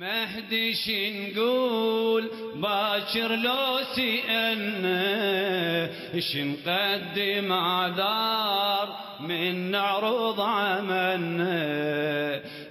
المهدي 0.00 0.74
شنقول 0.74 2.30
باكر 2.54 3.36
لو 3.36 3.78
سئلنا 3.94 5.00
شنقدم 6.18 7.52
عذار 7.52 8.96
من 9.20 9.70
نعرض 9.70 10.40
عملنا. 10.40 11.50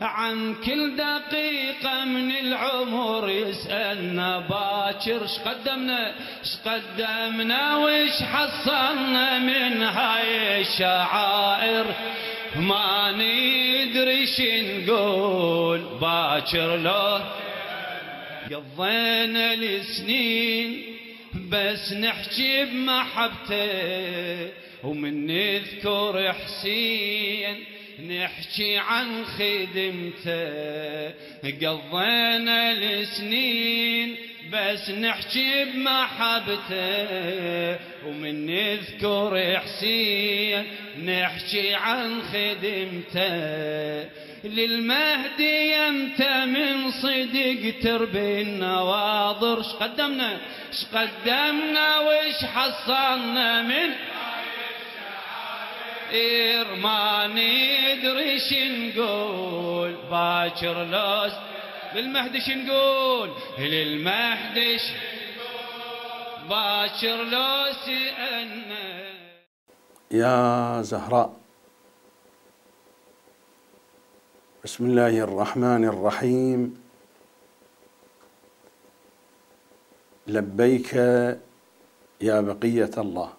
عن 0.02 0.56
كل 0.56 0.96
دقيقة 0.96 2.06
من 2.06 2.32
العمر 2.32 3.30
يسألنا 3.30 4.40
باكر 4.40 5.28
شقدمنا 5.28 6.14
شقدمنا 6.44 7.78
وش 7.78 8.24
حصلنا 8.24 9.40
من 9.40 9.84
هاي 9.84 10.62
الشعائر. 10.62 11.86
ما 12.56 13.12
ندري 13.12 14.26
شنقول 14.28 15.80
باكر 16.02 16.76
لو 16.78 17.20
قضينا 18.52 19.54
السنين 19.54 20.84
بس 21.52 21.94
نحكي 21.94 22.66
بمحبته 22.66 24.50
ومن 24.84 25.28
نذكر 25.28 26.34
حسين 26.34 27.64
نحكي 28.08 28.78
عن 28.78 29.26
خدمته 29.26 31.10
قضينا 31.44 32.72
السنين 32.72 34.16
بس 34.54 34.90
نحكي 34.90 35.66
بمحبته. 35.66 36.80
ومن 38.06 38.46
نذكر 38.46 39.60
حسين 39.60 40.64
نحكي 41.06 41.74
عن 41.74 42.22
خدمته. 42.22 44.10
للمهدي 44.44 45.76
أنت 45.76 46.22
من 46.46 46.92
صدق 46.92 47.74
تربي 47.84 48.42
النواظر 48.42 49.64
شقدمنا 49.64 50.38
شقدمنا 50.72 52.00
وش 52.00 52.46
حصلنا 52.46 53.62
من 53.62 53.90
إير 56.10 56.76
ما 56.76 57.28
ندري 57.28 58.40
شنقول 58.40 59.96
باكر 60.12 60.84
لوس 60.84 61.34
للمهدي 61.96 62.42
شنقول 62.42 63.30
للمهدي 63.60 64.78
باكر 66.50 67.24
لوس 67.24 67.86
أنا 68.20 69.10
يا 70.12 70.82
زهراء 70.82 71.40
بسم 74.64 74.86
الله 74.86 75.20
الرحمن 75.20 75.86
الرحيم. 75.86 76.82
لبيك 80.28 80.94
يا 82.22 82.42
بقية 82.42 82.92
الله. 82.98 83.39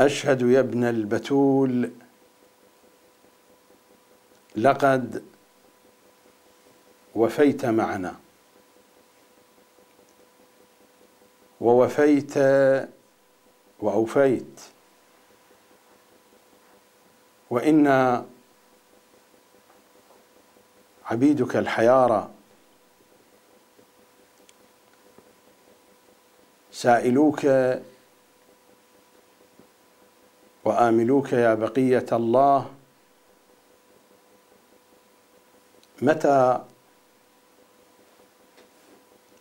أشهد 0.00 0.42
يا 0.42 0.60
ابن 0.60 0.84
البتول 0.84 1.90
لقد 4.56 5.24
وفيت 7.14 7.66
معنا. 7.66 8.16
ووفيت 11.60 12.38
وأوفيت. 13.80 14.60
وإنا 17.50 18.26
عبيدك 21.04 21.56
الحيارى 21.56 22.30
سائلوك 26.72 27.46
وآملوك 30.64 31.32
يا 31.32 31.54
بقية 31.54 32.06
الله. 32.12 32.70
متى 36.02 36.64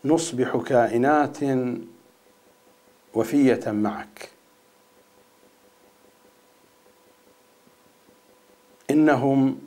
نصبح 0.05 0.57
كائنات 0.57 1.39
وفية 3.13 3.71
معك؟ 3.71 4.29
إنهم 8.91 9.59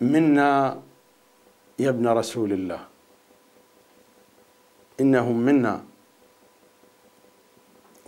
منا 0.00 0.82
يا 1.78 1.88
ابن 1.90 2.08
رسول 2.08 2.52
الله. 2.52 2.88
إنهم 5.00 5.36
منا. 5.36 5.84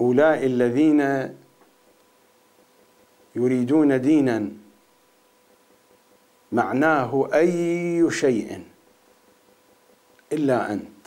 أولئك 0.00 0.44
الذين 0.44 1.00
يريدون 3.34 4.00
دينا 4.00 4.50
معناه 6.52 7.28
أي 7.34 8.10
شيء 8.10 8.64
إلا 10.32 10.72
أنت. 10.72 11.06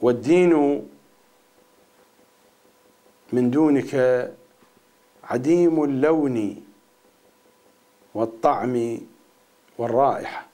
والدين 0.00 0.52
من 3.32 3.50
دونك 3.50 3.94
عديم 5.24 5.84
اللون 5.84 6.64
والطعم 8.14 8.98
والرائحة. 9.78 10.46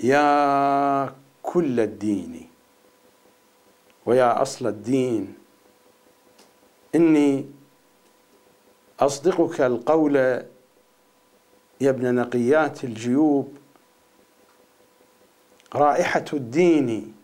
يا 0.00 1.14
كل 1.42 1.80
الدين 1.80 2.50
ويا 4.06 4.42
أصل 4.42 4.66
الدين 4.66 5.39
إني 6.94 7.46
أصدقك 9.00 9.60
القول 9.60 10.16
يا 10.16 11.90
ابن 11.90 12.14
نقيات 12.14 12.84
الجيوب 12.84 13.56
رائحة 15.74 16.24
الدين 16.32 17.14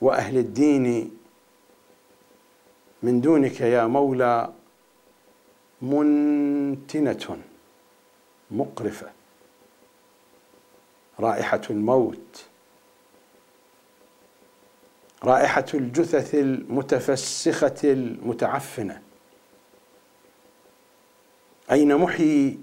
وأهل 0.00 0.38
الدين 0.38 1.16
من 3.02 3.20
دونك 3.20 3.60
يا 3.60 3.86
مولى 3.86 4.52
منتنة 5.82 7.38
مقرفة 8.50 9.10
رائحة 11.20 11.60
الموت. 11.70 12.46
رائحة 15.24 15.66
الجثث 15.74 16.34
المتفسخة 16.34 17.74
المتعفنة. 17.84 19.02
أين 21.70 21.96
محيي 21.96 22.58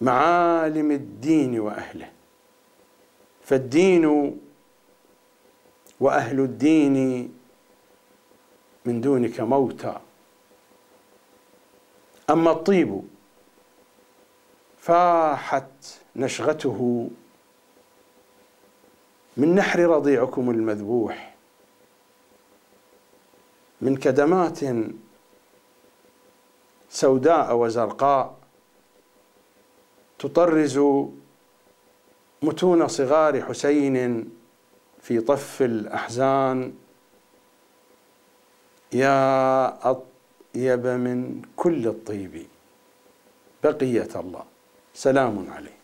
معالم 0.00 0.90
الدين 0.90 1.60
وأهله؟ 1.60 2.10
فالدين 3.44 4.36
وأهل 6.00 6.40
الدين 6.40 7.28
من 8.84 9.00
دونك 9.00 9.40
موتى. 9.40 9.98
أما 12.30 12.50
الطيب 12.50 13.02
فاحت 14.78 16.00
نشغته 16.16 17.10
من 19.36 19.54
نحر 19.54 19.80
رضيعكم 19.80 20.50
المذبوح 20.50 21.34
من 23.80 23.96
كدمات 23.96 24.60
سوداء 26.90 27.56
وزرقاء 27.56 28.34
تطرز 30.18 30.78
متون 32.42 32.88
صغار 32.88 33.42
حسين 33.42 34.30
في 35.00 35.20
طف 35.20 35.62
الأحزان. 35.62 36.74
يا 38.92 39.90
أطيب 39.90 40.86
من 40.86 41.42
كل 41.56 41.88
الطيب 41.88 42.46
بقية 43.64 44.08
الله. 44.16 44.44
سلام 44.94 45.46
عليك. 45.50 45.81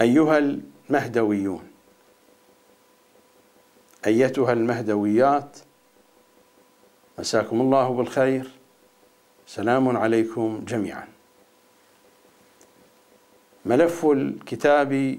أيها 0.00 0.38
المهدويون 0.38 1.70
أيتها 4.06 4.52
المهدويات 4.52 5.58
مساكم 7.18 7.60
الله 7.60 7.88
بالخير 7.88 8.50
سلام 9.46 9.96
عليكم 9.96 10.64
جميعا. 10.68 11.08
ملف 13.66 14.06
الكتاب 14.06 15.18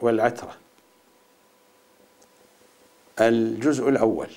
والعترة. 0.00 0.56
الجزء 3.20 3.88
الأول. 3.88 4.30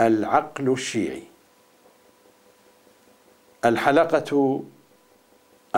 العقل 0.00 0.72
الشيعي. 0.72 1.22
الحلقة 3.64 4.62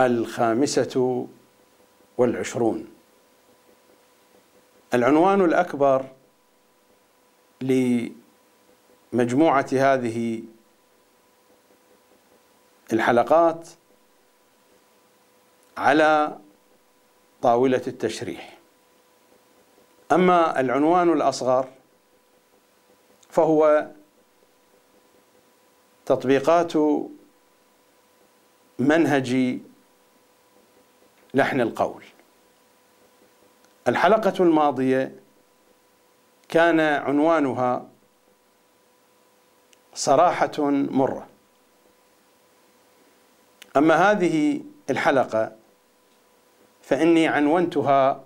الخامسة 0.05 1.27
والعشرون. 2.17 2.87
العنوان 4.93 5.41
الأكبر 5.41 6.05
لمجموعة 7.61 9.65
هذه 9.71 10.43
الحلقات 12.93 13.69
على 15.77 16.37
طاولة 17.41 17.81
التشريح. 17.87 18.57
أما 20.11 20.59
العنوان 20.59 21.13
الأصغر 21.13 21.67
فهو 23.29 23.87
تطبيقات 26.05 26.73
منهج 28.79 29.59
لحن 31.33 31.61
القول. 31.61 32.03
الحلقة 33.87 34.43
الماضية 34.43 35.19
كان 36.49 36.79
عنوانها 36.79 37.87
صراحة 39.93 40.69
مرة. 40.69 41.27
أما 43.77 44.11
هذه 44.11 44.61
الحلقة 44.89 45.55
فإني 46.81 47.27
عنونتها 47.27 48.23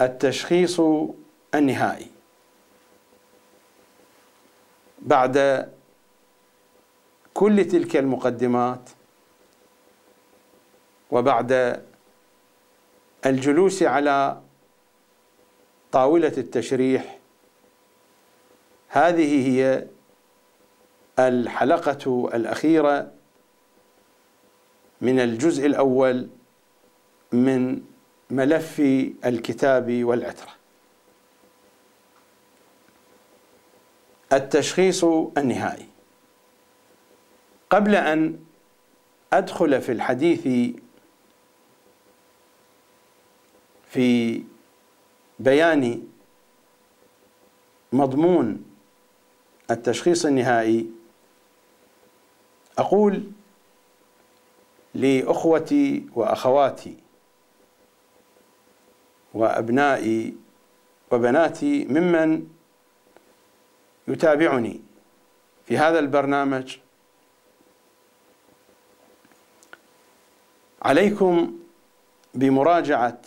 التشخيص 0.00 0.80
النهائي. 1.54 2.10
بعد 4.98 5.68
كل 7.34 7.64
تلك 7.64 7.96
المقدمات 7.96 8.90
وبعد 11.10 11.82
الجلوس 13.26 13.82
على 13.82 14.40
طاولة 15.92 16.32
التشريح 16.38 17.18
هذه 18.88 19.48
هي 19.48 19.86
الحلقة 21.18 22.30
الأخيرة 22.34 23.12
من 25.00 25.20
الجزء 25.20 25.66
الأول 25.66 26.28
من 27.32 27.82
ملف 28.30 28.80
الكتاب 29.24 30.04
والعترة. 30.04 30.50
التشخيص 34.32 35.04
النهائي. 35.04 35.86
قبل 37.70 37.94
أن 37.94 38.38
أدخل 39.32 39.80
في 39.82 39.92
الحديث 39.92 40.48
في 43.88 44.42
بيان 45.38 46.08
مضمون 47.92 48.64
التشخيص 49.70 50.26
النهائي 50.26 50.90
أقول 52.78 53.30
لأخوتي 54.94 56.06
وأخواتي 56.14 56.96
وأبنائي 59.34 60.34
وبناتي 61.10 61.84
ممن 61.84 62.48
يتابعني 64.08 64.80
في 65.66 65.78
هذا 65.78 65.98
البرنامج. 65.98 66.76
عليكم 70.82 71.58
بمراجعة 72.34 73.20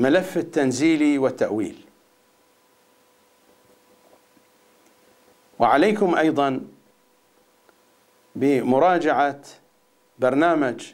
ملف 0.00 0.38
التنزيل 0.38 1.18
والتأويل. 1.18 1.84
وعليكم 5.58 6.14
أيضا 6.14 6.60
بمراجعة 8.36 9.40
برنامج 10.18 10.92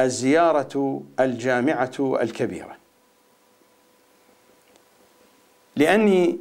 الزيارة 0.00 1.02
الجامعة 1.20 2.16
الكبيرة. 2.20 2.76
لأني 5.76 6.38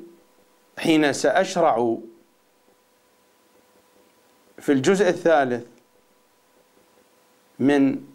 حين 0.79 1.13
سأشرع 1.13 1.97
في 4.59 4.71
الجزء 4.71 5.09
الثالث 5.09 5.65
من 7.59 8.05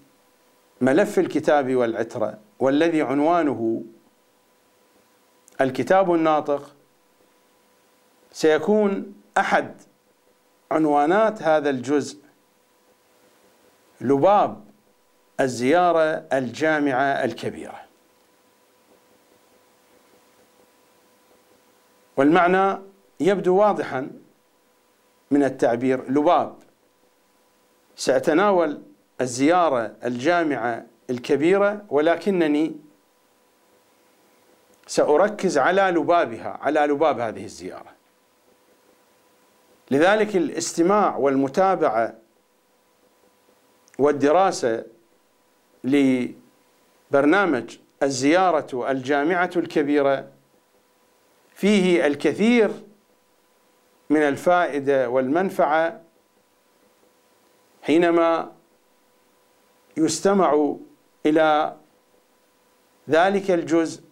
ملف 0.80 1.18
الكتاب 1.18 1.74
والعترة 1.74 2.38
والذي 2.62 3.02
عنوانه 3.02 3.82
الكتاب 5.60 6.14
الناطق 6.14 6.76
سيكون 8.32 9.14
أحد 9.38 9.74
عنوانات 10.70 11.42
هذا 11.42 11.70
الجزء 11.70 12.18
لباب 14.00 14.64
الزيارة 15.40 16.26
الجامعة 16.32 17.24
الكبيرة. 17.24 17.80
والمعنى 22.16 22.78
يبدو 23.20 23.56
واضحا 23.56 24.10
من 25.30 25.44
التعبير 25.44 26.10
لباب. 26.10 26.56
سأتناول 27.96 28.82
الزيارة 29.20 29.96
الجامعة 30.04 30.91
الكبيرة 31.12 31.84
ولكنني 31.88 32.76
سأركز 34.86 35.58
على 35.58 35.82
لبابها 35.82 36.58
على 36.62 36.80
لباب 36.80 37.20
هذه 37.20 37.44
الزيارة. 37.44 37.92
لذلك 39.90 40.36
الاستماع 40.36 41.16
والمتابعة 41.16 42.14
والدراسة 43.98 44.84
لبرنامج 45.84 47.78
الزيارة 48.02 48.90
الجامعة 48.90 49.50
الكبيرة 49.56 50.28
فيه 51.54 52.06
الكثير 52.06 52.70
من 54.10 54.22
الفائدة 54.22 55.10
والمنفعة 55.10 56.00
حينما 57.82 58.52
يستمع 59.96 60.76
إلى 61.26 61.76
ذلك 63.10 63.50
الجزء 63.50 64.02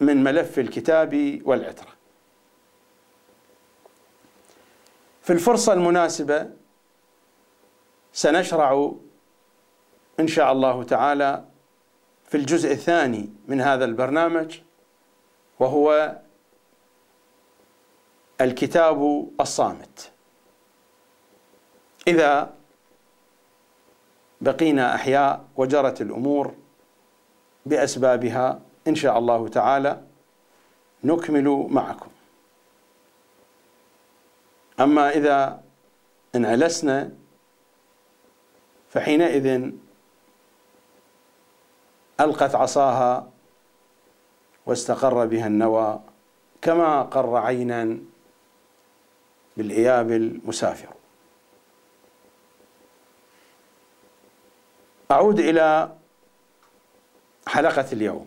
من 0.00 0.24
ملف 0.24 0.58
الكتاب 0.58 1.40
والعترة. 1.44 1.88
في 5.22 5.32
الفرصة 5.32 5.72
المناسبة 5.72 6.50
سنشرع 8.12 8.92
إن 10.20 10.28
شاء 10.28 10.52
الله 10.52 10.84
تعالى 10.84 11.44
في 12.24 12.36
الجزء 12.36 12.72
الثاني 12.72 13.32
من 13.48 13.60
هذا 13.60 13.84
البرنامج 13.84 14.58
وهو 15.58 16.18
الكتاب 18.40 19.28
الصامت. 19.40 20.12
إذا 22.08 22.57
بقينا 24.40 24.94
أحياء 24.94 25.44
وجرت 25.56 26.00
الأمور 26.00 26.54
بأسبابها 27.66 28.60
إن 28.88 28.94
شاء 28.94 29.18
الله 29.18 29.48
تعالى 29.48 30.02
نكمل 31.04 31.66
معكم. 31.70 32.10
أما 34.80 35.10
إذا 35.10 35.62
انعلسنا 36.34 37.10
فحينئذ 38.90 39.70
ألقت 42.20 42.54
عصاها 42.54 43.30
واستقر 44.66 45.26
بها 45.26 45.46
النوى 45.46 46.00
كما 46.62 47.02
قر 47.02 47.36
عينا 47.36 47.98
بالإياب 49.56 50.10
المسافر. 50.12 50.97
أعود 55.10 55.40
إلى 55.40 55.96
حلقة 57.46 57.86
اليوم. 57.92 58.26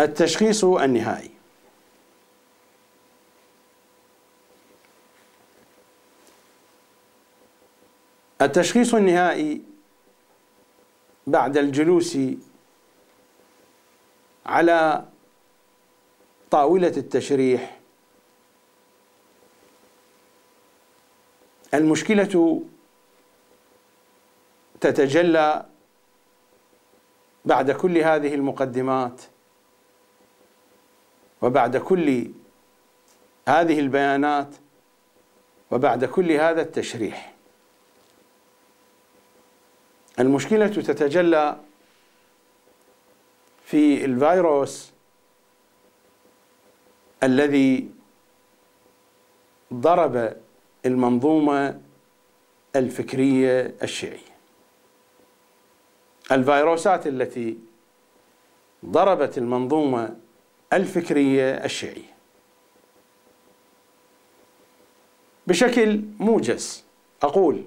التشخيص 0.00 0.64
النهائي. 0.64 1.30
التشخيص 8.42 8.94
النهائي 8.94 9.62
بعد 11.26 11.56
الجلوس 11.56 12.18
على 14.46 15.04
طاولة 16.50 16.88
التشريح 16.96 17.80
المشكلة 21.74 22.62
تتجلى 24.80 25.66
بعد 27.44 27.70
كل 27.70 27.98
هذه 27.98 28.34
المقدمات 28.34 29.22
وبعد 31.42 31.76
كل 31.76 32.30
هذه 33.48 33.80
البيانات 33.80 34.54
وبعد 35.70 36.04
كل 36.04 36.32
هذا 36.32 36.62
التشريح. 36.62 37.34
المشكلة 40.18 40.66
تتجلى 40.66 41.60
في 43.64 44.04
الفيروس 44.04 44.92
الذي 47.22 47.90
ضرب 49.74 50.43
المنظومة 50.86 51.80
الفكرية 52.76 53.74
الشيعية. 53.82 54.34
الفيروسات 56.32 57.06
التي 57.06 57.58
ضربت 58.84 59.38
المنظومة 59.38 60.16
الفكرية 60.72 61.64
الشيعية 61.64 62.14
بشكل 65.46 66.02
موجز. 66.18 66.84
أقول 67.22 67.64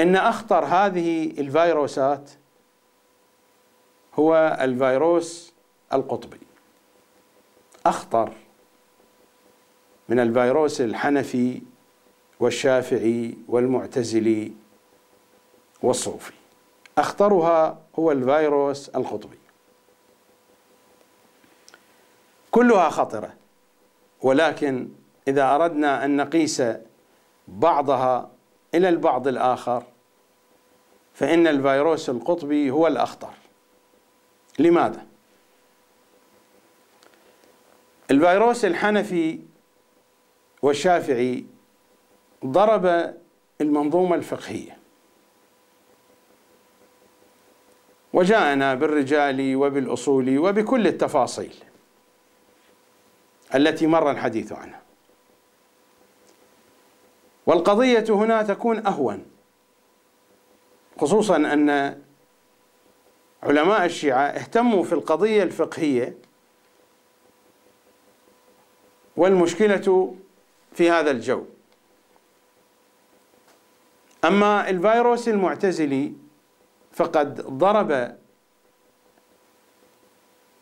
إن 0.00 0.16
أخطر 0.16 0.64
هذه 0.64 1.30
الفيروسات 1.30 2.30
هو 4.14 4.58
الفيروس 4.60 5.52
القطبي. 5.92 6.40
أخطر 7.86 8.32
من 10.08 10.20
الفيروس 10.20 10.80
الحنفي 10.80 11.62
والشافعي 12.40 13.34
والمعتزلي 13.48 14.52
والصوفي. 15.82 16.32
أخطرها 16.98 17.78
هو 17.98 18.12
الفيروس 18.12 18.88
القطبي 18.88 19.38
كلها 22.50 22.88
خطرة 22.88 23.34
ولكن 24.22 24.88
إذا 25.28 25.54
أردنا 25.54 26.04
أن 26.04 26.16
نقيس 26.16 26.62
بعضها 27.48 28.30
إلى 28.74 28.88
البعض 28.88 29.28
الآخر 29.28 29.82
فإن 31.14 31.46
الفيروس 31.46 32.10
القطبي 32.10 32.70
هو 32.70 32.86
الأخطر. 32.86 33.32
لماذا؟ 34.58 35.06
الفيروس 38.10 38.64
الحنفي 38.64 39.40
والشافعي 40.62 41.44
ضرب 42.46 43.14
المنظومة 43.60 44.16
الفقهية. 44.16 44.78
وجاءنا 48.12 48.74
بالرجال 48.74 49.56
وبالأصول 49.56 50.38
وبكل 50.38 50.86
التفاصيل 50.86 51.54
التي 53.54 53.86
مر 53.86 54.10
الحديث 54.10 54.52
عنها. 54.52 54.82
والقضية 57.46 58.04
هنا 58.08 58.42
تكون 58.42 58.86
أهون 58.86 59.26
خصوصا 61.00 61.36
أن 61.36 62.02
علماء 63.42 63.84
الشيعة 63.84 64.22
اهتموا 64.22 64.84
في 64.84 64.92
القضية 64.92 65.42
الفقهية 65.42 66.18
والمشكلة 69.16 70.14
في 70.72 70.90
هذا 70.90 71.10
الجو. 71.10 71.44
أما 74.24 74.70
الفيروس 74.70 75.28
المعتزلي 75.28 76.12
فقد 76.92 77.40
ضرب 77.40 78.18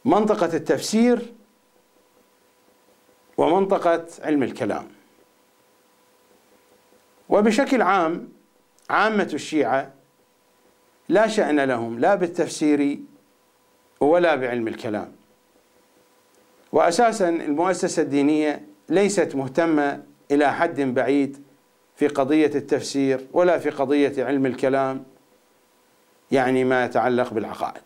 منطقة 0.05 0.57
التفسير 0.57 1.33
ومنطقة 3.37 4.07
علم 4.23 4.43
الكلام. 4.43 4.89
وبشكل 7.29 7.83
عام 7.83 8.29
عامة 8.91 9.31
الشيعة 9.35 9.93
لا 11.09 11.27
شأن 11.29 11.61
لهم 11.61 11.99
لا 11.99 12.15
بالتفسير 12.15 12.99
ولا 14.01 14.35
بعلم 14.35 14.69
الكلام. 14.69 15.13
وأساسا 16.73 17.29
المؤسسة 17.29 18.03
الدينية 18.03 18.67
ليست 18.89 19.35
مهتمة 19.35 20.03
إلى 20.31 20.53
حد 20.53 20.81
بعيد 20.81 21.43
في 21.97 22.09
قضية 22.09 22.51
التفسير 22.55 23.27
ولا 23.33 23.59
في 23.59 23.71
قضية 23.71 24.25
علم 24.25 24.47
الكلام 24.47 25.05
يعني 26.33 26.65
ما 26.65 26.85
يتعلق 26.85 27.33
بالعقائد. 27.33 27.83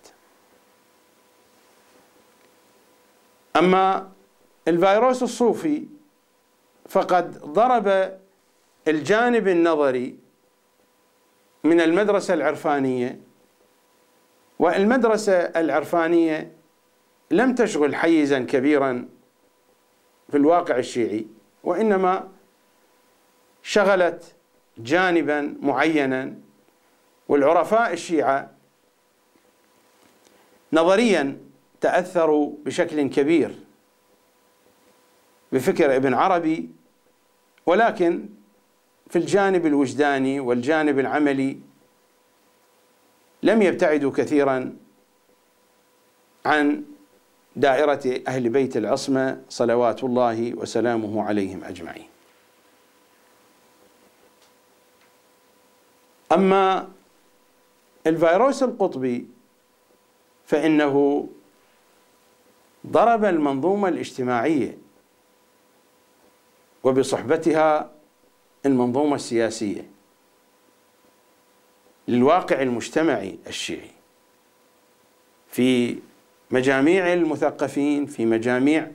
أما 3.56 4.10
الفيروس 4.68 5.22
الصوفي 5.22 5.84
فقد 6.88 7.38
ضرب 7.38 8.18
الجانب 8.88 9.48
النظري 9.48 10.18
من 11.64 11.80
المدرسة 11.80 12.34
العرفانية 12.34 13.20
والمدرسة 14.58 15.32
العرفانية 15.32 16.52
لم 17.30 17.54
تشغل 17.54 17.94
حيزا 17.94 18.38
كبيرا 18.38 19.08
في 20.30 20.36
الواقع 20.36 20.76
الشيعي 20.76 21.26
وإنما 21.64 22.28
شغلت 23.62 24.34
جانبا 24.78 25.56
معينا 25.62 26.34
والعرفاء 27.28 27.92
الشيعة 27.92 28.50
نظريا 30.72 31.38
تأثروا 31.80 32.52
بشكل 32.64 33.08
كبير 33.08 33.54
بفكر 35.52 35.96
ابن 35.96 36.14
عربي 36.14 36.68
ولكن 37.66 38.28
في 39.10 39.16
الجانب 39.18 39.66
الوجداني 39.66 40.40
والجانب 40.40 40.98
العملي 40.98 41.58
لم 43.42 43.62
يبتعدوا 43.62 44.12
كثيرا 44.12 44.76
عن 46.46 46.84
دائرة 47.56 48.20
أهل 48.28 48.48
بيت 48.48 48.76
العصمة 48.76 49.42
صلوات 49.48 50.04
الله 50.04 50.54
وسلامه 50.54 51.22
عليهم 51.24 51.64
أجمعين. 51.64 52.06
أما 56.32 56.88
الفيروس 58.06 58.62
القطبي 58.62 59.26
فإنه 60.46 61.28
ضرب 62.86 63.24
المنظومة 63.24 63.88
الاجتماعية 63.88 64.78
وبصحبتها 66.84 67.90
المنظومة 68.66 69.14
السياسية 69.14 69.90
للواقع 72.08 72.62
المجتمعي 72.62 73.38
الشيعي 73.46 73.90
في 75.48 75.98
مجاميع 76.50 77.12
المثقفين 77.12 78.06
في 78.06 78.26
مجاميع 78.26 78.90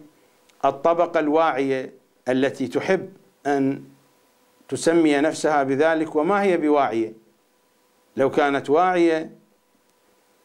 الطبقة 0.65 1.19
الواعية 1.19 1.93
التي 2.29 2.67
تحب 2.67 3.13
أن 3.45 3.83
تسمي 4.69 5.17
نفسها 5.17 5.63
بذلك 5.63 6.15
وما 6.15 6.41
هي 6.41 6.57
بواعية؟ 6.57 7.13
لو 8.17 8.29
كانت 8.29 8.69
واعية 8.69 9.31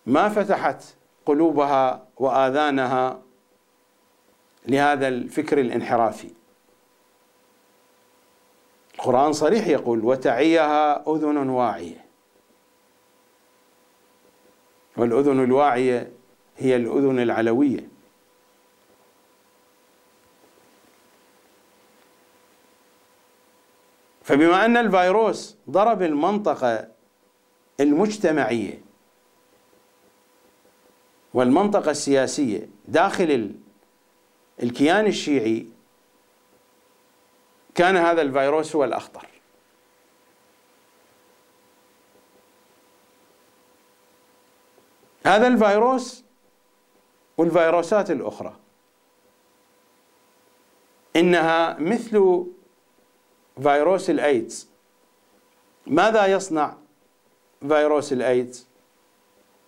ما 0.07 0.29
فتحت 0.29 0.85
قلوبها 1.27 2.07
وآذانها 2.17 3.23
لهذا 4.69 5.09
الفكر 5.09 5.61
الانحرافي. 5.61 6.31
القرآن 8.95 9.33
صريح 9.33 9.67
يقول 9.67 10.05
وتعيها 10.05 11.13
أذن 11.15 11.49
واعية 11.49 12.05
والأذن 14.97 15.45
الواعية 15.45 16.20
هي 16.61 16.77
الأذن 16.77 17.19
العلوية. 17.21 17.89
فبما 24.23 24.65
أن 24.65 24.77
الفيروس 24.77 25.57
ضرب 25.71 26.03
المنطقة 26.03 26.89
المجتمعية 27.81 28.81
والمنطقة 31.35 31.91
السياسية 31.91 32.69
داخل 32.89 33.55
الكيان 34.63 35.07
الشيعي 35.07 35.67
كان 37.75 37.97
هذا 37.97 38.23
الفيروس 38.23 38.77
هو 38.77 38.85
الأخطر. 38.85 39.27
هذا 45.27 45.47
الفيروس 45.47 46.25
والفيروسات 47.41 48.11
الأخرى. 48.11 48.57
إنها 51.17 51.79
مثل 51.79 52.45
فيروس 53.63 54.11
الأيدز. 54.11 54.69
ماذا 55.87 56.27
يصنع 56.27 56.77
فيروس 57.69 58.13
الأيدز؟ 58.13 58.67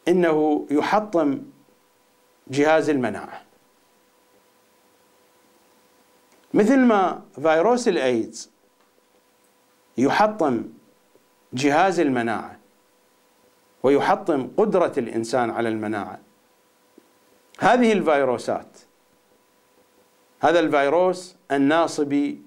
إنه 0.08 0.66
يحطم 0.70 1.42
جهاز 2.48 2.90
المناعة. 2.90 3.42
مثل 6.54 6.78
ما 6.78 7.22
فيروس 7.34 7.88
الأيدز 7.88 8.50
يحطم 9.98 10.64
جهاز 11.52 12.00
المناعة 12.00 12.58
ويحطم 13.82 14.50
قدرة 14.56 14.92
الإنسان 14.98 15.50
على 15.50 15.68
المناعة 15.68 16.31
هذه 17.62 17.92
الفيروسات. 17.92 18.78
هذا 20.40 20.60
الفيروس 20.60 21.36
الناصبي 21.50 22.42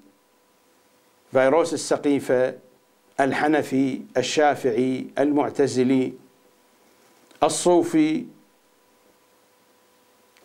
فيروس 1.31 1.73
السقيفة 1.73 2.59
الحنفي 3.19 4.01
الشافعي 4.17 5.07
المعتزلي 5.19 6.13
الصوفي 7.43 8.25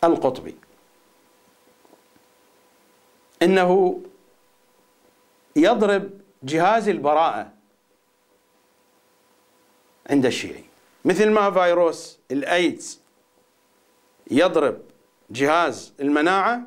القطبي. 0.05 0.57
إنه 3.43 4.01
يضرب 5.57 6.11
جهاز 6.43 6.89
البراءة 6.89 7.53
عند 10.11 10.27
الشيعي. 10.27 10.65
مثل 11.05 11.31
ما 11.31 11.51
فيروس 11.51 12.19
الايدز 12.31 13.00
يضرب 14.31 14.81
جهاز 15.31 15.93
المناعة. 16.01 16.63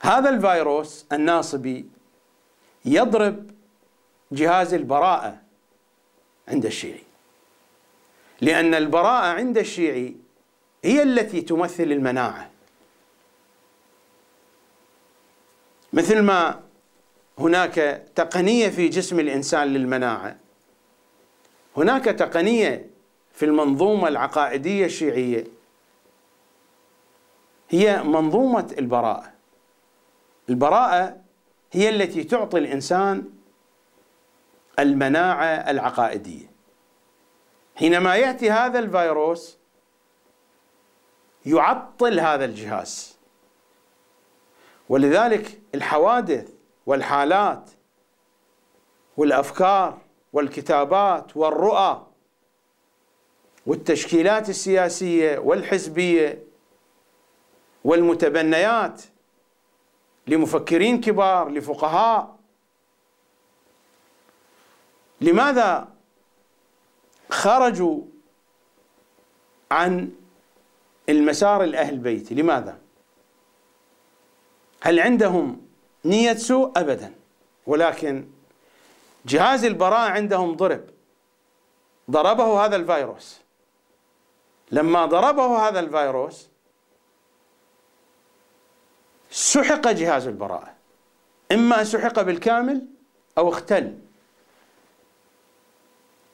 هذا 0.00 0.30
الفيروس 0.30 1.06
الناصبي 1.12 1.86
يضرب 2.84 3.50
جهاز 4.32 4.74
البراءة 4.74 5.38
عند 6.48 6.66
الشيعي. 6.66 7.02
لأن 8.40 8.74
البراءة 8.74 9.26
عند 9.26 9.58
الشيعي 9.58 10.16
هي 10.84 11.02
التي 11.02 11.40
تمثل 11.40 11.82
المناعة. 11.82 12.50
مثل 15.92 16.22
ما 16.22 16.60
هناك 17.38 17.74
تقنية 18.14 18.68
في 18.68 18.88
جسم 18.88 19.20
الإنسان 19.20 19.68
للمناعة. 19.68 20.36
هناك 21.76 22.04
تقنية 22.04 22.93
في 23.34 23.44
المنظومة 23.44 24.08
العقائدية 24.08 24.86
الشيعية. 24.86 25.44
هي 27.70 28.02
منظومة 28.02 28.74
البراءة. 28.78 29.32
البراءة 30.48 31.16
هي 31.72 31.88
التي 31.88 32.24
تعطي 32.24 32.58
الإنسان 32.58 33.30
المناعة 34.78 35.44
العقائدية. 35.46 36.46
حينما 37.76 38.16
يأتي 38.16 38.50
هذا 38.50 38.78
الفيروس 38.78 39.58
يعطل 41.46 42.20
هذا 42.20 42.44
الجهاز. 42.44 43.18
ولذلك 44.88 45.60
الحوادث 45.74 46.50
والحالات 46.86 47.70
والأفكار 49.16 49.98
والكتابات 50.32 51.36
والرؤى 51.36 52.06
والتشكيلات 53.66 54.48
السياسية 54.48 55.38
والحزبية 55.38 56.44
والمتبنيات 57.84 59.02
لمفكرين 60.26 61.00
كبار 61.00 61.48
لفقهاء. 61.48 62.36
لماذا 65.20 65.88
خرجوا 67.30 68.02
عن 69.70 70.10
المسار 71.08 71.64
الأهل 71.64 71.98
بيتي 71.98 72.34
لماذا؟ 72.34 72.78
هل 74.80 75.00
عندهم 75.00 75.66
نية 76.04 76.34
سوء؟ 76.34 76.72
أبدا. 76.76 77.14
ولكن 77.66 78.28
جهاز 79.26 79.64
البراءة 79.64 80.10
عندهم 80.10 80.56
ضرب. 80.56 80.84
ضربه 82.10 82.64
هذا 82.64 82.76
الفيروس. 82.76 83.43
لما 84.74 85.06
ضربه 85.06 85.68
هذا 85.68 85.80
الفيروس 85.80 86.48
سحق 89.30 89.88
جهاز 89.88 90.26
البراءة. 90.26 90.74
إما 91.52 91.84
سحق 91.84 92.22
بالكامل 92.22 92.86
أو 93.38 93.48
اختل. 93.48 93.98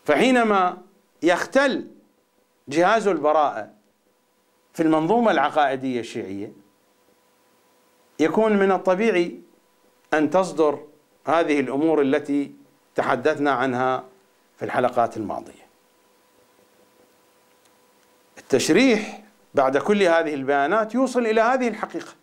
فحينما 0.04 0.82
يختل 1.22 1.90
جهاز 2.68 3.08
البراءة 3.08 3.70
في 4.72 4.82
المنظومة 4.82 5.30
العقائدية 5.30 6.00
الشيعية 6.00 6.52
يكون 8.20 8.56
من 8.56 8.72
الطبيعي 8.72 9.40
أن 10.14 10.30
تصدر 10.30 10.86
هذه 11.26 11.60
الأمور 11.60 12.02
التي 12.02 12.54
تحدثنا 12.94 13.50
عنها 13.50 14.04
في 14.56 14.64
الحلقات 14.64 15.16
الماضية. 15.16 15.59
التشريح 18.50 19.22
بعد 19.54 19.78
كل 19.78 20.02
هذه 20.02 20.34
البيانات 20.34 20.94
يوصل 20.94 21.26
إلى 21.26 21.40
هذه 21.40 21.68
الحقيقة. 21.68 22.14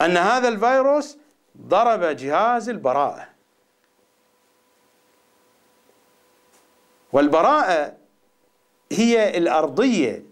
أن 0.00 0.16
هذا 0.16 0.48
الفيروس 0.48 1.18
ضرب 1.60 2.02
جهاز 2.02 2.68
البراءة. 2.68 3.28
والبراءة 7.12 7.96
هي 8.92 9.38
الأرضية 9.38 10.24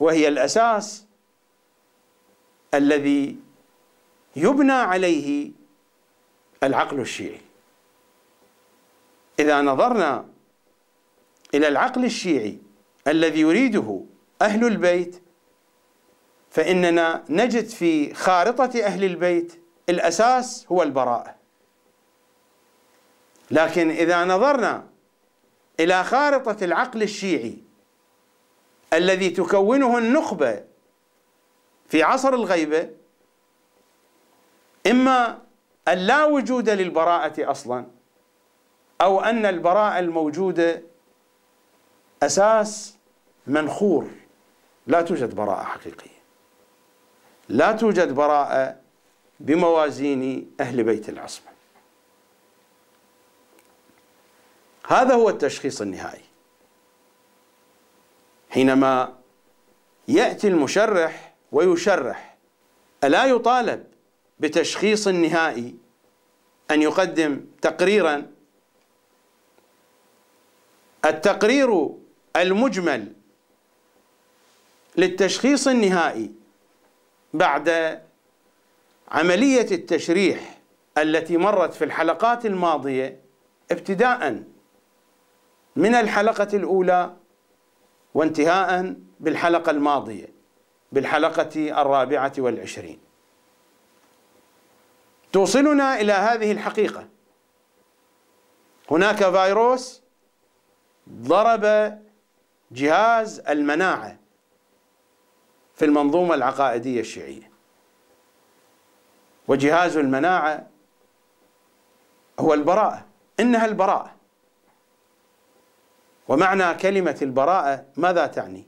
وهي 0.00 0.28
الأساس 0.28 1.06
الذي 2.74 3.36
يبنى 4.36 4.72
عليه 4.72 5.52
العقل 6.62 7.00
الشيعي. 7.00 7.40
إذا 9.38 9.62
نظرنا 9.62 10.28
إلى 11.54 11.68
العقل 11.68 12.04
الشيعي 12.04 12.69
الذي 13.08 13.40
يريده 13.40 14.00
أهل 14.42 14.66
البيت 14.66 15.22
فإننا 16.50 17.24
نجد 17.28 17.66
في 17.66 18.14
خارطة 18.14 18.80
أهل 18.84 19.04
البيت 19.04 19.60
الأساس 19.88 20.66
هو 20.72 20.82
البراءة. 20.82 21.34
لكن 23.50 23.90
إذا 23.90 24.24
نظرنا 24.24 24.86
إلى 25.80 26.04
خارطة 26.04 26.64
العقل 26.64 27.02
الشيعي 27.02 27.58
الذي 28.92 29.30
تكونه 29.30 29.98
النخبة 29.98 30.64
في 31.88 32.02
عصر 32.02 32.34
الغيبة 32.34 32.90
إما 34.86 35.38
أن 35.88 35.98
لا 35.98 36.24
وجود 36.24 36.70
للبراءة 36.70 37.50
أصلا 37.50 37.86
أو 39.00 39.20
أن 39.20 39.46
البراءة 39.46 39.98
الموجودة 39.98 40.82
أساس 42.22 42.96
منخور. 43.46 44.10
لا 44.86 45.02
توجد 45.02 45.34
براءة 45.34 45.64
حقيقية. 45.64 46.20
لا 47.48 47.72
توجد 47.72 48.14
براءة 48.14 48.76
بموازين 49.40 50.52
أهل 50.60 50.82
بيت 50.84 51.08
العصمة. 51.08 51.50
هذا 54.86 55.14
هو 55.14 55.28
التشخيص 55.28 55.80
النهائي. 55.80 56.24
حينما 58.50 59.18
يأتي 60.08 60.48
المشرح 60.48 61.34
ويشرح 61.52 62.36
ألا 63.04 63.24
يطالب 63.24 63.86
بتشخيص 64.40 65.08
نهائي 65.08 65.74
أن 66.70 66.82
يقدم 66.82 67.40
تقريرا؟ 67.62 68.26
التقرير 71.04 71.88
المجمل 72.36 73.12
للتشخيص 74.96 75.68
النهائي 75.68 76.32
بعد 77.34 78.00
عملية 79.08 79.70
التشريح 79.70 80.58
التي 80.98 81.36
مرت 81.36 81.74
في 81.74 81.84
الحلقات 81.84 82.46
الماضية 82.46 83.20
ابتداء 83.70 84.42
من 85.76 85.94
الحلقة 85.94 86.48
الأولى 86.56 87.16
وانتهاء 88.14 88.94
بالحلقة 89.20 89.70
الماضية 89.70 90.26
بالحلقة 90.92 91.82
الرابعة 91.82 92.32
والعشرين. 92.38 92.98
توصلنا 95.32 96.00
إلى 96.00 96.12
هذه 96.12 96.52
الحقيقة. 96.52 97.08
هناك 98.90 99.30
فيروس 99.30 100.02
ضرب 101.10 101.64
جهاز 102.72 103.40
المناعة 103.40 104.18
في 105.74 105.84
المنظومة 105.84 106.34
العقائدية 106.34 107.00
الشيعية. 107.00 107.50
وجهاز 109.48 109.96
المناعة 109.96 110.66
هو 112.40 112.54
البراءة 112.54 113.06
إنها 113.40 113.66
البراءة. 113.66 114.14
ومعنى 116.28 116.74
كلمة 116.74 117.18
البراءة 117.22 117.84
ماذا 117.96 118.26
تعني؟ 118.26 118.66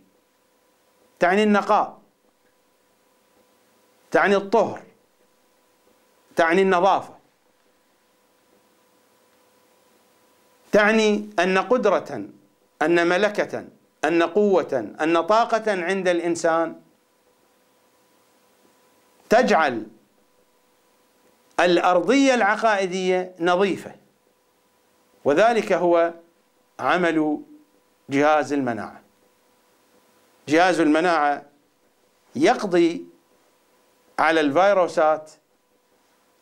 تعني 1.18 1.42
النقاء 1.42 1.98
تعني 4.10 4.36
الطهر 4.36 4.82
تعني 6.36 6.62
النظافة. 6.62 7.18
تعني 10.72 11.30
أن 11.38 11.58
قدرة 11.58 12.24
أن 12.82 13.08
ملكة 13.08 13.68
أن 14.04 14.22
قوة 14.22 14.94
أن 15.00 15.20
طاقة 15.20 15.84
عند 15.84 16.08
الإنسان 16.08 16.80
تجعل 19.28 19.86
الأرضية 21.60 22.34
العقائدية 22.34 23.34
نظيفة. 23.40 23.94
وذلك 25.24 25.72
هو 25.72 26.14
عمل 26.80 27.42
جهاز 28.10 28.52
المناعة. 28.52 29.02
جهاز 30.48 30.80
المناعة 30.80 31.44
يقضي 32.36 33.04
على 34.18 34.40
الفيروسات 34.40 35.30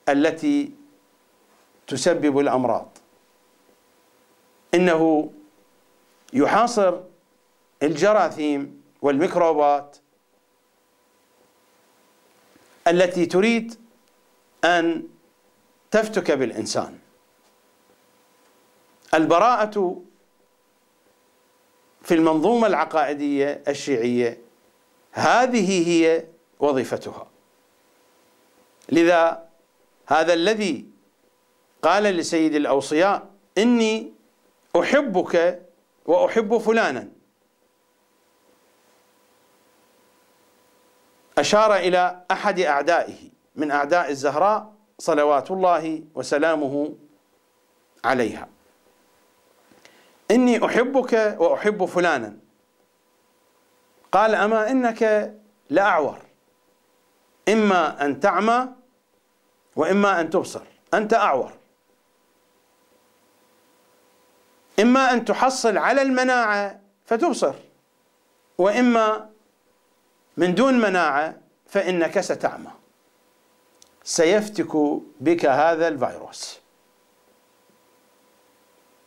التي 0.08 0.72
تسبب 1.86 2.38
الأمراض. 2.38 2.98
إنه 4.74 5.32
يحاصر 6.32 7.00
الجراثيم 7.82 8.82
والميكروبات 9.02 9.96
التي 12.88 13.26
تريد 13.26 13.74
أن 14.64 15.08
تفتك 15.90 16.30
بالإنسان. 16.30 16.98
البراءة 19.14 20.02
في 22.02 22.14
المنظومة 22.14 22.66
العقائدية 22.66 23.62
الشيعية 23.68 24.40
هذه 25.12 25.88
هي 25.88 26.24
وظيفتها. 26.60 27.26
لذا 28.88 29.48
هذا 30.06 30.34
الذي 30.34 30.86
قال 31.82 32.02
لسيد 32.02 32.54
الأوصياء 32.54 33.30
إني 33.58 34.12
أحبك 34.76 35.62
وأحب 36.06 36.58
فلانا. 36.58 37.19
أشار 41.40 41.76
إلى 41.76 42.24
أحد 42.30 42.60
أعدائه 42.60 43.30
من 43.56 43.70
أعداء 43.70 44.10
الزهراء 44.10 44.72
صلوات 44.98 45.50
الله 45.50 46.02
وسلامه 46.14 46.94
عليها. 48.04 48.48
إني 50.30 50.64
أحبك 50.66 51.36
وأحب 51.38 51.84
فلانا. 51.84 52.36
قال 54.12 54.34
أما 54.34 54.70
إنك 54.70 55.34
لأعور. 55.70 56.18
إما 57.48 58.04
أن 58.04 58.20
تعمى 58.20 58.68
وإما 59.76 60.20
أن 60.20 60.30
تبصر. 60.30 60.62
أنت 60.94 61.14
أعور. 61.14 61.52
إما 64.80 65.12
أن 65.12 65.24
تحصل 65.24 65.78
على 65.78 66.02
المناعة 66.02 66.80
فتبصر. 67.04 67.54
وإما 68.58 69.30
من 70.40 70.54
دون 70.54 70.74
مناعة 70.80 71.40
فإنك 71.66 72.20
ستعمى. 72.20 72.70
سيفتك 74.04 74.76
بك 75.20 75.46
هذا 75.46 75.88
الفيروس. 75.88 76.60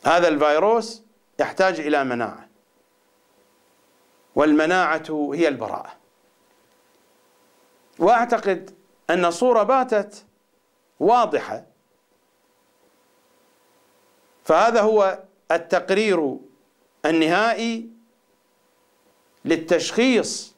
هذا 0.06 0.28
الفيروس 0.28 1.02
يحتاج 1.38 1.80
إلى 1.80 2.04
مناعة. 2.04 2.48
والمناعة 4.34 5.30
هي 5.34 5.48
البراءة. 5.48 5.92
وأعتقد 7.98 8.70
أن 9.10 9.24
الصورة 9.24 9.62
باتت 9.62 10.24
واضحة. 11.00 11.66
فهذا 14.44 14.80
هو 14.80 15.22
التقرير 15.50 16.36
النهائي 17.04 17.90
للتشخيص 19.44 20.53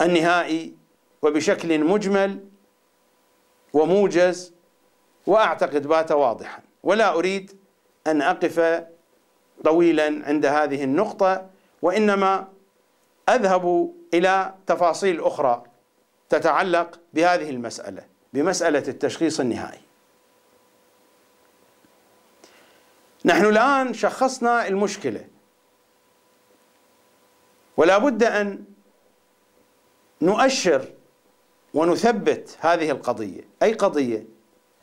النهائي 0.00 0.74
وبشكل 1.22 1.84
مجمل 1.84 2.44
وموجز 3.72 4.52
وأعتقد 5.26 5.86
بات 5.86 6.12
واضحا. 6.12 6.62
ولا 6.82 7.14
أريد 7.14 7.60
أن 8.06 8.22
أقف 8.22 8.84
طويلا 9.64 10.22
عند 10.26 10.46
هذه 10.46 10.84
النقطة 10.84 11.50
وإنما 11.82 12.48
أذهب 13.28 13.94
إلى 14.14 14.54
تفاصيل 14.66 15.24
أخرى 15.24 15.62
تتعلق 16.28 17.00
بهذه 17.14 17.50
المسألة 17.50 18.04
بمسألة 18.32 18.88
التشخيص 18.88 19.40
النهائي. 19.40 19.80
نحن 23.24 23.44
الآن 23.44 23.94
شخصنا 23.94 24.68
المشكلة 24.68 25.24
ولا 27.76 27.98
بد 27.98 28.22
أن 28.24 28.64
نؤشر 30.22 30.92
ونثبت 31.74 32.58
هذه 32.60 32.90
القضية. 32.90 33.40
أي 33.62 33.72
قضية؟ 33.72 34.24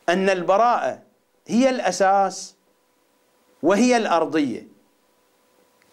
أن 0.08 0.30
البراءة 0.30 1.02
هي 1.46 1.70
الأساس 1.70 2.56
وهي 3.62 3.96
الأرضية 3.96 4.68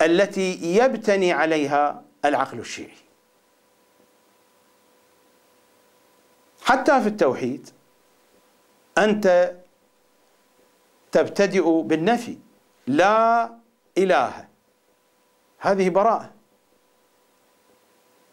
التي 0.02 0.76
يبتني 0.78 1.32
عليها 1.32 2.04
العقل 2.26 2.60
الشيعي. 2.60 2.98
حتى 6.62 7.02
في 7.02 7.08
التوحيد 7.08 7.70
أنت 8.98 9.56
تبتدئ 11.12 11.82
بالنفي. 11.82 12.38
لا 12.88 13.54
إله. 13.98 14.48
هذه 15.60 15.90
براءة. 15.90 16.41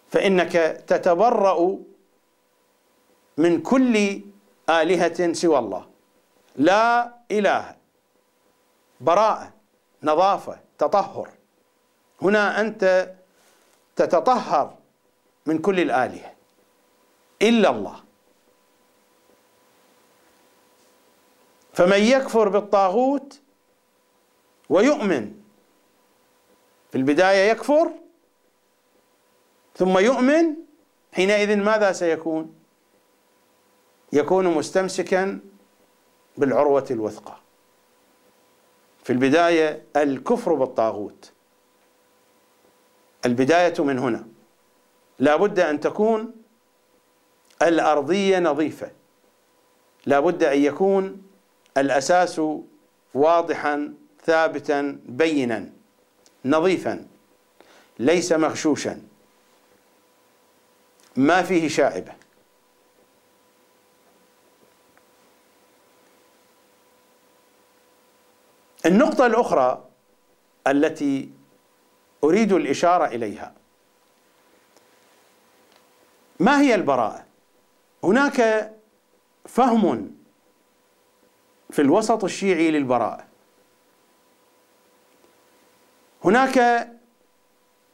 فإنك 0.08 0.52
تتبرأ 0.86 1.78
من 3.36 3.62
كل 3.62 4.20
آلهة 4.70 5.32
سوى 5.32 5.58
الله. 5.58 5.86
لا 6.56 7.14
إله 7.30 7.76
براءة 9.00 9.52
نظافة 10.02 10.58
تطهر. 10.78 11.28
هنا 12.22 12.60
أنت 12.60 13.14
تتطهر 13.96 14.74
من 15.46 15.58
كل 15.58 15.80
الآلهة. 15.80 16.34
إلا 17.42 17.70
الله. 17.70 18.04
فمن 21.72 21.98
يكفر 21.98 22.48
بالطاغوت 22.48 23.40
ويؤمن 24.68 25.34
في 26.90 26.98
البداية 26.98 27.50
يكفر 27.50 27.92
ثم 29.78 29.98
يؤمن 29.98 30.54
حينئذ 31.12 31.56
ماذا 31.56 31.92
سيكون؟ 31.92 32.54
يكون 34.12 34.46
مستمسكا 34.46 35.40
بالعروة 36.36 36.86
الوثقى. 36.90 37.36
في 39.04 39.12
البداية 39.12 39.84
الكفر 39.96 40.54
بالطاغوت. 40.54 41.32
البداية 43.26 43.74
من 43.78 43.98
هنا. 43.98 44.26
لا 45.18 45.36
بد 45.36 45.60
أن 45.60 45.80
تكون 45.80 46.34
الأرضية 47.62 48.38
نظيفة. 48.38 48.90
لا 50.06 50.20
بد 50.20 50.42
أن 50.42 50.58
يكون 50.58 51.22
الأساس 51.76 52.40
واضحا 53.14 53.94
ثابتا 54.24 55.00
بينا 55.06 55.70
نظيفا 56.44 57.06
ليس 57.98 58.32
مغشوشا. 58.32 59.07
ما 61.18 61.42
فيه 61.42 61.68
شائبة. 61.68 62.12
النقطة 68.86 69.26
الأخرى 69.26 69.88
التي 70.66 71.32
أريد 72.24 72.52
الإشارة 72.52 73.06
إليها. 73.06 73.54
ما 76.40 76.60
هي 76.60 76.74
البراءة؟ 76.74 77.26
هناك 78.04 78.72
فهم 79.46 80.16
في 81.70 81.82
الوسط 81.82 82.24
الشيعي 82.24 82.70
للبراءة. 82.70 83.26
هناك 86.24 86.88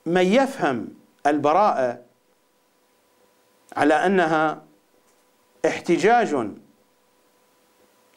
من 0.06 0.26
يفهم 0.26 0.94
البراءة 1.26 2.04
على 3.76 3.94
أنها 3.94 4.64
احتجاج 5.66 6.34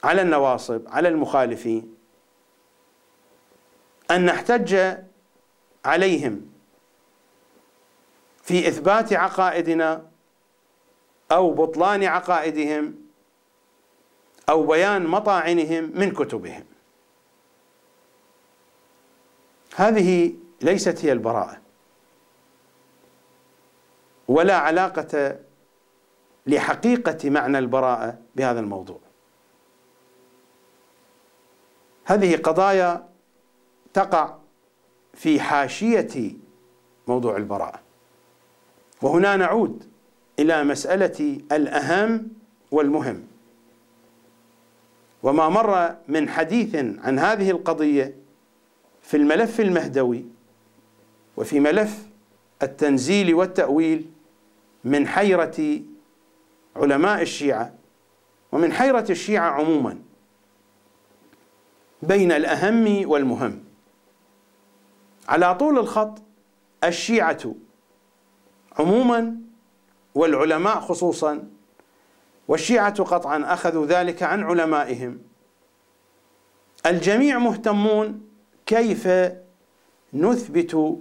على 0.04 0.22
النواصب 0.22 0.82
على 0.88 1.08
المخالفين 1.08 1.96
أن 4.12 4.26
نحتج 4.26 4.98
عليهم 5.86 6.52
في 8.44 8.68
إثبات 8.68 9.14
عقائدنا 9.14 10.08
أو 11.32 11.54
بطلان 11.54 12.04
عقائدهم 12.04 12.96
أو 14.50 14.66
بيان 14.68 15.08
مطاعنهم 15.08 15.92
من 15.96 16.12
كتبهم. 16.12 16.66
هذه 19.76 20.34
ليست 20.62 21.06
هي 21.06 21.12
البراءة 21.12 21.62
ولا 24.28 24.58
علاقة 24.58 25.40
لحقيقة 26.48 27.30
معنى 27.30 27.60
البراءة 27.60 28.18
بهذا 28.36 28.60
الموضوع. 28.60 29.00
هذه 32.06 32.36
قضايا 32.36 33.10
تقع 33.94 34.36
في 35.14 35.40
حاشية 35.40 36.32
موضوع 37.08 37.38
البراءة. 37.38 37.80
وهنا 39.02 39.36
نعود 39.36 39.84
إلى 40.40 40.64
مسألة 40.64 41.42
الأهم 41.52 42.28
والمهم. 42.72 43.24
وما 45.24 45.50
مر 45.50 45.96
من 46.08 46.30
حديث 46.30 46.76
عن 46.76 47.20
هذه 47.20 47.52
القضية 47.52 48.16
في 49.02 49.18
الملف 49.18 49.60
المهدوي 49.60 50.26
وفي 51.38 51.60
ملف 51.60 52.08
التنزيل 52.64 53.34
والتأويل 53.34 54.06
من 54.84 55.08
حيرة 55.08 55.82
علماء 56.78 57.22
الشيعة 57.22 57.74
ومن 58.52 58.74
حيرة 58.74 59.06
الشيعة 59.10 59.50
عموما 59.50 60.00
بين 62.02 62.32
الأهم 62.32 63.10
والمهم. 63.10 63.64
على 65.28 65.56
طول 65.56 65.80
الخط 65.80 66.22
الشيعة 66.84 67.56
عموما 68.80 69.38
والعلماء 70.16 70.80
خصوصا 70.80 71.50
والشيعة 72.48 73.04
قطعا 73.04 73.54
أخذوا 73.54 73.86
ذلك 73.86 74.24
عن 74.24 74.44
علمائهم. 74.44 75.20
الجميع 76.86 77.38
مهتمون 77.38 78.30
كيف 78.66 79.08
نثبت 80.14 81.00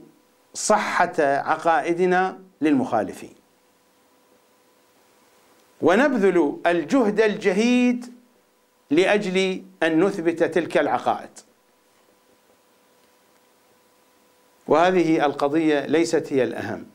صحة 0.55 1.15
عقائدنا 1.21 2.41
للمخالفين. 2.61 3.36
ونبذل 5.87 6.61
الجهد 6.67 7.21
الجهيد 7.21 8.13
لأجل 8.91 9.65
أن 9.83 10.05
نثبت 10.05 10.43
تلك 10.43 10.79
العقائد. 10.79 11.31
وهذه 14.69 15.27
القضية 15.27 15.87
ليست 15.87 16.33
هي 16.33 16.43
الأهم. 16.43 16.87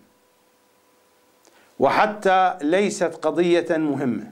وحتى 1.79 2.57
ليست 2.61 3.19
قضية 3.21 3.77
مهمة. 3.77 4.31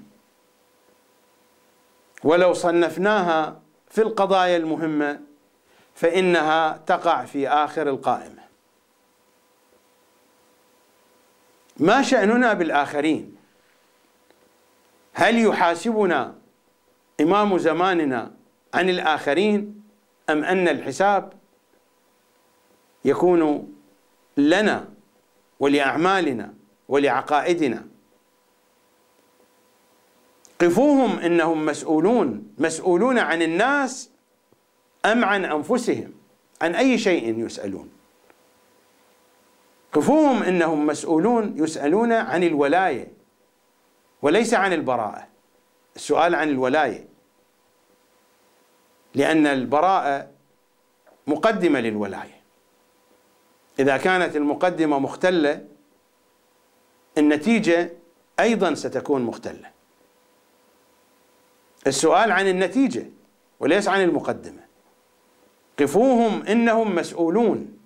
ولو 2.24 2.54
صنفناها 2.54 3.62
في 3.90 4.02
القضايا 4.02 4.58
المهمة 4.58 5.20
فإنها 5.96 6.78
تقع 6.88 7.26
في 7.26 7.50
آخر 7.50 7.90
القائمة. 7.90 8.44
ما 11.78 12.02
شأننا 12.02 12.54
بالآخرين؟ 12.54 13.39
هل 15.14 15.46
يحاسبنا 15.46 16.36
إمام 17.22 17.58
زماننا 17.58 18.32
عن 18.74 18.90
الآخرين 18.90 19.82
أم 20.30 20.44
أن 20.44 20.68
الحساب 20.68 21.34
يكون 23.06 23.74
لنا 24.38 24.90
ولأعمالنا 25.60 26.54
ولعقائدنا؟ 26.90 27.86
قفوهم 30.60 31.20
إنهم 31.20 31.66
مسؤولون 31.66 32.54
مسؤولون 32.58 33.20
عن 33.20 33.42
الناس 33.42 34.10
أم 35.06 35.26
عن 35.26 35.46
أنفسهم؟ 35.46 36.12
عن 36.62 36.76
أي 36.76 36.98
شيء 36.98 37.46
يسألون؟ 37.46 37.90
قفوهم 39.94 40.44
إنهم 40.44 40.86
مسؤولون 40.86 41.54
يسألون 41.58 42.12
عن 42.12 42.44
الولاية. 42.44 43.19
وليس 44.22 44.54
عن 44.54 44.74
البراءة. 44.74 45.28
السؤال 45.96 46.36
عن 46.36 46.50
الولاية. 46.50 47.08
لأن 49.16 49.48
البراءة 49.48 50.30
مقدمة 51.28 51.80
للولاية. 51.80 52.40
إذا 53.80 53.98
كانت 53.98 54.36
المقدمة 54.36 55.00
مختلة 55.00 55.66
النتيجة 57.18 57.92
أيضا 58.40 58.74
ستكون 58.74 59.22
مختلة. 59.22 59.72
السؤال 61.88 62.32
عن 62.32 62.48
النتيجة 62.48 63.06
وليس 63.60 63.88
عن 63.88 64.02
المقدمة. 64.02 64.66
قفوهم 65.80 66.44
إنهم 66.44 66.96
مسؤولون. 66.96 67.80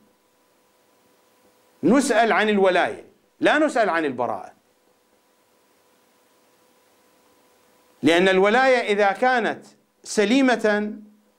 نسأل 1.84 2.32
عن 2.32 2.50
الولاية 2.50 3.06
لا 3.40 3.58
نسأل 3.58 3.90
عن 3.90 4.06
البراءة. 4.06 4.53
لأن 8.04 8.28
الولاية 8.30 8.94
إذا 8.94 9.12
كانت 9.12 9.66
سليمة 10.04 10.94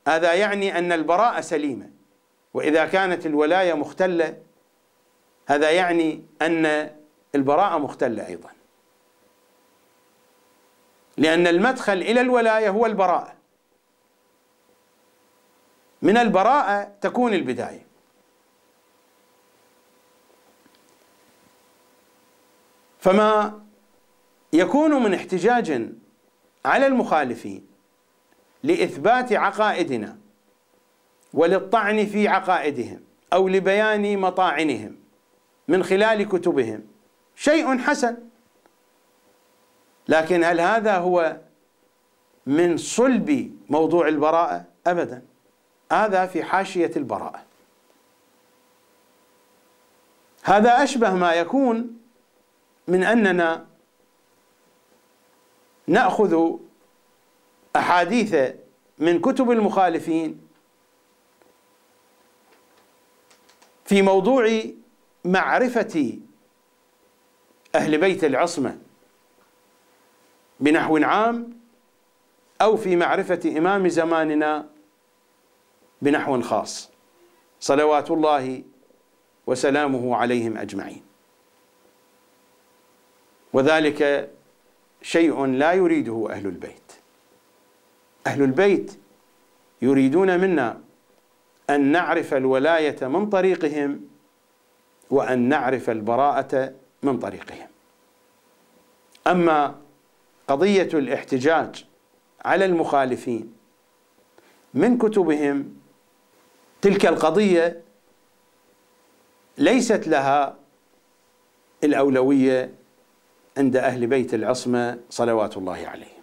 هذا 0.08 0.34
يعني 0.34 0.78
أن 0.78 0.92
البراءة 0.92 1.40
سليمة. 1.40 1.90
وإذا 2.54 2.84
كانت 2.86 3.26
الولاية 3.26 3.74
مختلة 3.74 4.38
هذا 5.46 5.70
يعني 5.70 6.22
أن 6.42 6.90
البراءة 7.34 7.78
مختلة 7.78 8.26
أيضا. 8.26 8.50
لأن 11.16 11.46
المدخل 11.46 11.92
إلى 11.92 12.20
الولاية 12.20 12.68
هو 12.68 12.86
البراءة. 12.86 13.34
من 16.02 16.16
البراءة 16.16 16.92
تكون 17.00 17.34
البداية. 17.34 17.86
فما 23.00 23.60
يكون 24.52 25.02
من 25.02 25.14
احتجاج 25.14 25.88
على 26.64 26.86
المخالفين 26.86 27.66
لإثبات 28.62 29.32
عقائدنا 29.32 30.16
وللطعن 31.34 32.06
في 32.06 32.28
عقائدهم 32.28 33.00
أو 33.32 33.48
لبيان 33.48 34.18
مطاعنهم 34.18 34.96
من 35.68 35.82
خلال 35.82 36.28
كتبهم. 36.28 36.82
شيء 37.36 37.78
حسن. 37.78 38.16
لكن 40.08 40.44
هل 40.44 40.60
هذا 40.60 40.98
هو 40.98 41.36
من 42.46 42.76
صلب 42.76 43.56
موضوع 43.70 44.08
البراءة؟ 44.08 44.64
ابدا. 44.86 45.22
هذا 45.92 46.26
في 46.26 46.44
حاشية 46.44 46.90
البراءة. 46.96 47.42
هذا 50.42 50.82
أشبه 50.82 51.14
ما 51.14 51.32
يكون 51.34 51.98
من 52.88 53.04
أننا 53.04 53.66
نأخذ 55.86 56.56
أحاديث 57.76 58.36
من 58.98 59.20
كتب 59.20 59.50
المخالفين 59.50 60.40
في 63.84 64.02
موضوع 64.02 64.62
معرفة 65.24 66.18
أهل 67.74 67.98
بيت 67.98 68.24
العصمة 68.24 68.78
بنحو 70.60 70.96
عام 70.96 71.58
أو 72.62 72.76
في 72.76 72.96
معرفة 72.96 73.40
إمام 73.58 73.88
زماننا 73.88 74.68
بنحو 76.02 76.40
خاص. 76.40 76.90
صلوات 77.60 78.10
الله 78.10 78.62
وسلامه 79.46 80.16
عليهم 80.16 80.56
أجمعين. 80.56 81.02
وذلك 83.52 84.30
شيء 85.04 85.46
لا 85.46 85.72
يريده 85.72 86.28
أهل 86.30 86.46
البيت. 86.46 86.92
أهل 88.26 88.42
البيت 88.42 88.98
يريدون 89.82 90.40
منا 90.40 90.80
أن 91.70 91.92
نعرف 91.92 92.34
الولاية 92.34 93.06
من 93.06 93.28
طريقهم 93.28 94.00
وأن 95.10 95.38
نعرف 95.48 95.90
البراءة 95.90 96.74
من 97.02 97.18
طريقهم. 97.18 97.68
أما 99.26 99.74
قضية 100.48 100.88
الاحتجاج 100.94 101.84
على 102.44 102.64
المخالفين 102.64 103.52
من 104.74 104.98
كتبهم 104.98 105.76
تلك 106.82 107.06
القضية 107.06 107.82
ليست 109.58 110.08
لها 110.08 110.56
الأولوية 111.84 112.74
عند 113.58 113.76
أهل 113.76 114.06
بيت 114.06 114.34
العصمة 114.34 114.98
صلوات 115.10 115.56
الله 115.56 115.86
عليهم. 115.86 116.22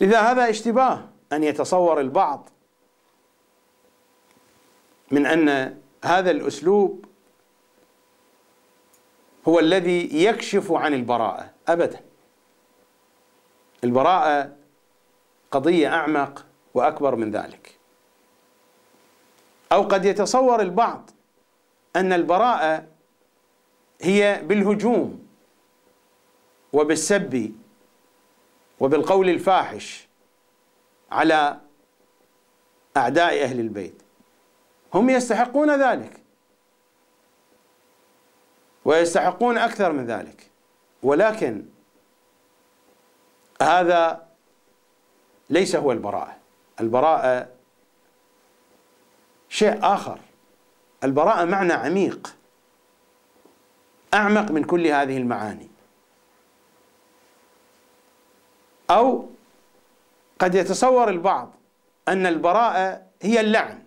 لذا 0.00 0.20
هذا 0.20 0.50
اشتباه 0.50 1.08
أن 1.32 1.44
يتصور 1.44 2.00
البعض 2.00 2.48
من 5.10 5.26
أن 5.26 5.78
هذا 6.04 6.30
الأسلوب 6.30 7.04
هو 9.48 9.58
الذي 9.58 10.24
يكشف 10.24 10.72
عن 10.72 10.94
البراءة 10.94 11.50
ابدا. 11.68 12.00
البراءة 13.84 14.56
قضية 15.50 15.88
أعمق 15.88 16.46
وأكبر 16.74 17.16
من 17.16 17.30
ذلك. 17.30 17.78
أو 19.72 19.82
قد 19.82 20.04
يتصور 20.04 20.60
البعض 20.60 21.10
أن 21.96 22.12
البراءة 22.12 22.84
هي 24.00 24.42
بالهجوم 24.42 25.26
وبالسب 26.72 27.52
وبالقول 28.80 29.28
الفاحش 29.28 30.08
على 31.12 31.60
أعداء 32.96 33.42
أهل 33.42 33.60
البيت. 33.60 34.02
هم 34.94 35.10
يستحقون 35.10 35.82
ذلك. 35.82 36.20
ويستحقون 38.84 39.58
أكثر 39.58 39.92
من 39.92 40.06
ذلك. 40.06 40.50
ولكن 41.02 41.64
هذا 43.62 44.26
ليس 45.50 45.76
هو 45.76 45.92
البراءة. 45.92 46.36
البراءة 46.80 47.48
شيء 49.48 49.78
آخر. 49.82 50.18
البراءة 51.04 51.44
معنى 51.44 51.72
عميق. 51.72 52.36
أعمق 54.14 54.50
من 54.50 54.64
كل 54.64 54.86
هذه 54.86 55.16
المعاني. 55.16 55.68
أو 58.90 59.28
قد 60.38 60.54
يتصور 60.54 61.08
البعض 61.08 61.52
أن 62.08 62.26
البراءة 62.26 63.02
هي 63.22 63.40
اللعن. 63.40 63.82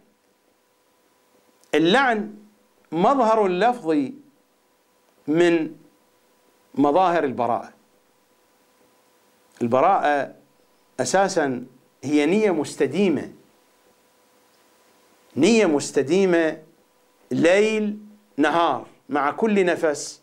اللعن 1.76 2.36
مظهر 2.92 3.48
لفظي 3.48 4.14
من 5.28 5.76
مظاهر 6.76 7.24
البراءة. 7.24 7.74
البراءة 9.62 10.36
أساسا 11.00 11.66
هي 12.04 12.26
نية 12.26 12.52
مستديمة. 12.52 13.34
نية 15.38 15.66
مستديمة 15.66 16.64
ليل 17.32 18.00
نهار. 18.38 18.93
مع 19.10 19.32
كل 19.32 19.66
نفس 19.66 20.22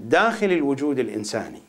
داخل 0.00 0.46
الوجود 0.46 0.98
الإنساني. 0.98 1.62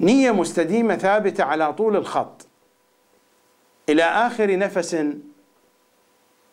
نية 0.00 0.30
مستديمة 0.30 0.96
ثابتة 0.96 1.44
على 1.44 1.72
طول 1.72 1.96
الخط 1.96 2.46
إلى 3.88 4.02
آخر 4.02 4.58
نفس 4.58 4.94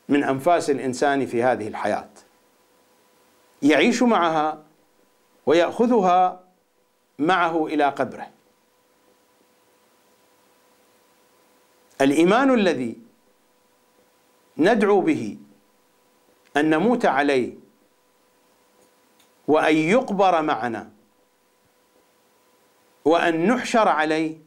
من 0.10 0.24
أنفاس 0.24 0.70
الإنسان 0.70 1.26
في 1.26 1.44
هذه 1.44 1.68
الحياة. 1.68 2.10
يعيش 3.62 4.04
معها 4.04 4.64
ويأخذها 5.46 6.44
معه 7.20 7.66
إلى 7.68 7.90
قبره. 7.90 8.28
الإيمان 12.02 12.54
الذي 12.54 12.98
ندعو 14.58 15.02
به 15.02 15.38
أن 16.58 16.70
نموت 16.70 17.06
عليه 17.06 17.54
وأن 19.48 19.76
يقبر 19.76 20.42
معنا 20.42 20.92
وأن 23.06 23.48
نحشر 23.48 23.88
عليه. 23.88 24.38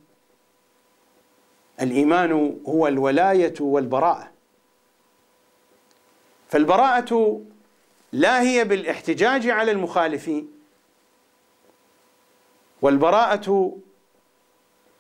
الإيمان 1.80 2.60
هو 2.66 2.86
الولاية 2.86 3.54
والبراءة. 3.60 4.30
فالبراءة 6.48 7.40
لا 8.12 8.42
هي 8.42 8.64
بالاحتجاج 8.64 9.48
على 9.48 9.70
المخالفين 9.70 10.52
والبراءة 12.82 13.76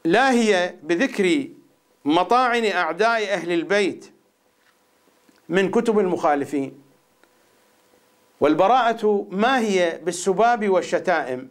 لا 0.04 0.30
هي 0.32 0.74
بذكر 0.82 1.48
مطاعن 2.04 2.64
أعداء 2.66 3.32
أهل 3.32 3.52
البيت 3.52 4.13
من 5.48 5.70
كتب 5.70 5.98
المخالفين. 5.98 6.82
والبراءة 8.40 9.26
ما 9.30 9.58
هي 9.58 10.00
بالسباب 10.02 10.68
والشتائم؟ 10.68 11.50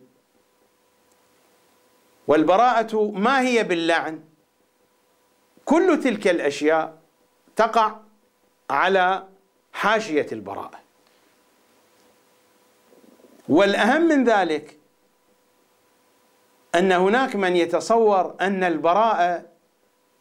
والبراءة 2.28 3.12
ما 3.12 3.42
هي 3.42 3.64
باللعن؟ 3.64 4.24
كل 5.66 6.00
تلك 6.04 6.28
الأشياء 6.28 6.98
تقع 7.56 7.96
على 8.70 9.28
حاشية 9.74 10.28
البراءة. 10.32 10.80
والأهم 13.50 14.02
من 14.02 14.24
ذلك 14.24 14.78
أن 16.76 16.92
هناك 16.92 17.36
من 17.36 17.56
يتصور 17.56 18.36
أن 18.42 18.64
البراءة 18.64 19.53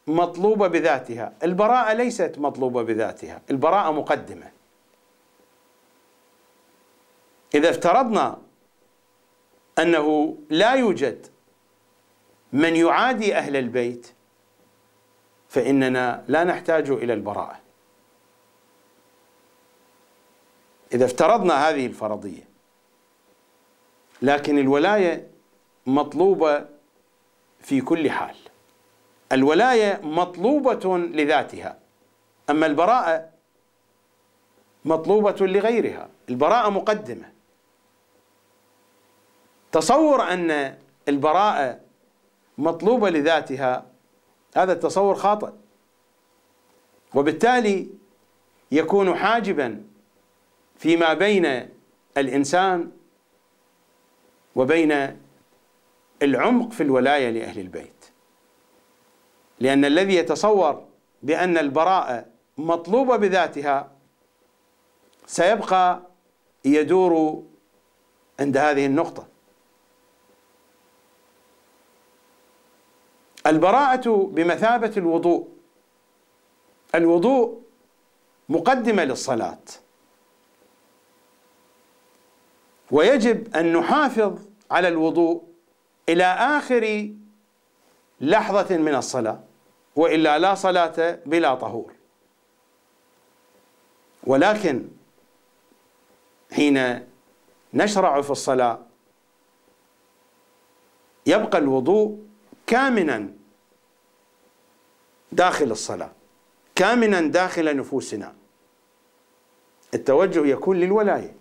مطلوبة 0.06 0.68
بذاتها. 0.68 1.32
البراءة 1.42 1.92
ليست 1.92 2.34
مطلوبة 2.38 2.82
بذاتها. 2.82 3.42
البراءة 3.50 3.90
مقدمة. 3.90 4.50
إذا 7.54 7.70
افترضنا 7.70 8.38
أنه 9.78 10.36
لا 10.50 10.74
يوجد 10.74 11.26
من 12.52 12.76
يعادي 12.76 13.34
أهل 13.34 13.56
البيت 13.56 14.12
فإننا 15.48 16.24
لا 16.28 16.44
نحتاج 16.44 16.90
إلى 16.90 17.12
البراءة. 17.12 17.58
إذا 20.94 21.04
افترضنا 21.04 21.68
هذه 21.68 21.86
الفرضية 21.86 22.48
لكن 24.22 24.58
الولاية 24.58 25.30
مطلوبة 25.86 26.66
في 27.60 27.80
كل 27.80 28.10
حال. 28.10 28.36
الولاية 29.32 30.00
مطلوبة 30.02 30.98
لذاتها 30.98 31.78
أما 32.50 32.66
البراءة 32.66 33.28
مطلوبة 34.84 35.46
لغيرها 35.46 36.08
البراءة 36.28 36.68
مقدمة. 36.68 37.32
تصور 39.72 40.22
أن 40.22 40.78
البراءة 41.08 41.80
مطلوبة 42.58 43.10
لذاتها 43.10 43.86
هذا 44.56 44.72
التصور 44.72 45.14
خاطئ. 45.14 45.52
وبالتالي 47.14 47.88
يكون 48.72 49.14
حاجبا 49.14 49.84
فيما 50.76 51.14
بين 51.14 51.68
الإنسان 52.16 52.92
وبين 54.56 55.20
العمق 56.22 56.72
في 56.72 56.82
الولاية 56.82 57.30
لأهل 57.30 57.60
البيت. 57.60 57.91
لأن 59.62 59.84
الذي 59.84 60.14
يتصور 60.14 60.84
بأن 61.22 61.58
البراءة 61.58 62.26
مطلوبة 62.58 63.16
بذاتها 63.16 63.90
سيبقى 65.26 66.02
يدور 66.64 67.42
عند 68.40 68.56
هذه 68.56 68.86
النقطة. 68.86 69.26
البراءة 73.46 74.30
بمثابة 74.32 74.92
الوضوء. 74.96 75.48
الوضوء 76.94 77.62
مقدمة 78.48 79.04
للصلاة. 79.04 79.64
ويجب 82.90 83.56
أن 83.56 83.72
نحافظ 83.72 84.38
على 84.70 84.88
الوضوء 84.88 85.42
إلى 86.08 86.24
آخر 86.24 87.10
لحظة 88.20 88.76
من 88.76 88.94
الصلاة. 88.94 89.51
وإلا 89.96 90.38
لا 90.38 90.54
صلاة 90.54 91.18
بلا 91.26 91.54
طهور. 91.54 91.92
ولكن 94.24 94.88
حين 96.52 97.06
نشرع 97.74 98.20
في 98.20 98.30
الصلاة 98.30 98.78
يبقى 101.26 101.58
الوضوء 101.58 102.18
كامنا 102.66 103.28
داخل 105.32 105.70
الصلاة 105.70 106.12
كامنا 106.74 107.20
داخل 107.20 107.76
نفوسنا. 107.76 108.34
التوجه 109.94 110.46
يكون 110.46 110.76
للولاية. 110.76 111.34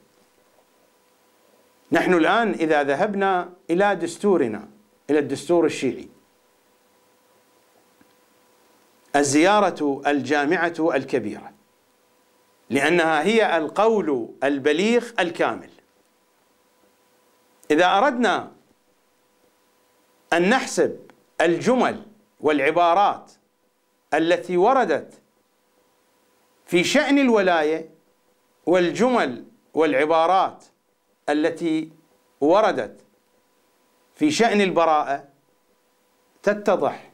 نحن 1.92 2.14
الآن 2.14 2.52
إذا 2.52 2.84
ذهبنا 2.84 3.54
إلى 3.70 3.96
دستورنا 3.96 4.68
إلى 5.10 5.20
الدستور 5.20 5.66
الشيعي 5.66 6.10
الزيارة 9.16 10.02
الجامعة 10.08 10.74
الكبيرة 10.80 11.52
لأنها 12.70 13.24
هي 13.24 13.58
القول 13.58 14.30
البليغ 14.44 15.12
الكامل. 15.20 15.70
إذا 17.72 17.98
أردنا 17.98 18.52
أن 20.34 20.50
نحسب 20.50 21.00
الجمل 21.42 22.06
والعبارات 22.40 23.32
التي 24.14 24.58
وردت 24.58 25.22
في 26.66 26.84
شأن 26.84 27.20
الولاية 27.20 27.90
والجمل 28.66 29.46
والعبارات 29.74 30.66
التي 31.30 31.92
وردت 32.42 33.02
في 34.16 34.32
شأن 34.32 34.62
البراءة 34.62 35.28
تتضح 36.44 37.11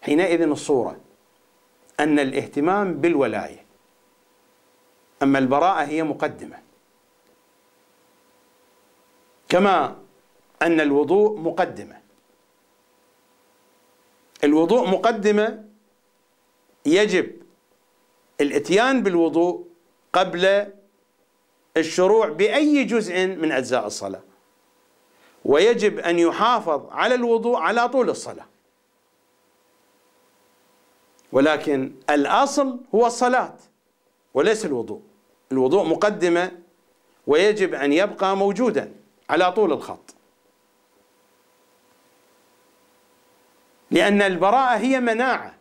حينئذ 0.00 0.42
الصورة 0.42 1.00
أن 2.00 2.18
الاهتمام 2.18 2.94
بالولاية 2.94 3.66
أما 5.22 5.38
البراءة 5.38 5.84
هي 5.84 6.02
مقدمة. 6.02 6.58
كما 9.48 9.96
أن 10.62 10.80
الوضوء 10.80 11.38
مقدمة. 11.38 12.00
الوضوء 14.44 14.88
مقدمة 14.88 15.64
يجب 16.86 17.42
الاتيان 18.40 19.02
بالوضوء 19.02 19.66
قبل 20.12 20.72
الشروع 21.76 22.28
بأي 22.28 22.84
جزء 22.84 23.26
من 23.26 23.52
أجزاء 23.52 23.86
الصلاة 23.86 24.22
ويجب 25.44 25.98
أن 25.98 26.18
يحافظ 26.18 26.86
على 26.90 27.14
الوضوء 27.14 27.56
على 27.58 27.88
طول 27.88 28.10
الصلاة. 28.10 28.46
ولكن 31.32 31.92
الأصل 32.10 32.80
هو 32.94 33.06
الصلاة 33.06 33.54
وليس 34.34 34.66
الوضوء. 34.66 35.00
الوضوء 35.52 35.84
مقدمة 35.84 36.52
ويجب 37.26 37.74
أن 37.74 37.92
يبقى 37.92 38.36
موجودا 38.36 38.92
على 39.30 39.52
طول 39.52 39.72
الخط. 39.72 40.14
لأن 43.90 44.22
البراءة 44.22 44.76
هي 44.76 45.00
مناعة. 45.00 45.54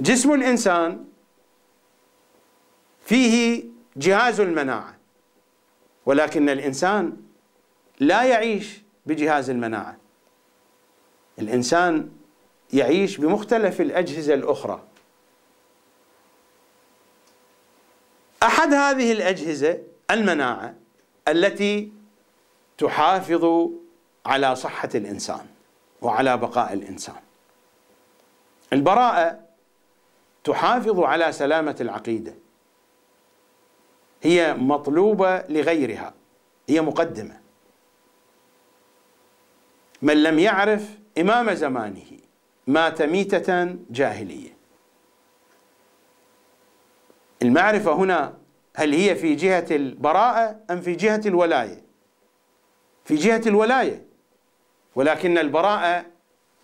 جسم 0.00 0.32
الإنسان 0.34 1.04
فيه 3.04 3.64
جهاز 3.96 4.40
المناعة 4.40 4.96
ولكن 6.06 6.48
الإنسان 6.48 7.16
لا 8.00 8.22
يعيش 8.22 8.82
بجهاز 9.06 9.50
المناعة. 9.50 9.99
الإنسان 11.40 12.10
يعيش 12.72 13.16
بمختلف 13.16 13.80
الأجهزة 13.80 14.34
الأخرى. 14.34 14.82
أحد 18.42 18.74
هذه 18.74 19.12
الأجهزة 19.12 19.78
المناعة 20.10 20.74
التي 21.28 21.92
تحافظ 22.78 23.70
على 24.26 24.56
صحة 24.56 24.88
الإنسان 24.94 25.46
وعلى 26.02 26.36
بقاء 26.36 26.72
الإنسان. 26.72 27.20
البراءة 28.72 29.40
تحافظ 30.44 31.00
على 31.00 31.32
سلامة 31.32 31.76
العقيدة. 31.80 32.34
هي 34.22 34.54
مطلوبة 34.54 35.38
لغيرها 35.48 36.14
هي 36.68 36.80
مقدمة. 36.80 37.40
من 40.02 40.22
لم 40.22 40.38
يعرف 40.38 40.99
إمام 41.20 41.54
زمانه 41.54 42.18
مات 42.66 43.02
ميتة 43.02 43.76
جاهلية. 43.90 44.56
المعرفة 47.42 47.92
هنا 47.92 48.38
هل 48.76 48.94
هي 48.94 49.14
في 49.14 49.34
جهة 49.34 49.66
البراءة 49.70 50.56
أم 50.70 50.80
في 50.80 50.94
جهة 50.94 51.20
الولاية؟ 51.26 51.82
في 53.04 53.14
جهة 53.14 53.42
الولاية 53.46 54.04
ولكن 54.94 55.38
البراءة 55.38 56.06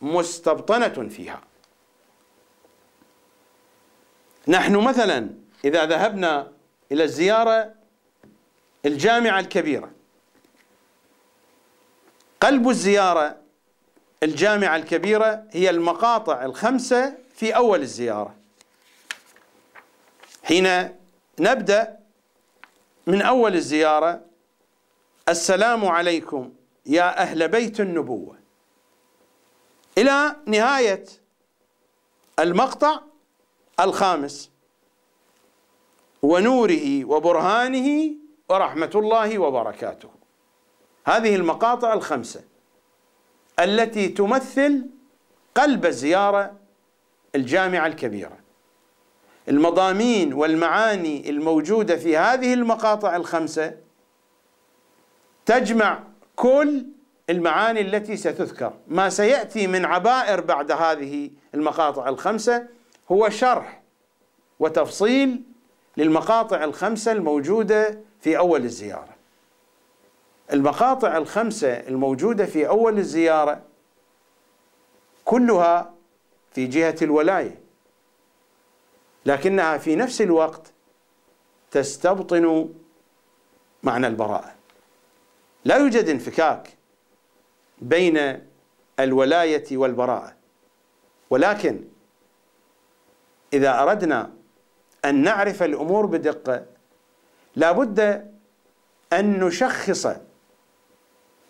مستبطنة 0.03 1.09
فيها. 1.09 1.41
نحن 4.49 4.77
مثلا 4.77 5.31
إذا 5.65 5.87
ذهبنا 5.87 6.53
إلى 6.93 7.05
الزيارة 7.05 7.75
الجامعة 8.87 9.41
الكبيرة 9.41 9.91
قلب 12.41 12.69
الزيارة 12.69 13.46
الجامعة 14.27 14.77
الكبيرة 14.77 15.45
هي 15.51 15.71
المقاطع 15.71 16.45
الخمسة 16.45 17.15
في 17.35 17.57
أول 17.57 17.83
الزيارة. 17.83 18.35
حين 20.43 20.97
نبدأ 21.41 21.99
من 23.07 23.23
أول 23.23 23.55
الزيارة 23.55 24.21
السلام 25.29 25.85
عليكم 25.87 26.53
يا 26.87 27.23
أهل 27.23 27.49
بيت 27.49 27.81
النبوة. 27.81 28.39
إلى 29.99 30.37
نهاية 30.47 31.05
المقطع 32.39 33.01
الخامس 33.81 34.51
ونوره 36.23 37.05
وبرهانه 37.05 38.15
ورحمة 38.49 38.91
الله 38.95 39.39
وبركاته. 39.39 40.11
هذه 41.07 41.37
المقاطع 41.37 41.93
الخمسة. 41.93 42.56
التي 43.61 44.09
تمثل 44.09 44.87
قلب 45.55 45.87
الزيارة 45.87 46.53
الجامعة 47.35 47.87
الكبيرة. 47.87 48.39
المضامين 49.49 50.33
والمعاني 50.35 51.31
الموجودة 51.31 51.97
في 51.97 52.17
هذه 52.17 52.55
المقاطع 52.55 53.17
الخمسة 53.17 53.75
تجمع 55.47 56.03
كل 56.37 56.87
المعاني 57.31 57.81
التي 57.81 58.17
ستذكر. 58.17 58.73
ما 58.89 59.09
سيأتي 59.09 59.67
من 59.67 59.85
عبائر 59.85 60.41
بعد 60.41 60.73
هذه 60.73 61.31
المقاطع 61.55 62.09
الخمسة 62.09 62.67
هو 63.13 63.29
شرح 63.29 63.83
وتفصيل 64.59 65.43
للمقاطع 65.97 66.65
الخمسة 66.65 67.13
الموجودة 67.13 67.99
في 68.21 68.39
أول 68.39 68.65
الزيارة. 68.65 69.16
المقاطع 70.53 71.17
الخمسة 71.17 71.73
الموجودة 71.73 72.47
في 72.47 72.69
أول 72.69 72.99
الزيارة 72.99 73.63
كلها 75.25 75.95
في 76.53 76.67
جهة 76.67 76.97
الولاية 77.03 77.61
لكنها 79.27 79.79
في 79.79 79.97
نفس 79.97 80.21
الوقت 80.23 80.73
تستبطن 81.71 82.69
معنى 83.83 84.07
البراءة. 84.07 84.55
لا 85.65 85.77
يوجد 85.77 86.09
انفكاك 86.09 86.77
بين 87.79 88.47
الولاية 89.01 89.77
والبراءة 89.77 90.35
ولكن 91.31 91.85
إذا 93.53 93.83
أردنا 93.83 94.33
أن 95.05 95.23
نعرف 95.23 95.63
الأمور 95.63 96.07
بدقة 96.07 96.67
لا 97.57 97.73
بد 97.73 98.31
أن 99.13 99.41
نشخص 99.45 100.07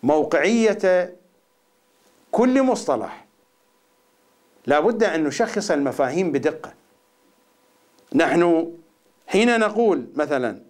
موقعية 0.03 1.17
كل 2.33 2.63
مصطلح. 2.63 3.27
لا 4.67 4.81
بد 4.81 5.05
أن 5.05 5.25
نشخص 5.25 5.71
المفاهيم 5.71 6.33
بدقة. 6.33 6.75
نحن 8.15 8.73
حين 9.27 9.61
نقول 9.61 10.07
مثلا 10.15 10.63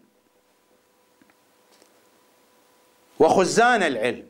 وخزان 3.18 3.82
العلم 3.82 4.26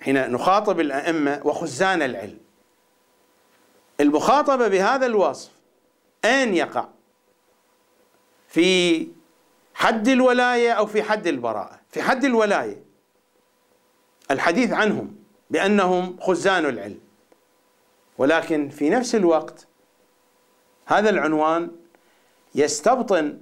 حين 0.00 0.30
نخاطب 0.30 0.80
الأئمة 0.80 1.40
وخزان 1.44 2.02
العلم 2.02 2.38
المخاطبة 4.00 4.68
بهذا 4.68 5.06
الوصف 5.06 5.50
أين 6.24 6.54
يقع؟ 6.54 6.88
في 8.48 9.08
حد 9.74 10.08
الولاية 10.08 10.72
أو 10.72 10.86
في 10.86 11.02
حد 11.02 11.26
البراءة؟ 11.26 11.80
في 11.90 12.02
حد 12.02 12.24
الولاية. 12.24 12.81
الحديث 14.32 14.72
عنهم 14.72 15.16
بأنهم 15.50 16.16
خزان 16.20 16.66
العلم. 16.66 17.00
ولكن 18.18 18.68
في 18.68 18.90
نفس 18.90 19.14
الوقت 19.14 19.66
هذا 20.86 21.10
العنوان 21.10 21.70
يستبطن 22.54 23.38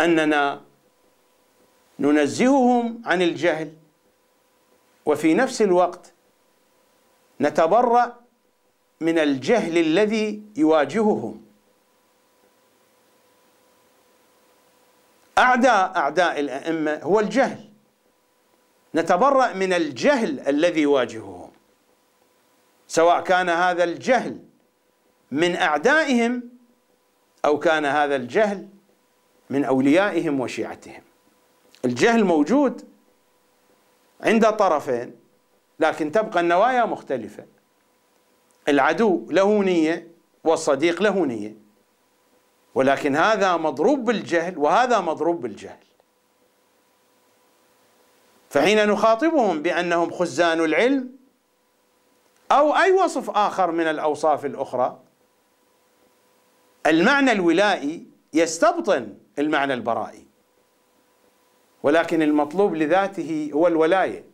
أننا 0.00 0.60
ننزههم 1.98 3.02
عن 3.04 3.22
الجهل 3.22 3.72
وفي 5.06 5.34
نفس 5.34 5.62
الوقت 5.62 6.12
نتبرأ 7.40 8.20
من 9.00 9.18
الجهل 9.18 9.78
الذي 9.78 10.42
يواجههم. 10.56 11.42
أعداء 15.38 15.96
أعداء 15.96 16.40
الأئمة 16.40 17.00
هو 17.02 17.20
الجهل. 17.20 17.67
نتبرأ 18.98 19.52
من 19.52 19.72
الجهل 19.72 20.40
الذي 20.48 20.80
يواجههم 20.80 21.50
سواء 22.88 23.20
كان 23.20 23.48
هذا 23.48 23.84
الجهل 23.84 24.40
من 25.30 25.56
أعدائهم 25.56 26.42
أو 27.44 27.58
كان 27.58 27.84
هذا 27.84 28.16
الجهل 28.16 28.68
من 29.50 29.64
أوليائهم 29.64 30.40
وشيعتهم. 30.40 31.02
الجهل 31.84 32.24
موجود 32.24 32.88
عند 34.20 34.50
طرفين 34.50 35.14
لكن 35.80 36.12
تبقى 36.12 36.40
النوايا 36.40 36.84
مختلفة. 36.84 37.46
العدو 38.68 39.26
له 39.30 39.62
نية 39.62 40.10
والصديق 40.44 41.02
له 41.02 41.26
نية. 41.26 41.54
ولكن 42.74 43.16
هذا 43.16 43.56
مضروب 43.56 44.04
بالجهل 44.04 44.58
وهذا 44.58 45.00
مضروب 45.00 45.40
بالجهل. 45.40 45.87
فحين 48.50 48.88
نخاطبهم 48.88 49.62
بأنهم 49.62 50.10
خزان 50.10 50.60
العلم 50.60 51.10
أو 52.52 52.76
أي 52.76 52.92
وصف 52.92 53.30
آخر 53.30 53.70
من 53.70 53.86
الأوصاف 53.86 54.44
الأخرى 54.44 55.00
المعنى 56.86 57.32
الولائي 57.32 58.06
يستبطن 58.32 59.14
المعنى 59.38 59.74
البرائي. 59.74 60.26
ولكن 61.82 62.22
المطلوب 62.22 62.74
لذاته 62.74 63.50
هو 63.54 63.66
الولاية. 63.66 64.24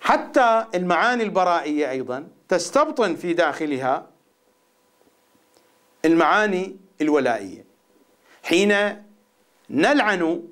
حتى 0.00 0.66
المعاني 0.74 1.22
البرائية 1.22 1.90
أيضا 1.90 2.28
تستبطن 2.48 3.14
في 3.14 3.32
داخلها 3.32 4.10
المعاني 6.04 6.76
الولائية. 7.00 7.64
حين 8.42 9.02
نلعن 9.70 10.48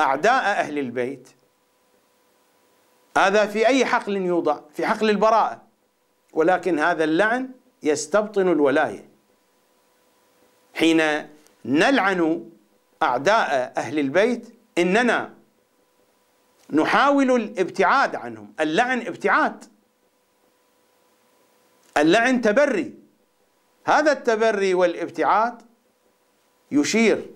أعداء 0.00 0.44
أهل 0.44 0.78
البيت. 0.78 1.28
هذا 3.16 3.46
في 3.46 3.66
أي 3.66 3.84
حقل 3.84 4.16
يوضع؟ 4.16 4.60
في 4.74 4.86
حقل 4.86 5.10
البراءة. 5.10 5.62
ولكن 6.32 6.78
هذا 6.78 7.04
اللعن 7.04 7.50
يستبطن 7.82 8.48
الولاية. 8.48 9.08
حين 10.74 11.28
نلعن 11.64 12.50
أعداء 13.02 13.72
أهل 13.76 13.98
البيت 13.98 14.54
إننا 14.78 15.34
نحاول 16.70 17.30
الابتعاد 17.30 18.14
عنهم. 18.16 18.52
اللعن 18.60 19.00
ابتعاد. 19.00 19.64
اللعن 21.96 22.40
تبري. 22.40 22.94
هذا 23.84 24.12
التبري 24.12 24.74
والابتعاد 24.74 25.62
يشير 26.70 27.30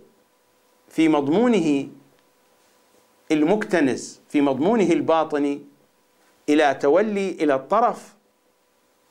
في 0.89 1.09
مضمونه 1.09 1.89
المكتنز 3.31 4.21
في 4.29 4.41
مضمونه 4.41 4.85
الباطني 4.93 5.63
إلى 6.49 6.75
تولي 6.75 7.31
إلى 7.31 7.55
الطرف 7.55 8.15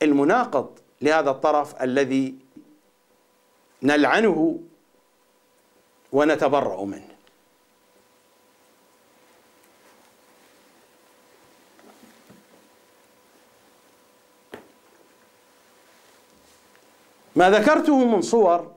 المناقض 0.02 0.80
لهذا 1.02 1.30
الطرف 1.30 1.82
الذي 1.82 2.36
نلعنه 3.84 4.60
ونتبرأ 6.12 6.86
منه. 6.86 7.08
ما 17.36 17.50
ذكرته 17.50 18.06
من 18.06 18.22
صور 18.22 18.72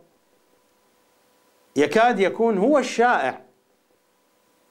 يكاد 1.76 2.20
يكون 2.20 2.58
هو 2.58 2.78
الشائع 2.78 3.49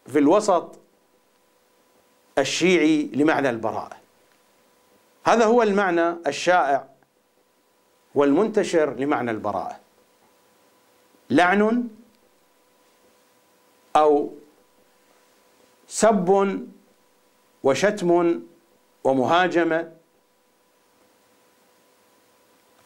في 0.08 0.20
الوسط 0.20 0.80
الشيعي 2.38 3.04
لمعنى 3.14 3.50
البراءة. 3.50 3.98
هذا 5.24 5.46
هو 5.46 5.64
المعنى 5.64 6.10
الشائع 6.28 6.90
والمنتشر 8.16 8.94
لمعنى 8.94 9.32
البراءة. 9.32 9.80
لعن 11.30 11.90
أو 13.96 14.34
سب 15.88 16.60
وشتم 17.64 18.42
ومهاجمة 19.04 19.94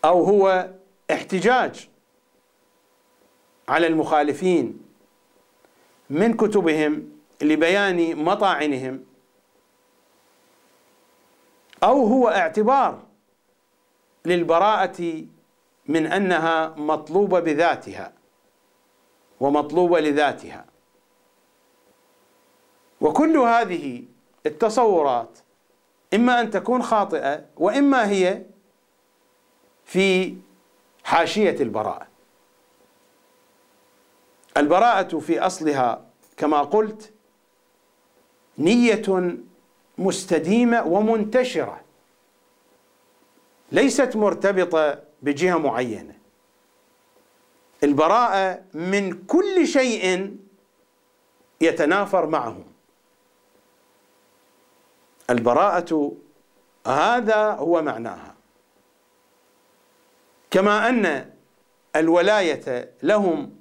أو 0.06 0.24
هو 0.24 0.70
احتجاج 1.12 1.90
على 3.68 3.88
المخالفين 3.88 4.80
من 6.10 6.34
كتبهم 6.34 7.10
لبيان 7.42 8.16
مطاعنهم. 8.24 9.06
أو 11.84 12.06
هو 12.06 12.30
اعتبار 12.30 13.04
للبراءة 14.26 15.24
من 15.88 16.06
أنها 16.08 16.68
مطلوبة 16.78 17.40
بذاتها 17.40 18.14
ومطلوبة 19.40 20.00
لذاتها. 20.00 20.66
وكل 23.02 23.38
هذه 23.38 24.04
التصورات 24.46 25.40
إما 26.14 26.42
أن 26.42 26.50
تكون 26.50 26.84
خاطئة 26.84 27.46
وإما 27.56 28.10
هي 28.10 28.42
في 29.86 30.36
حاشية 31.04 31.56
البراءة. 31.60 32.13
البراءة 34.58 35.20
في 35.20 35.40
أصلها 35.40 36.06
كما 36.38 36.62
قلت 36.62 37.14
نية 38.58 39.38
مستديمة 39.98 40.88
ومنتشرة 40.88 41.82
ليست 43.72 44.16
مرتبطة 44.16 45.04
بجهة 45.22 45.58
معينة. 45.58 46.16
البراءة 47.84 48.62
من 48.74 49.26
كل 49.26 49.68
شيء 49.68 50.36
يتنافر 51.62 52.26
معهم 52.28 52.66
البراءة 55.30 56.12
هذا 56.88 57.52
هو 57.52 57.82
معناها. 57.82 58.36
كما 60.52 60.90
أن 60.90 61.34
الولاية 61.96 62.92
لهم 63.04 63.56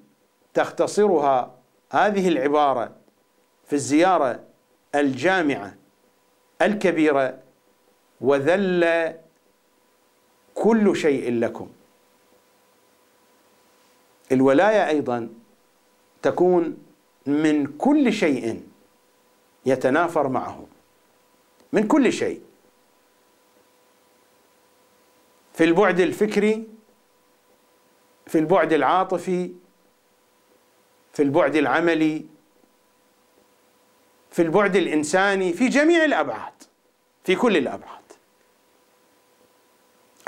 تختصرها 0.54 1.54
هذه 1.90 2.28
العبارة 2.28 2.92
في 3.66 3.72
الزيارة 3.72 4.40
الجامعة 4.94 5.74
الكبيرة 6.62 7.38
وذل 8.20 9.14
كل 10.54 10.96
شيء 10.96 11.32
لكم. 11.32 11.68
الولاية 14.32 14.88
أيضا 14.88 15.28
تكون 16.22 16.78
من 17.26 17.66
كل 17.66 18.12
شيء 18.12 18.62
يتنافر 19.66 20.28
معه 20.28 20.66
من 21.72 21.88
كل 21.88 22.12
شيء. 22.12 22.42
في 25.52 25.64
البعد 25.64 26.00
الفكري 26.00 26.68
في 28.26 28.38
البعد 28.38 28.72
العاطفي 28.72 29.52
في 31.12 31.22
البعد 31.22 31.56
العملي 31.56 32.26
في 34.30 34.42
البعد 34.42 34.76
الإنساني 34.76 35.52
في 35.52 35.68
جميع 35.68 36.04
الأبعاد 36.04 36.52
في 37.24 37.36
كل 37.36 37.56
الأبعاد. 37.56 38.02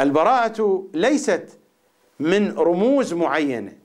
البراءة 0.01 0.87
ليست 0.95 1.59
من 2.21 2.59
رموز 2.59 3.15
معينة. 3.15 3.79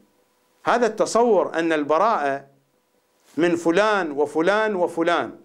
هذا 0.65 0.87
التصور 0.87 1.53
أن 1.53 1.73
البراءة 1.73 2.47
من 3.37 3.55
فلان 3.55 4.11
وفلان 4.11 4.75
وفلان. 4.75 5.39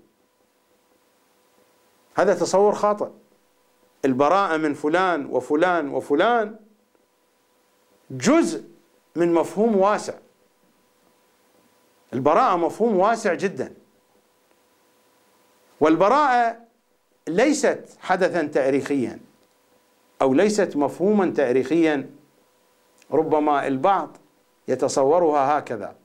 هذا 2.14 2.34
تصور 2.34 2.74
خاطئ. 2.74 3.08
البراءة 4.04 4.56
من 4.56 4.74
فلان 4.74 5.26
وفلان 5.26 5.88
وفلان 5.88 6.56
جزء 8.10 8.64
من 9.16 9.34
مفهوم 9.34 9.76
واسع. 9.76 10.14
البراءة 12.14 12.56
مفهوم 12.56 12.96
واسع 12.96 13.34
جدا. 13.34 13.74
والبراءة 15.80 16.56
ليست 17.28 17.84
حدثا 18.00 18.42
تاريخيا 18.42 19.18
أو 20.22 20.34
ليست 20.34 20.76
مفهوما 20.76 21.30
تاريخيا 21.30 22.10
ربما 23.12 23.66
البعض 23.66 24.16
يتصورها 24.68 25.58
هكذا. 25.58 25.96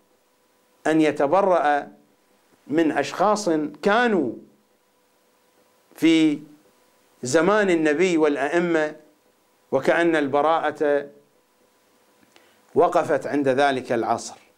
أن 0.87 1.01
يتبرأ 1.01 1.87
من 2.67 2.91
أشخاص 2.91 3.49
كانوا 3.81 4.31
في 5.95 6.39
زمان 7.23 7.69
النبي 7.69 8.17
والأئمة 8.17 8.95
وكأن 9.71 10.15
البراءة 10.15 11.09
وقفت 12.75 13.27
عند 13.27 13.47
ذلك 13.47 13.91
العصر. 13.91 14.48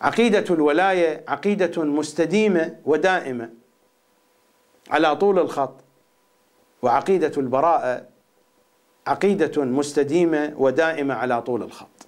عقيدة 0.00 0.54
الولاية 0.54 1.24
عقيدة 1.28 1.84
مستديمة 1.84 2.80
ودائمة 2.84 3.50
على 4.90 5.16
طول 5.16 5.38
الخط 5.38 5.74
وعقيدة 6.82 7.32
البراءة 7.36 8.08
عقيدة 9.06 9.64
مستديمة 9.64 10.54
ودائمة 10.56 11.14
على 11.14 11.42
طول 11.42 11.62
الخط. 11.62 12.06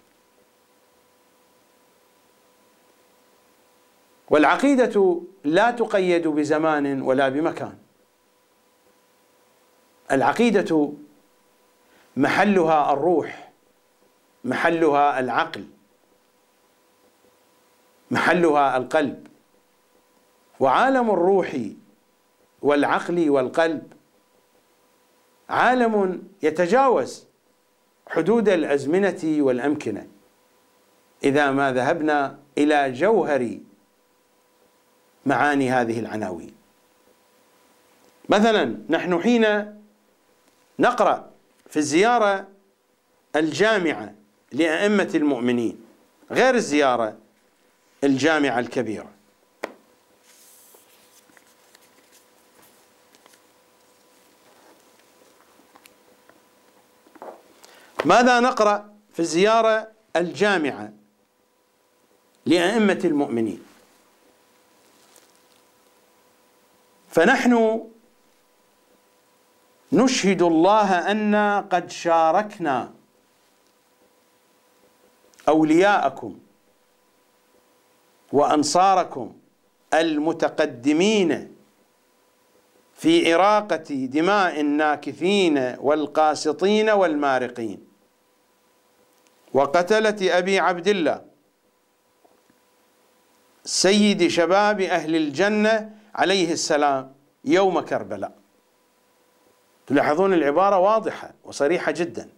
والعقيدة 4.31 5.21
لا 5.45 5.71
تقيد 5.71 6.29
بزمان 6.29 7.03
ولا 7.03 7.29
بمكان. 7.29 7.79
العقيدة 10.13 10.93
محلها 12.17 12.93
الروح 12.93 13.53
محلها 14.45 15.21
العقل. 15.21 15.65
محلها 18.11 18.77
القلب. 18.77 19.27
وعالم 20.61 21.11
الروح 21.11 21.57
والعقل 22.63 23.31
والقلب. 23.31 23.93
عالم 25.49 26.23
يتجاوز 26.43 27.27
حدود 28.09 28.49
الأزمنة 28.49 29.21
والأمكنة. 29.25 30.07
إذا 31.25 31.51
ما 31.51 31.73
ذهبنا 31.73 32.39
إلى 32.59 32.93
جوهر 32.93 33.59
معاني 35.27 35.71
هذه 35.71 36.01
العناوين. 36.01 36.55
مثلا 38.29 38.79
نحن 38.91 39.23
حين 39.23 39.45
نقرأ 40.79 41.31
في 41.71 41.77
الزيارة 41.77 42.49
الجامعة 43.37 44.15
لأئمة 44.53 45.11
المؤمنين 45.15 45.81
غير 46.31 46.55
الزيارة 46.55 47.17
الجامعة 48.05 48.59
الكبيرة. 48.59 49.11
ماذا 58.05 58.41
نقرأ 58.41 58.95
في 59.13 59.21
الزياره 59.21 59.89
الجامعة 60.17 60.93
لأئمة 62.47 63.01
المؤمنين؟ 63.05 63.65
فنحن 67.11 67.85
نشهد 69.93 70.43
الله 70.43 71.11
أنا 71.11 71.61
قد 71.61 71.91
شاركنا 71.91 72.93
أولياءكم 75.49 76.39
وأنصاركم 78.33 79.33
المتقدمين 79.95 81.57
في 82.95 83.35
إراقة 83.35 84.07
دماء 84.07 84.61
الناكثين 84.61 85.77
والقاسطين 85.81 86.91
والمارقين. 86.91 87.89
وقتلة 89.55 90.39
أبي 90.39 90.59
عبد 90.59 90.89
الله 90.89 91.25
سيد 93.65 94.27
شباب 94.27 94.81
أهل 94.81 95.17
الجنة 95.17 95.97
عليه 96.15 96.53
السلام 96.53 97.15
يوم 97.45 97.81
كربلاء. 97.81 98.33
تلاحظون 99.87 100.35
العبارة 100.35 100.79
واضحة 100.79 101.35
وصريحة 101.45 101.93
جدا. 101.93 102.29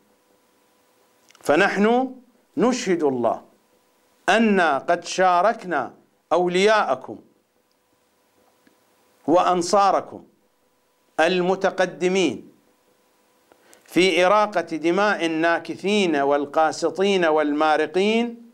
فنحن 1.40 2.14
نشهد 2.56 3.02
الله 3.02 3.49
أن 4.28 4.60
قد 4.60 5.04
شاركنا 5.04 5.94
أولياءكم 6.32 7.18
وأنصاركم 9.26 10.24
المتقدمين 11.20 12.50
في 13.84 14.26
إراقة 14.26 14.60
دماء 14.60 15.26
الناكثين 15.26 16.16
والقاسطين 16.16 17.24
والمارقين. 17.24 18.50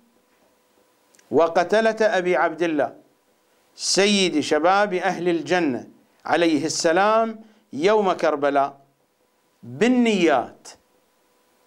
وقتلة 1.31 1.97
أبي 2.01 2.37
عبد 2.37 2.63
الله 2.63 2.97
سيد 3.75 4.41
شباب 4.41 4.95
أهل 4.95 5.29
الجنة 5.29 5.89
عليه 6.25 6.65
السلام 6.67 7.41
يوم 7.73 8.13
كربلاء 8.13 8.81
بالنيات 9.63 10.69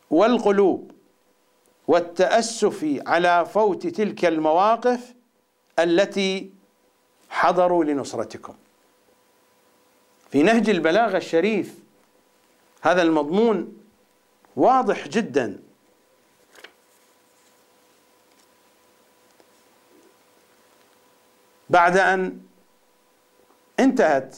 والقلوب. 0.09 0.91
والتأسف 1.89 3.01
على 3.07 3.45
فوت 3.45 3.87
تلك 3.87 4.25
المواقف 4.25 5.13
التي 5.79 6.51
حضروا 7.29 7.83
لنصرتكم. 7.83 8.55
في 10.31 10.43
نهج 10.43 10.69
البلاغة 10.69 11.17
الشريف 11.17 11.75
هذا 12.81 13.01
المضمون 13.01 13.77
واضح 14.55 15.07
جدا. 15.07 15.59
بعد 21.69 21.97
أن 21.97 22.41
انتهت 23.79 24.37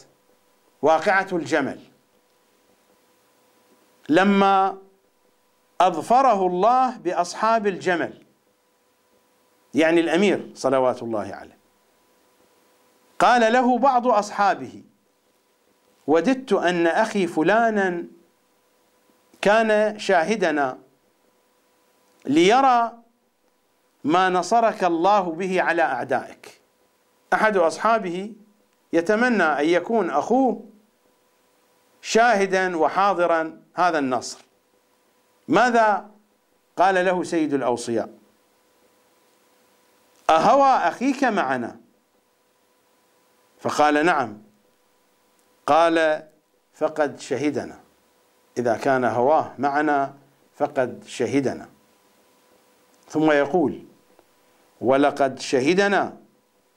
واقعة 0.82 1.28
الجمل 1.32 1.80
لما 4.10 4.78
أظفره 5.82 6.48
الله 6.48 6.98
بأصحاب 6.98 7.68
الجمل. 7.68 8.24
يعني 9.74 10.00
الأمير 10.02 10.52
صلوات 10.54 11.04
الله 11.04 11.36
عليه. 11.36 11.58
قال 13.20 13.54
له 13.54 13.78
بعض 13.78 14.08
أصحابه 14.08 14.84
وددت 16.08 16.54
أن 16.54 16.88
أخي 16.88 17.28
فلانا 17.28 18.06
كان 19.42 20.00
شاهدنا 20.00 20.80
ليرى 22.26 22.92
ما 24.04 24.30
نصرك 24.30 24.84
الله 24.84 25.20
به 25.22 25.62
على 25.62 25.82
أعدائك. 25.82 26.62
أحد 27.34 27.58
أصحابه 27.58 28.34
يتمنى 28.94 29.44
أن 29.44 29.66
يكون 29.66 30.10
أخوه 30.10 30.70
شاهدا 32.02 32.78
وحاضرا 32.78 33.62
هذا 33.74 34.00
النصر. 34.00 34.51
ماذا 35.48 36.10
قال 36.78 37.06
له 37.06 37.24
سيد 37.24 37.54
الأوصياء؟ 37.54 38.10
أهوى 40.30 40.70
أخيك 40.88 41.24
معنا؟ 41.24 41.80
فقال 43.60 44.06
نعم. 44.06 44.42
قال 45.68 46.28
فقد 46.74 47.20
شهدنا. 47.20 47.80
إذا 48.58 48.78
كان 48.78 49.04
هواه 49.04 49.54
معنا 49.60 50.14
فقد 50.56 51.04
شهدنا. 51.08 51.70
ثم 53.08 53.32
يقول 53.32 53.84
ولقد 54.82 55.40
شهدنا 55.40 56.18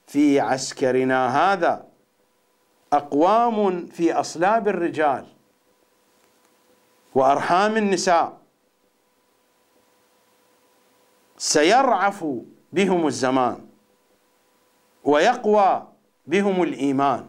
في 0.07 0.39
عسكرنا 0.39 1.53
هذا 1.53 1.85
أقوام 2.93 3.85
في 3.85 4.13
أصلاب 4.13 4.67
الرجال 4.67 5.25
وأرحام 7.15 7.77
النساء. 7.77 8.44
سيرعف 11.37 12.25
بهم 12.73 13.07
الزمان 13.07 13.67
ويقوى 15.03 15.87
بهم 16.27 16.63
الإيمان. 16.63 17.27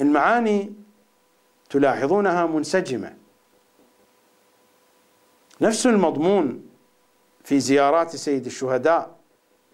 المعاني 0.00 0.72
تلاحظونها 1.70 2.46
منسجمة. 2.46 3.16
نفس 5.60 5.86
المضمون 5.86 6.68
في 7.44 7.60
زيارات 7.60 8.16
سيد 8.16 8.46
الشهداء 8.46 9.16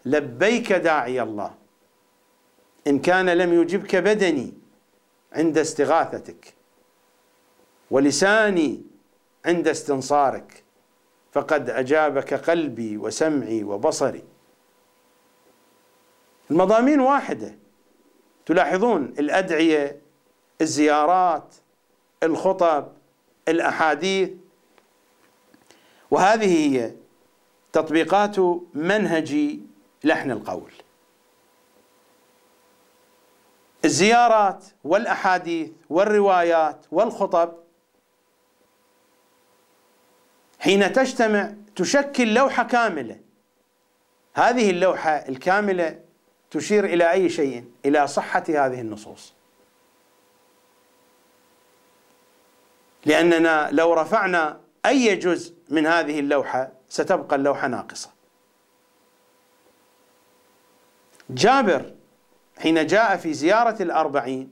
لبيك 0.04 0.72
داعي 0.72 1.22
الله. 1.22 1.54
إن 2.86 2.98
كان 2.98 3.28
لم 3.30 3.62
يجبك 3.62 3.96
بدني 3.96 4.52
عند 5.32 5.58
استغاثتك 5.58 6.54
ولساني 7.90 8.82
عند 9.46 9.68
استنصارك. 9.68 10.61
فقد 11.32 11.70
أجابك 11.70 12.34
قلبي 12.34 12.96
وسمعي 12.96 13.64
وبصري. 13.64 14.24
المضامين 16.50 17.00
واحدة. 17.00 17.58
تلاحظون 18.46 19.14
الأدعية 19.18 20.00
الزيارات 20.60 21.54
الخطب 22.22 22.88
الأحاديث. 23.48 24.30
وهذه 26.10 26.76
هي 26.76 26.92
تطبيقات 27.72 28.38
منهج 28.74 29.58
لحن 30.04 30.30
القول. 30.30 30.72
الزيارات 33.84 34.64
والأحاديث 34.84 35.70
والروايات 35.90 36.86
والخطب 36.90 37.61
حين 40.62 40.92
تجتمع 40.92 41.52
تشكل 41.76 42.34
لوحة 42.34 42.62
كاملة. 42.64 43.20
هذه 44.34 44.70
اللوحة 44.70 45.10
الكاملة 45.10 46.00
تشير 46.50 46.84
إلى 46.84 47.10
أي 47.12 47.28
شيء؟ 47.28 47.64
إلى 47.84 48.06
صحة 48.06 48.44
هذه 48.48 48.80
النصوص. 48.80 49.34
لأننا 53.04 53.68
لو 53.72 53.94
رفعنا 53.94 54.60
أي 54.86 55.16
جزء 55.16 55.54
من 55.68 55.86
هذه 55.86 56.20
اللوحة 56.20 56.72
ستبقى 56.88 57.36
اللوحة 57.36 57.68
ناقصة. 57.68 58.10
جابر 61.30 61.94
حين 62.58 62.86
جاء 62.86 63.16
في 63.16 63.34
زيارة 63.34 63.82
الأربعين 63.82 64.50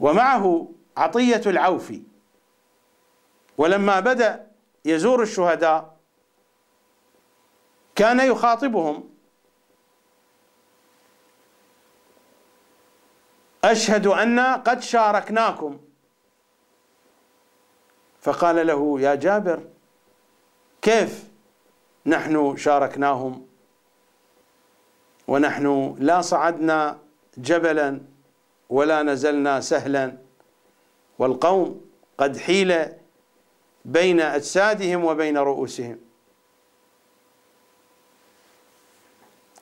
ومعه 0.00 0.68
عطية 0.96 1.42
العوفي 1.46 2.02
ولما 3.58 4.00
بدأ 4.00 4.50
يزور 4.84 5.22
الشهداء 5.22 5.96
كان 7.94 8.20
يخاطبهم. 8.20 9.10
أشهد 13.64 14.06
أن 14.06 14.40
قد 14.40 14.80
شاركناكم. 14.80 15.80
فقال 18.20 18.66
له 18.66 19.00
يا 19.00 19.14
جابر 19.14 19.60
كيف 20.82 21.24
نحن 22.06 22.56
شاركناهم؟ 22.56 23.46
ونحن 25.28 25.96
لا 25.98 26.20
صعدنا 26.20 26.98
جبلا 27.38 28.00
ولا 28.70 29.02
نزلنا 29.02 29.60
سهلا 29.60 30.18
والقوم 31.18 31.84
قد 32.18 32.36
حيل 32.36 32.98
بين 33.88 34.20
أجسادهم 34.20 35.04
وبين 35.04 35.38
رؤوسهم. 35.38 35.98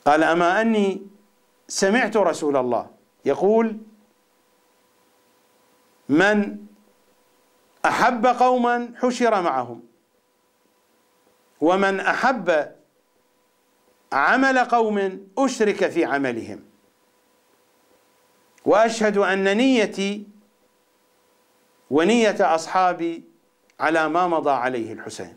قال 0.04 0.22
أما 0.22 0.60
أني 0.60 1.06
سمعت 1.68 2.16
رسول 2.16 2.56
الله 2.56 2.90
يقول 3.24 3.78
من 6.08 6.66
أحب 7.84 8.26
قوما 8.26 8.92
حشر 8.96 9.42
معهم 9.42 9.82
ومن 11.60 12.00
أحب 12.00 12.72
عمل 14.12 14.58
قوم 14.58 15.26
أشرك 15.38 15.88
في 15.88 16.04
عملهم 16.04 16.64
وأشهد 18.64 19.16
أن 19.16 19.56
نيتي 19.56 20.26
ونية 21.90 22.54
أصحابي 22.54 23.24
على 23.80 24.08
ما 24.08 24.26
مضى 24.26 24.50
عليه 24.50 24.92
الحسين. 24.92 25.36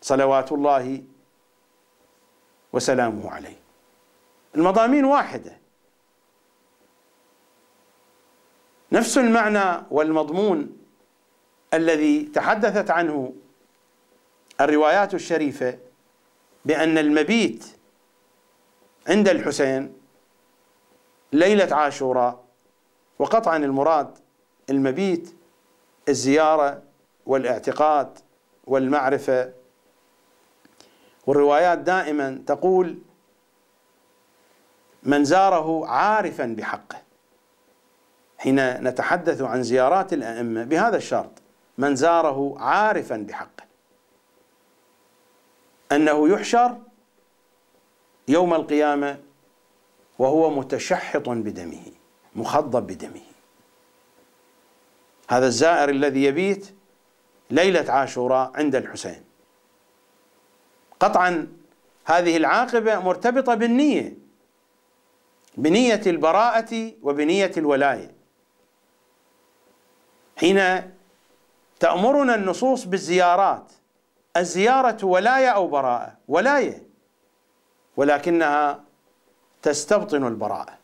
صلوات 0.00 0.52
الله 0.52 1.04
وسلامه 2.72 3.30
عليه. 3.30 3.56
المضامين 4.54 5.04
واحدة. 5.04 5.58
نفس 8.92 9.18
المعنى 9.18 9.86
والمضمون 9.90 10.78
الذي 11.74 12.22
تحدثت 12.22 12.90
عنه 12.90 13.32
الروايات 14.60 15.14
الشريفة 15.14 15.78
بأن 16.64 16.98
المبيت 16.98 17.66
عند 19.08 19.28
الحسين 19.28 19.94
ليلة 21.32 21.76
عاشوراء 21.76 22.44
وقطعا 23.18 23.56
المراد 23.56 24.18
المبيت 24.70 25.34
الزيارة 26.08 26.82
والاعتقاد 27.28 28.18
والمعرفة. 28.66 29.52
والروايات 31.26 31.78
دائما 31.78 32.42
تقول 32.46 32.98
من 35.02 35.24
زاره 35.24 35.86
عارفا 35.86 36.46
بحقه. 36.58 37.02
حين 38.38 38.84
نتحدث 38.84 39.42
عن 39.42 39.62
زيارات 39.62 40.12
الأئمة 40.12 40.64
بهذا 40.64 40.96
الشرط 40.96 41.30
من 41.78 41.96
زاره 41.96 42.54
عارفا 42.58 43.16
بحقه. 43.16 43.64
أنه 45.92 46.28
يحشر 46.28 46.78
يوم 48.28 48.54
القيامة 48.54 49.20
وهو 50.18 50.50
متشحط 50.50 51.28
بدمه 51.28 51.82
مخضب 52.34 52.86
بدمه. 52.86 53.20
هذا 55.30 55.46
الزائر 55.46 55.88
الذي 55.88 56.24
يبيت 56.24 56.77
ليلة 57.50 57.92
عاشوراء 57.92 58.52
عند 58.54 58.76
الحسين. 58.76 59.24
قطعا 61.00 61.48
هذه 62.04 62.36
العاقبة 62.36 62.98
مرتبطة 62.98 63.54
بالنية 63.54 64.14
بنية 65.56 66.02
البراءة 66.06 66.92
وبنية 67.02 67.52
الولاية. 67.56 68.14
حين 70.36 70.90
تأمرنا 71.80 72.34
النصوص 72.34 72.84
بالزيارات 72.84 73.72
الزيارة 74.36 75.04
ولاية 75.04 75.48
أو 75.48 75.68
براءة؟ 75.68 76.16
ولاية. 76.28 76.82
ولكنها 77.96 78.84
تستبطن 79.62 80.26
البراءة. 80.26 80.78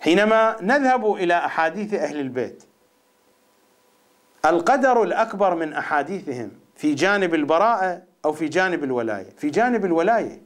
حينما 0.00 0.56
نذهب 0.62 1.14
إلى 1.14 1.34
أحاديث 1.34 1.94
أهل 1.94 2.20
البيت 2.20 2.64
القدر 4.46 5.02
الأكبر 5.02 5.54
من 5.54 5.72
أحاديثهم 5.72 6.50
في 6.76 6.94
جانب 6.94 7.34
البراءة 7.34 8.02
أو 8.24 8.32
في 8.32 8.48
جانب 8.48 8.84
الولاية 8.84 9.30
في 9.38 9.50
جانب 9.50 9.84
الولاية 9.84 10.42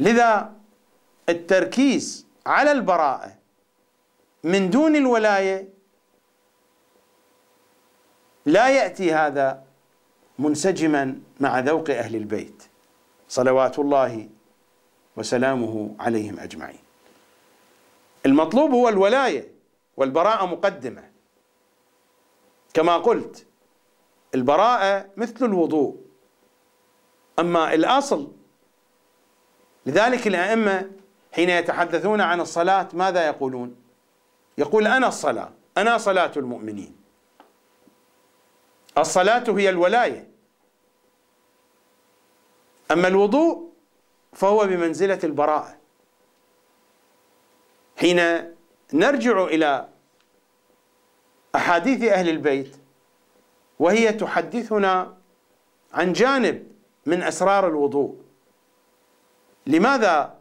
لذا 0.00 0.52
التركيز 1.28 2.26
على 2.46 2.72
البراءة 2.72 3.32
من 4.44 4.70
دون 4.70 4.96
الولاية 4.96 5.68
لا 8.46 8.68
يأتي 8.68 9.14
هذا 9.14 9.62
منسجما 10.38 11.20
مع 11.40 11.58
ذوق 11.58 11.90
أهل 11.90 12.16
البيت 12.16 12.62
صلوات 13.28 13.78
الله 13.78 14.28
وسلامه 15.16 15.94
عليهم 16.00 16.40
أجمعين. 16.40 16.78
المطلوب 18.26 18.70
هو 18.70 18.88
الولاية 18.88 19.48
والبراءة 19.96 20.46
مقدمة. 20.46 21.17
كما 22.78 22.96
قلت 22.96 23.46
البراءة 24.34 25.10
مثل 25.16 25.44
الوضوء 25.44 25.96
أما 27.38 27.74
الأصل. 27.74 28.32
لذلك 29.86 30.26
الأئمة 30.26 30.90
حين 31.32 31.50
يتحدثون 31.50 32.20
عن 32.20 32.40
الصلاة 32.40 32.88
ماذا 32.92 33.26
يقولون؟ 33.26 33.76
يقول 34.58 34.86
أنا 34.86 35.08
الصلاة 35.08 35.50
أنا 35.78 35.98
صلاة 35.98 36.32
المؤمنين. 36.36 36.96
الصلاة 38.98 39.44
هي 39.48 39.70
الولاية. 39.70 40.30
أما 42.90 43.08
الوضوء 43.08 43.72
فهو 44.32 44.66
بمنزلة 44.66 45.20
البراءة. 45.24 45.76
حين 47.96 48.20
نرجع 48.92 49.44
إلى 49.44 49.88
أحاديث 51.54 52.02
أهل 52.02 52.28
البيت 52.28 52.76
وهي 53.78 54.12
تحدثنا 54.12 55.16
عن 55.92 56.12
جانب 56.12 56.66
من 57.06 57.22
أسرار 57.22 57.68
الوضوء. 57.68 58.16
لماذا 59.66 60.38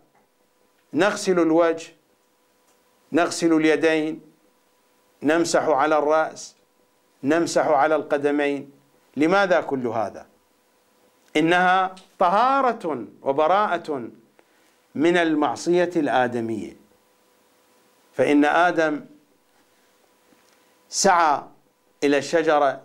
نغسل 0.93 1.39
الوجه 1.39 1.88
نغسل 3.12 3.53
اليدين 3.53 4.22
نمسح 5.24 5.64
على 5.68 5.97
الرأس 5.97 6.55
نمسح 7.24 7.68
على 7.68 7.95
القدمين؟ 7.95 8.72
لماذا 9.18 9.62
كل 9.62 9.88
هذا؟ 9.88 10.26
إنها 11.38 11.95
طهارة 12.20 13.05
وبراءة 13.22 14.10
من 14.95 15.18
المعصية 15.18 15.91
الآدمية. 15.95 16.78
فإن 18.14 18.45
آدم 18.45 19.05
سعى 20.90 21.44
إلى 22.04 22.18
الشجرة 22.18 22.84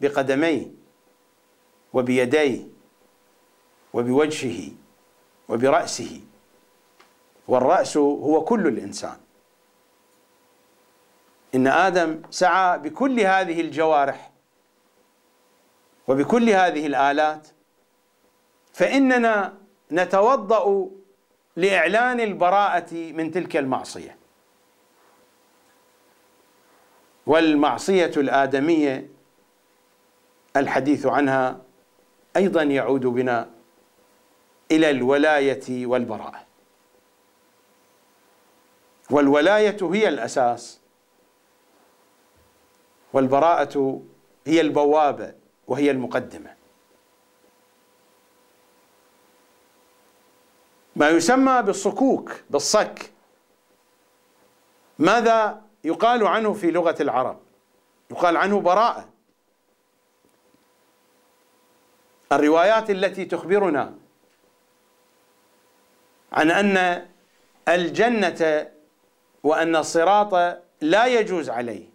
بقدميه 0.00 0.66
وبيديه 1.92 2.66
وبوجهه 3.94 4.70
وبرأسه 5.48 6.20
والرأس 7.48 7.96
هو 7.96 8.44
كل 8.44 8.66
الإنسان. 8.66 9.16
إن 11.54 11.66
آدم 11.66 12.22
سعى 12.30 12.78
بكل 12.78 13.20
هذه 13.20 13.60
الجوارح 13.60 14.30
وبكل 16.08 16.50
هذه 16.50 16.86
الآلات 16.86 17.48
فإننا 18.72 19.54
نتوضأ 19.92 20.88
لإعلان 21.56 22.20
البراءة 22.20 22.94
من 22.94 23.30
تلك 23.30 23.56
المعصية. 23.56 24.16
والمعصية 27.26 28.12
الآدمية 28.16 29.08
الحديث 30.56 31.06
عنها 31.06 31.60
أيضا 32.36 32.62
يعود 32.62 33.06
بنا 33.06 33.50
إلى 34.70 34.90
الولاية 34.90 35.86
والبراءة. 35.86 36.46
والولاية 39.10 39.76
هي 39.82 40.08
الأساس 40.08 40.80
والبراءة 43.12 44.02
هي 44.46 44.60
البوابة 44.60 45.34
وهي 45.66 45.90
المقدمة. 45.90 46.54
ما 50.96 51.08
يسمى 51.08 51.62
بالصكوك 51.62 52.32
بالصك. 52.50 53.12
ماذا 54.98 55.65
يقال 55.84 56.26
عنه 56.26 56.52
في 56.52 56.70
لغة 56.70 56.96
العرب. 57.00 57.40
يقال 58.10 58.36
عنه 58.36 58.60
براءة. 58.60 59.08
الروايات 62.32 62.90
التي 62.90 63.24
تخبرنا 63.24 63.94
عن 66.32 66.50
أن 66.50 67.06
الجنة 67.68 68.70
وأن 69.42 69.76
الصراط 69.76 70.60
لا 70.80 71.06
يجوز 71.06 71.50
عليه 71.50 71.88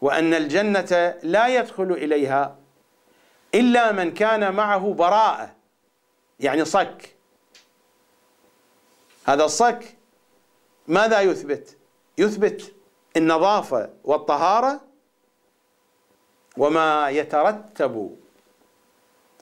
وأن 0.00 0.34
الجنة 0.34 1.18
لا 1.22 1.48
يدخل 1.48 1.92
إليها 1.92 2.56
إلا 3.54 3.92
من 3.92 4.14
كان 4.14 4.54
معه 4.54 4.92
براءة 4.94 5.54
يعني 6.40 6.64
صك. 6.64 7.16
هذا 9.26 9.44
الصك 9.44 9.96
ماذا 10.88 11.20
يثبت؟ 11.20 11.76
يثبت 12.18 12.72
النظافة 13.16 13.90
والطهارة 14.04 14.80
وما 16.56 17.08
يترتب 17.10 18.16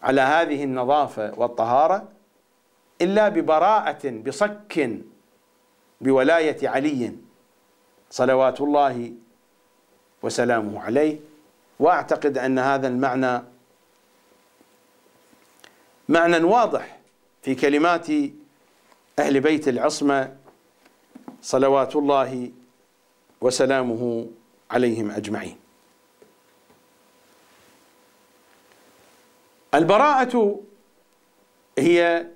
على 0.02 0.20
هذه 0.20 0.64
النظافة 0.64 1.32
والطهارة 1.36 2.08
إلا 3.02 3.28
ببراءة 3.28 4.10
بصك 4.10 4.90
بولاية 6.00 6.68
علي 6.68 7.12
صلوات 8.10 8.60
الله 8.60 9.12
وسلامه 10.22 10.80
عليه. 10.82 11.20
وأعتقد 11.80 12.38
أن 12.38 12.58
هذا 12.58 12.88
المعنى 12.88 13.42
معنى 16.08 16.36
واضح 16.44 16.98
في 17.42 17.54
كلمات 17.54 18.06
أهل 19.18 19.40
بيت 19.40 19.68
العصمة 19.68 20.36
صلوات 21.42 21.96
الله 21.96 22.50
وسلامه 23.40 24.26
عليهم 24.70 25.10
أجمعين. 25.10 25.56
البراءة 29.74 30.60
هي 31.78 32.26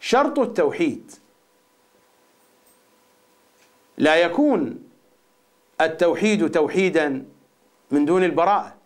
شرط 0.00 0.38
التوحيد. 0.38 1.12
لا 3.98 4.16
يكون 4.16 4.88
التوحيد 5.80 6.50
توحيدا 6.50 7.24
من 7.90 8.04
دون 8.04 8.24
البراءة. 8.24 8.76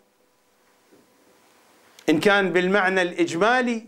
إن 2.09 2.19
كان 2.19 2.53
بالمعنى 2.53 3.01
الإجمالي 3.01 3.87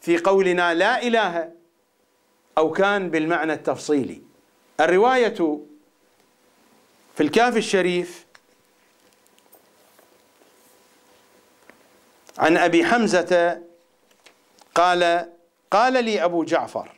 في 0.00 0.18
قولنا 0.18 0.74
لا 0.74 1.02
إله 1.02 1.52
أو 2.58 2.72
كان 2.72 3.10
بالمعنى 3.10 3.52
التفصيلي. 3.52 4.22
الرواية 4.80 5.66
في 7.22 7.26
الكاف 7.28 7.56
الشريف 7.56 8.26
عن 12.38 12.56
أبي 12.56 12.84
حمزة 12.84 13.62
قال 14.74 15.32
قال 15.70 16.04
لي 16.04 16.24
أبو 16.24 16.44
جعفر 16.44 16.92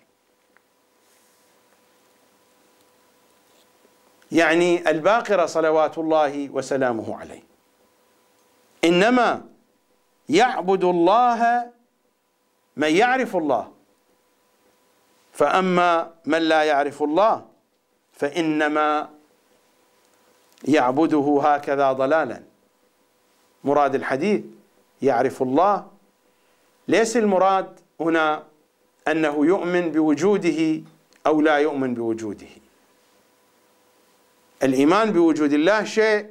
يعني 4.32 4.90
الباقرة 4.90 5.46
صلوات 5.46 5.98
الله 5.98 6.48
وسلامه 6.50 7.20
عليه 7.20 7.42
إنما 8.84 9.48
يعبد 10.28 10.84
الله 10.84 11.70
من 12.76 12.96
يعرف 12.96 13.36
الله 13.36 13.72
فأما 15.32 16.14
من 16.24 16.38
لا 16.42 16.62
يعرف 16.64 17.02
الله 17.02 17.46
فإنما 18.12 19.13
يعبده 20.64 21.40
هكذا 21.42 21.92
ضلالا. 21.92 22.42
مراد 23.64 23.94
الحديث 23.94 24.42
يعرف 25.02 25.42
الله. 25.42 25.86
ليس 26.88 27.16
المراد 27.16 27.80
هنا 28.00 28.42
أنه 29.08 29.46
يؤمن 29.46 29.90
بوجوده 29.92 30.82
أو 31.26 31.40
لا 31.40 31.56
يؤمن 31.56 31.94
بوجوده. 31.94 32.46
الإيمان 34.62 35.10
بوجود 35.10 35.52
الله 35.52 35.84
شيء 35.84 36.30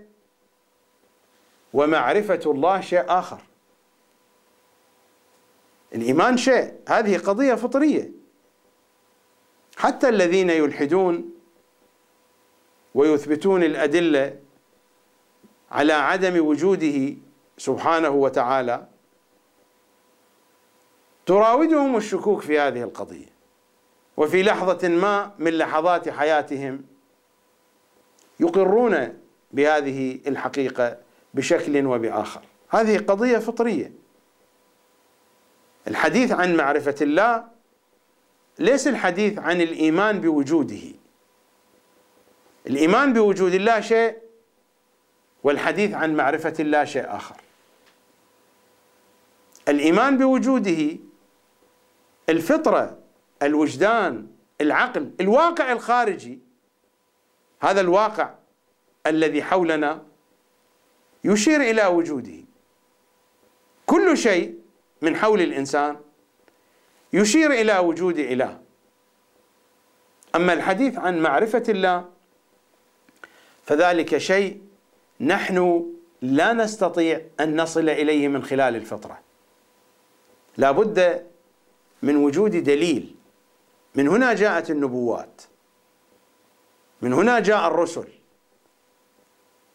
ومعرفة 1.73 2.41
الله 2.45 2.81
شيء 2.81 3.03
آخر. 3.07 3.41
الإيمان 5.95 6.37
شيء. 6.37 6.73
هذه 6.89 7.17
قضية 7.17 7.55
فطرية. 7.55 8.11
حتى 9.77 10.09
الذين 10.09 10.49
يلحدون 10.49 11.32
ويثبتون 12.95 13.63
الأدلة 13.63 14.39
على 15.71 15.93
عدم 15.93 16.45
وجوده 16.47 17.15
سبحانه 17.57 18.09
وتعالى 18.09 18.87
تراودهم 21.25 21.95
الشكوك 21.95 22.41
في 22.41 22.59
هذه 22.59 22.83
القضية. 22.83 23.33
وفي 24.17 24.43
لحظة 24.43 24.87
ما 24.87 25.31
من 25.39 25.51
لحظات 25.51 26.09
حياتهم 26.09 26.83
يقرون 28.39 29.19
بهذه 29.51 30.19
الحقيقة 30.27 30.97
بشكل 31.33 31.85
وبآخر. 31.85 32.41
هذه 32.69 32.97
قضية 32.97 33.37
فطرية. 33.37 33.91
الحديث 35.87 36.31
عن 36.31 36.55
معرفة 36.55 36.95
الله 37.01 37.43
ليس 38.59 38.87
الحديث 38.87 39.39
عن 39.39 39.61
الإيمان 39.61 40.21
بوجوده. 40.21 41.02
الإيمان 42.67 43.13
بوجود 43.13 43.53
الله 43.53 43.79
شيء 43.79 44.17
والحديث 45.43 45.93
عن 45.93 46.15
معرفة 46.15 46.53
الله 46.59 46.85
شيء 46.85 47.15
آخر. 47.15 47.35
الإيمان 49.67 50.17
بوجوده 50.17 50.97
الفطرة 52.29 52.97
الوجدان 53.41 54.27
العقل 54.61 55.11
الواقع 55.21 55.71
الخارجي 55.71 56.39
هذا 57.61 57.81
الواقع 57.81 58.33
الذي 59.07 59.43
حولنا 59.43 60.05
يشير 61.23 61.61
إلى 61.61 61.85
وجوده. 61.85 62.43
كل 63.85 64.17
شيء 64.17 64.59
من 65.01 65.15
حول 65.15 65.41
الإنسان 65.41 65.99
يشير 67.13 67.51
إلى 67.51 67.77
وجود 67.79 68.19
إله. 68.19 68.61
أما 70.35 70.53
الحديث 70.53 70.97
عن 70.97 71.19
معرفة 71.19 71.63
الله 71.69 72.09
فذلك 73.63 74.17
شيء 74.17 74.61
نحن 75.21 75.85
لا 76.21 76.53
نستطيع 76.53 77.21
أن 77.39 77.61
نصل 77.61 77.89
إليه 77.89 78.27
من 78.27 78.43
خلال 78.43 78.75
الفطرة. 78.75 79.19
لا 80.57 80.71
بد 80.71 81.27
من 82.01 82.15
وجود 82.15 82.51
دليل. 82.51 83.15
من 83.95 84.07
هنا 84.07 84.33
جاءت 84.33 84.71
النبوات. 84.71 85.41
من 87.01 87.13
هنا 87.13 87.39
جاء 87.39 87.67
الرسل. 87.67 88.07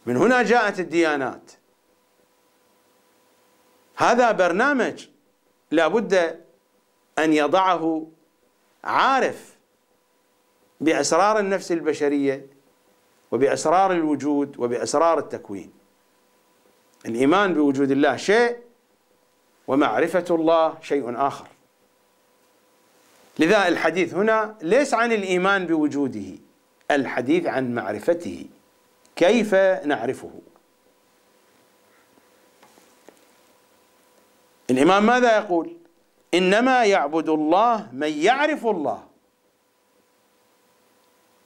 من 0.07 0.17
هنا 0.17 0.43
جاءت 0.43 0.81
الديانات. 0.81 1.53
هذا 3.97 4.33
برنامج 4.33 5.09
لابد 5.71 6.45
أن 7.19 7.33
يضعه 7.33 8.11
عارف 8.85 9.57
بأسرار 10.81 11.39
النفس 11.39 11.73
البشرية 11.73 12.47
وبأسرار 13.33 13.93
الوجود 13.93 14.59
وبأسرار 14.59 15.19
التكوين. 15.19 15.73
الإيمان 17.07 17.55
بوجود 17.55 17.91
الله 17.91 18.17
شيء 18.17 18.57
ومعرفة 19.67 20.25
الله 20.31 20.79
شيء 20.83 21.17
آخر. 21.17 21.47
لذا 23.39 23.69
الحديث 23.69 24.15
هنا 24.15 24.57
ليس 24.63 24.95
عن 24.95 25.13
الإيمان 25.13 25.67
بوجوده 25.67 26.39
الحديث 26.91 27.47
عن 27.47 27.75
معرفته 27.75 28.47
كيف 29.17 29.55
نعرفه؟ 29.85 30.31
الإمام 34.71 35.07
ماذا 35.07 35.37
يقول؟ 35.37 35.77
إنما 36.35 36.85
يعبد 36.85 37.29
الله 37.29 37.89
من 37.93 38.13
يعرف 38.13 38.67
الله. 38.67 39.03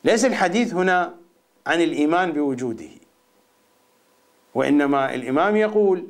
ليس 0.05 0.25
الحديث 0.25 0.75
هنا 0.75 1.15
عن 1.67 1.81
الإيمان 1.83 2.33
بوجوده. 2.33 2.91
وإنما 4.55 5.15
الإمام 5.15 5.57
يقول 5.57 6.09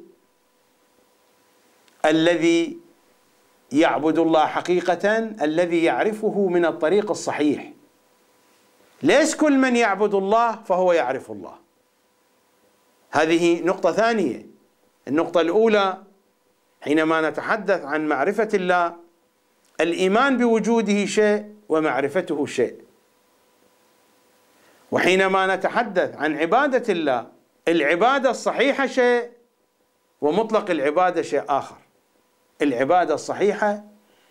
الذي 2.04 2.78
يعبد 3.72 4.18
الله 4.18 4.46
حقيقة 4.46 5.18
الذي 5.18 5.84
يعرفه 5.84 6.48
من 6.48 6.64
الطريق 6.64 7.10
الصحيح. 7.10 7.72
ليس 9.02 9.34
كل 9.34 9.58
من 9.58 9.76
يعبد 9.76 10.14
الله 10.14 10.62
فهو 10.62 10.92
يعرف 10.92 11.30
الله. 11.30 11.54
هذه 13.10 13.62
نقطة 13.62 13.92
ثانية. 13.92 14.46
النقطة 15.08 15.40
الأولى 15.40 16.02
حينما 16.80 17.30
نتحدث 17.30 17.84
عن 17.84 18.08
معرفة 18.08 18.48
الله 18.54 18.96
الإيمان 19.80 20.36
بوجوده 20.36 21.04
شيء 21.04 21.54
ومعرفته 21.68 22.46
شيء. 22.46 22.76
وحينما 24.92 25.56
نتحدث 25.56 26.16
عن 26.16 26.36
عبادة 26.36 26.92
الله 26.92 27.26
العبادة 27.68 28.30
الصحيحة 28.30 28.86
شيء 28.86 29.30
ومطلق 30.20 30.70
العبادة 30.70 31.22
شيء 31.22 31.44
آخر. 31.48 31.76
العبادة 32.62 33.14
الصحيحة 33.14 33.84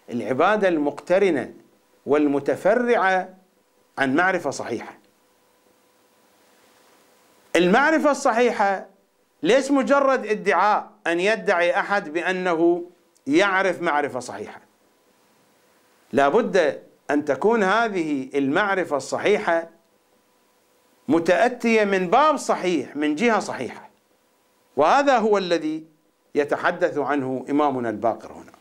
العبادة 0.10 0.68
المقترنة 0.68 1.54
والمتفرعة 2.06 3.30
عن 3.98 4.16
معرفة 4.16 4.50
صحيحة. 4.50 4.98
المعرفة 7.56 8.12
الصحيحة 8.12 8.88
ليس 9.44 9.72
مجرد 9.72 10.26
ادعاء 10.26 10.92
أن 11.08 11.20
يدعي 11.20 11.80
أحد 11.80 12.14
بأنه 12.14 12.90
يعرف 13.28 13.82
معرفة 13.82 14.20
صحيحة؟ 14.20 14.62
لابد 16.14 16.84
أن 17.12 17.26
تكون 17.26 17.64
هذه 17.64 18.30
المعرفة 18.36 18.98
الصحيحة 18.98 19.81
متأتية 21.12 21.84
من 21.84 22.08
باب 22.08 22.38
صحيح 22.38 22.96
من 22.96 23.16
جهة 23.16 23.40
صحيحة. 23.40 23.90
وهذا 24.78 25.18
هو 25.18 25.38
الذي 25.38 25.86
يتحدث 26.36 26.98
عنه 26.98 27.46
إمامنا 27.50 27.90
الباقر 27.90 28.32
هنا. 28.32 28.52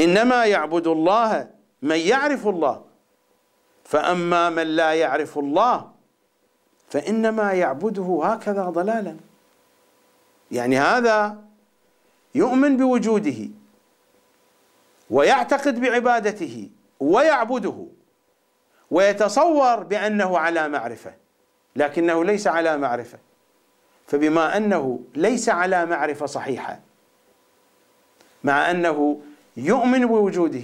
إنما 0.00 0.44
يعبد 0.44 0.86
الله 0.86 1.50
من 1.82 1.96
يعرف 1.96 2.48
الله 2.48 2.84
فأما 3.84 4.50
من 4.50 4.62
لا 4.62 4.94
يعرف 4.94 5.38
الله 5.38 5.90
فإنما 6.88 7.52
يعبده 7.52 8.20
هكذا 8.24 8.64
ضلالا. 8.64 9.16
يعني 10.50 10.78
هذا 10.78 11.44
يؤمن 12.34 12.76
بوجوده 12.76 13.48
ويعتقد 15.10 15.80
بعبادته 15.80 16.70
ويعبده. 17.00 17.86
ويتصور 18.90 19.82
بأنه 19.82 20.38
على 20.38 20.68
معرفة 20.68 21.14
لكنه 21.76 22.24
ليس 22.24 22.46
على 22.46 22.78
معرفة. 22.78 23.18
فبما 24.06 24.56
أنه 24.56 25.00
ليس 25.14 25.48
على 25.48 25.86
معرفة 25.86 26.26
صحيحة 26.26 26.80
مع 28.44 28.70
أنه 28.70 29.20
يؤمن 29.56 30.06
بوجوده 30.06 30.62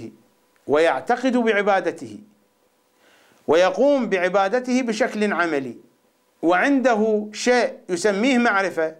ويعتقد 0.67 1.37
بعبادته 1.37 2.19
ويقوم 3.47 4.09
بعبادته 4.09 4.81
بشكل 4.81 5.33
عملي 5.33 5.77
وعنده 6.41 7.27
شيء 7.33 7.77
يسميه 7.89 8.37
معرفة 8.37 8.95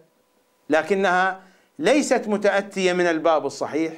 لكنها 0.69 1.41
ليست 1.79 2.27
متأتية 2.27 2.93
من 2.93 3.05
الباب 3.05 3.45
الصحيح 3.45 3.93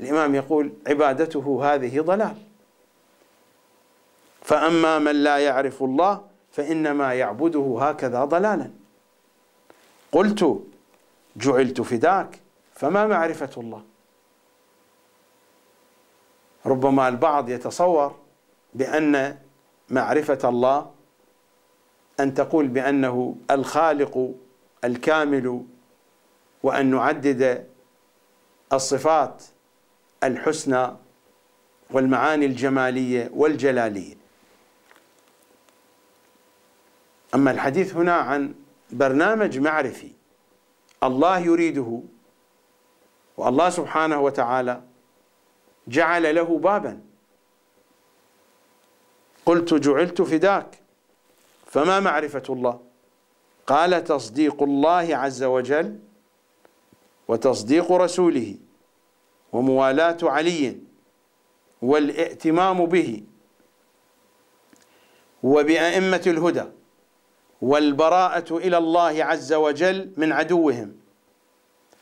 الإمام 0.00 0.34
يقول 0.34 0.72
عبادته 0.86 1.74
هذه 1.74 2.00
ضلال. 2.00 2.36
فأما 4.42 4.98
من 4.98 5.12
لا 5.22 5.38
يعرف 5.38 5.82
الله 5.82 6.24
فإنما 6.52 7.14
يعبده 7.14 7.76
هكذا 7.80 8.24
ضلالا. 8.24 8.70
قلت 10.12 10.62
جعلت 11.36 11.80
فداك 11.80 12.40
فما 12.74 13.06
معرفة 13.06 13.50
الله؟ 13.56 13.82
ربما 16.66 17.08
البعض 17.08 17.48
يتصور 17.48 18.16
بأن 18.74 19.38
معرفة 19.90 20.48
الله 20.48 20.90
أن 22.20 22.34
تقول 22.34 22.68
بأنه 22.68 23.36
الخالق 23.50 24.34
الكامل 24.84 25.64
وأن 26.62 26.86
نعدد 26.90 27.66
الصفات 28.72 29.44
الحسنى 30.24 30.88
والمعاني 31.90 32.46
الجمالية 32.46 33.30
والجلالية. 33.34 34.17
أما 37.34 37.50
الحديث 37.50 37.96
هنا 37.96 38.12
عن 38.14 38.54
برنامج 38.90 39.58
معرفي 39.58 40.12
الله 41.02 41.38
يريده 41.38 42.00
والله 43.36 43.70
سبحانه 43.70 44.20
وتعالى 44.20 44.82
جعل 45.88 46.34
له 46.34 46.58
بابا. 46.58 47.00
قلت 49.46 49.74
جعلت 49.74 50.22
فداك 50.22 50.80
فما 51.66 52.00
معرفة 52.00 52.42
الله؟ 52.48 52.80
قال 53.66 54.04
تصديق 54.04 54.62
الله 54.62 55.16
عز 55.16 55.42
وجل 55.42 55.98
وتصديق 57.28 57.92
رسوله 57.92 58.56
وموالاة 59.52 60.18
علي 60.22 60.78
والائتمام 61.82 62.86
به 62.86 63.22
وبأئمة 65.42 66.22
الهدى. 66.26 66.64
والبراءة 67.62 68.56
إلى 68.56 68.78
الله 68.78 69.24
عز 69.24 69.52
وجل 69.52 70.12
من 70.16 70.32
عدوهم. 70.32 70.96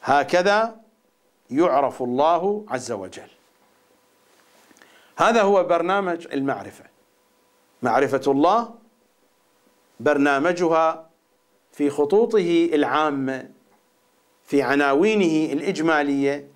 هكذا 0.03 0.81
يعرف 1.51 2.03
الله 2.03 2.65
عز 2.69 2.93
وجل. 2.93 3.29
هذا 5.17 5.43
هو 5.43 5.65
برنامج 5.65 6.27
المعرفة. 6.33 6.85
معرفة 7.83 8.23
الله 8.27 8.75
برنامجها 10.01 11.11
في 11.73 11.91
خطوطه 11.91 12.69
العامة 12.73 13.51
في 14.45 14.63
عناوينه 14.63 15.53
الإجمالية 15.53 16.49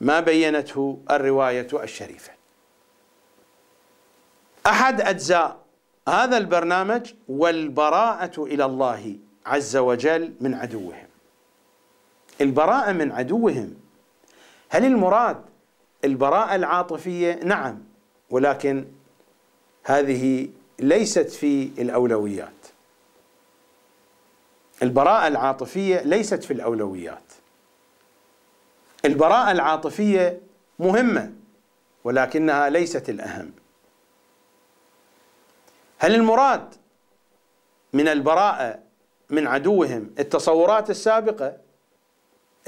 ما 0.00 0.20
بينته 0.20 1.02
الرواية 1.10 1.68
الشريفة. 1.82 2.32
أحد 4.66 5.00
أجزاء 5.00 5.67
هذا 6.08 6.36
البرنامج 6.36 7.14
والبراءة 7.28 8.44
إلى 8.44 8.64
الله 8.64 9.16
عز 9.46 9.76
وجل 9.76 10.32
من 10.40 10.54
عدوهم. 10.54 11.06
البراءة 12.40 12.92
من 12.92 13.12
عدوهم. 13.12 13.74
هل 14.68 14.84
المراد 14.84 15.42
البراءة 16.04 16.54
العاطفية؟ 16.54 17.34
نعم 17.44 17.82
ولكن 18.30 18.84
هذه 19.84 20.48
ليست 20.78 21.28
في 21.30 21.70
الأولويات. 21.78 22.48
البراءة 24.82 25.26
العاطفية 25.26 26.00
ليست 26.00 26.44
في 26.44 26.52
الأولويات. 26.52 27.32
البراءة 29.04 29.50
العاطفية 29.50 30.40
مهمة 30.78 31.32
ولكنها 32.04 32.68
ليست 32.68 33.08
الأهم. 33.08 33.52
هل 35.98 36.14
المراد 36.14 36.74
من 37.92 38.08
البراءة 38.08 38.78
من 39.30 39.46
عدوهم 39.46 40.14
التصورات 40.18 40.90
السابقة؟ 40.90 41.56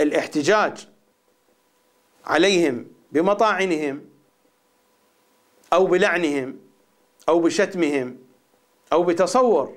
الاحتجاج 0.00 0.88
عليهم 2.24 2.86
بمطاعنهم 3.12 4.04
أو 5.72 5.86
بلعنهم 5.86 6.58
أو 7.28 7.40
بشتمهم 7.40 8.18
أو 8.92 9.02
بتصور 9.04 9.76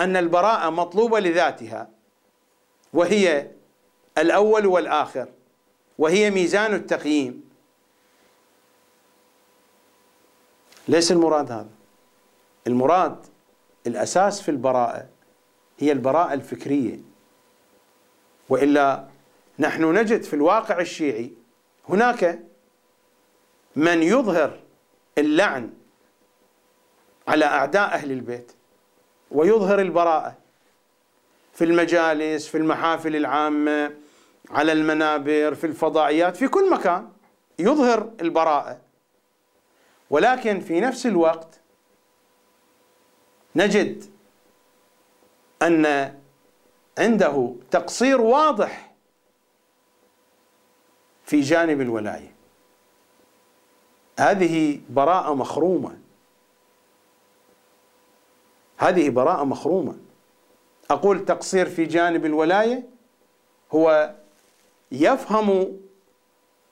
أن 0.00 0.16
البراءة 0.16 0.70
مطلوبة 0.70 1.20
لذاتها 1.20 1.90
وهي 2.92 3.50
الأول 4.18 4.66
والآخر 4.66 5.28
وهي 5.98 6.30
ميزان 6.30 6.74
التقييم. 6.74 7.50
ليس 10.88 11.12
المراد 11.12 11.52
هذا. 11.52 11.81
المراد 12.66 13.26
الأساس 13.86 14.42
في 14.42 14.50
البراءة 14.50 15.08
هي 15.78 15.92
البراءة 15.92 16.32
الفكرية. 16.34 16.98
وإلا 18.48 19.04
نحن 19.58 19.84
نجد 19.98 20.22
في 20.22 20.34
الواقع 20.34 20.80
الشيعي 20.80 21.32
هناك 21.88 22.38
من 23.76 24.02
يظهر 24.02 24.58
اللعن 25.18 25.70
على 27.28 27.44
أعداء 27.44 27.82
أهل 27.94 28.12
البيت 28.12 28.52
ويظهر 29.30 29.80
البراءة 29.80 30.36
في 31.52 31.64
المجالس 31.64 32.48
في 32.48 32.58
المحافل 32.58 33.16
العامة 33.16 33.94
على 34.50 34.72
المنابر 34.72 35.54
في 35.54 35.66
الفضائيات 35.66 36.36
في 36.36 36.48
كل 36.48 36.70
مكان 36.70 37.08
يظهر 37.58 38.10
البراءة. 38.20 38.80
ولكن 40.10 40.60
في 40.60 40.80
نفس 40.80 41.06
الوقت 41.06 41.60
نجد 43.56 44.04
أن 45.62 46.14
عنده 46.98 47.54
تقصير 47.70 48.20
واضح 48.20 48.92
في 51.24 51.40
جانب 51.40 51.80
الولاية. 51.80 52.34
هذه 54.18 54.80
براءة 54.90 55.34
مخرومة. 55.34 55.98
هذه 58.78 59.10
براءة 59.10 59.44
مخرومة. 59.44 59.96
أقول 60.90 61.24
تقصير 61.24 61.66
في 61.66 61.84
جانب 61.84 62.26
الولاية 62.26 62.88
هو 63.72 64.14
يفهم 64.92 65.78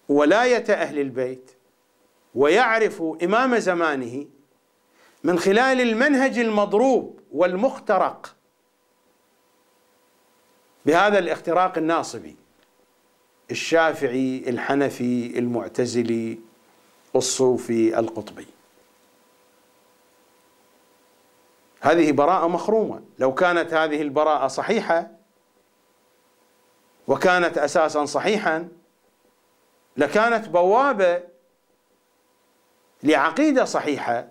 ولاية 0.08 0.72
أهل 0.72 0.98
البيت 0.98 1.50
ويعرف 2.34 3.02
إمام 3.22 3.58
زمانه 3.58 4.26
من 5.24 5.38
خلال 5.38 5.80
المنهج 5.80 6.38
المضروب 6.38 7.20
والمخترق. 7.32 8.36
بهذا 10.86 11.18
الاختراق 11.18 11.78
الناصبي 11.78 12.36
الشافعي 13.50 14.44
الحنفي 14.46 15.38
المعتزلي 15.38 16.38
الصوفي 17.16 17.98
القطبي. 17.98 18.46
هذه 21.80 22.12
براءة 22.12 22.46
مخرومة. 22.46 23.02
لو 23.18 23.34
كانت 23.34 23.74
هذه 23.74 24.02
البراءة 24.02 24.46
صحيحة 24.46 25.10
وكانت 27.08 27.58
أساسا 27.58 28.04
صحيحا 28.04 28.68
لكانت 29.96 30.48
بوابة 30.48 31.22
لعقيدة 33.02 33.64
صحيحة 33.64 34.28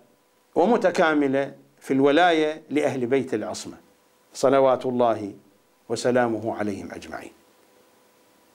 ومتكاملة 0.56 1.56
في 1.80 1.94
الولاية 1.94 2.64
لأهل 2.70 3.06
بيت 3.06 3.34
العصمة. 3.34 3.78
صلوات 4.34 4.86
الله 4.86 5.34
وسلامه 5.90 6.58
عليهم 6.58 6.92
أجمعين. 6.92 7.32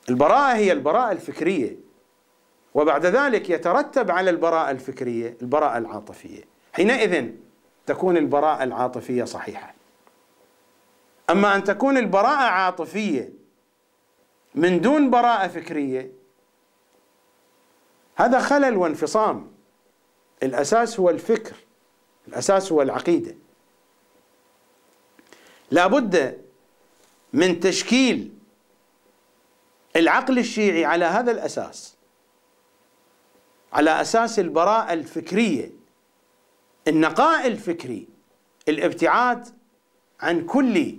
البراءة 0.09 0.55
هي 0.55 0.73
البراءة 0.73 1.13
الفكرية 1.13 1.77
وبعد 2.75 3.07
ذلك 3.07 3.51
يترتب 3.51 4.11
على 4.11 4.31
البراءة 4.31 4.71
الفكرية 4.71 5.37
البراءة 5.43 5.79
العاطفية. 5.79 6.43
حينئذ 6.73 7.31
تكون 7.87 8.17
البراءة 8.17 8.65
العاطفية 8.65 9.25
صحيحة. 9.25 9.75
أما 11.31 11.57
أن 11.57 11.65
تكون 11.65 11.97
البراءة 11.97 12.51
عاطفية 12.51 13.33
من 14.55 14.81
دون 14.81 15.11
براءة 15.11 15.49
فكرية 15.49 16.13
هذا 18.17 18.41
خلل 18.41 18.77
وانفصام. 18.77 19.53
الأساس 20.43 21.01
هو 21.01 21.11
الفكر. 21.11 21.57
الأساس 22.29 22.73
هو 22.73 22.83
العقيدة. 22.83 23.35
لا 25.71 25.87
بد 25.87 26.41
من 27.33 27.61
تشكيل 27.61 28.31
العقل 29.97 30.39
الشيعي 30.39 30.85
على 30.85 31.05
هذا 31.05 31.31
الأساس 31.31 31.95
على 33.73 34.01
أساس 34.01 34.39
البراءة 34.39 34.93
الفكرية 34.93 35.71
النقاء 36.89 37.47
الفكري 37.47 38.09
الابتعاد 38.69 39.49
عن 40.21 40.47
كل 40.47 40.97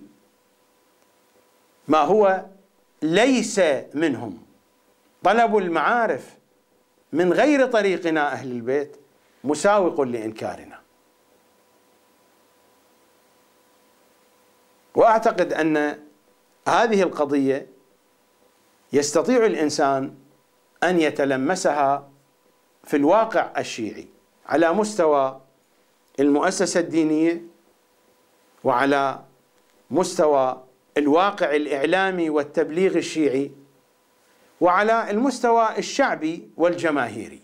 ما 1.88 1.98
هو 1.98 2.46
ليس 3.02 3.60
منهم. 3.94 4.46
طلب 5.24 5.58
المعارف 5.58 6.38
من 7.14 7.34
غير 7.34 7.66
طريقنا 7.68 8.32
أهل 8.32 8.52
البيت 8.52 8.96
مساوق 9.44 10.02
لإنكارنا. 10.02 10.85
وأعتقد 14.96 15.54
أن 15.54 16.00
هذه 16.68 17.04
القضية 17.04 17.68
يستطيع 18.94 19.46
الإنسان 19.46 20.16
أن 20.84 21.00
يتلمسها 21.00 22.10
في 22.84 22.98
الواقع 22.98 23.52
الشيعي 23.58 24.08
على 24.46 24.74
مستوى 24.74 25.42
المؤسسة 26.20 26.80
الدينية 26.80 27.42
وعلى 28.64 29.24
مستوى 29.92 30.64
الواقع 30.98 31.56
الإعلامي 31.56 32.30
والتبليغ 32.30 32.98
الشيعي 32.98 33.52
وعلى 34.62 35.12
المستوى 35.12 35.78
الشعبي 35.78 36.50
والجماهيري. 36.58 37.42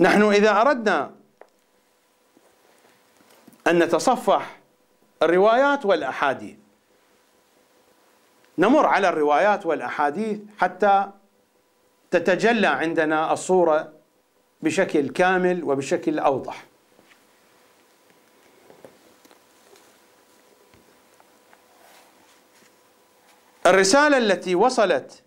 نحن 0.00 0.22
إذا 0.22 0.60
أردنا 0.60 1.19
أن 3.70 3.78
نتصفح 3.78 4.56
الروايات 5.22 5.86
والأحاديث. 5.86 6.56
نمر 8.58 8.86
على 8.86 9.08
الروايات 9.08 9.66
والأحاديث 9.66 10.38
حتى 10.58 11.10
تتجلى 12.10 12.66
عندنا 12.66 13.32
الصورة 13.32 13.92
بشكل 14.62 15.08
كامل 15.08 15.64
وبشكل 15.64 16.18
أوضح. 16.18 16.64
الرسالة 23.66 24.18
التي 24.18 24.54
وصلت 24.54 25.22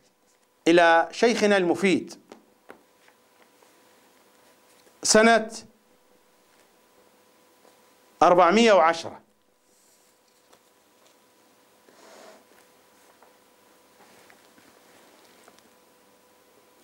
إلى 0.68 1.08
شيخنا 1.12 1.58
المفيد 1.58 2.14
سنة 5.04 5.52
410 8.24 9.20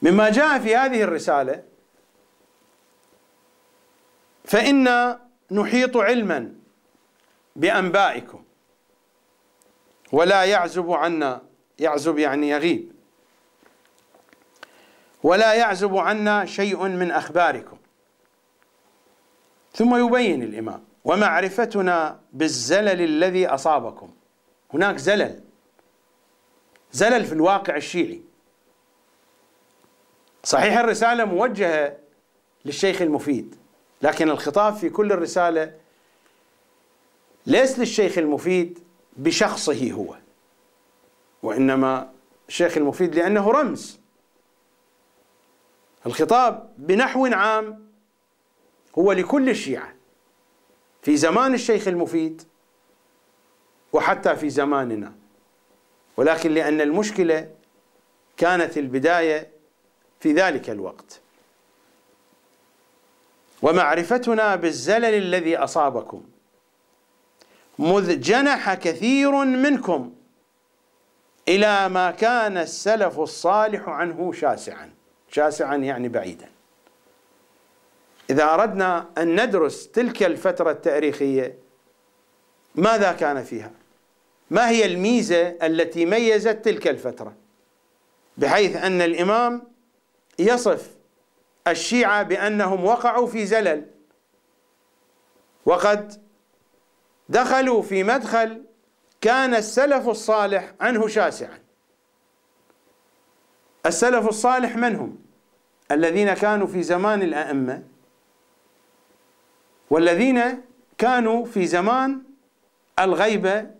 مما 0.01 0.29
جاء 0.29 0.59
في 0.59 0.75
هذه 0.75 1.01
الرسالة 1.03 1.63
فإنا 4.45 5.27
نحيط 5.51 5.97
علما 5.97 6.53
بأنبائكم 7.55 8.43
ولا 10.11 10.43
يعزب 10.43 10.91
عنا 10.91 11.41
يعزب 11.79 12.17
يعني 12.17 12.49
يغيب 12.49 12.91
ولا 15.23 15.53
يعزب 15.53 15.97
عنا 15.97 16.45
شيء 16.45 16.83
من 16.83 17.11
أخباركم. 17.11 17.77
ثم 19.73 19.95
يبين 19.95 20.43
الإمام 20.43 20.88
ومعرفتنا 21.05 22.19
بالزلل 22.33 23.01
الذي 23.01 23.47
أصابكم. 23.47 24.11
هناك 24.73 24.97
زلل. 24.97 25.43
زلل 26.91 27.25
في 27.25 27.33
الواقع 27.33 27.75
الشيعي. 27.75 28.21
صحيح 30.43 30.77
الرسالة 30.77 31.25
موجهة 31.25 31.97
للشيخ 32.65 33.01
المفيد 33.01 33.55
لكن 34.01 34.29
الخطاب 34.29 34.73
في 34.73 34.89
كل 34.89 35.11
الرسالة 35.11 35.73
ليس 37.45 37.79
للشيخ 37.79 38.17
المفيد 38.17 38.79
بشخصه 39.17 39.91
هو 39.91 40.15
وإنما 41.43 42.11
الشيخ 42.49 42.77
المفيد 42.77 43.15
لأنه 43.15 43.51
رمز. 43.51 43.99
الخطاب 46.05 46.73
بنحو 46.77 47.25
عام 47.25 47.89
هو 48.97 49.11
لكل 49.11 49.49
الشيعة. 49.49 49.98
في 51.01 51.17
زمان 51.17 51.53
الشيخ 51.53 51.87
المفيد 51.87 52.41
وحتى 53.93 54.35
في 54.35 54.49
زماننا. 54.49 55.13
ولكن 56.17 56.51
لأن 56.51 56.81
المشكلة 56.81 57.49
كانت 58.37 58.77
البداية 58.77 59.49
في 60.19 60.33
ذلك 60.33 60.69
الوقت. 60.69 61.21
ومعرفتنا 63.61 64.55
بالزلل 64.55 65.13
الذي 65.13 65.57
أصابكم 65.57 66.23
مذ 67.79 68.19
جنح 68.21 68.73
كثير 68.73 69.31
منكم 69.45 70.13
إلى 71.47 71.89
ما 71.89 72.11
كان 72.11 72.57
السلف 72.57 73.19
الصالح 73.19 73.89
عنه 73.89 74.31
شاسعا. 74.31 74.93
شاسعا 75.31 75.75
يعني 75.75 76.09
بعيدا. 76.09 76.49
إذا 78.29 78.53
أردنا 78.53 79.09
أن 79.17 79.43
ندرس 79.43 79.91
تلك 79.91 80.23
الفترة 80.23 80.71
التاريخية 80.71 81.57
ماذا 82.75 83.11
كان 83.11 83.43
فيها؟ 83.43 83.71
ما 84.49 84.69
هي 84.69 84.85
الميزة 84.85 85.47
التي 85.47 86.05
ميزت 86.05 86.65
تلك 86.65 86.87
الفترة؟ 86.87 87.33
بحيث 88.37 88.75
أن 88.75 89.01
الإمام 89.01 89.61
يصف 90.39 90.95
الشيعة 91.67 92.23
بأنهم 92.23 92.85
وقعوا 92.85 93.27
في 93.27 93.45
زلل 93.45 93.85
وقد 95.65 96.21
دخلوا 97.29 97.81
في 97.81 98.03
مدخل 98.03 98.63
كان 99.21 99.55
السلف 99.55 100.09
الصالح 100.09 100.73
عنه 100.81 101.07
شاسعا. 101.07 101.59
السلف 103.85 104.27
الصالح 104.27 104.75
من 104.75 104.95
هم؟ 104.95 105.17
الذين 105.91 106.33
كانوا 106.33 106.67
في 106.67 106.83
زمان 106.83 107.21
الأئمة 107.21 107.83
والذين 109.89 110.61
كانوا 110.97 111.45
في 111.45 111.67
زمان 111.67 112.23
الغيبة 112.99 113.71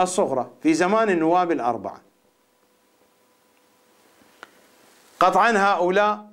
الصغرى 0.00 0.50
في 0.62 0.74
زمان 0.74 1.10
النواب 1.10 1.52
الأربعة. 1.52 2.00
قطعا 5.20 5.52
هؤلاء 5.56 6.30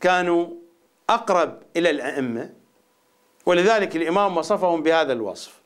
كانوا 0.00 0.48
أقرب 1.10 1.62
إلى 1.76 1.90
الأئمة 1.90 2.50
ولذلك 3.46 3.96
الإمام 3.96 4.36
وصفهم 4.36 4.82
بهذا 4.82 5.12
الوصف. 5.12 5.60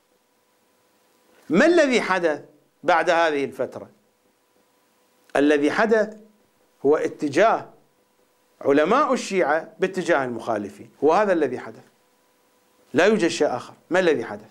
ما 1.50 1.66
الذي 1.66 2.00
حدث 2.00 2.42
بعد 2.82 3.10
هذه 3.10 3.44
الفترة؟ 3.44 3.88
الذي 5.36 5.70
حدث 5.70 6.16
هو 6.86 6.96
اتجاه 6.96 7.70
علماء 8.60 9.12
الشيعة 9.12 9.74
باتجاه 9.78 10.24
المخالفين 10.24 10.90
هو 11.04 11.12
هذا 11.12 11.32
الذي 11.32 11.58
حدث. 11.58 11.84
لا 12.96 13.06
يوجد 13.06 13.28
شيء 13.28 13.56
آخر. 13.56 13.74
ما 13.90 14.00
الذي 14.00 14.24
حدث؟ 14.24 14.48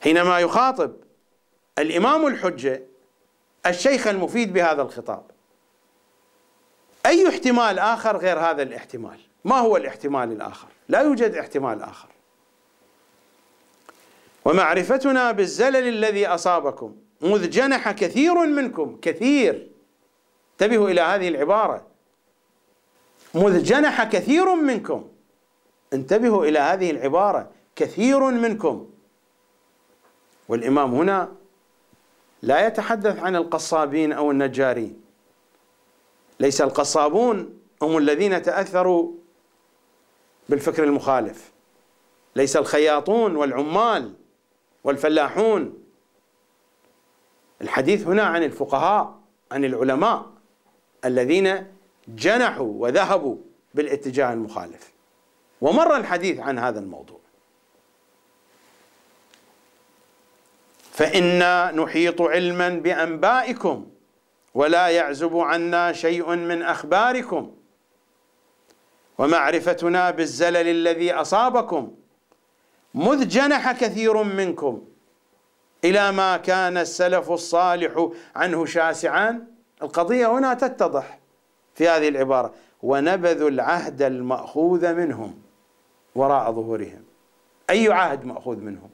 حينما 0.00 0.40
يخاطب 0.40 0.92
الإمام 1.78 2.26
الحجة 2.26 2.82
الشيخ 3.66 4.06
المفيد 4.06 4.52
بهذا 4.52 4.82
الخطاب 4.82 5.22
أي 7.06 7.28
احتمال 7.28 7.78
آخر 7.78 8.16
غير 8.16 8.38
هذا 8.38 8.62
الاحتمال؟ 8.62 9.20
ما 9.44 9.58
هو 9.58 9.76
الاحتمال 9.76 10.32
الآخر؟ 10.32 10.68
لا 10.88 11.00
يوجد 11.00 11.34
احتمال 11.34 11.82
آخر. 11.82 12.08
ومعرفتنا 14.44 15.32
بالزلل 15.32 15.88
الذي 15.88 16.26
أصابكم 16.26 16.96
مذ 17.20 17.50
جنح 17.50 17.90
كثير 17.90 18.34
منكم 18.34 18.98
كثير. 19.02 19.70
انتبهوا 20.52 20.88
إلى 20.88 21.00
هذه 21.00 21.28
العبارة. 21.28 21.86
مذ 23.34 23.62
جنح 23.62 24.04
كثير 24.04 24.54
منكم. 24.54 25.11
انتبهوا 25.92 26.46
إلى 26.46 26.58
هذه 26.58 26.90
العبارة. 26.90 27.50
كثير 27.76 28.20
منكم. 28.20 28.90
والإمام 30.48 30.94
هنا 30.94 31.32
لا 32.42 32.66
يتحدث 32.66 33.18
عن 33.18 33.36
القصابين 33.36 34.12
أو 34.12 34.30
النجارين. 34.30 35.02
ليس 36.40 36.60
القصابون 36.60 37.58
هم 37.82 37.98
الذين 37.98 38.42
تأثروا 38.42 39.12
بالفكر 40.48 40.84
المخالف. 40.84 41.52
ليس 42.36 42.56
الخياطون 42.56 43.36
والعمال 43.36 44.14
والفلاحون. 44.84 45.78
الحديث 47.60 48.06
هنا 48.06 48.22
عن 48.22 48.42
الفقهاء 48.42 49.18
عن 49.52 49.64
العلماء 49.64 50.30
الذين 51.04 51.66
جنحوا 52.08 52.72
وذهبوا 52.76 53.36
بالاتجاه 53.74 54.32
المخالف. 54.32 54.91
ومر 55.62 55.96
الحديث 55.96 56.40
عن 56.40 56.58
هذا 56.58 56.78
الموضوع. 56.78 57.20
فإنا 60.92 61.70
نحيط 61.70 62.22
علما 62.22 62.68
بأنبائكم 62.68 63.86
ولا 64.54 64.88
يعزب 64.88 65.36
عنا 65.36 65.92
شيء 65.92 66.34
من 66.34 66.62
أخباركم. 66.62 67.54
ومعرفتنا 69.18 70.10
بالزلل 70.10 70.68
الذي 70.68 71.12
أصابكم 71.12 71.94
مذ 72.94 73.28
جنح 73.28 73.72
كثير 73.72 74.22
منكم 74.22 74.84
إلى 75.84 76.12
ما 76.12 76.36
كان 76.36 76.76
السلف 76.76 77.30
الصالح 77.30 78.08
عنه 78.36 78.66
شاسعا 78.66 79.46
القضية 79.82 80.38
هنا 80.38 80.54
تتضح 80.54 81.18
في 81.74 81.88
هذه 81.88 82.08
العبارة. 82.08 82.54
ونبذوا 82.82 83.48
العهد 83.48 84.02
المأخوذ 84.02 84.94
منهم. 84.94 85.41
وراء 86.14 86.52
ظهورهم. 86.52 87.04
أي 87.70 87.92
عهد 87.92 88.24
مأخوذ 88.24 88.56
منهم؟ 88.56 88.90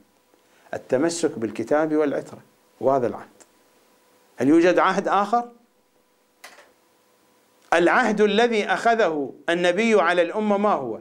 التمسك 0.75 1.39
بالكتاب 1.39 1.97
والعترة 1.97 2.39
وهذا 2.81 3.07
العهد. 3.07 3.29
هل 4.37 4.49
يوجد 4.49 4.79
عهد 4.79 5.09
آخر؟ 5.09 5.49
العهد 7.73 8.21
الذي 8.21 8.67
أخذه 8.67 9.33
النبي 9.49 10.01
على 10.01 10.23
الأمة 10.23 10.57
ما 10.57 10.73
هو؟ 10.73 10.99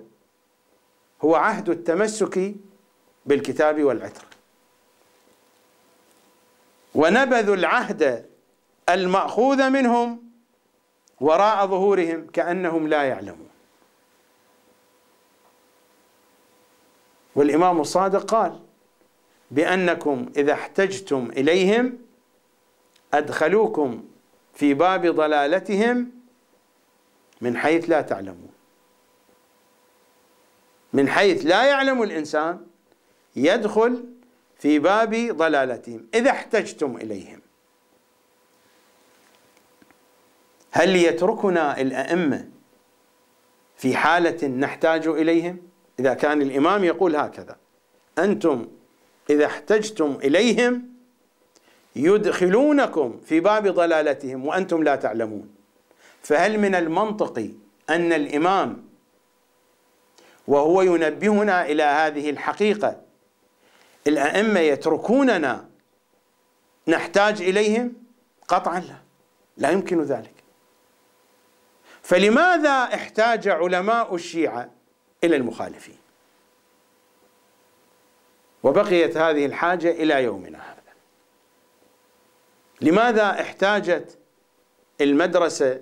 هو 1.22 1.35
عهد 1.35 1.69
التمسك 1.69 2.56
بالكتاب 3.26 3.84
والعترة. 3.84 4.27
ونبذوا 6.95 7.56
العهد 7.56 8.26
المأخوذ 8.89 9.69
منهم 9.69 10.23
وراء 11.22 11.68
ظهورهم 11.68 12.27
كأنهم 12.27 12.88
لا 12.88 13.03
يعلمون. 13.03 13.47
والإمام 17.38 17.81
الصادق 17.81 18.23
قال 18.23 18.59
بأنكم 19.51 20.30
إذا 20.38 20.53
احتجتم 20.53 21.31
إليهم 21.38 21.97
أدخلوكم 23.14 24.03
في 24.53 24.73
باب 24.73 25.07
ضلالتهم 25.07 26.11
من 27.41 27.57
حيث 27.57 27.89
لا 27.89 28.01
تعلمون. 28.01 28.51
من 30.93 31.09
حيث 31.09 31.45
لا 31.45 31.65
يعلم 31.65 32.03
الإنسان 32.03 32.65
يدخل 33.35 34.05
في 34.59 34.80
باب 34.80 35.15
ضلالتهم 35.15 36.07
إذا 36.14 36.31
احتجتم 36.31 36.97
إليهم. 36.97 37.41
هل 40.72 40.95
يتركنا 40.95 41.81
الأئمة 41.81 42.49
في 43.76 43.97
حالة 43.97 44.47
نحتاج 44.47 45.07
إليهم؟ 45.07 45.66
إذا 45.99 46.14
كان 46.14 46.41
الإمام 46.41 46.84
يقول 46.84 47.15
هكذا. 47.15 47.56
أنتم 48.19 48.68
إذا 49.30 49.45
احتجتم 49.45 50.18
إليهم 50.24 50.90
يدخلونكم 51.95 53.19
في 53.26 53.40
باب 53.40 53.68
ضلالتهم 53.68 54.45
وأنتم 54.45 54.84
لا 54.84 54.95
تعلمون. 54.95 55.49
فهل 56.22 56.60
من 56.60 56.76
المنطقي 56.76 57.49
أن 57.90 58.14
الإمام 58.14 58.88
وهو 60.48 60.82
ينبهنا 60.82 61.65
إلى 61.65 61.84
هذه 61.84 62.30
الحقيقة 62.30 63.02
الأئمة 64.07 64.60
يتركوننا 64.60 65.69
نحتاج 66.88 67.41
إليهم؟ 67.41 67.94
قطعا 68.48 68.80
لا. 68.80 68.98
لا 69.57 69.69
يمكن 69.72 70.02
ذلك. 70.02 70.34
فلماذا 72.02 72.69
احتاج 72.69 73.48
علماء 73.48 74.15
الشيعة 74.15 74.76
إلى 75.23 75.35
المخالفين. 75.35 75.98
وبقيت 78.64 79.18
هذه 79.18 79.45
الحاجة 79.45 79.91
إلى 79.91 80.23
يومنا 80.23 80.57
هذا. 80.57 80.94
لماذا 82.81 83.41
احتاجت 83.41 84.18
المدرسة 85.02 85.81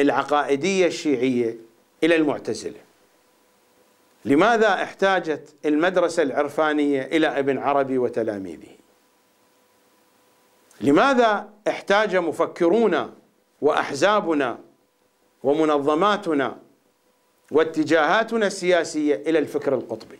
العقائدية 0.00 0.86
الشيعية 0.86 1.56
إلى 2.04 2.16
المعتزلة؟ 2.16 2.80
لماذا 4.24 4.82
احتاجت 4.82 5.54
المدرسة 5.64 6.22
العرفانية 6.22 7.02
إلى 7.02 7.26
ابن 7.38 7.58
عربي 7.58 7.98
وتلاميذه؟ 7.98 8.76
لماذا 10.80 11.50
احتاج 11.68 12.16
مفكرونا 12.16 13.14
وأحزابنا 13.60 14.58
ومنظماتنا 15.42 16.58
واتجاهاتنا 17.50 18.46
السياسية 18.46 19.14
إلى 19.14 19.38
الفكر 19.38 19.74
القطبي. 19.74 20.18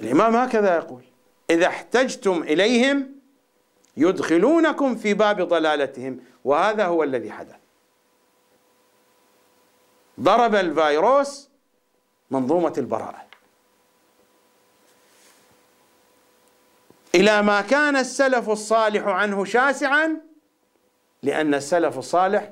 الإمام 0.00 0.36
هكذا 0.36 0.76
يقول 0.76 1.02
إذا 1.50 1.66
احتجتم 1.66 2.42
إليهم 2.42 3.14
يدخلونكم 3.96 4.96
في 4.96 5.14
باب 5.14 5.40
ضلالتهم 5.48 6.20
وهذا 6.44 6.86
هو 6.86 7.02
الذي 7.02 7.32
حدث. 7.32 7.56
ضرب 10.20 10.54
الفيروس 10.54 11.48
منظومة 12.30 12.72
البراءة. 12.78 13.24
إلى 17.14 17.42
ما 17.42 17.60
كان 17.60 17.96
السلف 17.96 18.50
الصالح 18.50 19.06
عنه 19.06 19.44
شاسعا 19.44 20.20
لأن 21.22 21.54
السلف 21.54 21.98
الصالح 21.98 22.50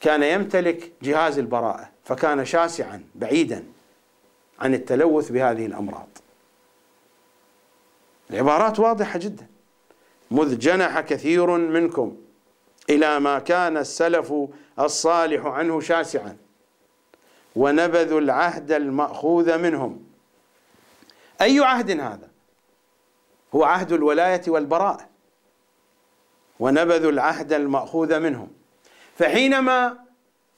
كان 0.00 0.22
يمتلك 0.22 0.92
جهاز 1.02 1.38
البراءة 1.38 1.90
فكان 2.04 2.44
شاسعا 2.44 3.04
بعيدا 3.14 3.64
عن 4.60 4.74
التلوث 4.74 5.30
بهذه 5.30 5.66
الأمراض. 5.66 6.08
العبارات 8.30 8.78
واضحة 8.80 9.18
جدا. 9.18 9.46
مذ 10.30 10.58
جنح 10.58 11.00
كثير 11.00 11.50
منكم 11.56 12.16
إلى 12.90 13.20
ما 13.20 13.38
كان 13.38 13.76
السلف 13.76 14.34
الصالح 14.80 15.46
عنه 15.46 15.80
شاسعا 15.80 16.36
ونبذوا 17.56 18.20
العهد 18.20 18.72
المأخوذ 18.72 19.58
منهم. 19.58 20.04
أي 21.40 21.60
عهد 21.60 21.90
هذا؟ 21.90 22.28
هو 23.54 23.64
عهد 23.64 23.92
الولاية 23.92 24.42
والبراءة. 24.48 25.08
ونبذوا 26.60 27.10
العهد 27.10 27.52
المأخوذ 27.52 28.18
منهم. 28.20 28.57
فحينما 29.18 29.98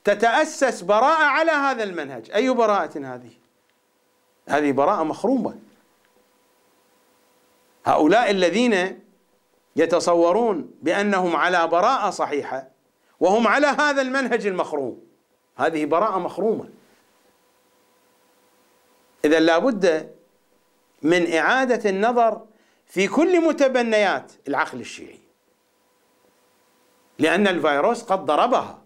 تتأسس 0.04 0.80
براءة 0.82 1.24
على 1.24 1.50
هذا 1.50 1.82
المنهج 1.82 2.30
أي 2.30 2.50
براءة 2.50 2.98
هذه؟ 2.98 3.30
هذه 4.48 4.72
براءة 4.72 5.02
مخرومة. 5.02 5.58
هؤلاء 7.86 8.30
الذين 8.30 9.00
يتصورون 9.76 10.70
بأنهم 10.82 11.36
على 11.36 11.66
براءة 11.66 12.10
صحيحة 12.10 12.68
وهم 13.20 13.46
على 13.46 13.66
هذا 13.66 14.02
المنهج 14.02 14.46
المخروم. 14.46 15.02
هذه 15.56 15.84
براءة 15.84 16.18
مخرومة. 16.18 16.68
إذا 19.24 19.40
لابد 19.40 20.14
من 21.02 21.32
إعادة 21.32 21.90
النظر 21.90 22.46
في 22.86 23.08
كل 23.08 23.48
متبنيات 23.48 24.32
العقل 24.48 24.80
الشيعي. 24.80 25.19
لأن 27.20 27.48
الفيروس 27.48 28.02
قد 28.02 28.26
ضربها. 28.26 28.78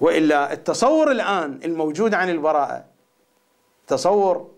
وإلا 0.00 0.52
التصور 0.52 1.10
الآن 1.10 1.60
الموجود 1.64 2.14
عن 2.14 2.30
البراءة 2.30 2.84
تصور 3.86 4.50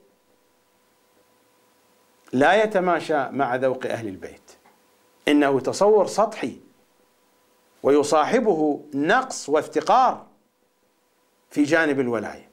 لا 2.32 2.62
يتماشى 2.62 3.28
مع 3.28 3.56
ذوق 3.56 3.86
أهل 3.86 4.08
البيت. 4.08 4.50
إنه 5.28 5.60
تصور 5.60 6.06
سطحي 6.06 6.60
ويصاحبه 7.82 8.84
نقص 8.94 9.48
وافتقار 9.48 10.26
في 11.50 11.62
جانب 11.62 12.00
الولاية. 12.00 12.50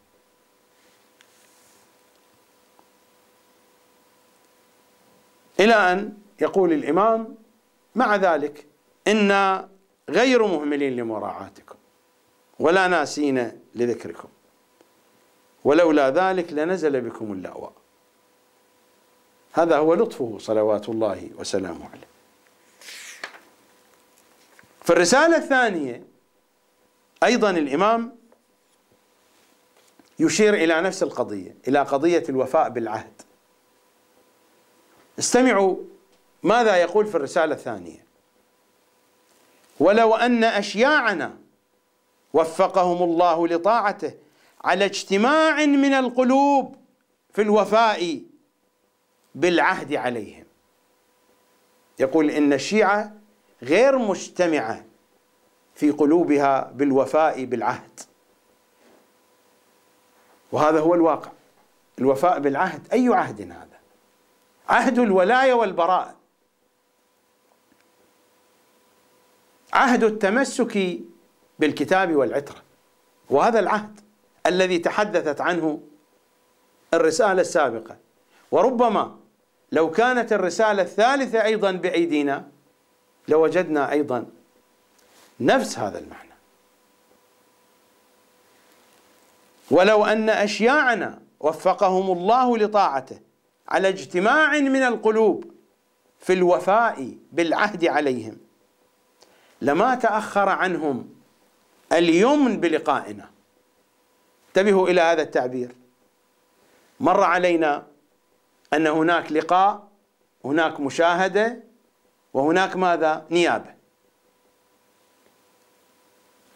إلى 5.60 5.74
أن 5.74 6.18
يقول 6.42 6.74
الإمام 6.74 7.39
مع 7.95 8.16
ذلك 8.16 8.66
أنا 9.07 9.70
غير 10.10 10.48
مهملين 10.48 10.95
لمراعاتكم 10.95 11.76
ولا 12.60 12.88
ناسين 12.88 13.61
لذكركم. 13.76 14.30
ولولا 15.64 16.10
ذلك 16.10 16.53
لنزل 16.53 17.02
بكم 17.02 17.32
اللأواء. 17.32 17.74
هذا 19.53 19.78
هو 19.78 19.94
لطفه 19.94 20.38
صلوات 20.40 20.90
الله 20.90 21.30
وسلامه 21.38 21.90
عليه. 21.90 22.07
في 24.82 24.90
الرسالة 24.90 25.38
الثانية 25.38 26.03
أيضا 27.24 27.49
الإمام 27.49 28.16
يشير 30.20 30.53
إلى 30.53 30.82
نفس 30.82 31.03
القضية 31.03 31.56
إلى 31.68 31.80
قضية 31.80 32.24
الوفاء 32.30 32.70
بالعهد. 32.70 33.22
استمعوا 35.20 35.78
ماذا 36.44 36.78
يقول 36.78 37.06
في 37.06 37.16
الرسالة 37.16 37.56
الثانية؟ 37.56 38.06
ولو 39.80 40.16
أن 40.16 40.44
أشياعنا 40.44 41.38
وفقهم 42.34 43.03
الله 43.03 43.48
لطاعته 43.48 44.14
على 44.64 44.86
اجتماع 44.86 45.66
من 45.66 45.94
القلوب 45.94 46.76
في 47.34 47.41
الوفاء 47.41 48.22
بالعهد 49.36 49.94
عليهم. 49.94 50.45
يقول 51.99 52.30
إن 52.30 52.53
الشيعة 52.53 53.11
غير 53.64 53.98
مجتمعة 53.98 54.86
في 55.76 55.91
قلوبها 55.91 56.72
بالوفاء 56.74 57.45
بالعهد. 57.45 57.99
وهذا 60.52 60.80
هو 60.80 60.94
الواقع 60.94 61.32
الوفاء 61.99 62.40
بالعهد. 62.40 62.88
أي 62.94 63.07
عهد 63.07 63.41
هذا؟ 63.41 63.80
عهد 64.70 64.99
الولاية 64.99 65.53
والبراءة. 65.53 66.19
عهد 69.74 70.04
التمسك 70.04 71.00
بالكتاب 71.60 72.16
والعترة. 72.16 72.62
وهذا 73.30 73.60
العهد 73.60 74.00
الذي 74.46 74.78
تحدثت 74.78 75.41
عنه 75.41 75.80
الرسالة 76.94 77.41
السابقة. 77.41 77.98
وربما 78.52 79.18
لو 79.72 79.91
كانت 79.91 80.34
الرسالة 80.34 80.82
الثالثة 80.82 81.44
أيضا 81.44 81.72
بأيدينا 81.72 82.48
لوجدنا 83.28 83.91
أيضا 83.91 84.26
نفس 85.40 85.80
هذا 85.80 86.00
المعنى. 86.00 86.30
ولو 89.72 90.06
أن 90.06 90.30
أشياعنا 90.30 91.22
وفقهم 91.40 92.12
الله 92.18 92.58
لطاعته 92.58 93.20
على 93.68 93.88
اجتماع 93.90 94.60
من 94.60 94.84
القلوب 94.84 95.52
في 96.20 96.34
الوفاء 96.34 97.14
بالعهد 97.32 97.86
عليهم 97.86 98.38
لما 99.61 99.95
تأخر 99.95 100.49
عنهم 100.49 101.10
اليمن 101.94 102.60
بلقائنا. 102.60 103.30
انتبهوا 104.48 104.88
إلى 104.88 105.02
هذا 105.02 105.22
التعبير. 105.22 105.76
مر 106.99 107.23
علينا 107.23 107.88
أن 108.73 108.88
هناك 108.88 109.31
لقاء 109.31 109.88
هناك 110.45 110.80
مشاهدة 110.80 111.64
وهناك 112.34 112.76
ماذا؟ 112.76 113.26
نيابة. 113.31 113.73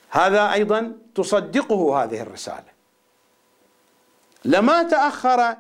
هذا 0.10 0.54
أيضا 0.54 0.98
تصدقه 1.16 2.04
هذه 2.04 2.22
الرسالة. 2.22 2.74
لما 4.46 4.84
تأخر 4.84 5.58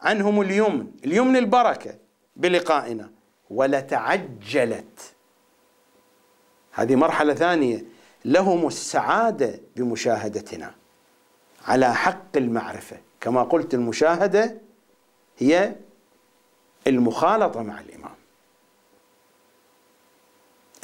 عنهم 0.00 0.40
اليمن 0.40 0.90
اليمن 1.04 1.36
البركة 1.36 1.98
بلقائنا 2.36 3.10
ولتعجلت. 3.50 5.14
هذه 6.78 6.96
مرحلة 6.96 7.34
ثانية. 7.34 7.84
لهم 8.24 8.66
السعادة 8.66 9.60
بمشاهدتنا. 9.76 10.74
على 11.66 11.94
حق 11.94 12.36
المعرفة. 12.36 12.96
كما 13.20 13.42
قلت 13.42 13.74
المشاهدة 13.74 14.58
هي 15.38 15.74
المخالطة 16.86 17.62
مع 17.62 17.80
الإمام. 17.80 18.14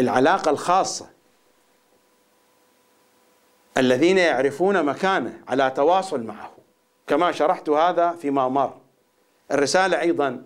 العلاقة 0.00 0.50
الخاصة. 0.50 1.06
الذين 3.76 4.18
يعرفون 4.18 4.82
مكانه 4.82 5.40
على 5.48 5.70
تواصل 5.70 6.22
معه. 6.22 6.52
كما 7.06 7.32
شرحت 7.32 7.68
هذا 7.68 8.10
فيما 8.12 8.48
مر. 8.48 8.76
الرسالة 9.50 10.00
أيضا 10.00 10.44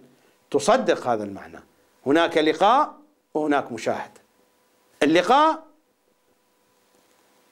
تصدق 0.50 1.06
هذا 1.06 1.24
المعنى. 1.24 1.60
هناك 2.06 2.38
لقاء 2.38 2.94
وهناك 3.34 3.72
مشاهدة. 3.72 4.18
اللقاء 5.02 5.66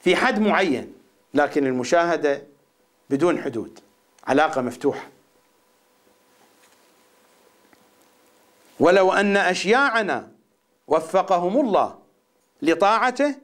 في 0.01 0.16
حد 0.16 0.39
معين 0.40 0.93
لكن 1.35 1.66
المشاهدة 1.66 2.43
بدون 3.10 3.43
حدود 3.43 3.78
علاقة 4.27 4.60
مفتوحة. 4.60 5.09
ولو 8.81 9.12
أن 9.12 9.36
أشياعنا 9.36 10.32
وفقهم 10.86 11.60
الله 11.60 11.98
لطاعته 12.62 13.35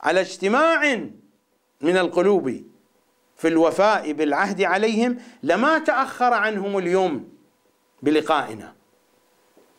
على 0.00 0.20
اجتماع 0.20 0.94
من 1.80 1.96
القلوب 1.96 2.62
في 3.36 3.48
الوفاء 3.48 4.12
بالعهد 4.12 4.62
عليهم 4.62 5.18
لما 5.42 5.78
تأخر 5.78 6.32
عنهم 6.32 6.78
اليوم 6.78 7.28
بلقائنا 8.02 8.74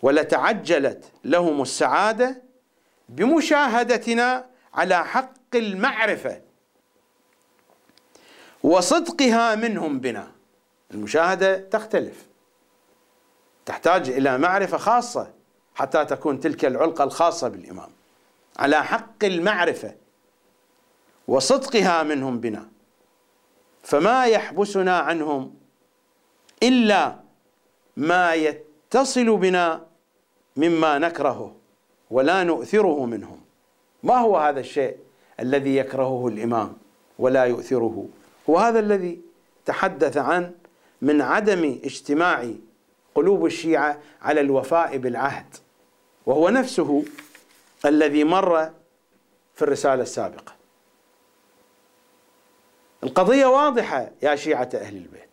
ولتعجلت 0.01 1.11
لهم 1.23 1.61
السعادة 1.61 2.46
بمشاهدتنا 3.09 4.45
على 4.73 5.05
حق 5.05 5.55
المعرفة 5.55 6.41
وصدقها 8.63 9.55
منهم 9.55 9.99
بنا. 9.99 10.31
المشاهدة 10.91 11.57
تختلف. 11.57 12.25
تحتاج 13.65 14.09
إلى 14.09 14.37
معرفة 14.37 14.77
خاصة 14.77 15.33
حتى 15.75 16.05
تكون 16.05 16.39
تلك 16.39 16.65
العلقة 16.65 17.03
الخاصة 17.03 17.47
بالإمام. 17.47 17.89
على 18.57 18.83
حق 18.83 19.23
المعرفة 19.23 19.95
وصدقها 21.27 22.03
منهم 22.03 22.39
بنا. 22.39 22.67
فما 23.83 24.25
يحبسنا 24.25 24.99
عنهم 24.99 25.55
إلا 26.63 27.19
ما 27.97 28.33
يتصل 28.33 29.37
بنا 29.37 29.85
مما 30.57 30.97
نكرهه. 30.97 31.56
ولا 32.11 32.43
نؤثره 32.43 33.05
منهم. 33.05 33.41
ما 34.03 34.17
هو 34.17 34.37
هذا 34.37 34.59
الشيء 34.59 34.97
الذي 35.39 35.75
يكرهه 35.75 36.27
الإمام 36.27 36.77
ولا 37.19 37.43
يؤثره؟ 37.43 38.07
هو 38.49 38.57
هذا 38.57 38.79
الذي 38.79 39.21
تحدث 39.65 40.17
عن 40.17 40.51
من 41.01 41.21
عدم 41.21 41.79
اجتماع 41.83 42.49
قلوب 43.15 43.45
الشيعة 43.45 43.99
على 44.21 44.41
الوفاء 44.41 44.97
بالعهد 44.97 45.55
وهو 46.25 46.49
نفسه 46.49 47.03
الذي 47.85 48.23
مر 48.23 48.71
في 49.55 49.61
الرسالة 49.61 50.01
السابقة. 50.01 50.53
القضية 53.03 53.45
واضحة 53.45 54.11
يا 54.21 54.35
شيعة 54.35 54.69
أهل 54.73 54.97
البيت. 54.97 55.29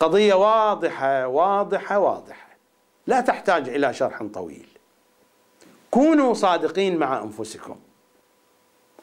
قضية 0.00 0.34
واضحة 0.34 1.26
واضحة 1.26 1.98
واضحة. 1.98 2.48
لا 3.06 3.20
تحتاج 3.20 3.68
إلى 3.68 3.94
شرح 3.94 4.22
طويل. 4.22 4.71
كونوا 5.92 6.34
صادقين 6.34 6.98
مع 6.98 7.22
أنفسكم. 7.22 7.76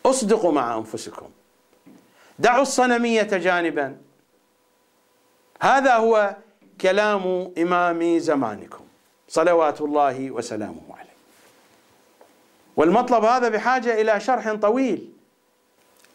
أصدقوا 0.05 0.51
مع 0.51 0.77
أنفسكم. 0.77 1.29
دعوا 2.39 2.61
الصنمية 2.61 3.21
جانبا. 3.21 3.97
هذا 5.61 5.95
هو 5.95 6.35
كلام 6.81 7.53
إمام 7.57 8.19
زمانكم. 8.19 8.83
صلوات 9.27 9.81
الله 9.81 10.31
وسلامه 10.31 10.81
عليه. 10.89 11.09
والمطلب 12.75 13.23
هذا 13.23 13.49
بحاجة 13.49 14.01
إلى 14.01 14.19
شرح 14.19 14.53
طويل. 14.53 15.09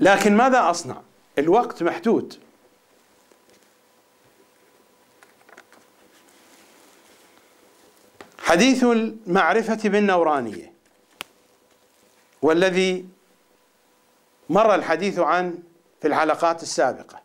لكن 0.01 0.37
ماذا 0.37 0.71
أصنع؟ 0.71 0.97
الوقت 1.39 1.83
محدود. 1.83 2.44
حديث 8.45 8.85
المعرفة 8.85 9.89
بالنورانية 9.89 10.73
والذي 12.43 13.09
مر 14.51 14.75
الحديث 14.75 15.19
عنه 15.19 15.55
في 16.01 16.09
الحلقات 16.09 16.63
السابقة. 16.63 17.21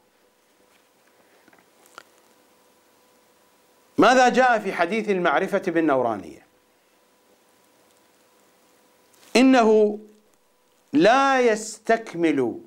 ماذا 3.98 4.30
جاء 4.30 4.60
في 4.60 4.74
حديث 4.74 5.10
المعرفة 5.10 5.62
بالنورانية؟ 5.68 6.46
إنه 9.36 10.00
لا 10.94 11.42
يستكمل 11.42 12.60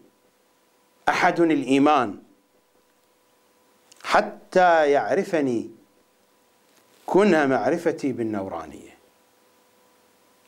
أحد 1.08 1.40
الإيمان 1.40 2.22
حتى 4.04 4.90
يعرفني 4.90 5.70
كنها 7.06 7.46
معرفتي 7.46 8.12
بالنورانية. 8.12 8.92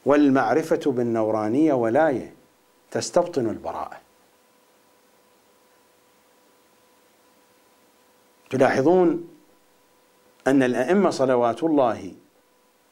والمعرفة 0.07 0.81
بالنورانية 0.87 1.73
ولاية 1.73 2.35
تستبطن 2.91 3.47
البراءة. 3.47 4.01
تلاحظون 8.51 9.29
أن 10.47 10.63
الأئمة 10.63 11.11
صلوات 11.11 11.63
الله 11.63 12.15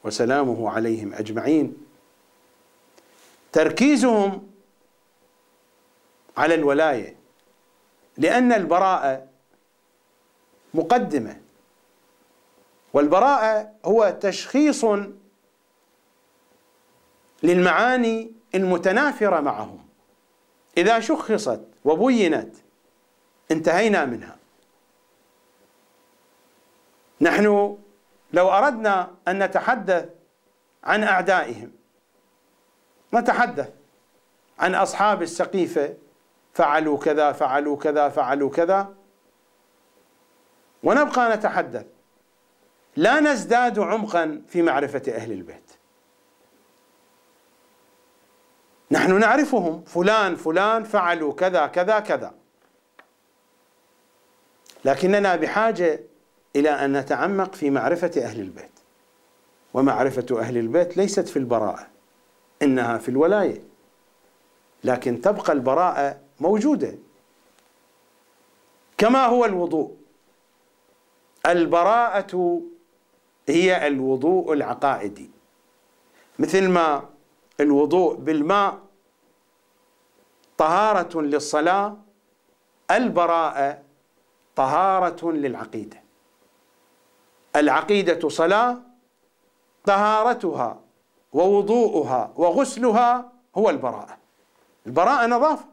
وسلامه 0.03 0.69
عليهم 0.69 1.13
أجمعين 1.13 1.77
تركيزهم 3.51 4.49
على 6.37 6.55
الولاية 6.55 7.15
لأن 8.17 8.53
البراءة 8.53 9.27
مقدمة. 10.73 11.42
والبراءة 12.93 13.71
هو 13.85 14.17
تشخيص 14.21 14.85
للمعاني 17.43 18.31
المتنافرة 18.55 19.39
معهم. 19.39 19.87
إذا 20.77 20.99
شخصت 20.99 21.61
وبينت 21.85 22.55
انتهينا 23.51 24.05
منها. 24.05 24.37
نحن 27.21 27.77
لو 28.33 28.49
أردنا 28.49 29.15
أن 29.27 29.43
نتحدث 29.43 30.09
عن 30.83 31.03
أعدائهم 31.03 31.71
نتحدث 33.13 33.69
عن 34.59 34.75
أصحاب 34.75 35.21
السقيفة 35.21 35.93
فعلوا 36.53 36.97
كذا 36.97 37.31
فعلوا 37.31 37.77
كذا 37.77 38.09
فعلوا 38.09 38.49
كذا 38.49 38.95
ونبقى 40.83 41.35
نتحدث. 41.35 41.85
لا 42.95 43.19
نزداد 43.19 43.79
عمقا 43.79 44.41
في 44.47 44.61
معرفة 44.61 45.03
أهل 45.07 45.31
البيت. 45.31 45.71
نحن 48.91 49.19
نعرفهم 49.19 49.83
فلان 49.83 50.35
فلان 50.35 50.83
فعلوا 50.83 51.33
كذا 51.33 51.67
كذا 51.67 51.99
كذا. 51.99 52.33
لكننا 54.85 55.35
بحاجة 55.35 55.99
إلى 56.55 56.69
أن 56.69 56.97
نتعمق 56.97 57.55
في 57.55 57.69
معرفة 57.69 58.11
أهل 58.17 58.39
البيت. 58.39 58.79
ومعرفة 59.73 60.39
أهل 60.39 60.57
البيت 60.57 60.97
ليست 60.97 61.27
في 61.27 61.37
البراءة 61.37 61.87
إنها 62.61 62.97
في 62.97 63.09
الولاية. 63.09 63.61
لكن 64.83 65.21
تبقى 65.21 65.53
البراءة 65.53 66.19
موجودة. 66.39 66.95
كما 68.97 69.25
هو 69.25 69.45
الوضوء. 69.45 69.95
البراءة 71.45 72.61
هي 73.49 73.87
الوضوء 73.87 74.53
العقائدي. 74.53 75.29
مثل 76.39 76.69
ما 76.69 77.09
الوضوء 77.59 78.15
بالماء 78.15 78.79
طهارة 80.57 81.21
للصلاة 81.21 81.97
البراءة 82.91 83.81
طهارة 84.55 85.31
للعقيدة. 85.31 86.03
العقيدة 87.55 88.29
صلاة 88.29 88.77
طهارتها 89.85 90.81
ووضوءها 91.33 92.33
وغسلها 92.35 93.31
هو 93.57 93.69
البراءة. 93.69 94.17
البراءة 94.87 95.27
نظافة. 95.27 95.65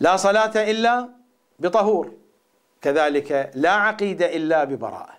لا 0.00 0.16
صلاة 0.16 0.70
إلا 0.70 1.08
بطهور. 1.58 2.17
كذلك 2.82 3.50
لا 3.54 3.70
عقيدة 3.70 4.36
إلا 4.36 4.64
ببراءة. 4.64 5.18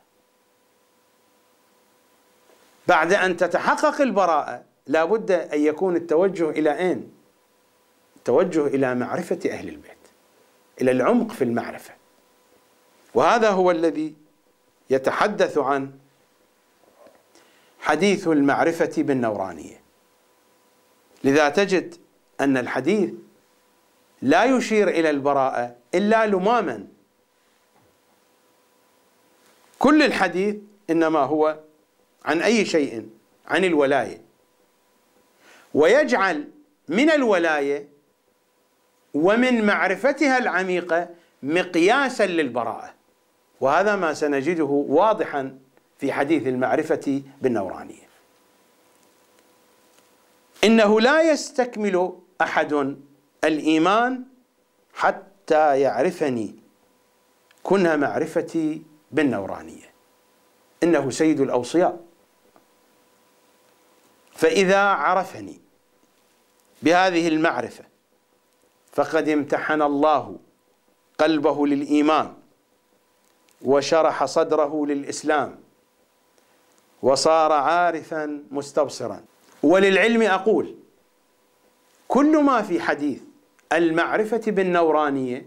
بعد 2.87 3.13
أن 3.13 3.37
تتحقق 3.37 4.01
البراءة 4.01 4.63
لا 4.87 5.05
بد 5.05 5.31
أن 5.31 5.59
يكون 5.61 5.95
التوجه 5.95 6.49
إلى 6.49 6.77
أين؟ 6.79 7.11
التوجه 8.17 8.67
إلى 8.67 8.95
معرفة 8.95 9.39
أهل 9.51 9.69
البيت 9.69 9.97
إلى 10.81 10.91
العمق 10.91 11.31
في 11.31 11.43
المعرفة. 11.43 11.93
وهذا 13.13 13.49
هو 13.49 13.71
الذي 13.71 14.15
يتحدث 14.89 15.57
عن 15.57 15.91
حديث 17.79 18.27
المعرفة 18.27 18.91
بالنورانية. 18.97 19.81
لذا 21.23 21.49
تجد 21.49 21.95
أن 22.41 22.57
الحديث 22.57 23.13
لا 24.21 24.45
يشير 24.45 24.87
إلى 24.87 25.09
البراءة 25.09 25.75
إلا 25.95 26.27
لماما. 26.27 26.87
كل 29.79 30.03
الحديث 30.03 30.55
إنما 30.89 31.19
هو 31.19 31.59
عن 32.25 32.41
أي 32.41 32.65
شيء؟ 32.65 33.09
عن 33.47 33.65
الولاية. 33.65 34.21
ويجعل 35.73 36.49
من 36.87 37.09
الولاية 37.09 37.87
ومن 39.13 39.65
معرفتها 39.65 40.37
العميقة 40.37 41.09
مقياسا 41.43 42.25
للبراءة. 42.25 42.93
وهذا 43.61 43.95
ما 43.95 44.13
سنجده 44.13 44.85
واضحا 44.89 45.57
في 45.99 46.11
حديث 46.11 46.47
المعرفة 46.47 47.21
بالنورانية. 47.41 48.09
إنه 50.63 51.01
لا 51.01 51.21
يستكمل 51.21 52.13
أحد 52.41 52.95
الإيمان 53.43 54.23
حتى 54.93 55.79
يعرفني. 55.81 56.55
كنها 57.63 57.95
معرفتي 57.95 58.81
بالنورانية. 59.11 59.93
إنه 60.83 61.09
سيد 61.09 61.39
الأوصياء. 61.39 61.99
فإذا 64.33 64.79
عرفني 64.79 65.59
بهذه 66.81 67.27
المعرفة 67.27 67.83
فقد 68.91 69.29
امتحن 69.29 69.81
الله 69.81 70.37
قلبه 71.17 71.67
للإيمان 71.67 72.33
وشرح 73.61 74.25
صدره 74.25 74.85
للإسلام 74.85 75.59
وصار 77.01 77.51
عارفا 77.51 78.43
مستبصرا. 78.51 79.23
وللعلم 79.63 80.21
أقول 80.21 80.75
كل 82.07 82.43
ما 82.43 82.61
في 82.61 82.79
حديث 82.81 83.21
المعرفة 83.73 84.41
بالنورانية 84.47 85.45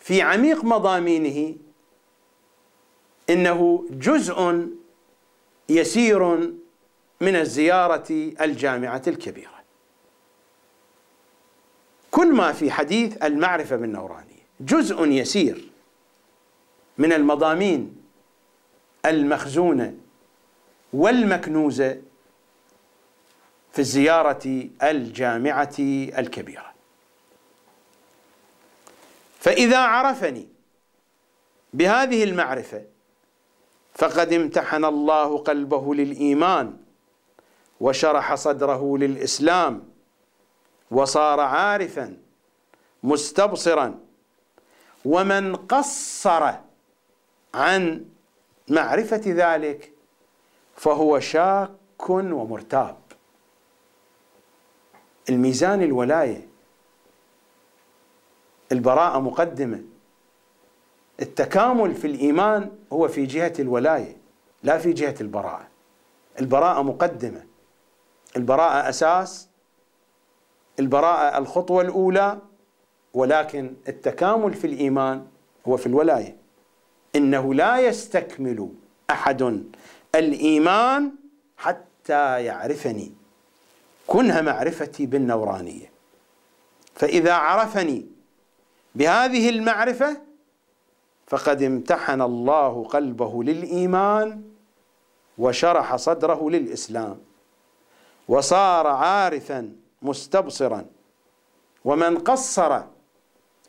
في 0.00 0.22
عميق 0.22 0.64
مضامينه 0.64 1.56
إنه 3.30 3.84
جزء 3.90 4.68
يسير 5.68 6.24
من 7.20 7.36
الزيارة 7.36 8.32
الجامعة 8.40 9.02
الكبيرة. 9.06 9.60
كل 12.10 12.32
ما 12.32 12.52
في 12.52 12.70
حديث 12.70 13.24
المعرفة 13.24 13.76
بالنورانيه 13.76 14.40
جزء 14.60 15.04
يسير 15.04 15.70
من 16.98 17.12
المضامين 17.12 17.96
المخزونة 19.06 19.94
والمكنوزة 20.92 22.02
في 23.72 23.78
الزيارة 23.78 24.68
الجامعة 24.82 25.76
الكبيرة. 26.18 26.69
فإذا 29.40 29.78
عرفني 29.78 30.48
بهذه 31.72 32.24
المعرفة 32.24 32.84
فقد 33.94 34.32
امتحن 34.32 34.84
الله 34.84 35.38
قلبه 35.38 35.94
للإيمان 35.94 36.76
وشرح 37.80 38.34
صدره 38.34 38.98
للإسلام 38.98 39.88
وصار 40.90 41.40
عارفا 41.40 42.16
مستبصرا 43.02 43.98
ومن 45.04 45.56
قصر 45.56 46.52
عن 47.54 48.04
معرفة 48.68 49.22
ذلك 49.26 49.92
فهو 50.76 51.20
شاك 51.20 52.10
ومرتاب. 52.10 52.96
الميزان 55.28 55.82
الولاية 55.82 56.49
البراءة 58.72 59.18
مقدمة. 59.20 59.82
التكامل 61.22 61.94
في 61.94 62.06
الإيمان 62.06 62.70
هو 62.92 63.08
في 63.08 63.26
جهة 63.26 63.52
الولاية 63.58 64.16
لا 64.62 64.78
في 64.78 64.92
جهة 64.92 65.14
البراءة. 65.20 65.68
البراءة 66.40 66.82
مقدمة. 66.82 67.46
البراءة 68.36 68.88
أساس 68.88 69.48
البراءة 70.78 71.38
الخطوة 71.38 71.82
الأولى 71.82 72.38
ولكن 73.14 73.74
التكامل 73.88 74.54
في 74.54 74.66
الإيمان 74.66 75.26
هو 75.68 75.76
في 75.76 75.86
الولاية. 75.86 76.36
إنه 77.16 77.54
لا 77.54 77.80
يستكمل 77.80 78.68
أحد 79.10 79.62
الإيمان 80.14 81.12
حتى 81.56 82.44
يعرفني. 82.44 83.12
كنها 84.06 84.40
معرفتي 84.40 85.06
بالنورانية. 85.06 85.90
فإذا 86.94 87.32
عرفني 87.32 88.06
بهذه 88.94 89.48
المعرفة 89.48 90.20
فقد 91.26 91.62
امتحن 91.62 92.20
الله 92.20 92.84
قلبه 92.84 93.44
للإيمان 93.44 94.42
وشرح 95.38 95.96
صدره 95.96 96.50
للإسلام 96.50 97.20
وصار 98.28 98.86
عارفا 98.86 99.72
مستبصرا 100.02 100.86
ومن 101.84 102.18
قصر 102.18 102.82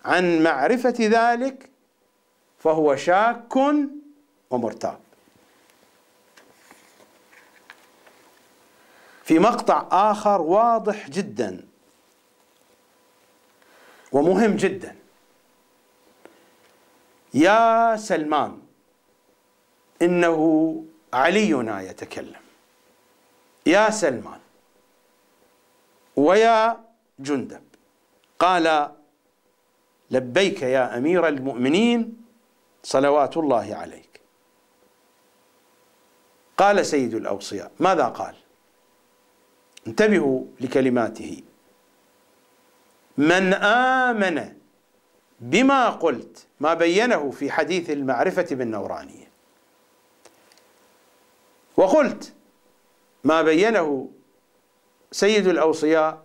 عن 0.05 0.43
معرفة 0.43 0.95
ذلك 0.99 1.69
فهو 2.59 2.95
شاك 2.95 3.55
ومرتاب. 4.49 4.99
في 9.23 9.39
مقطع 9.39 9.87
آخر 9.91 10.41
واضح 10.41 11.09
جدا 11.09 11.65
ومهم 14.11 14.55
جدا. 14.55 15.00
يا 17.33 17.95
سلمان 17.95 18.61
إنه 20.01 20.39
علينا 21.13 21.81
يتكلم. 21.81 22.41
يا 23.65 23.89
سلمان 23.89 24.39
ويا 26.15 26.85
جندب 27.19 27.63
قال 28.39 28.91
لبيك 30.11 30.61
يا 30.61 30.97
أمير 30.97 31.27
المؤمنين 31.27 32.25
صلوات 32.83 33.37
الله 33.37 33.75
عليك. 33.75 34.21
قال 36.57 36.85
سيد 36.85 37.13
الأوصياء 37.13 37.71
ماذا 37.79 38.05
قال؟ 38.05 38.35
انتبهوا 39.87 40.43
لكلماته. 40.59 41.43
من 43.17 43.53
آمن 43.53 44.60
بما 45.41 45.89
قلت 45.89 46.47
ما 46.59 46.73
بينه 46.73 47.31
في 47.31 47.51
حديث 47.51 47.89
المعرفة 47.89 48.47
بالنورانية. 48.51 49.31
وقلت 51.77 52.33
ما 53.23 53.41
بينه 53.41 54.09
سيد 55.11 55.47
الأوصياء 55.47 56.23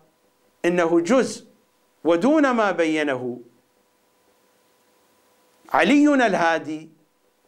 إنه 0.65 1.01
جزء 1.01 1.47
ودون 2.05 2.51
ما 2.51 2.71
بينه 2.73 3.41
علينا 5.73 6.27
الهادي 6.27 6.91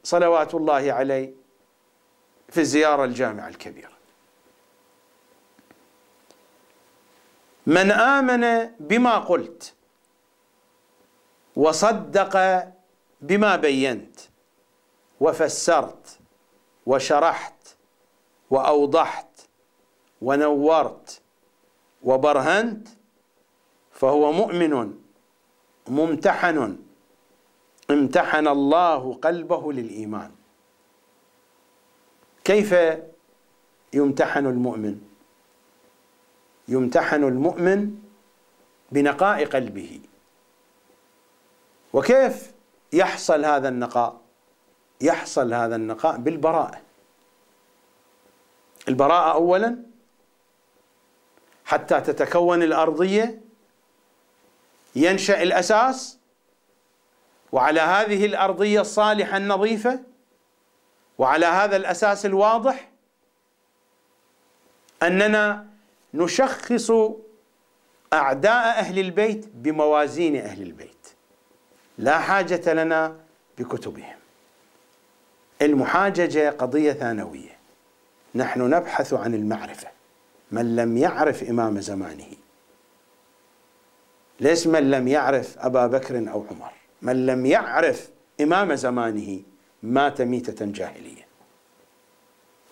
صلوات 0.04 0.54
الله 0.54 0.92
عليه 0.92 1.32
في 2.48 2.60
الزيارة 2.60 3.04
الجامعة 3.04 3.48
الكبيرة. 3.48 3.98
من 7.66 7.90
آمن 7.90 8.70
بما 8.80 9.18
قلت 9.18 9.74
وصدق 11.58 12.34
بما 13.20 13.56
بينت 13.56 14.16
وفسرت 15.20 16.18
وشرحت 16.86 17.62
وأوضحت 18.50 19.32
ونورت 20.22 21.20
وبرهنت 22.02 22.88
فهو 23.90 24.32
مؤمن 24.32 24.94
ممتحن 25.88 26.78
امتحن 27.90 28.48
الله 28.48 29.14
قلبه 29.14 29.72
للإيمان. 29.72 30.30
كيف 32.44 32.74
يمتحن 33.92 34.46
المؤمن؟ 34.46 35.00
يمتحن 36.68 37.24
المؤمن 37.24 37.98
بنقاء 38.92 39.44
قلبه. 39.44 40.00
وكيف 41.92 42.52
يحصل 42.92 43.44
هذا 43.44 43.68
النقاء؟ 43.68 44.20
يحصل 45.00 45.54
هذا 45.54 45.76
النقاء 45.76 46.16
بالبراءة. 46.16 46.80
البراءة 48.88 49.32
اولا 49.32 49.76
حتى 51.64 52.00
تتكون 52.00 52.62
الأرضية 52.62 53.40
ينشأ 54.96 55.42
الأساس 55.42 56.18
وعلى 57.52 57.80
هذه 57.80 58.26
الأرضية 58.26 58.80
الصالحة 58.80 59.36
النظيفة 59.36 60.00
وعلى 61.18 61.46
هذا 61.46 61.76
الأساس 61.76 62.26
الواضح 62.26 62.88
أننا 65.02 65.66
نشخص 66.14 66.92
أعداء 68.12 68.78
أهل 68.78 68.98
البيت 68.98 69.48
بموازين 69.54 70.36
أهل 70.36 70.62
البيت. 70.62 70.97
لا 71.98 72.18
حاجة 72.18 72.72
لنا 72.72 73.16
بكتبهم. 73.58 74.16
المحاججة 75.62 76.50
قضية 76.50 76.92
ثانوية. 76.92 77.58
نحن 78.34 78.60
نبحث 78.60 79.14
عن 79.14 79.34
المعرفة. 79.34 79.88
من 80.52 80.76
لم 80.76 80.96
يعرف 80.96 81.42
إمام 81.42 81.80
زمانه. 81.80 82.32
ليس 84.40 84.66
من 84.66 84.90
لم 84.90 85.08
يعرف 85.08 85.58
أبا 85.58 85.86
بكر 85.86 86.30
أو 86.30 86.44
عمر؟ 86.50 86.72
من 87.02 87.26
لم 87.26 87.46
يعرف 87.46 88.10
إمام 88.40 88.74
زمانه 88.74 89.40
مات 89.82 90.22
ميتة 90.22 90.66
جاهلية. 90.66 91.26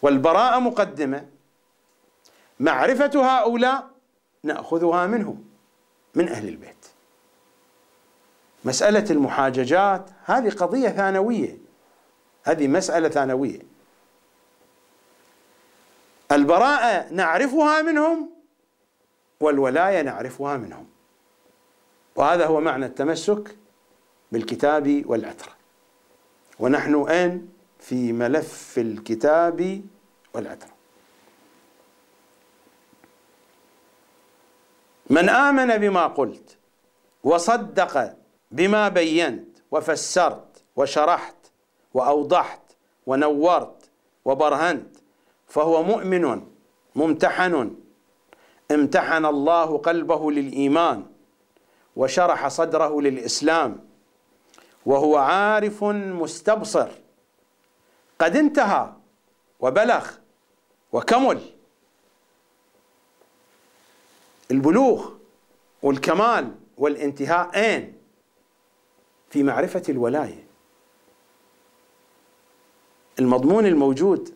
والبراءة 0.03 0.59
مقدمة. 0.59 1.29
معرفة 2.61 3.39
هؤلاء 3.39 3.91
نأخذها 4.43 5.07
منهم 5.07 5.45
من 6.15 6.29
أهل 6.29 6.49
البيت. 6.49 6.96
مسألة 8.67 9.11
المحاججات 9.11 10.11
هذه 10.25 10.51
قضية 10.51 10.89
ثانوية. 10.89 11.59
هذه 12.45 12.69
مسألة 12.69 13.09
ثانوية. 13.09 13.59
البراءة 16.33 17.13
نعرفها 17.13 17.83
منهم 17.83 18.31
والولاية 19.41 20.03
نعرفها 20.03 20.57
منهم. 20.57 20.87
وهذا 22.17 22.47
هو 22.47 22.61
معنى 22.61 22.87
التمسك 22.87 23.57
بالكتاب 24.33 25.03
والعترة. 25.07 25.53
ونحن 26.59 26.95
الآن 26.95 27.49
في 27.81 28.13
ملف 28.13 28.79
الكتاب 28.79 29.83
والعترة. 30.35 30.71
من 35.11 35.29
آمن 35.29 35.77
بما 35.77 36.07
قلت 36.07 36.57
وصدق 37.25 38.26
بما 38.57 38.89
بينت 38.89 39.59
وفسرت 39.71 40.63
وشرحت 40.77 41.37
وأوضحت 41.95 42.61
ونورت 43.07 43.91
وبرهنت 44.25 44.97
فهو 45.49 45.83
مؤمن 45.83 46.43
ممتحن 46.97 47.77
امتحن 48.71 49.25
الله 49.25 49.79
قلبه 49.79 50.31
للإيمان 50.31 51.07
وشرح 51.97 52.49
صدره 52.49 53.01
للإسلام 53.01 53.89
وهو 54.87 55.17
عارف 55.17 55.85
مستبصر 55.85 56.89
قد 58.19 58.37
انتهى 58.37 58.93
وبلغ 59.61 60.11
وكمل. 60.93 61.41
البلوغ 64.51 65.11
والكمال 65.83 66.55
والانتهاء 66.79 67.51
اين 67.57 67.96
في 69.31 69.43
معرفة 69.43 69.83
الولاية. 69.89 70.47
المضمون 73.19 73.67
الموجود 73.67 74.35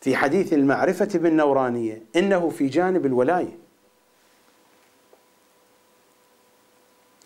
في 0.00 0.16
حديث 0.16 0.52
المعرفة 0.52 1.08
بالنورانية 1.14 2.02
إنه 2.16 2.50
في 2.50 2.66
جانب 2.66 3.06
الولاية. 3.06 3.58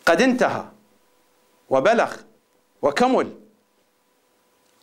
قد 0.06 0.22
انتهى 0.22 0.68
وبلغ 1.70 2.16
وكمل 2.82 3.40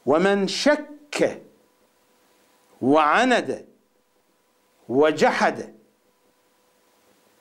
ومن 0.06 0.48
شك 0.48 1.42
وعند 2.82 3.66
وجحد 4.90 5.76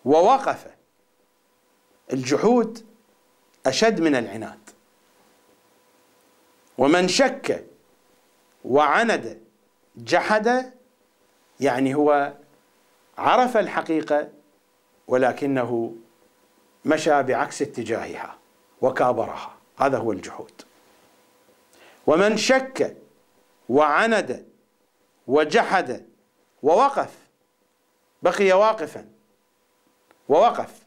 ووقف 0.04 0.66
الجحود 2.12 2.86
أشد 3.66 4.00
من 4.00 4.14
العناد. 4.14 4.70
ومن 6.78 7.08
شك 7.08 7.66
وعند 8.64 9.40
جحد 9.96 10.72
يعني 11.60 11.94
هو 11.94 12.34
عرف 13.18 13.56
الحقيقة 13.56 14.28
ولكنه 15.08 15.96
مشى 16.84 17.22
بعكس 17.22 17.62
اتجاهها 17.62 18.38
وكابرها. 18.80 19.54
هذا 19.78 19.98
هو 19.98 20.12
الجحود. 20.12 20.62
ومن 22.06 22.36
شك 22.36 22.96
وعند 23.68 24.46
وجحد 25.26 26.06
ووقف 26.62 27.18
بقي 28.22 28.52
واقفا. 28.52 29.08
ووقف. 30.28 30.83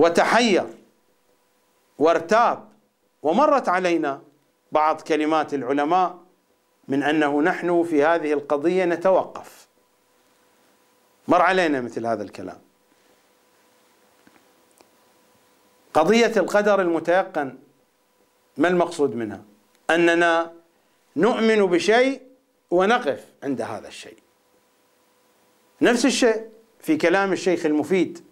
وتحير 0.00 0.66
وارتاب. 1.98 2.68
ومرت 3.22 3.68
علينا 3.68 4.22
بعض 4.72 5.00
كلمات 5.00 5.54
العلماء 5.54 6.18
من 6.88 7.02
أنه 7.02 7.42
نحن 7.42 7.82
في 7.82 8.04
هذه 8.04 8.32
القضية 8.32 8.84
نتوقف. 8.84 9.68
مر 11.28 11.42
علينا 11.42 11.80
مثل 11.80 12.06
هذا 12.06 12.22
الكلام. 12.22 12.58
قضية 15.94 16.32
القدر 16.36 16.80
المتيقن 16.80 17.58
ما 18.56 18.68
المقصود 18.68 19.14
منها؟ 19.14 19.42
أننا 19.90 20.52
نؤمن 21.16 21.66
بشيء 21.66 22.22
ونقف 22.70 23.26
عند 23.42 23.60
هذا 23.60 23.88
الشيء. 23.88 24.18
نفس 25.82 26.06
الشيء 26.06 26.48
في 26.80 26.96
كلام 26.96 27.32
الشيخ 27.32 27.66
المفيد. 27.66 28.29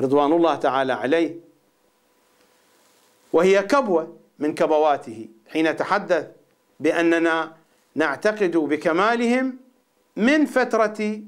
رضوان 0.00 0.32
الله 0.32 0.54
تعالى 0.54 0.92
عليه. 0.92 1.36
وهي 3.32 3.62
كبوة 3.62 4.16
من 4.38 4.54
كبواته. 4.54 5.28
حين 5.52 5.76
تحدث 5.76 6.26
بأننا 6.80 7.56
نعتقد 7.94 8.56
بكمالهم 8.56 9.58
من 10.16 10.46
فترة 10.46 11.20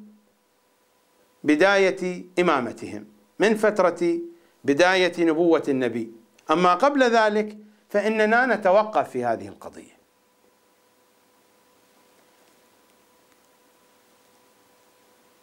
بداية 1.44 2.24
إمامتهم 2.38 3.06
من 3.38 3.54
فترة 3.54 4.18
بداية 4.64 5.24
نبوة 5.24 5.62
النبي. 5.68 6.12
أما 6.50 6.74
قبل 6.74 7.02
ذلك 7.02 7.58
فإننا 7.90 8.46
نتوقف 8.46 9.10
في 9.10 9.24
هذه 9.24 9.48
القضية. 9.48 9.98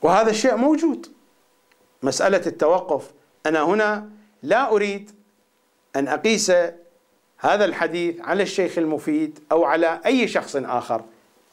وهذا 0.01 0.29
الشيء 0.29 0.55
موجود. 0.55 1.14
مسألة 2.03 2.41
التوقف. 2.47 3.11
أنا 3.45 3.61
هنا 3.63 4.09
لا 4.43 4.71
أريد 4.71 5.11
أن 5.95 6.07
أقيس 6.07 6.51
هذا 7.37 7.65
الحديث 7.65 8.21
على 8.21 8.43
الشيخ 8.43 8.77
المفيد 8.77 9.39
أو 9.51 9.63
على 9.63 10.01
أي 10.05 10.27
شخص 10.27 10.55
آخر 10.55 11.03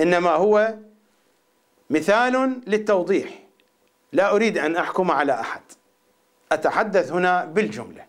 إنما 0.01 0.31
هو 0.31 0.75
مثال 1.91 2.61
للتوضيح. 2.67 3.43
لا 4.13 4.35
أريد 4.35 4.59
أن 4.59 4.77
أحكم 4.77 5.11
على 5.11 5.41
أحد. 5.41 5.63
أتحدث 6.53 7.13
هنا 7.13 7.45
بالجملة. 7.45 8.07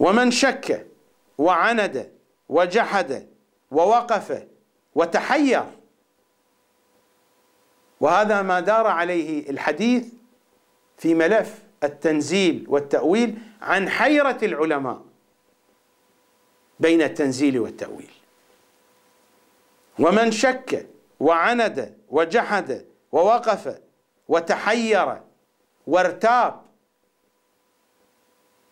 ومن 0.00 0.30
شك 0.30 0.86
وعند 1.38 2.12
وجحد 2.48 3.26
ووقف 3.70 4.46
وتحير 4.94 5.64
وهذا 8.00 8.42
ما 8.42 8.60
دار 8.60 8.86
عليه 8.86 9.50
الحديث 9.50 10.06
في 10.96 11.14
ملف 11.14 11.62
التنزيل 11.82 12.66
والتأويل 12.68 13.38
عن 13.62 13.88
حيرة 13.88 14.38
العلماء 14.42 15.02
بين 16.80 17.02
التنزيل 17.02 17.58
والتأويل. 17.58 18.10
ومن 19.98 20.30
شك 20.30 20.86
وعند 21.20 21.98
وجحد 22.10 22.84
ووقف 23.12 23.80
وتحير 24.28 25.20
وارتاب 25.86 26.60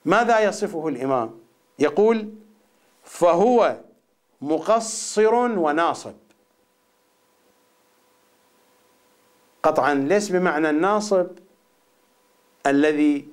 ماذا 0.05 0.41
يصفه 0.41 0.89
الإمام؟ 0.89 1.41
يقول 1.79 2.35
فهو 3.05 3.81
مقصر 4.41 5.35
وناصب. 5.35 6.15
قطعا 9.63 9.95
ليس 9.95 10.29
بمعنى 10.29 10.71
الناصب 10.71 11.27
الذي 12.67 13.29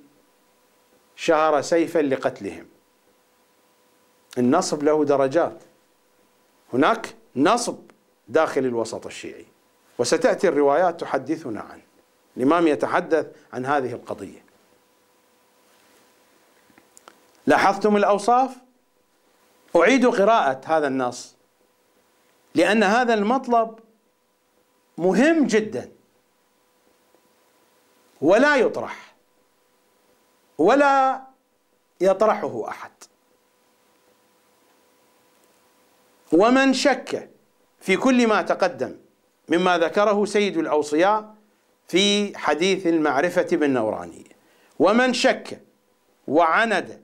شهر 1.15 1.61
سيفا 1.61 1.99
لقتلهم. 1.99 2.67
النصب 4.37 4.83
له 4.83 5.05
درجات. 5.05 5.63
هناك 6.73 7.15
نصب 7.35 7.77
داخل 8.27 8.65
الوسط 8.65 9.05
الشيعي 9.05 9.45
وستأتي 9.97 10.47
الروايات 10.47 11.01
تحدثنا 11.01 11.61
عنه. 11.61 11.83
الإمام 12.37 12.67
يتحدث 12.67 13.27
عن 13.53 13.65
هذه 13.65 13.93
القضية. 13.93 14.43
لاحظتم 17.47 17.97
الأوصاف؟ 17.97 18.57
أعيد 19.75 20.05
قراءة 20.05 20.61
هذا 20.65 20.87
النص 20.87 21.35
لأن 22.55 22.83
هذا 22.83 23.13
المطلب 23.13 23.79
مهم 24.97 25.47
جدا. 25.47 25.91
ولا 28.21 28.55
يطرح 28.55 29.15
ولا 30.57 31.21
يطرحه 32.01 32.69
أحد. 32.69 32.91
ومن 36.33 36.73
شك 36.73 37.29
في 37.79 37.97
كل 37.97 38.27
ما 38.27 38.41
تقدم 38.41 38.95
مما 39.49 39.77
ذكره 39.77 40.25
سيد 40.25 40.57
الأوصياء 40.57 41.35
في 41.87 42.37
حديث 42.37 42.87
المعرفة 42.87 43.47
بالنورانيه 43.51 44.29
ومن 44.79 45.13
شك 45.13 45.61
وعند 46.27 47.01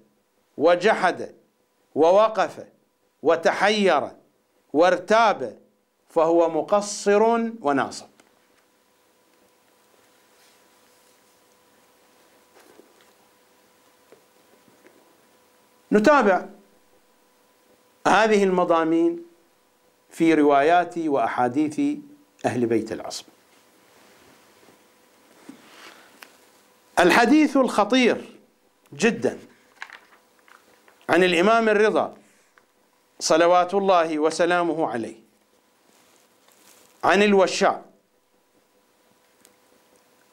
وجحد 0.58 1.36
ووقف 1.96 2.68
وتحير 3.24 4.12
وارتاب 4.74 5.58
فهو 6.10 6.50
مقصر 6.50 7.24
وناصب. 7.62 8.15
نتابع 15.96 16.46
هذه 18.08 18.44
المضامين 18.44 19.26
في 20.10 20.34
روايات 20.34 20.98
وأحاديث 20.98 21.82
أهل 22.46 22.66
بيت 22.66 22.92
العصر 22.92 23.26
الحديث 27.00 27.58
الخطير 27.58 28.26
جدا 28.94 29.40
عن 31.10 31.24
الإمام 31.24 31.70
الرضا 31.70 32.18
صلوات 33.20 33.74
الله 33.74 34.20
وسلامه 34.20 34.88
عليه 34.88 35.16
عن 37.04 37.24
الوشاع 37.24 37.82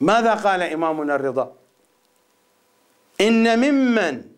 ماذا 0.01 0.34
قال 0.34 0.62
إمامنا 0.62 1.14
الرضا؟ 1.14 1.52
إن 3.20 3.59
ممن 3.59 4.32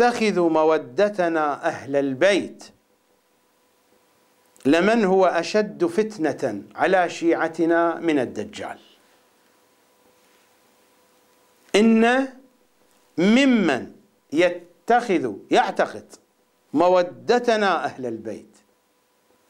يتخذ 0.00 0.40
مودتنا 0.40 1.66
أهل 1.66 1.96
البيت. 1.96 2.64
لمن 4.66 5.04
هو 5.04 5.26
أشد 5.26 5.84
فتنة 5.84 6.62
على 6.74 7.10
شيعتنا 7.10 7.94
من 7.94 8.18
الدجال؟ 8.18 8.78
إن 11.76 12.28
ممن 13.18 13.92
يتخذ 14.32 15.32
يعتقد 15.50 16.12
مودتنا 16.74 17.84
أهل 17.84 18.06
البيت 18.06 18.56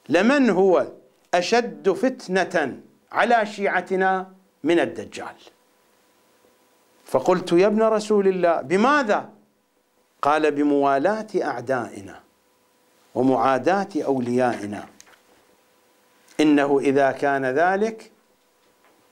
لمن 0.09 0.51
هو 0.51 0.93
أشد 1.35 1.91
فتنة 1.91 2.81
على 3.13 3.47
شيعتنا 3.47 4.33
من 4.65 4.81
الدجال؟ 4.81 5.37
فقلت 7.05 7.53
يا 7.53 7.67
ابن 7.67 7.83
رسول 7.83 8.29
الله 8.29 8.61
بماذا 8.61 9.38
قال 10.23 10.51
بموالاة 10.51 11.27
أعدائنا 11.43 12.21
ومعاداة 13.15 13.89
أوليائنا. 13.97 14.87
إنه 16.41 16.79
إذا 16.79 17.13
كان 17.13 17.47
ذلك 17.47 18.13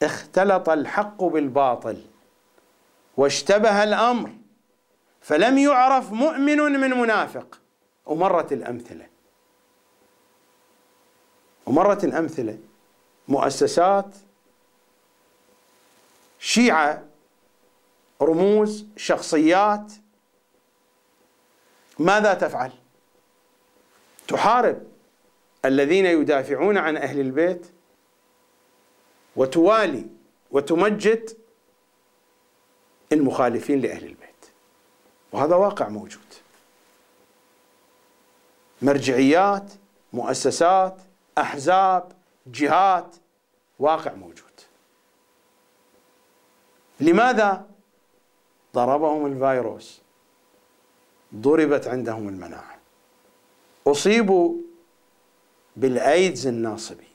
اختلط 0.03 0.69
الحق 0.69 1.25
بالباطل 1.25 2.03
واشتبه 3.17 3.85
الأمر 3.85 4.31
فلم 5.21 5.59
يعرف 5.59 6.13
مؤمن 6.13 6.57
من 6.57 6.91
منافق. 6.91 7.61
ومرت 8.07 8.53
الأمثلة. 8.53 9.07
ومرت 11.67 12.05
الأمثلة. 12.05 12.59
مؤسسات 13.29 14.17
شيعة 16.39 17.03
رموز 18.23 18.87
شخصيات 18.97 19.93
ماذا 21.99 22.35
تفعل؟ 22.35 22.73
تحارب 24.29 24.87
الذين 25.65 26.07
يدافعون 26.07 26.79
عن 26.79 26.97
أهل 26.97 27.21
البيت 27.21 27.67
وتوالي 29.37 30.07
وتمجد 30.51 31.37
المخالفين 33.13 33.81
لأهل 33.81 34.05
البيت. 34.05 34.27
وهذا 35.33 35.55
واقع 35.55 35.89
موجود. 35.89 36.21
مرجعيات 38.83 39.73
مؤسسات 40.13 40.97
أحزاب 41.39 42.13
جهات 42.47 43.17
واقع 43.79 44.15
موجود. 44.15 44.47
لماذا 47.01 47.67
ضربهم 48.75 49.27
الفيروس؟ 49.27 50.06
ضربت 51.35 51.89
عندهم 51.89 52.29
المناعة. 52.29 52.79
أصيبوا 53.87 54.55
بالأيدز 55.77 56.47
الناصبي 56.47 57.07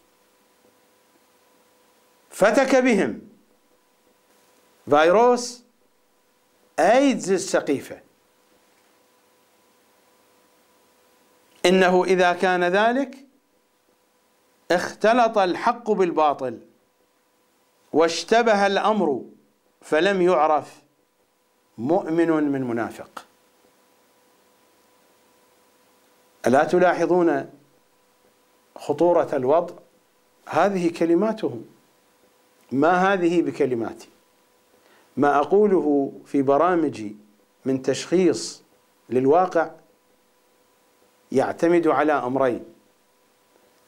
فتك 2.29 2.75
بهم. 2.75 3.21
فيروس 4.89 5.63
أيدز 6.79 7.31
السقيفة. 7.31 8.01
إنه 11.65 12.03
إذا 12.03 12.33
كان 12.33 12.63
ذلك 12.63 13.17
اختلط 14.71 15.37
الحق 15.37 15.91
بالباطل 15.91 16.59
واشتبه 17.93 18.67
الأمر 18.67 19.23
فلم 19.81 20.21
يعرف 20.21 20.81
مؤمن 21.77 22.29
من 22.29 22.61
منافق. 22.61 23.25
ألا 26.47 26.63
تلاحظون 26.63 27.49
خطورة 28.75 29.29
الوضع؟ 29.33 29.73
هذه 30.47 30.91
كلماتهم 30.99 31.65
ما 32.71 33.13
هذه 33.13 33.41
بكلماتي؟ 33.41 34.09
ما 35.17 35.37
أقوله 35.37 36.11
في 36.25 36.41
برامجي 36.41 37.15
من 37.65 37.81
تشخيص 37.81 38.63
للواقع 39.09 39.71
يعتمد 41.31 41.87
على 41.87 42.13
أمرين. 42.13 42.63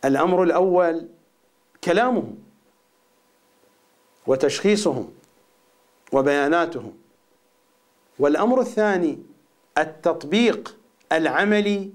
الأمر 0.06 0.44
الأول 0.44 1.08
كلامهم 1.84 2.38
وتشخيصهم 4.28 5.14
وبياناتهم. 6.12 6.94
والأمر 8.20 8.62
الثاني 8.62 9.20
التطبيق 9.78 10.78
العملي 11.12 11.92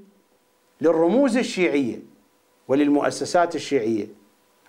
للرموز 0.80 1.36
الشيعية 1.36 1.98
وللمؤسسات 2.68 3.54
الشيعية 3.54 4.06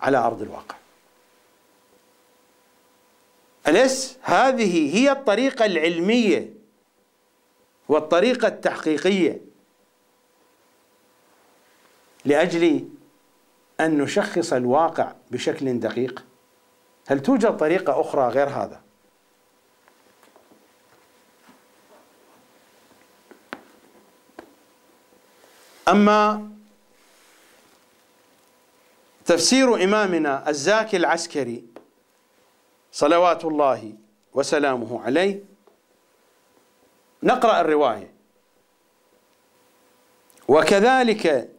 على 0.00 0.18
أرض 0.18 0.42
الواقع. 0.42 0.76
أليس 3.68 4.18
هذه 4.22 4.96
هي 4.96 5.12
الطريقة 5.12 5.64
العلمية 5.64 6.54
والطريقة 7.88 8.48
التحقيقية 8.48 9.40
لأجل 12.24 12.88
أن 13.80 13.98
نشخص 13.98 14.52
الواقع 14.52 15.12
بشكل 15.30 15.80
دقيق؟ 15.80 16.24
هل 17.08 17.20
توجد 17.20 17.56
طريقة 17.56 18.00
أخرى 18.00 18.28
غير 18.28 18.48
هذا؟ 18.48 18.80
أما 25.90 26.50
تفسير 29.24 29.84
إمامنا 29.84 30.48
الزاكي 30.48 30.96
العسكري 30.96 31.64
صلوات 32.92 33.44
الله 33.44 33.94
وسلامه 34.34 35.02
عليه 35.04 35.44
نقرأ 37.22 37.60
الرواية. 37.60 38.14
وكذلك 40.48 41.50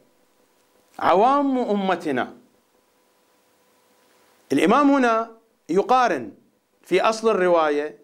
عوام 1.00 1.58
أمتنا. 1.60 2.38
الإمام 4.52 4.92
هنا 4.92 5.32
يقارن 5.70 6.32
في 6.84 7.02
أصل 7.02 7.30
الرواية 7.30 7.98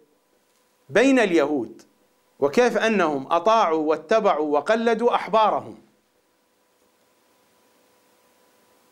بين 0.90 1.20
اليهود 1.20 1.82
وكيف 2.40 2.78
أنهم 2.78 3.32
أطاعوا 3.34 3.90
واتبعوا 3.90 4.58
وقلدوا 4.58 5.16
أحبارهم. 5.16 5.87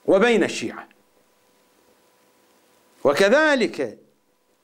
وبين 0.07 0.44
الشيعة. 0.44 0.90
وكذلك 3.03 3.99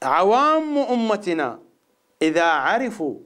عوام 0.03 0.77
أمتنا 0.77 1.59
إذا 2.21 2.45
عرفوا 2.45 3.19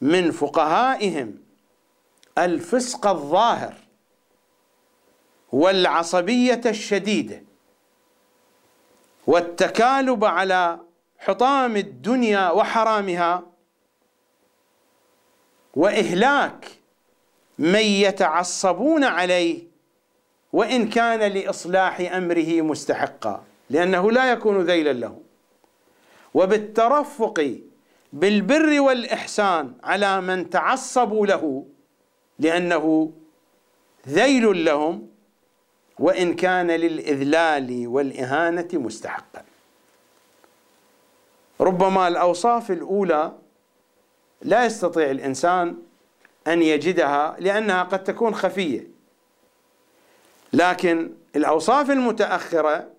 من 0.00 0.30
فقهائهم 0.30 1.38
الفسق 2.38 3.06
الظاهر 3.06 3.74
والعصبية 5.52 6.60
الشديدة 6.66 7.42
والتكالب 9.26 10.24
على 10.24 10.80
حطام 11.18 11.76
الدنيا 11.76 12.50
وحرامها 12.50 13.42
وإهلاك 15.74 16.68
من 17.58 17.80
يتعصبون 17.80 19.04
عليه 19.04 19.67
وإن 20.52 20.88
كان 20.88 21.32
لإصلاح 21.32 22.00
أمره 22.00 22.60
مستحقا 22.62 23.44
لأنه 23.70 24.12
لا 24.12 24.32
يكون 24.32 24.62
ذيلا 24.62 24.92
له. 24.92 25.20
وبالترفق 26.34 27.58
بالبر 28.12 28.80
والإحسان 28.80 29.72
على 29.84 30.20
من 30.20 30.50
تعصبوا 30.50 31.26
له 31.26 31.64
لأنه 32.38 33.12
ذيل 34.08 34.64
لهم 34.64 35.08
وإن 35.98 36.34
كان 36.34 36.70
للإذلال 36.70 37.86
والإهانة 37.86 38.68
مستحقا. 38.72 39.42
ربما 41.60 42.08
الأوصاف 42.08 42.70
الأولى 42.70 43.32
لا 44.42 44.64
يستطيع 44.64 45.10
الإنسان 45.10 45.76
أن 46.46 46.62
يجدها 46.62 47.36
لأنها 47.40 47.82
قد 47.82 48.04
تكون 48.04 48.34
خفية. 48.34 48.97
لكن 50.52 51.10
الأوصاف 51.36 51.90
المتأخرة 51.90 52.90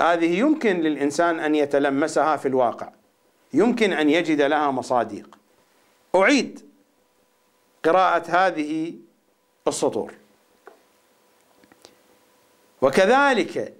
هذه 0.00 0.38
يمكن 0.38 0.80
للإنسان 0.80 1.40
أن 1.40 1.54
يتلمسها 1.54 2.36
في 2.36 2.48
الواقع. 2.48 2.92
يمكن 3.52 3.92
أن 3.92 4.10
يجد 4.10 4.42
لها 4.42 4.70
مصادق. 4.70 5.38
أعيد 6.16 6.60
قراءة 7.84 8.24
هذه 8.28 8.94
السطور. 9.68 10.14
وكذلك 12.82 13.74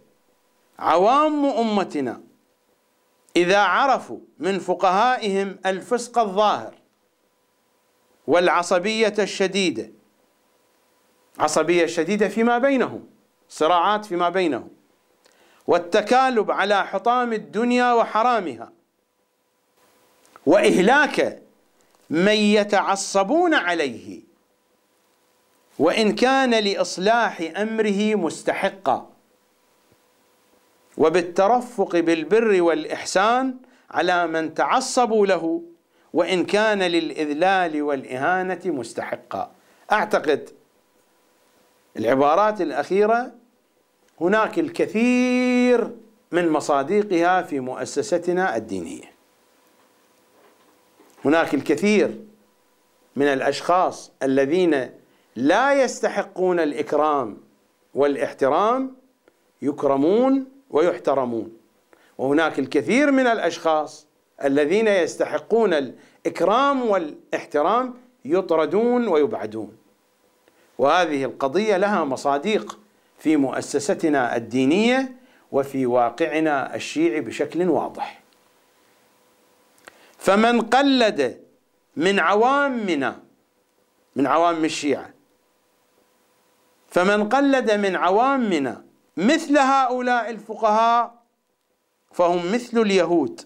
عوام 0.78 1.44
أمتنا 1.44 2.20
إذا 3.36 3.58
عرفوا 3.58 4.18
من 4.38 4.58
فقهائهم 4.58 5.58
الفسق 5.66 6.18
الظاهر 6.18 6.74
والعصبية 8.26 9.14
الشديدة 9.18 9.90
عصبية 11.38 11.86
شديدة 11.86 12.28
فيما 12.28 12.58
بينهم 12.58 13.06
صراعات 13.48 14.04
فيما 14.04 14.28
بينهم 14.28 14.68
والتكالب 15.66 16.50
على 16.50 16.86
حطام 16.86 17.32
الدنيا 17.32 17.92
وحرامها 17.92 18.72
وإهلاك 20.46 21.42
من 22.10 22.32
يتعصبون 22.32 23.54
عليه 23.54 24.20
وإن 25.78 26.14
كان 26.14 26.54
لإصلاح 26.54 27.52
أمره 27.56 28.14
مستحقا 28.14 29.10
وبالترفق 30.96 31.96
بالبر 31.96 32.62
والإحسان 32.62 33.56
على 33.90 34.26
من 34.26 34.54
تعصبوا 34.54 35.26
له 35.26 35.62
وإن 36.12 36.46
كان 36.46 36.82
للإذلال 36.82 37.82
والإهانة 37.82 38.60
مستحقا. 38.64 39.50
أعتقد 39.92 40.50
العبارات 41.96 42.60
الأخيرة 42.60 43.32
هناك 44.20 44.58
الكثير 44.58 45.90
من 46.32 46.48
مصادقها 46.48 47.42
في 47.42 47.60
مؤسستنا 47.60 48.56
الدينية. 48.56 49.14
هناك 51.24 51.54
الكثير 51.54 52.20
من 53.16 53.26
الأشخاص 53.26 54.12
الذين 54.22 54.90
لا 55.36 55.82
يستحقون 55.82 56.60
الإكرام 56.60 57.36
والإحترام 57.94 58.96
يكرمون 59.62 60.46
ويحترمون. 60.70 61.52
وهناك 62.18 62.58
الكثير 62.58 63.10
من 63.10 63.26
الأشخاص 63.26 64.06
الذين 64.44 64.88
يستحقون 64.88 65.74
الإكرام 65.74 66.82
والإحترام 66.82 67.94
يطردون 68.24 69.08
ويبعدون. 69.08 69.83
وهذه 70.78 71.24
القضية 71.24 71.76
لها 71.76 72.04
مصاديق 72.04 72.78
في 73.18 73.36
مؤسستنا 73.36 74.36
الدينية 74.36 75.16
وفي 75.52 75.86
واقعنا 75.86 76.74
الشيعي 76.74 77.20
بشكل 77.20 77.68
واضح. 77.68 78.22
فمن 80.18 80.60
قلد 80.60 81.40
من 81.96 82.20
عوامنا 82.20 83.22
من 84.16 84.26
عوام 84.26 84.64
الشيعة 84.64 85.10
فمن 86.88 87.28
قلد 87.28 87.70
من 87.70 87.96
عوامنا 87.96 88.84
مثل 89.16 89.58
هؤلاء 89.58 90.30
الفقهاء 90.30 91.14
فهم 92.12 92.52
مثل 92.52 92.78
اليهود 92.78 93.40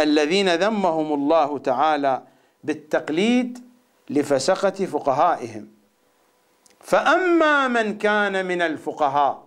الذين 0.00 0.54
ذمهم 0.54 1.12
الله 1.12 1.58
تعالى 1.58 2.22
بالتقليد 2.64 3.58
لفسقة 4.10 4.86
فقهائهم. 4.86 5.73
فأما 6.84 7.68
من 7.68 7.98
كان 7.98 8.46
من 8.46 8.62
الفقهاء 8.62 9.46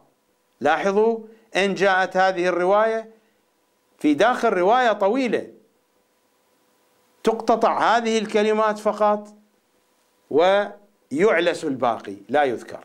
لاحظوا 0.62 1.20
إن 1.56 1.74
جاءت 1.74 2.18
هذه 2.18 2.48
الرواية 2.48 3.12
في 4.00 4.14
داخل 4.14 4.50
رواية 4.50 4.92
طويلة. 4.92 5.48
تقتطع 7.24 7.98
هذه 7.98 8.18
الكلمات 8.18 8.80
فقط 8.80 9.36
ويعلس 10.30 11.64
الباقي 11.64 12.16
لا 12.30 12.44
يذكر. 12.44 12.84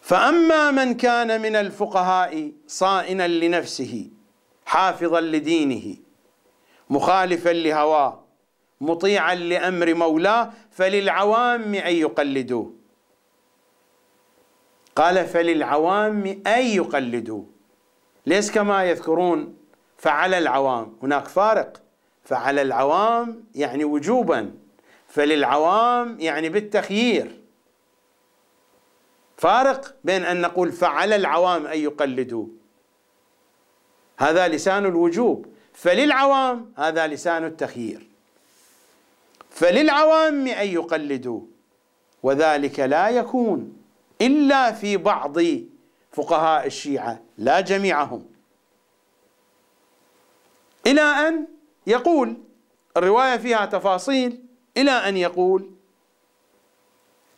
فأما 0.00 0.70
من 0.70 0.94
كان 0.94 1.40
من 1.40 1.56
الفقهاء 1.56 2.52
صائنا 2.66 3.28
لنفسه 3.28 4.10
حافظا 4.66 5.20
لدينه 5.20 5.96
مخالفا 6.90 7.50
لهواه 7.50 8.21
مطيعا 8.82 9.34
لأمر 9.34 9.94
مولاه 9.94 10.50
فللعوام 10.70 11.74
أن 11.74 11.94
يقلدوه. 11.94 12.72
قال 14.96 15.26
فللعوام 15.26 16.26
أن 16.46 16.66
يقلدوه. 16.66 17.46
ليس 18.26 18.50
كما 18.50 18.84
يذكرون 18.84 19.56
فعلى 19.96 20.38
العوام؟ 20.38 20.96
هناك 21.02 21.28
فارق. 21.28 21.82
فعلى 22.24 22.62
العوام 22.62 23.44
يعني 23.54 23.84
وجوبا 23.84 24.54
فللعوام 25.08 26.20
يعني 26.20 26.48
بالتخيير. 26.48 27.40
فارق 29.36 29.94
بين 30.04 30.24
أن 30.24 30.40
نقول 30.40 30.72
فعلى 30.72 31.16
العوام 31.16 31.66
أن 31.66 31.78
يقلدوا 31.78 32.46
هذا 34.18 34.48
لسان 34.48 34.86
الوجوب. 34.86 35.46
فللعوام 35.72 36.72
هذا 36.76 37.06
لسان 37.06 37.44
التخيير. 37.44 38.11
فللعوام 39.54 40.46
أن 40.46 40.66
يقلدوا. 40.66 41.40
وذلك 42.22 42.80
لا 42.80 43.08
يكون 43.08 43.76
إلا 44.20 44.72
في 44.72 44.96
بعض 44.96 45.36
فقهاء 46.12 46.66
الشيعة 46.66 47.22
لا 47.38 47.60
جميعهم. 47.60 48.24
إلى 50.86 51.00
أن 51.00 51.46
يقول 51.86 52.36
الرواية 52.96 53.36
فيها 53.36 53.66
تفاصيل 53.66 54.44
إلى 54.76 54.90
أن 54.90 55.16
يقول 55.16 55.70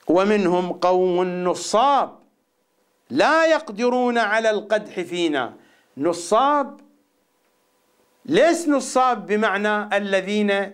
ومنهم 0.08 0.72
قوم 0.72 1.24
نصاب 1.44 2.18
لا 3.10 3.46
يقدرون 3.46 4.18
على 4.18 4.50
القدح 4.50 5.00
فينا. 5.00 5.54
نصاب 5.96 6.80
ليس 8.24 8.68
نصاب 8.68 9.26
بمعنى 9.26 9.96
الذين 9.96 10.72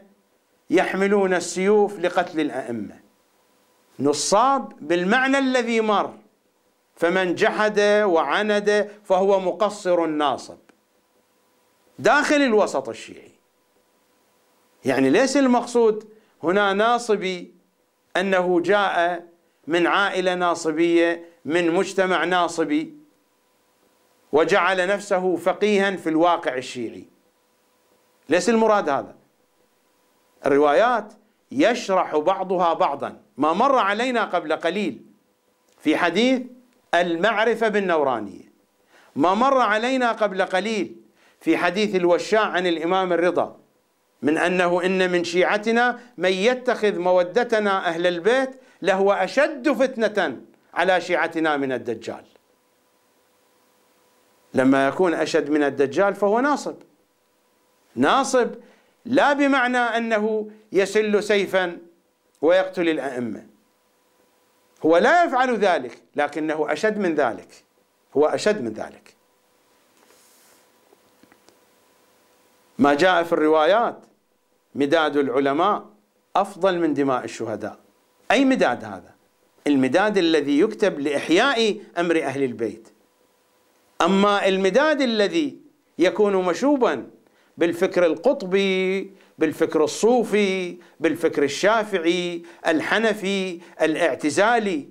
يحملون 0.70 1.34
السيوف 1.34 1.98
لقتل 1.98 2.40
الأئمة. 2.40 3.00
نصاب 4.00 4.72
بالمعنى 4.80 5.38
الذي 5.38 5.80
مر. 5.80 6.14
فمن 6.96 7.34
جحد 7.34 7.80
وعند 8.04 8.90
فهو 9.04 9.40
مقصر 9.40 10.06
ناصب. 10.06 10.58
داخل 11.98 12.36
الوسط 12.36 12.88
الشيعي. 12.88 13.32
يعني 14.84 15.10
ليس 15.10 15.36
المقصود 15.36 16.08
هنا 16.42 16.72
ناصبي 16.72 17.54
أنه 18.16 18.60
جاء 18.60 19.26
من 19.66 19.86
عائلة 19.86 20.34
ناصبية 20.34 21.24
من 21.44 21.70
مجتمع 21.70 22.24
ناصبي 22.24 22.96
وجعل 24.32 24.88
نفسه 24.88 25.36
فقيها 25.36 25.96
في 25.96 26.08
الواقع 26.08 26.54
الشيعي. 26.54 27.08
ليس 28.28 28.48
المراد 28.48 28.88
هذا. 28.88 29.19
الروايات 30.46 31.12
يشرح 31.52 32.16
بعضها 32.16 32.74
بعضا 32.74 33.20
ما 33.36 33.52
مر 33.52 33.76
علينا 33.76 34.24
قبل 34.24 34.52
قليل 34.52 35.02
في 35.80 35.96
حديث 35.96 36.42
المعرفة 36.94 37.68
بالنورانية 37.68 38.50
ما 39.16 39.34
مر 39.34 39.58
علينا 39.58 40.12
قبل 40.12 40.42
قليل 40.42 40.96
في 41.40 41.56
حديث 41.56 41.94
الوشاع 41.94 42.42
عن 42.42 42.66
الإمام 42.66 43.12
الرضا 43.12 43.56
من 44.22 44.38
أنه 44.38 44.84
إن 44.84 45.10
من 45.12 45.24
شيعتنا 45.24 45.98
من 46.16 46.32
يتخذ 46.32 46.98
مودتنا 46.98 47.88
أهل 47.88 48.06
البيت 48.06 48.50
لهو 48.82 49.12
أشد 49.12 49.68
فتنة 49.68 50.40
على 50.74 51.00
شيعتنا 51.00 51.56
من 51.56 51.72
الدجال. 51.72 52.24
لما 54.54 54.88
يكون 54.88 55.14
أشد 55.14 55.50
من 55.50 55.62
الدجال 55.62 56.14
فهو 56.14 56.40
ناصب. 56.40 56.74
ناصب 57.96 58.50
لا 59.04 59.32
بمعنى 59.32 59.78
أنه 59.78 60.50
يسل 60.72 61.22
سيفا 61.22 61.78
ويقتل 62.42 62.88
الأئمة. 62.88 63.46
هو 64.86 64.96
لا 64.96 65.24
يفعل 65.24 65.56
ذلك 65.56 66.02
لكنه 66.16 66.72
أشد 66.72 66.98
من 66.98 67.14
ذلك. 67.14 67.64
هو 68.16 68.26
أشد 68.26 68.62
من 68.62 68.72
ذلك. 68.72 69.14
ما 72.78 72.94
جاء 72.94 73.22
في 73.22 73.32
الروايات 73.32 73.98
مداد 74.74 75.16
العلماء 75.16 75.86
أفضل 76.36 76.78
من 76.78 76.94
دماء 76.94 77.24
الشهداء 77.24 77.78
أي 78.30 78.44
مداد 78.44 78.84
هذا 78.84 79.14
المداد 79.66 80.18
الذي 80.18 80.60
يكتب 80.60 81.00
لإحياء 81.00 81.80
أمر 81.98 82.22
أهل 82.22 82.42
البيت 82.42 82.88
أما 84.02 84.48
المداد 84.48 85.00
الذي 85.00 85.58
يكون 85.98 86.36
مشوبا 86.36 87.10
بالفكر 87.58 88.06
القطبي 88.06 89.10
بالفكر 89.38 89.84
الصوفي 89.84 90.76
بالفكر 91.00 91.42
الشافعي 91.42 92.42
الحنفي 92.66 93.60
الاعتزالي. 93.82 94.88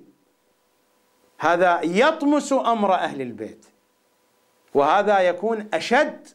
هذا 1.38 1.80
يطمس 1.82 2.52
أمر 2.52 2.94
أهل 2.94 3.20
البيت 3.22 3.66
وهذا 4.74 5.20
يكون 5.20 5.68
أشد 5.74 6.28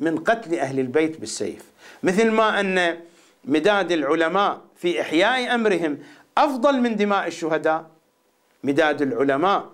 من 0.00 0.18
قتل 0.18 0.54
أهل 0.54 0.80
البيت 0.80 1.20
بالسيف. 1.20 1.72
مثل 2.02 2.30
ما 2.30 2.60
أن 2.60 3.00
مداد 3.44 3.92
العلماء 3.92 4.60
في 4.76 5.00
إحياء 5.00 5.54
أمرهم 5.54 5.98
أفضل 6.38 6.80
من 6.80 6.96
دماء 6.96 7.26
الشهداء. 7.26 7.90
مداد 8.64 9.02
العلماء 9.02 9.70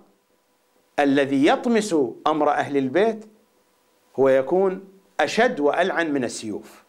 الذي 0.99 1.47
يطمس 1.47 1.97
أمر 2.27 2.51
أهل 2.51 2.77
البيت 2.77 3.24
هو 4.19 4.28
يكون 4.28 4.91
أشد 5.24 5.61
وألعن 5.61 6.12
من 6.12 6.24
السيوف. 6.24 6.82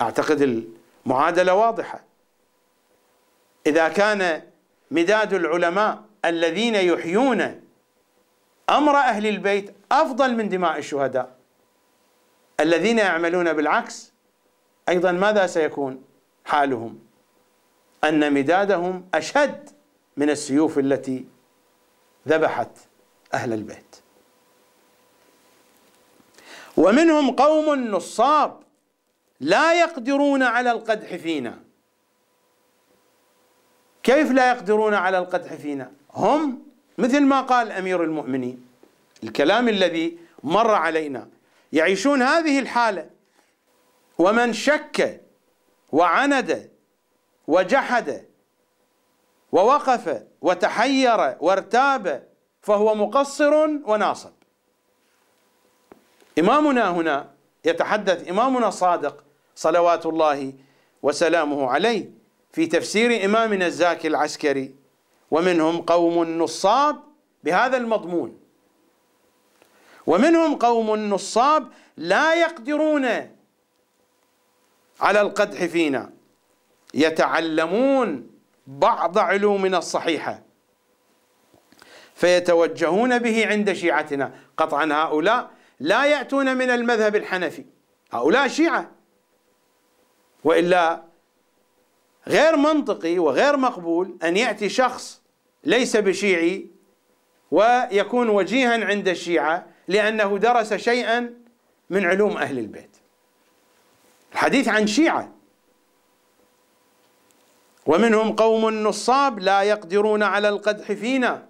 أعتقد 0.00 0.64
المعادلة 1.06 1.54
واضحة. 1.54 2.04
إذا 3.66 3.88
كان 3.88 4.42
مداد 4.90 5.32
العلماء 5.32 6.04
الذين 6.24 6.74
يحيون 6.74 7.60
أمر 8.70 8.96
أهل 8.96 9.26
البيت 9.26 9.74
أفضل 9.92 10.34
من 10.34 10.48
دماء 10.48 10.78
الشهداء 10.78 11.36
الذين 12.60 12.98
يعملون 12.98 13.52
بالعكس 13.52 14.12
أيضا 14.88 15.12
ماذا 15.12 15.46
سيكون 15.46 16.04
حالهم؟ 16.44 16.98
أن 18.04 18.32
مدادهم 18.32 19.08
أشد 19.14 19.70
من 20.16 20.30
السيوف 20.30 20.78
التي 20.78 21.24
ذبحت 22.28 22.70
أهل 23.34 23.52
البيت. 23.52 23.93
ومنهم 26.76 27.30
قوم 27.30 27.74
نصاب 27.74 28.60
لا 29.40 29.80
يقدرون 29.80 30.42
على 30.42 30.70
القدح 30.70 31.16
فينا. 31.16 31.58
كيف 34.02 34.30
لا 34.30 34.48
يقدرون 34.50 34.94
على 34.94 35.18
القدح 35.18 35.54
فينا؟ 35.54 35.92
هم 36.14 36.62
مثل 36.98 37.20
ما 37.20 37.40
قال 37.40 37.72
أمير 37.72 38.02
المؤمنين. 38.04 38.66
الكلام 39.24 39.68
الذي 39.68 40.18
مر 40.42 40.70
علينا. 40.70 41.28
يعيشون 41.72 42.22
هذه 42.22 42.58
الحالة. 42.58 43.10
ومن 44.18 44.52
شك 44.52 45.20
وعند 45.92 46.70
وجحد 47.46 48.24
ووقف 49.52 50.22
وتحير 50.40 51.36
وارتاب 51.40 52.28
فهو 52.62 52.94
مقصر 52.94 53.54
وناصب. 53.84 54.32
إمامنا 56.38 56.90
هنا 56.90 57.30
يتحدث 57.64 58.28
إمامنا 58.28 58.68
الصادق 58.68 59.24
صلوات 59.54 60.06
الله 60.06 60.52
وسلامه 61.02 61.70
عليه 61.70 62.10
في 62.52 62.66
تفسير 62.66 63.24
إمامنا 63.24 63.66
الزاكي 63.66 64.08
العسكري. 64.08 64.74
ومنهم 65.30 65.82
قوم 65.82 66.42
نصاب 66.42 67.00
بهذا 67.44 67.76
المضمون. 67.76 68.38
ومنهم 70.06 70.56
قوم 70.56 70.96
نصاب 70.96 71.68
لا 71.96 72.34
يقدرون 72.34 73.06
على 75.00 75.20
القدح 75.20 75.64
فينا. 75.64 76.10
يتعلمون 76.94 78.30
بعض 78.66 79.18
علومنا 79.18 79.78
الصحيحة. 79.78 80.42
فيتوجهون 82.14 83.18
به 83.18 83.46
عند 83.46 83.72
شيعتنا. 83.72 84.34
قطعا 84.56 84.88
هؤلاء 84.92 85.50
لا 85.84 86.04
يأتون 86.04 86.56
من 86.56 86.70
المذهب 86.70 87.16
الحنفي. 87.16 87.64
هؤلاء 88.12 88.48
شيعة. 88.48 88.90
وإلا 90.44 91.02
غير 92.28 92.56
منطقي 92.56 93.18
وغير 93.18 93.56
مقبول 93.56 94.18
أن 94.22 94.36
يأتي 94.36 94.68
شخص 94.68 95.22
ليس 95.64 95.96
بشيعي 95.96 96.66
ويكون 97.50 98.28
وجيها 98.28 98.84
عند 98.84 99.08
الشيعة 99.08 99.66
لأنه 99.88 100.38
درس 100.38 100.74
شيئا 100.74 101.34
من 101.90 102.04
علوم 102.04 102.36
أهل 102.36 102.58
البيت. 102.58 102.96
الحديث 104.32 104.68
عن 104.68 104.86
شيعة. 104.86 105.32
ومنهم 107.86 108.32
قوم 108.36 108.70
نصاب 108.70 109.38
لا 109.38 109.62
يقدرون 109.62 110.22
على 110.22 110.48
القدح 110.48 110.92
فينا 110.92 111.48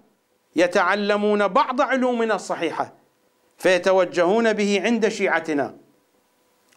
يتعلمون 0.55 1.47
بعض 1.47 1.81
علومنا 1.81 2.35
الصحيحة. 2.35 3.04
فيتوجهون 3.57 4.53
به 4.53 4.81
عند 4.83 5.07
شيعتنا 5.07 5.75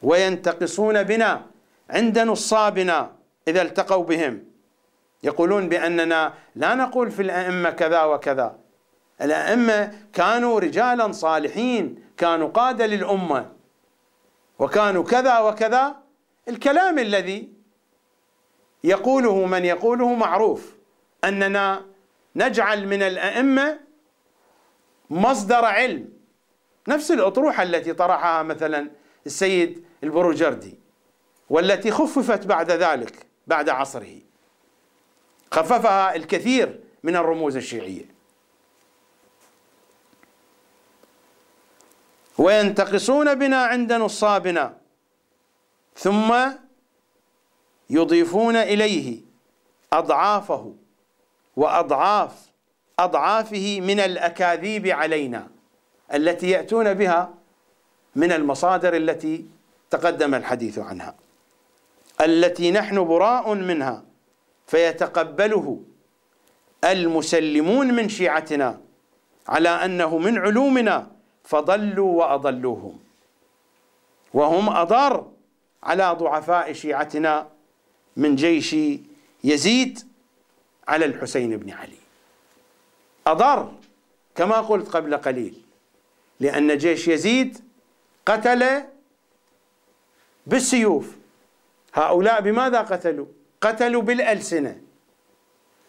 وينتقصون 0.03 1.03
بنا 1.03 1.47
عند 1.91 2.19
نصابنا 2.19 3.13
إذا 3.49 3.63
التقوا 3.63 4.05
بهم. 4.05 4.45
يقولون 5.23 5.69
بأننا 5.69 6.35
لا 6.55 6.75
نقول 6.75 7.11
في 7.11 7.23
الأئمة 7.23 7.71
كذا 7.71 8.03
وكذا. 8.03 8.59
الأئمة 9.23 9.93
كانوا 10.13 10.61
رجالا 10.61 11.13
صالحين 11.13 12.05
كانوا 12.17 12.49
قادة 12.49 12.87
للأمة 12.87 13.53
وكانوا 14.59 15.05
كذا 15.05 15.39
وكذا. 15.39 15.97
الكلام 16.49 16.99
الذي 16.99 17.49
يقوله 18.85 19.47
من 19.47 19.65
يقوله 19.65 20.15
معروف 20.15 20.75
أننا 21.25 21.87
نجعل 22.37 22.87
من 22.87 23.03
الأئمة 23.03 23.79
مصدر 25.11 25.65
علم. 25.65 26.18
نفس 26.89 27.11
الأطروحة 27.11 27.63
التي 27.63 27.93
طرحها 27.93 28.43
مثلا 28.43 28.91
السيد 29.27 29.85
البروجردي 30.03 30.79
والتي 31.51 31.91
خففت 31.91 32.47
بعد 32.47 32.71
ذلك 32.71 33.27
بعد 33.47 33.69
عصره. 33.69 34.19
خففها 35.53 36.17
الكثير 36.17 36.81
من 37.03 37.17
الرموز 37.17 37.57
الشيعية. 37.57 38.05
وينتقصون 42.39 43.35
بنا 43.35 43.65
عند 43.65 43.93
نصابنا 43.93 44.79
ثم 45.97 46.35
يضيفون 47.91 48.57
إليه 48.57 49.21
أضعافه 49.93 50.75
وأضعاف 51.57 52.33
أضعافه 52.99 53.81
من 53.81 54.01
الأكاذيب 54.01 54.87
علينا. 54.87 55.58
التي 56.15 56.51
يأتون 56.51 56.95
بها 56.95 57.35
من 58.17 58.33
المصادر 58.33 58.97
التي 58.97 59.47
تقدم 59.91 60.35
الحديث 60.35 60.79
عنها. 60.79 61.15
التي 62.21 62.71
نحن 62.71 63.05
براء 63.05 63.55
منها 63.55 64.05
فيتقبله 64.67 65.81
المسلمون 66.85 67.95
من 67.95 68.09
شيعتنا 68.09 68.81
على 69.49 69.69
أنه 69.69 70.19
من 70.19 70.39
علومنا 70.39 71.11
فضلوا 71.45 72.19
وأضلوهم. 72.19 72.99
وهم 74.35 74.69
اضر 74.69 75.27
على 75.83 76.17
ضعفاء 76.19 76.73
شيعتنا 76.73 77.49
من 78.17 78.37
جيش 78.37 78.77
يزيد 79.45 79.99
على 80.89 81.05
الحسين 81.05 81.57
بن 81.57 81.71
علي. 81.71 81.99
اضر 83.27 83.73
كما 84.35 84.61
قلت 84.61 84.89
قبل 84.89 85.17
قليل. 85.17 85.68
لأن 86.41 86.79
جيش 86.79 87.09
يزيد 87.09 87.59
قتل 88.27 88.83
بالسيوف. 90.47 91.17
هؤلاء 91.95 92.41
بماذا 92.41 92.81
قتلوا؟ 92.81 93.27
قتلوا 93.61 94.03
بالألسنة 94.03 94.81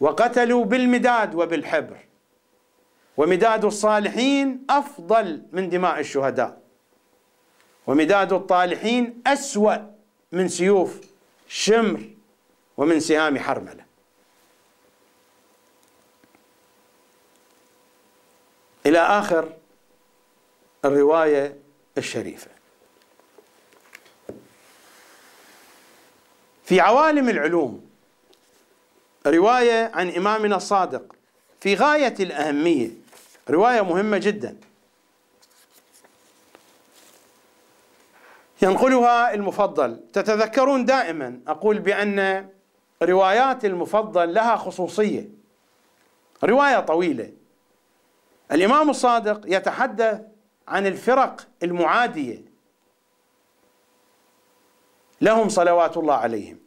وقتلوا 0.00 0.64
بالمداد 0.64 1.34
وبالحبر. 1.34 1.96
ومداد 3.16 3.64
الصالحين 3.64 4.66
أفضل 4.70 5.42
من 5.52 5.68
دماء 5.68 6.00
الشهداء. 6.00 6.60
ومداد 7.86 8.32
الطالحين 8.32 9.22
أسوأ 9.26 9.76
من 10.32 10.48
سيوف 10.48 11.00
شمر 11.48 12.10
ومن 12.76 13.00
سهام 13.00 13.38
حرملة. 13.38 13.84
إلى 18.86 18.98
آخر 18.98 19.52
الرواية 20.84 21.56
الشريفة. 21.98 22.50
في 26.64 26.80
عوالم 26.80 27.28
العلوم 27.28 27.90
رواية 29.26 29.90
عن 29.94 30.10
إمامنا 30.10 30.56
الصادق 30.56 31.14
في 31.60 31.74
غاية 31.74 32.14
الأهمية 32.20 32.90
رواية 33.50 33.80
مهمة 33.80 34.18
جدا. 34.18 34.56
ينقلها 38.62 39.34
المفضل. 39.34 40.00
تتذكرون 40.12 40.84
دائما 40.84 41.40
أقول 41.48 41.78
بأن 41.78 42.48
روايات 43.02 43.64
المفضل 43.64 44.34
لها 44.34 44.56
خصوصية. 44.56 45.28
رواية 46.44 46.80
طويلة. 46.80 47.32
الإمام 48.52 48.90
الصادق 48.90 49.40
يتحدث 49.44 50.20
عن 50.70 50.86
الفرق 50.86 51.48
المعادية. 51.62 52.42
لهم 55.20 55.48
صلوات 55.48 55.96
الله 55.96 56.14
عليهم. 56.14 56.58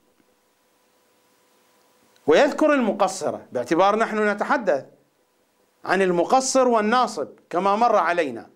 ويذكر 2.28 2.74
المقصرة. 2.74 3.48
باعتبار 3.52 3.96
نحن 3.96 4.30
نتحدث 4.30 4.86
عن 5.86 6.02
المقصر 6.02 6.68
والناصب 6.68 7.28
كما 7.50 7.76
مر 7.76 7.96
علينا. 7.96 8.50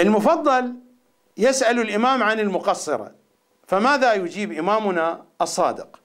المفضل 0.00 0.74
يسأل 1.36 1.80
الإمام 1.80 2.22
عن 2.22 2.40
المقصرة. 2.40 3.14
فماذا 3.66 4.14
يجيب 4.14 4.52
إمامنا 4.52 5.24
الصادق؟ 5.40 6.00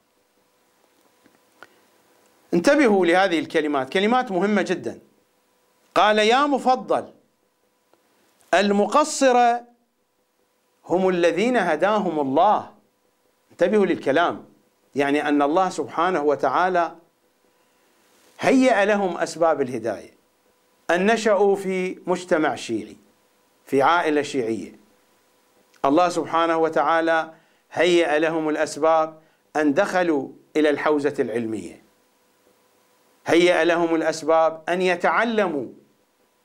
انتبهوا 2.54 3.06
لهذه 3.06 3.40
الكلمات. 3.40 3.90
كلمات 3.90 4.32
مهمة 4.32 4.62
جدا. 4.62 5.07
قال 5.98 6.20
يا 6.20 6.46
مفضل 6.46 7.14
المقصرة 8.54 9.64
هم 10.86 11.10
الذين 11.10 11.58
هداهم 11.58 12.20
الله. 12.20 12.72
انتبهوا 13.52 13.86
للكلام. 13.86 14.46
يعني 14.96 15.30
أن 15.30 15.42
الله 15.42 15.70
سبحانه 15.70 16.22
وتعالى 16.22 16.96
هيأ 18.40 18.86
لهم 18.86 19.18
أسباب 19.18 19.62
الهداية. 19.62 20.14
أن 20.92 21.06
نشأوا 21.06 21.56
في 21.56 22.00
مجتمع 22.08 22.56
شيعي 22.56 22.98
في 23.66 23.82
عائلة 23.82 24.22
شيعية. 24.22 24.80
الله 25.86 26.10
سبحانه 26.10 26.58
وتعالى 26.58 27.34
هيأ 27.72 28.20
لهم 28.20 28.50
الأسباب 28.50 29.20
أن 29.56 29.74
دخلوا 29.74 30.30
إلى 30.56 30.70
الحوزة 30.70 31.14
العلمية. 31.20 31.84
هيأ 33.28 33.64
لهم 33.64 33.96
الأسباب 33.96 34.64
أن 34.70 34.82
يتعلموا 34.82 35.68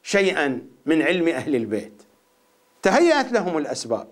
شيئا 0.03 0.67
من 0.87 1.03
علم 1.03 1.29
أهل 1.29 1.57
البيت. 1.57 2.03
تهيأت 2.83 3.33
لهم 3.33 3.59
الأسباب. 3.59 4.09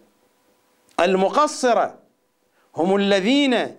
المقصرة 1.01 1.99
هم 2.77 2.97
الذين 2.97 3.77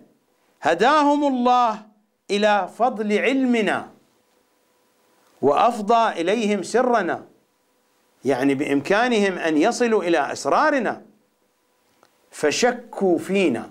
هداهم 0.62 1.26
الله 1.26 1.82
إلى 2.30 2.68
فضل 2.78 3.18
علمنا 3.18 3.90
وأفضى 5.42 6.20
إليهم 6.20 6.62
سرنا 6.62 7.26
يعني 8.24 8.54
بإمكانهم 8.54 9.38
أن 9.38 9.56
يصلوا 9.56 10.02
إلى 10.02 10.32
أسرارنا 10.32 11.02
فشكوا 12.30 13.18
فينا 13.18 13.70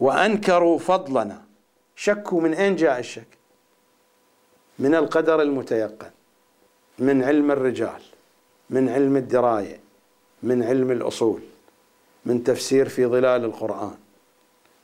وأنكروا 0.00 0.78
فضلنا. 0.78 1.42
شكوا 1.96 2.40
من 2.40 2.54
أين 2.54 2.76
جاء 2.76 2.98
الشك؟ 2.98 3.38
من 4.78 4.94
القدر 4.94 5.42
المتيقن. 5.42 6.10
من 7.00 7.24
علم 7.24 7.50
الرجال 7.50 8.02
من 8.70 8.88
علم 8.88 9.16
الدراية 9.16 9.80
من 10.42 10.62
علم 10.62 10.90
الأصول 10.90 11.40
من 12.26 12.44
تفسير 12.44 12.88
في 12.88 13.06
ظلال 13.06 13.44
القرآن 13.44 13.96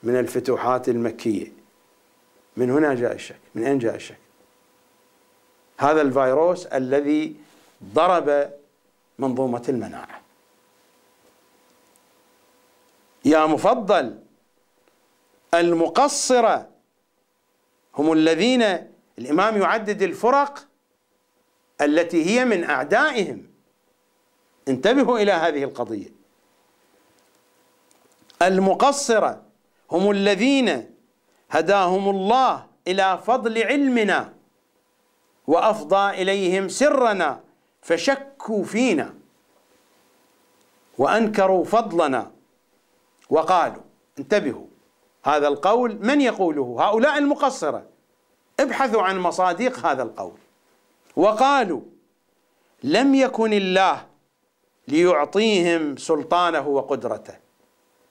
من 0.03 0.17
الفتوحات 0.19 0.89
المكية. 0.89 1.53
من 2.57 2.71
هنا 2.71 2.95
جاء 2.95 3.13
الشك؟ 3.13 3.39
من 3.55 3.65
أين 3.65 3.79
جاء 3.79 3.95
الشك؟ 3.95 4.19
هذا 5.79 6.03
الفيروس 6.03 6.67
الذي 6.67 7.37
ضرب 7.85 8.51
منظومة 9.19 9.63
المناعة. 9.69 10.21
يا 13.25 13.47
مفضل 13.47 14.19
المقصرة 15.55 16.69
هم 17.95 18.13
الذين 18.13 18.63
الإمام 19.19 19.61
يعدد 19.63 20.03
الفرق 20.03 20.66
التي 21.81 22.25
هي 22.25 22.45
من 22.45 22.65
أعدائهم. 22.65 23.47
انتبهوا 24.69 25.19
إلى 25.19 25.33
هذه 25.33 25.65
القضية. 25.65 26.09
المقصرة 28.43 29.43
هم 29.91 30.11
الذين 30.11 30.91
هداهم 31.51 32.09
الله 32.11 32.67
إلى 32.89 33.19
فضل 33.27 33.63
علمنا 33.63 34.35
وأفضى 35.47 36.23
إليهم 36.23 36.69
سرنا 36.69 37.41
فشكوا 37.83 38.65
فينا 38.65 39.15
وأنكروا 40.99 41.65
فضلنا 41.65 42.33
وقالوا 43.31 43.83
انتبهوا 44.19 44.67
هذا 45.25 45.49
القول 45.49 45.99
من 46.01 46.21
يقوله؟ 46.21 46.77
هؤلاء 46.81 47.19
المقصرة. 47.19 47.87
ابحثوا 48.61 49.03
عن 49.03 49.19
مصادق 49.19 49.87
هذا 49.87 50.03
القول. 50.03 50.39
وقالوا 51.17 51.81
لم 52.83 53.15
يكن 53.15 53.53
الله 53.53 54.07
ليعطيهم 54.89 55.97
سلطانه 55.97 56.69
وقدرته. 56.69 57.35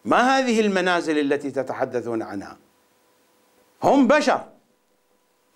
ما 0.05 0.37
هذه 0.37 0.59
المنازل 0.59 1.19
التي 1.19 1.51
تتحدثون 1.51 2.21
عنها؟ 2.21 2.57
هم 3.83 4.07
بشر. 4.07 4.43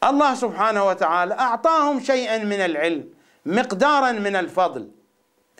الله 0.04 0.36
سبحانه 0.36 0.88
وتعالى 0.88 1.34
أعطاهم 1.34 2.00
شيئا 2.00 2.38
من 2.44 2.60
العلم 2.60 3.10
مقدارا 3.46 4.12
من 4.12 4.36
الفضل. 4.36 4.92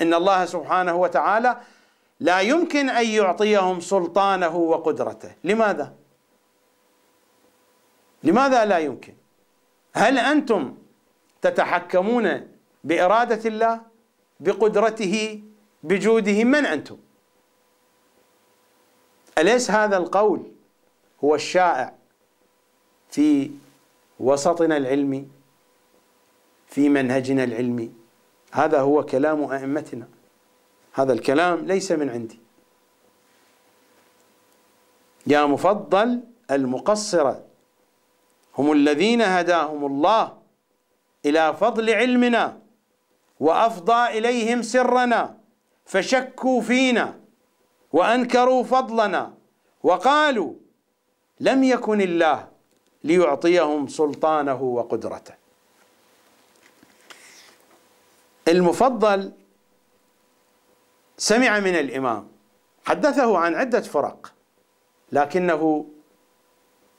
إن 0.02 0.14
الله 0.14 0.46
سبحانه 0.46 0.96
وتعالى 0.96 1.58
لا 2.20 2.40
يمكن 2.40 2.90
أن 2.90 3.08
يعطيهم 3.08 3.80
سلطانه 3.80 4.56
وقدرته. 4.56 5.32
لماذا؟ 5.44 5.94
لماذا 8.24 8.66
لا 8.66 8.78
يمكن؟ 8.78 9.14
هل 9.94 10.18
أنتم 10.18 10.78
تتحكمون 11.42 12.48
بإرادة 12.84 13.50
الله 13.50 13.82
بقدرته 14.40 15.44
بجوده 15.84 16.44
من 16.44 16.66
أنتم؟ 16.66 16.98
أليس 19.38 19.72
هذا 19.72 19.98
القول 19.98 20.52
هو 21.24 21.36
الشائع 21.36 21.94
في 23.12 23.52
وسطنا 24.20 24.78
العلمي 24.78 25.28
في 26.68 26.90
منهجنا 26.90 27.44
العلمي؟ 27.44 27.92
هذا 28.52 28.80
هو 28.82 29.06
كلام 29.06 29.44
أئمتنا. 29.44 30.08
هذا 30.94 31.14
الكلام 31.14 31.66
ليس 31.66 31.92
من 31.92 32.10
عندي. 32.10 32.40
يا 35.28 35.46
مفضل 35.46 36.22
المقصرة 36.52 37.46
هم 38.58 38.72
الذين 38.72 39.22
هداهم 39.22 39.86
الله 39.86 40.39
إلى 41.26 41.54
فضل 41.54 41.90
علمنا 41.90 42.62
وأفضى 43.40 44.18
إليهم 44.18 44.62
سرنا 44.62 45.38
فشكوا 45.86 46.62
فينا 46.62 47.20
وأنكروا 47.94 48.64
فضلنا 48.64 49.34
وقالوا 49.84 50.54
لم 51.40 51.64
يكن 51.64 52.02
الله 52.02 52.48
ليعطيهم 53.04 53.88
سلطانه 53.88 54.62
وقدرته. 54.62 55.34
المفضل 58.48 59.32
سمع 61.18 61.60
من 61.60 61.76
الإمام 61.76 62.28
حدثه 62.86 63.38
عن 63.38 63.56
عدة 63.56 63.82
فرق 63.82 64.34
لكنه 65.12 65.86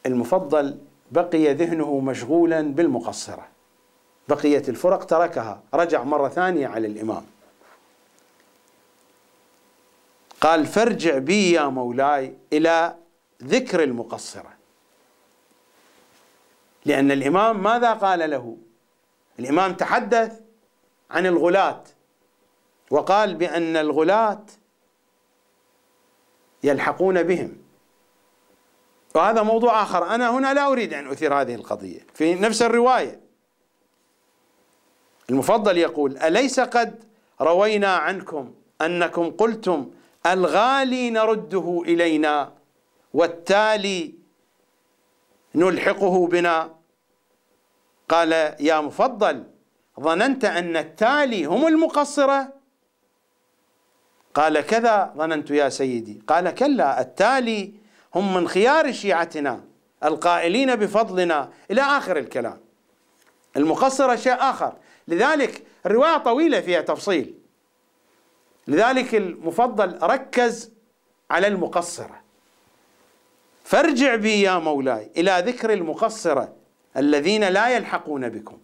المفضل 0.07 0.79
بقي 1.11 1.55
ذهنه 1.55 2.01
مشغولا 2.01 2.61
بالمقصرة. 2.61 3.50
بقية 4.31 4.63
الفرق 4.69 5.05
تركها. 5.05 5.63
رجع 5.75 6.03
مرة 6.03 6.29
ثانية 6.29 6.69
على 6.69 6.87
الإمام. 6.87 7.27
قال 10.41 10.67
فارجع 10.67 11.19
بي 11.19 11.53
يا 11.53 11.65
مولاي 11.65 12.37
إلى 12.53 12.97
ذكر 13.43 13.83
المقصرة. 13.83 14.53
لأن 16.85 17.11
الإمام 17.11 17.63
ماذا 17.63 17.93
قال 17.93 18.31
له؟ 18.31 18.57
الإمام 19.39 19.75
تحدث 19.75 20.41
عن 21.11 21.27
الغلاة 21.27 21.85
وقال 22.91 23.35
بأن 23.35 23.77
الغلاة 23.77 24.45
يلحقون 26.63 27.23
بهم. 27.23 27.57
وهذا 29.15 29.43
موضوع 29.43 29.83
آخر. 29.83 30.15
أنا 30.15 30.31
هنا 30.31 30.55
لا 30.55 30.67
أريد 30.67 30.95
أن 30.95 31.11
أثير 31.11 31.35
هذه 31.35 31.55
القضية. 31.55 32.01
في 32.15 32.35
نفس 32.35 32.63
الرواية 32.63 33.30
المفضل 35.31 35.79
يقول 35.79 36.19
أليس 36.19 36.61
قد 36.61 37.05
روينا 37.41 37.97
عنكم 37.97 38.55
أنكم 38.83 39.31
قلتم 39.31 39.91
الغالي 40.27 41.11
نرده 41.11 41.83
إلينا 41.87 42.53
والتالي 43.15 44.15
نلحقه 45.55 46.27
بنا؟ 46.27 46.75
قال 48.09 48.33
يا 48.61 48.81
مفضل 48.81 49.45
ظننت 50.01 50.45
أن 50.45 50.77
التالي 50.77 51.45
هم 51.45 51.67
المقصرة؟ 51.67 52.53
قال 54.35 54.61
كذا 54.61 55.15
ظننت 55.17 55.51
يا 55.51 55.69
سيدي. 55.69 56.23
قال 56.27 56.51
كلا 56.51 57.01
التالي 57.01 57.75
هم 58.15 58.35
من 58.35 58.49
خيار 58.49 58.93
شيعتنا 58.93 59.65
القائلين 60.05 60.77
بفضلنا. 60.77 61.51
إلى 61.71 61.81
آخر 61.81 62.17
الكلام. 62.17 62.61
المقصرة 63.57 64.17
شيء 64.17 64.35
آخر. 64.35 64.73
لذلك 65.11 65.63
الرواية 65.87 66.19
طويلة 66.19 66.61
فيها 66.61 66.81
تفصيل. 66.81 67.35
لذلك 68.69 69.15
المفضل 69.15 69.99
ركز 70.03 70.73
على 71.31 71.47
المقصرة. 71.47 72.21
فارجع 73.65 74.17
بي 74.17 74.41
يا 74.41 74.59
مولاي 74.59 75.11
إلى 75.17 75.43
ذكر 75.47 75.73
المقصرة 75.73 76.55
الذين 76.97 77.45
لا 77.45 77.69
يلحقون 77.69 78.29
بكم. 78.29 78.59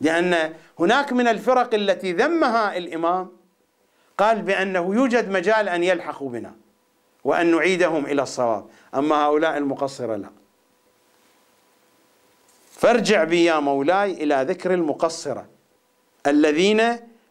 لأن 0.00 0.54
هناك 0.78 1.12
من 1.12 1.28
الفرق 1.28 1.74
التي 1.74 2.12
ذمها 2.12 2.76
الإمام 2.76 3.30
قال 4.18 4.42
بأنه 4.42 4.94
يوجد 4.94 5.30
مجال 5.30 5.68
أن 5.68 5.84
يلحقوا 5.84 6.30
بنا 6.30 6.54
وأن 7.24 7.50
نعيدهم 7.50 8.06
إلى 8.06 8.22
الصواب. 8.22 8.66
أما 8.94 9.16
هؤلاء 9.16 9.56
المقصرة 9.56 10.16
لا. 10.16 10.30
فارجع 12.72 13.24
بي 13.24 13.44
يا 13.44 13.60
مولاي 13.60 14.12
إلى 14.12 14.46
ذكر 14.48 14.74
المقصرة. 14.74 15.57
الذين 16.26 16.82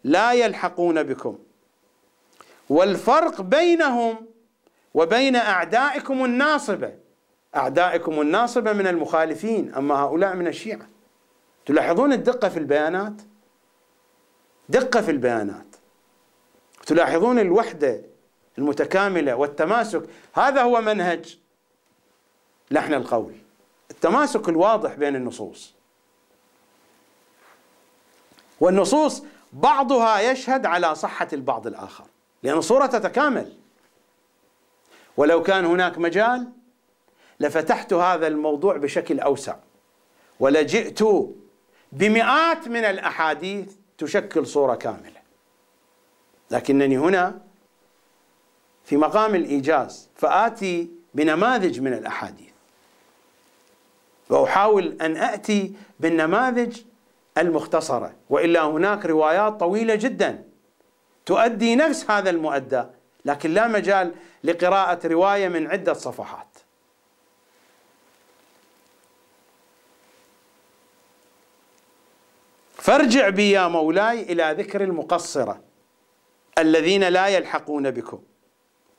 لا 0.03 0.33
يلحقون 0.33 1.03
بكم. 1.03 1.37
والفرق 2.69 3.41
بينهم 3.41 4.27
وبين 4.93 5.35
أعدائكم 5.35 6.25
الناصبة. 6.25 6.93
أعدائكم 7.55 8.21
الناصبة 8.21 8.73
من 8.73 8.87
المخالفين 8.87 9.73
أما 9.73 9.95
هؤلاء 9.95 10.35
من 10.35 10.47
الشيعة. 10.47 10.89
تلاحظون 11.65 12.13
الدقة 12.13 12.49
في 12.49 12.59
البيانات؟ 12.59 13.21
دقة 14.69 15.01
في 15.01 15.11
البيانات. 15.11 15.75
تلاحظون 16.85 17.39
الوحدة 17.39 18.01
المتكاملة 18.57 19.35
والتماسك؟ 19.35 20.03
هذا 20.33 20.61
هو 20.61 20.81
منهج 20.81 21.39
لحن 22.71 22.93
القول. 22.93 23.33
التماسك 23.91 24.49
الواضح 24.49 24.93
بين 24.93 25.15
النصوص. 25.15 25.76
والنصوص 28.59 29.23
بعضها 29.53 30.19
يشهد 30.19 30.65
على 30.65 30.95
صحة 30.95 31.27
البعض 31.33 31.67
الآخر 31.67 32.05
لأن 32.43 32.57
الصورة 32.57 32.85
تتكامل. 32.85 33.53
ولو 35.17 35.43
كان 35.43 35.65
هناك 35.65 35.97
مجال 35.97 36.47
لفتحت 37.39 37.93
هذا 37.93 38.27
الموضوع 38.27 38.77
بشكل 38.77 39.19
أوسع. 39.19 39.55
ولجئت 40.39 40.99
بمئات 41.91 42.67
من 42.67 42.83
الأحاديث 42.83 43.73
تشكل 43.97 44.47
صورة 44.47 44.75
كاملة. 44.75 45.21
لكنني 46.51 46.97
هنا 46.97 47.41
في 48.85 48.97
مقام 48.97 49.35
الإيجاز 49.35 50.09
فآتي 50.15 50.91
بنماذج 51.13 51.79
من 51.79 51.93
الأحاديث. 51.93 52.47
وأحاول 54.29 54.97
أن 55.01 55.17
آتي 55.17 55.73
بالنماذج 55.99 56.81
المختصرة. 57.37 58.13
وإلا 58.29 58.63
هناك 58.63 59.05
روايات 59.05 59.59
طويلة 59.59 59.95
جدا 59.95 60.43
تؤدي 61.25 61.75
نفس 61.75 62.11
هذا 62.11 62.29
المؤدى 62.29 62.83
لكن 63.25 63.53
لا 63.53 63.67
مجال 63.67 64.13
لقراءة 64.43 65.07
رواية 65.07 65.47
من 65.47 65.67
عدة 65.67 65.93
صفحات. 65.93 66.47
فارجع 72.75 73.29
بي 73.29 73.51
يا 73.51 73.67
مولاي 73.67 74.21
إلى 74.21 74.55
ذكر 74.57 74.83
المقصرة 74.83 75.61
الذين 76.57 77.03
لا 77.03 77.27
يلحقون 77.27 77.91
بكم. 77.91 78.23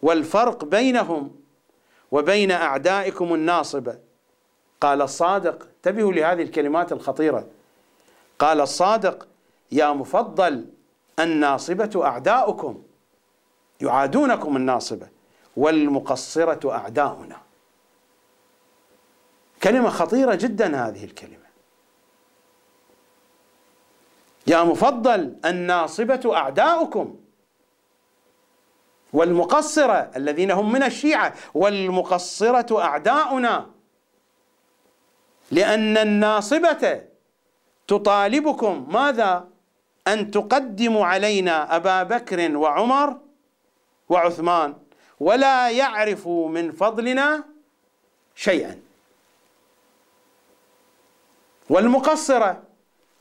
والفرق 0.02 0.64
بينهم 0.64 1.40
وبين 2.10 2.50
أعدائكم 2.50 3.34
الناصبة. 3.34 3.98
قال 4.80 5.02
الصادق 5.02 5.68
انتبهوا 5.76 6.12
لهذه 6.12 6.42
الكلمات 6.42 6.92
الخطيرة. 6.92 7.46
قال 8.38 8.60
الصادق 8.60 9.28
يا 9.72 9.92
مفضل 9.92 10.66
الناصبة 11.18 12.04
أعداؤكم 12.04 12.82
يعادونكم 13.80 14.56
الناصبة 14.56 15.08
والمقصرة 15.56 16.72
أعداؤنا. 16.74 17.36
كلمة 19.62 19.90
خطيرة 19.90 20.34
جدا 20.34 20.88
هذه 20.88 21.04
الكلمة. 21.04 21.48
يا 24.46 24.62
مفضل 24.62 25.36
الناصبة 25.44 26.36
أعداؤكم 26.36 27.16
والمقصرة 29.12 30.10
الذين 30.16 30.50
هم 30.50 30.72
من 30.72 30.82
الشيعة 30.82 31.34
والمقصرة 31.54 32.82
أعداؤنا 32.82 33.70
لأن 35.50 35.96
الناصبة 35.96 37.07
تطالبكم 37.88 38.86
ماذا؟ 38.90 39.48
أن 40.08 40.30
تقدموا 40.30 41.06
علينا 41.06 41.76
أبا 41.76 42.02
بكر 42.02 42.56
وعمر 42.56 43.18
وعثمان 44.08 44.74
ولا 45.20 45.70
يعرفوا 45.70 46.48
من 46.48 46.72
فضلنا 46.72 47.44
شيئا. 48.34 48.80
والمقصرة 51.70 52.62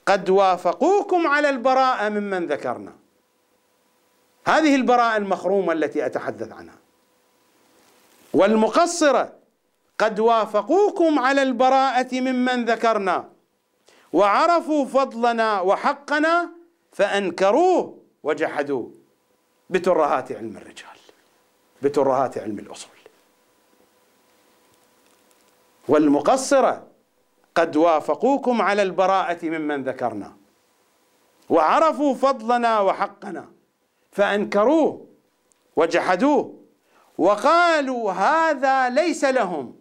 قد 0.05 0.29
وافقوكم 0.29 1.27
على 1.27 1.49
البراءة 1.49 2.09
ممن 2.09 2.47
ذكرنا. 2.47 2.93
هذه 4.47 4.75
البراءة 4.75 5.17
المخرومة 5.17 5.73
التي 5.73 6.05
أتحدث 6.05 6.51
عنها. 6.51 6.77
والمقصرة 8.33 9.33
قد 9.99 10.19
وافقوكم 10.19 11.19
على 11.19 11.43
البراءة 11.43 12.19
ممن 12.19 12.65
ذكرنا. 12.65 13.36
وعرفوا 14.13 14.85
فضلنا 14.85 15.61
وحقنا 15.61 16.49
فأنكروه 16.91 17.97
وجحدوه. 18.23 18.91
بترهات 19.69 20.31
علم 20.31 20.57
الرجال 20.57 20.97
بترهات 21.81 22.37
علم 22.37 22.59
الأصول. 22.59 22.91
والمقصرة 25.87 26.87
قد 27.55 27.75
وافقوكم 27.75 28.61
على 28.61 28.81
البراءة 28.81 29.45
ممن 29.45 29.83
ذكرنا. 29.83 30.37
وعرفوا 31.49 32.15
فضلنا 32.15 32.79
وحقنا 32.79 33.45
فأنكروه 34.11 35.07
وجحدوه. 35.75 36.53
وقالوا 37.17 38.11
هذا 38.11 38.89
ليس 38.89 39.23
لهم. 39.23 39.75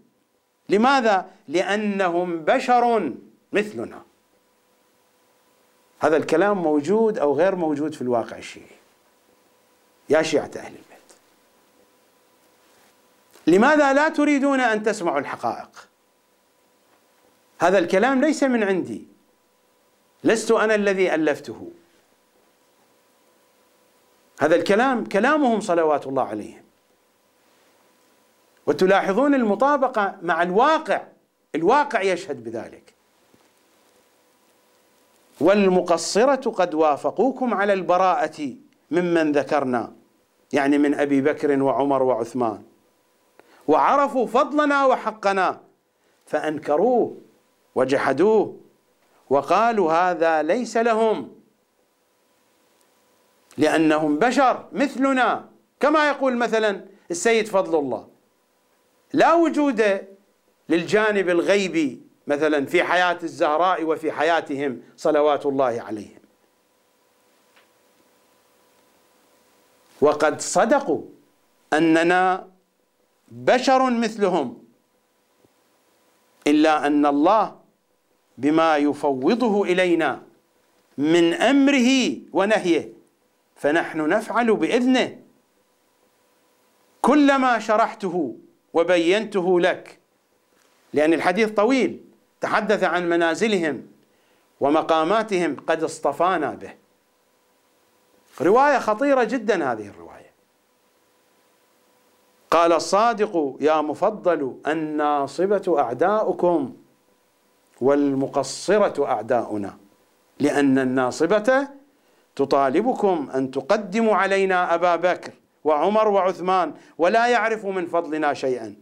لماذا؟ 0.69 1.31
لأنهم 1.49 2.45
بشر 2.45 3.13
مثلنا. 3.53 4.06
هذا 6.07 6.17
الكلام 6.17 6.63
موجود 6.63 7.19
أو 7.19 7.35
غير 7.35 7.57
موجود 7.57 7.95
في 7.95 8.03
الواقع 8.03 8.39
الشيعي 8.39 8.77
يا 10.09 10.23
شيعة 10.23 10.51
أهل 10.57 10.73
البيت. 10.73 11.13
لماذا 13.47 13.93
لا 13.93 14.09
تريدون 14.09 14.61
أن 14.61 14.83
تسمعوا 14.83 15.19
الحقائق؟ 15.19 15.89
هذا 17.61 17.79
الكلام 17.79 18.21
ليس 18.21 18.43
من 18.43 18.65
عندي. 18.65 19.07
لست 20.25 20.51
أنا 20.51 20.75
الذي 20.75 21.15
ألفته. 21.15 21.71
هذا 24.41 24.57
الكلام 24.57 25.05
كلامهم 25.05 25.61
صلوات 25.61 26.07
الله 26.07 26.29
عليهم. 26.29 26.65
وتلاحظون 28.67 29.35
المطابقة 29.35 30.19
مع 30.23 30.43
الواقع. 30.43 31.03
الواقع 31.55 32.03
يشهد 32.03 32.45
بذلك. 32.45 32.86
والمقصرة 35.41 36.51
قد 36.51 36.75
وافقوكم 36.75 37.55
على 37.55 37.73
البراءة 37.73 38.53
ممن 38.91 39.33
ذكرنا 39.33 39.93
يعني 40.53 40.79
من 40.79 40.95
أبي 40.95 41.21
بكر 41.21 41.63
وعمر 41.63 42.03
وعثمان. 42.03 42.63
وعرفوا 43.69 44.27
فضلنا 44.27 44.87
وحقنا 44.87 45.61
فأنكروه 46.27 47.17
وجحدوه 47.75 48.61
وقالوا 49.31 49.93
هذا 49.93 50.43
ليس 50.43 50.77
لهم 50.77 51.33
لأنهم 53.59 54.19
بشر 54.19 54.65
مثلنا. 54.73 55.49
كما 55.81 56.09
يقول 56.09 56.37
مثلا 56.37 56.85
السيد 57.11 57.47
فضل 57.49 57.79
الله 57.79 58.09
لا 59.13 59.35
وجود 59.35 60.07
للجانب 60.69 61.29
الغيبي 61.29 62.06
مثلا 62.27 62.67
في 62.67 62.85
حياة 62.85 63.19
الزهراء 63.23 63.85
وفي 63.85 64.13
حياتهم 64.13 64.83
صلوات 64.97 65.47
الله 65.47 65.83
عليهم. 65.83 66.21
وقد 70.01 70.41
صدقوا 70.41 71.03
أننا 71.73 72.49
بشر 73.29 73.91
مثلهم 73.91 74.65
إلا 76.47 76.87
أن 76.87 77.07
الله 77.07 77.61
بما 78.39 78.77
يفوضه 78.77 79.63
إلينا 79.63 80.23
من 80.99 81.35
أمره 81.35 82.17
ونهيه. 82.33 82.93
فنحن 83.57 84.09
نفعل 84.09 84.57
بإذنه. 84.57 85.21
كلما 87.03 87.59
شرحته 87.59 88.37
وبينته 88.73 89.61
لك 89.61 89.99
لأن 90.93 91.13
الحديث 91.13 91.51
طويل. 91.51 92.06
تحدث 92.47 92.85
عن 92.85 93.09
منازلهم 93.09 93.87
ومقاماتهم 94.61 95.57
قد 95.67 95.83
اصطفانا 95.83 96.51
به. 96.51 96.75
رواية 98.41 98.79
خطيرة 98.79 99.25
جدا 99.25 99.73
هذه 99.73 99.89
الرواية. 99.89 100.33
قال 102.51 102.73
الصادق 102.73 103.57
يا 103.61 103.81
مفضل 103.81 104.61
الناصبة 104.67 105.75
أعداؤكم 105.79 106.77
والمقصرة 107.81 109.07
أعداؤنا 109.07 109.77
لأن 110.41 110.79
الناصبة 110.79 111.69
تطالبكم 112.37 113.29
أن 113.35 113.51
تقدموا 113.51 114.17
علينا 114.17 114.75
أبا 114.75 114.97
بكر 114.97 115.33
وعمر 115.65 116.09
وعثمان 116.09 116.75
ولا 116.99 117.27
يعرف 117.27 117.67
من 117.67 117.87
فضلنا 117.87 118.35
شيئا 118.35 118.77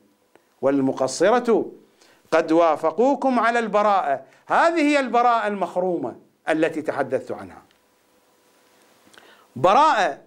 والمقصرة 0.62 1.72
قد 2.34 2.52
وافقوكم 2.52 3.38
على 3.40 3.58
البراءة. 3.58 4.22
هذه 4.46 4.80
هي 4.80 5.00
البراءة 5.00 5.46
المخرومة 5.46 6.16
التي 6.48 6.82
تحدثت 6.82 7.32
عنها. 7.32 7.62
براءة 9.56 10.18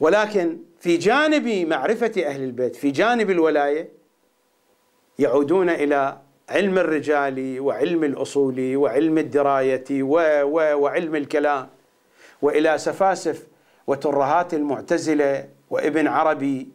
ولكن 0.00 0.58
في 0.80 0.96
جانب 0.96 1.68
معرفة 1.68 2.12
أهل 2.26 2.42
البيت 2.42 2.76
في 2.76 2.90
جانب 2.90 3.30
الولاية 3.30 3.88
يعودون 5.18 5.70
إلى 5.70 6.18
علم 6.48 6.78
الرجال 6.78 7.60
وعلم 7.60 8.04
الأصول 8.04 8.76
وعلم 8.76 9.18
الدراية 9.18 9.84
و 9.90 10.42
و 10.42 10.78
وعلم 10.80 11.16
الكلام 11.16 11.68
وإلى 12.42 12.78
سفاسف 12.78 13.46
وترهات 13.86 14.54
المعتزلة 14.54 15.48
وابن 15.70 16.06
عربي 16.08 16.68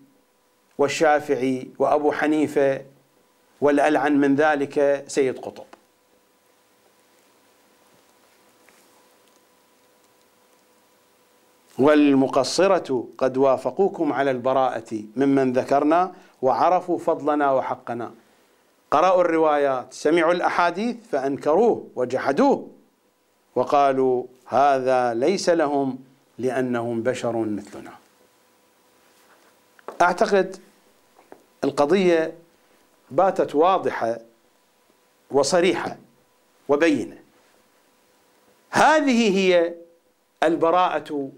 والشافعي 0.77 1.69
وأبو 1.79 2.11
حنيفة 2.11 2.81
والألعن 3.61 4.19
من 4.19 4.35
ذلك 4.35 5.05
سيد 5.07 5.39
قطب. 5.39 5.63
والمقصرة 11.79 13.07
قد 13.17 13.37
وافقوكم 13.37 14.13
على 14.13 14.31
البراءة 14.31 15.03
ممن 15.15 15.53
ذكرنا 15.53 16.13
وعرفوا 16.41 16.97
فضلنا 16.97 17.51
وحقنا. 17.51 18.11
قرأوا 18.91 19.21
الروايات 19.21 19.93
سمعوا 19.93 20.31
الأحاديث 20.31 20.95
فأنكروه 21.11 21.87
وجحدوه 21.95 22.67
وقالوا 23.55 24.23
هذا 24.45 25.13
ليس 25.13 25.49
لهم 25.49 25.99
لأنهم 26.37 27.03
بشر 27.03 27.35
مثلنا. 27.37 27.91
أعتقد 30.01 30.57
القضية 31.63 32.40
باتت 33.11 33.55
واضحة 33.55 34.17
وصريحة 35.31 35.97
وبينة. 36.69 37.17
هذه 38.69 39.37
هي 39.37 39.75
البراءة 40.43 41.31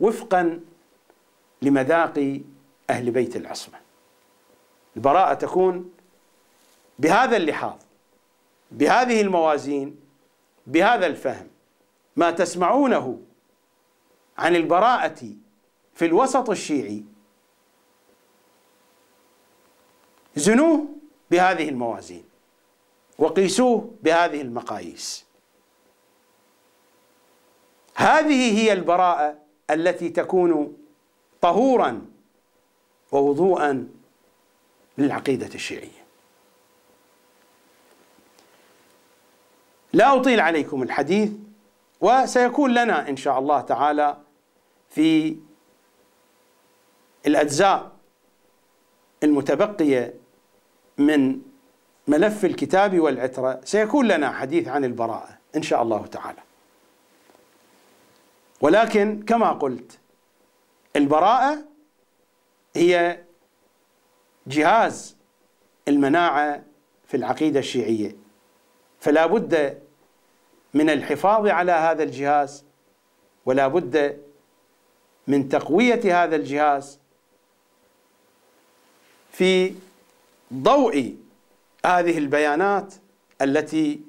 وفقا 0.00 0.60
لمذاق 1.62 2.40
أهل 2.90 3.10
بيت 3.10 3.36
العصمة. 3.36 3.78
البراءة 4.96 5.34
تكون 5.34 5.90
بهذا 6.98 7.36
اللحاظ 7.36 7.76
بهذه 8.70 9.20
الموازين 9.20 10.00
بهذا 10.66 11.06
الفهم. 11.06 11.48
ما 12.16 12.30
تسمعونه 12.30 13.20
عن 14.38 14.56
البراءة 14.56 15.34
في 15.94 16.06
الوسط 16.06 16.50
الشيعي 16.50 17.04
زنوه 20.40 20.86
بهذه 21.30 21.68
الموازين. 21.68 22.24
وقيسوه 23.18 23.90
بهذه 24.02 24.40
المقاييس. 24.40 25.24
هذه 27.94 28.58
هي 28.58 28.72
البراءة 28.72 29.38
التي 29.70 30.08
تكون 30.08 30.76
طهورا 31.40 32.06
ووضوءا 33.12 33.88
للعقيدة 34.98 35.54
الشيعية. 35.54 36.00
لا 39.92 40.16
أطيل 40.16 40.40
عليكم 40.40 40.82
الحديث 40.82 41.30
وسيكون 42.00 42.74
لنا 42.74 43.08
إن 43.08 43.16
شاء 43.16 43.38
الله 43.38 43.60
تعالى 43.60 44.16
في 44.90 45.36
الأجزاء 47.26 47.92
المتبقية 49.22 50.14
من 51.00 51.40
ملف 52.08 52.44
الكتاب 52.44 53.00
والعترة. 53.00 53.60
سيكون 53.64 54.08
لنا 54.08 54.32
حديث 54.32 54.68
عن 54.68 54.84
البراءة 54.84 55.38
إن 55.56 55.62
شاء 55.62 55.82
الله 55.82 56.06
تعالى. 56.06 56.42
ولكن 58.60 59.22
كما 59.22 59.52
قلت 59.52 59.98
البراءة 60.96 61.58
هي 62.76 63.18
جهاز 64.46 65.16
المناعة 65.88 66.62
في 67.06 67.16
العقيدة 67.16 67.58
الشيعية. 67.60 68.16
فلا 69.00 69.26
بد 69.26 69.82
من 70.74 70.90
الحفاظ 70.90 71.46
على 71.46 71.72
هذا 71.72 72.02
الجهاز 72.02 72.64
ولا 73.46 73.68
بد 73.68 74.20
من 75.26 75.48
تقوية 75.48 76.24
هذا 76.24 76.36
الجهاز 76.36 76.98
في 79.32 79.74
ضوء 80.52 81.16
هذه 81.86 82.18
البيانات 82.18 82.94
التي 83.42 84.00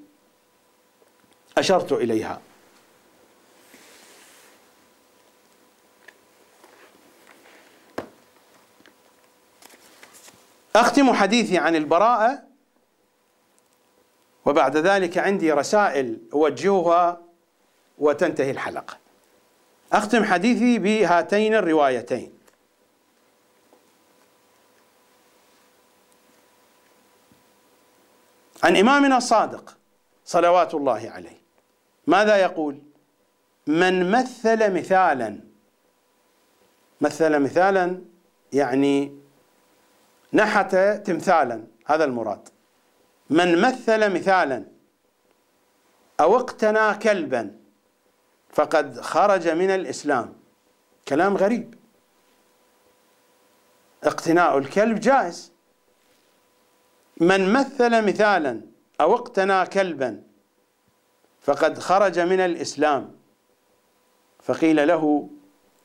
أشرت 1.58 1.92
إليها. 1.92 2.42
أختم 10.76 11.14
حديثي 11.14 11.58
عن 11.58 11.76
البراءة 11.76 12.44
وبعد 14.46 14.78
ذلك 14.78 15.18
عندي 15.18 15.52
رسائل 15.52 16.18
أوجهها 16.34 17.22
وتنتهي 17.98 18.52
الحلقة. 18.52 18.98
أختم 19.94 20.24
حديثي 20.24 20.80
بهاتين 20.80 21.56
الروايتين. 21.56 22.41
عن 28.64 28.78
إمامنا 28.78 29.18
الصادق 29.18 29.78
صلوات 30.26 30.74
الله 30.74 31.10
عليه. 31.10 31.42
ماذا 32.08 32.36
يقول؟ 32.38 32.82
من 33.68 34.12
مثل 34.12 34.74
مثالا. 34.74 35.40
مثل 37.02 37.40
مثالا 37.40 38.02
يعني 38.54 39.20
نحت 40.34 40.76
تمثالا 40.76 41.64
هذا 41.86 42.04
المراد. 42.04 42.50
من 43.30 43.62
مثل 43.62 44.14
مثالا 44.14 44.66
أو 46.20 46.36
اقتنى 46.36 46.94
كلبا 46.94 47.60
فقد 48.54 49.02
خرج 49.02 49.48
من 49.48 49.70
الإسلام. 49.70 50.34
كلام 51.08 51.38
غريب. 51.38 51.76
اقتناء 54.04 54.58
الكلب 54.58 55.00
جائز. 55.00 55.51
من 57.22 57.54
مثل 57.54 58.06
مثالا 58.08 58.62
أو 59.02 59.16
اقتنى 59.16 59.66
كلبا 59.66 60.24
فقد 61.42 61.80
خرج 61.80 62.20
من 62.20 62.40
الإسلام. 62.40 63.16
فقيل 64.44 64.88
له 64.88 65.30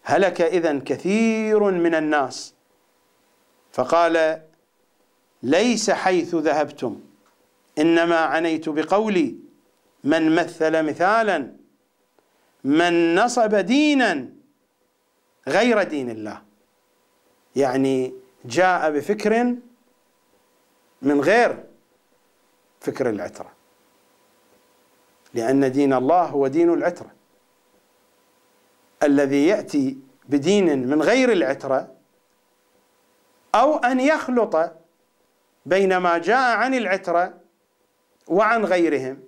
هلك 0.02 0.40
إذن 0.40 0.80
كثير 0.80 1.70
من 1.70 1.94
الناس؟ 1.94 2.54
فقال 3.72 4.42
ليس 5.42 5.90
حيث 5.90 6.34
ذهبتم 6.34 7.00
إنما 7.78 8.16
عنيت 8.16 8.68
بقولي 8.68 9.34
من 10.04 10.34
مثل 10.34 10.82
مثالا 10.82 11.52
من 12.64 13.14
نصب 13.14 13.54
دينا 13.54 14.28
غير 15.48 15.82
دين 15.82 16.10
الله. 16.10 16.42
يعني 17.56 18.14
جاء 18.44 18.90
بفكر 18.90 19.56
من 21.02 21.20
غير 21.20 21.64
فكر 22.80 23.10
العترة. 23.10 23.52
لأن 25.34 25.72
دين 25.72 25.92
الله 25.92 26.22
هو 26.22 26.46
دين 26.46 26.72
العترة. 26.72 27.10
الذي 29.02 29.46
يأتي 29.46 29.98
بدين 30.28 30.88
من 30.88 31.02
غير 31.02 31.32
العترة 31.32 31.94
أو 33.54 33.76
أن 33.76 34.00
يخلط 34.00 34.72
بين 35.66 35.96
ما 35.96 36.18
جاء 36.18 36.56
عن 36.56 36.74
العترة 36.74 37.40
وعن 38.28 38.64
غيرهم 38.64 39.22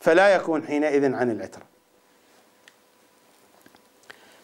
فلا 0.00 0.28
يكون 0.28 0.66
حينئذ 0.66 1.14
عن 1.14 1.30
العترة. 1.30 1.66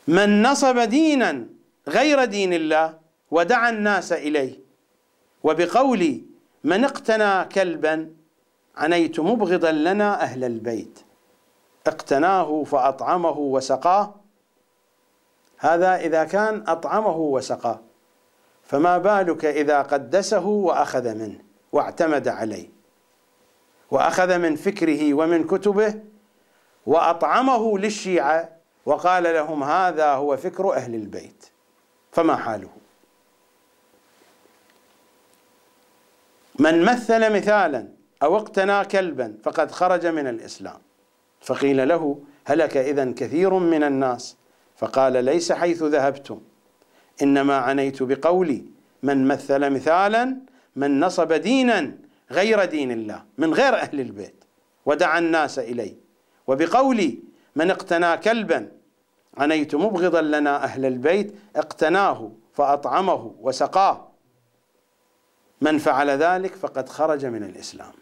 من 0.08 0.42
نصب 0.42 0.78
دينا 0.78 1.46
غير 1.88 2.24
دين 2.24 2.52
الله 2.52 2.98
ودعا 3.30 3.70
الناس 3.70 4.12
إليه 4.12 4.69
وبقول 5.42 6.22
من 6.64 6.84
اقتنى 6.84 7.44
كلبا 7.44 8.14
عنيت 8.76 9.20
مبغضا 9.20 9.72
لنا 9.72 10.22
أهل 10.22 10.44
البيت. 10.44 10.98
اقتناه 11.86 12.64
فأطعمه 12.64 13.38
وسقاه. 13.38 14.14
هذا 15.58 15.96
إذا 15.96 16.24
كان 16.24 16.64
أطعمه 16.66 17.16
وسقاه. 17.16 17.80
فما 18.62 18.98
بالك 18.98 19.44
إذا 19.44 19.82
قدسه 19.82 20.46
وأخذ 20.46 21.14
منه 21.14 21.38
واعتمد 21.72 22.28
عليه. 22.28 22.68
وأخذ 23.90 24.38
من 24.38 24.56
فكره 24.56 25.14
ومن 25.14 25.46
كتبه 25.46 26.02
وأطعمه 26.86 27.78
للشيعة 27.78 28.56
وقال 28.86 29.22
لهم 29.22 29.64
هذا 29.64 30.12
هو 30.12 30.36
فكر 30.36 30.72
أهل 30.72 30.94
البيت. 30.94 31.46
فما 32.12 32.36
حاله؟ 32.36 32.79
من 36.60 36.82
مثل 36.82 37.32
مثالا 37.32 37.88
أو 38.22 38.36
اقتنى 38.36 38.84
كلبا 38.84 39.34
فقد 39.42 39.70
خرج 39.70 40.06
من 40.06 40.26
الإسلام. 40.26 40.80
فقيل 41.40 41.88
له 41.88 42.22
هلك 42.46 42.76
اذا 42.76 43.12
كثير 43.12 43.54
من 43.54 43.82
الناس؟ 43.82 44.36
فقال 44.76 45.24
ليس 45.24 45.52
حيث 45.52 45.82
ذهبتم. 45.82 46.40
إنما 47.22 47.56
عنيت 47.56 48.02
بقولي 48.02 48.64
من 49.02 49.28
مثل 49.28 49.70
مثالا 49.70 50.36
من 50.76 51.00
نصب 51.00 51.32
دينا 51.32 51.92
غير 52.30 52.64
دين 52.64 52.90
الله 52.90 53.22
من 53.38 53.54
غير 53.54 53.74
أهل 53.74 54.00
البيت 54.00 54.44
ودعا 54.86 55.18
الناس 55.18 55.58
إليه. 55.58 55.94
وبقولي 56.46 57.18
من 57.56 57.70
اقتنى 57.70 58.16
كلبا 58.16 58.68
عنيت 59.36 59.74
مبغضا 59.74 60.20
لنا 60.22 60.64
أهل 60.64 60.86
البيت 60.86 61.34
اقتناه 61.56 62.32
فأطعمه 62.52 63.34
وسقاه. 63.40 64.09
من 65.60 65.78
فعل 65.78 66.10
ذلك 66.10 66.54
فقد 66.54 66.88
خرج 66.88 67.26
من 67.26 67.42
الإسلام. 67.42 67.92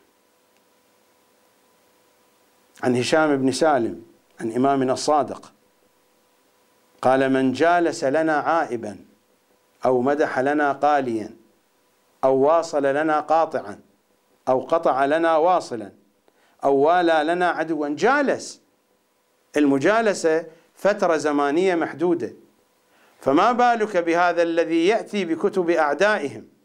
عن 2.83 2.97
هشام 2.97 3.37
بن 3.37 3.53
سالم 3.53 4.03
عن 4.41 4.53
إمامنا 4.53 4.93
الصادق 4.93 5.53
قال 7.03 7.33
من 7.33 7.53
جالس 7.53 8.05
لنا 8.05 8.37
عائبا 8.37 8.97
أو 9.85 10.01
مدح 10.01 10.39
لنا 10.39 10.73
قاليا 10.73 11.31
أو 12.25 12.37
واصل 12.37 12.83
لنا 12.87 13.21
قاطعا 13.21 13.81
أو 14.49 14.61
قطع 14.61 15.05
لنا 15.05 15.37
واصلا 15.37 15.93
أو 16.65 16.77
والى 16.77 17.25
لنا 17.25 17.49
عدوا 17.49 17.89
جالس. 17.89 18.61
المجالسة 19.57 20.47
فترة 20.75 21.17
زمانية 21.17 21.75
محدودة. 21.75 22.33
فما 23.21 23.53
بالك 23.53 23.97
بهذا 23.97 24.43
الذي 24.43 24.87
يأتي 24.87 25.25
بكتب 25.25 25.71
أعدائهم؟ 25.71 26.58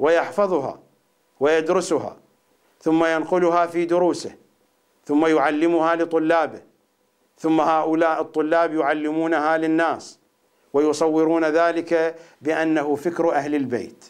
ويحفظها 0.00 0.78
ويدرسها 1.40 2.16
ثم 2.80 3.04
ينقلها 3.04 3.66
في 3.66 3.84
دروسه 3.84 4.34
ثم 5.04 5.26
يعلمها 5.26 5.96
لطلابه 5.96 6.62
ثم 7.38 7.60
هؤلاء 7.60 8.20
الطلاب 8.20 8.74
يعلمونها 8.74 9.58
للناس 9.58 10.18
ويصورون 10.72 11.44
ذلك 11.44 12.16
بأنه 12.40 12.96
فكر 12.96 13.32
أهل 13.32 13.54
البيت. 13.54 14.04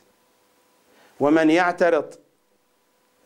ومن 1.20 1.50
يعترض 1.50 2.14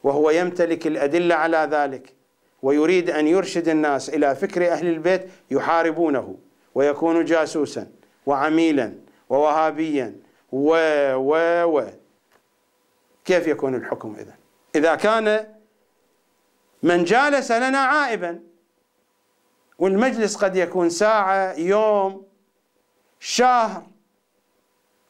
وهو 0.05 0.31
يمتلك 0.31 0.87
الأدلة 0.87 1.35
على 1.35 1.69
ذلك 1.71 2.15
ويريد 2.63 3.11
أن 3.11 3.27
يرشد 3.27 3.69
الناس 3.69 4.09
إلى 4.09 4.35
فكر 4.35 4.73
أهل 4.73 4.87
البيت 4.87 5.29
يحاربونه 5.51 6.37
ويكون 6.75 7.25
جاسوسا 7.25 7.87
وعميلا 8.27 8.95
ووهابيا 9.29 10.17
و 10.53 10.69
و 11.15 11.35
و. 11.65 12.04
كيف 13.25 13.47
يكون 13.47 13.75
الحكم 13.75 14.17
اذا؟ 14.19 14.35
إذا 14.75 14.95
كان 14.95 15.55
من 16.83 17.05
جالس 17.05 17.53
لنا 17.53 17.79
عائبا 17.79 18.41
والمجلس 19.79 20.37
قد 20.37 20.57
يكون 20.57 20.91
ساعة 20.91 21.53
يوم 21.53 22.27
شهر 23.21 23.87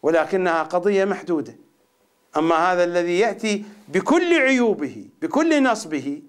ولكنها 0.03 0.63
قضية 0.63 1.05
محدودة. 1.05 1.55
أما 2.37 2.55
هذا 2.55 2.85
الذي 2.85 3.19
يأتي 3.19 3.65
بكل 3.89 4.35
عيوبه 4.35 5.09
بكل 5.23 5.63
نصبه 5.63 6.23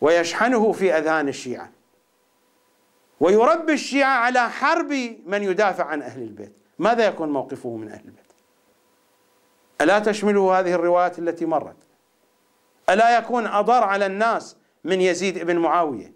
ويشحنه 0.00 0.72
في 0.72 0.98
أذهان 0.98 1.28
الشيعة. 1.28 1.70
ويربي 3.20 3.72
الشيعة 3.72 4.18
على 4.18 4.50
حرب 4.50 4.92
من 5.26 5.42
يدافع 5.42 5.84
عن 5.84 6.02
أهل 6.02 6.22
البيت. 6.22 6.52
ماذا 6.78 7.06
يكون 7.06 7.28
موقفه 7.28 7.76
من 7.76 7.88
أهل 7.88 8.04
البيت؟ 8.04 8.29
ألا 9.80 9.98
تشمله 9.98 10.58
هذه 10.60 10.72
الروايات 10.72 11.18
التي 11.18 11.46
مرت؟ 11.46 11.76
ألا 12.90 13.18
يكون 13.18 13.46
أضر 13.46 13.84
على 13.84 14.06
الناس 14.06 14.56
من 14.84 15.00
يزيد 15.00 15.38
بن 15.38 15.58
معاوية؟ 15.58 16.12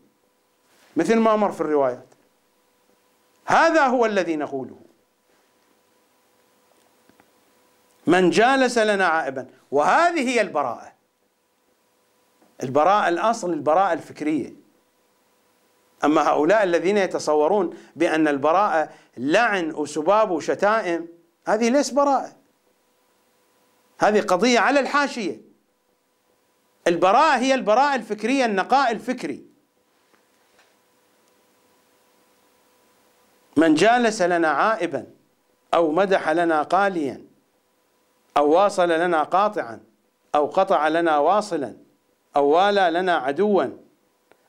مثل 0.96 1.16
ما 1.16 1.36
مر 1.36 1.52
في 1.52 1.60
الروايات. 1.60 2.14
هذا 3.46 3.86
هو 3.86 4.06
الذي 4.06 4.36
نقوله. 4.36 4.76
من 8.06 8.30
جالس 8.30 8.78
لنا 8.78 9.06
عائبا 9.06 9.46
وهذه 9.70 10.28
هي 10.28 10.40
البراءة. 10.40 10.92
البراءة 12.62 13.08
الأصل 13.08 13.52
البراءة 13.52 13.92
الفكرية. 13.92 14.52
أما 16.04 16.28
هؤلاء 16.28 16.62
الذين 16.62 16.96
يتصورون 16.96 17.76
بأن 17.96 18.28
البراءة 18.28 18.90
لعن 19.16 19.74
وسباب 19.74 20.30
وشتائم 20.30 21.08
هذه 21.46 21.68
ليس 21.70 21.90
براءة. 21.90 22.43
هذه 23.98 24.20
قضية 24.20 24.58
على 24.58 24.80
الحاشية. 24.80 25.40
البراءة 26.86 27.38
هي 27.38 27.54
البراءة 27.54 27.94
الفكرية 27.94 28.44
النقاء 28.44 28.92
الفكري. 28.92 29.44
من 33.56 33.74
جالس 33.74 34.22
لنا 34.22 34.48
عائبا 34.48 35.06
أو 35.74 35.92
مدح 35.92 36.30
لنا 36.30 36.62
قاليا 36.62 37.24
أو 38.36 38.50
واصل 38.50 38.88
لنا 38.88 39.22
قاطعا 39.22 39.80
أو 40.34 40.46
قطع 40.46 40.88
لنا 40.88 41.18
واصلا 41.18 41.76
أو 42.36 42.46
والى 42.48 42.90
لنا 42.90 43.16
عدوا 43.16 43.64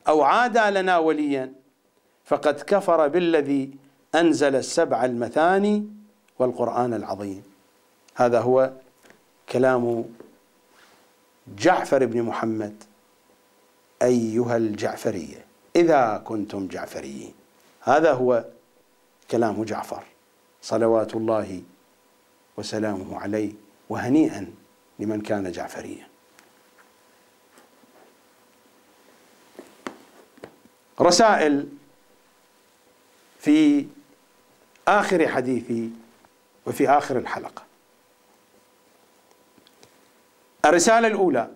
أو 0.08 0.22
عادى 0.22 0.70
لنا 0.70 0.98
وليا 0.98 1.52
فقد 2.24 2.60
كفر 2.60 3.08
بالذي 3.08 3.70
أنزل 4.14 4.56
السبع 4.56 5.04
المثاني 5.04 5.88
والقرآن 6.38 6.94
العظيم. 6.94 7.42
هذا 8.14 8.40
هو 8.40 8.72
كلام 9.48 10.04
جعفر 11.58 12.06
بن 12.06 12.22
محمد 12.22 12.84
أيها 14.02 14.56
الجعفرية 14.56 15.44
إذا 15.76 16.22
كنتم 16.24 16.68
جعفريين. 16.68 17.34
هذا 17.80 18.12
هو 18.12 18.44
كلام 19.30 19.64
جعفر 19.64 20.04
صلوات 20.62 21.14
الله 21.14 21.62
وسلامه 22.56 23.20
عليه 23.20 23.52
وهنيئا 23.88 24.54
لمن 24.98 25.20
كان 25.20 25.52
جعفريا. 25.52 26.08
رسائل 31.00 31.68
في 33.38 33.86
آخر 34.88 35.28
حديثي 35.28 35.90
وفي 36.66 36.88
آخر 36.88 37.18
الحلقة. 37.18 37.65
الرسالة 40.68 41.08
الأولى 41.08 41.50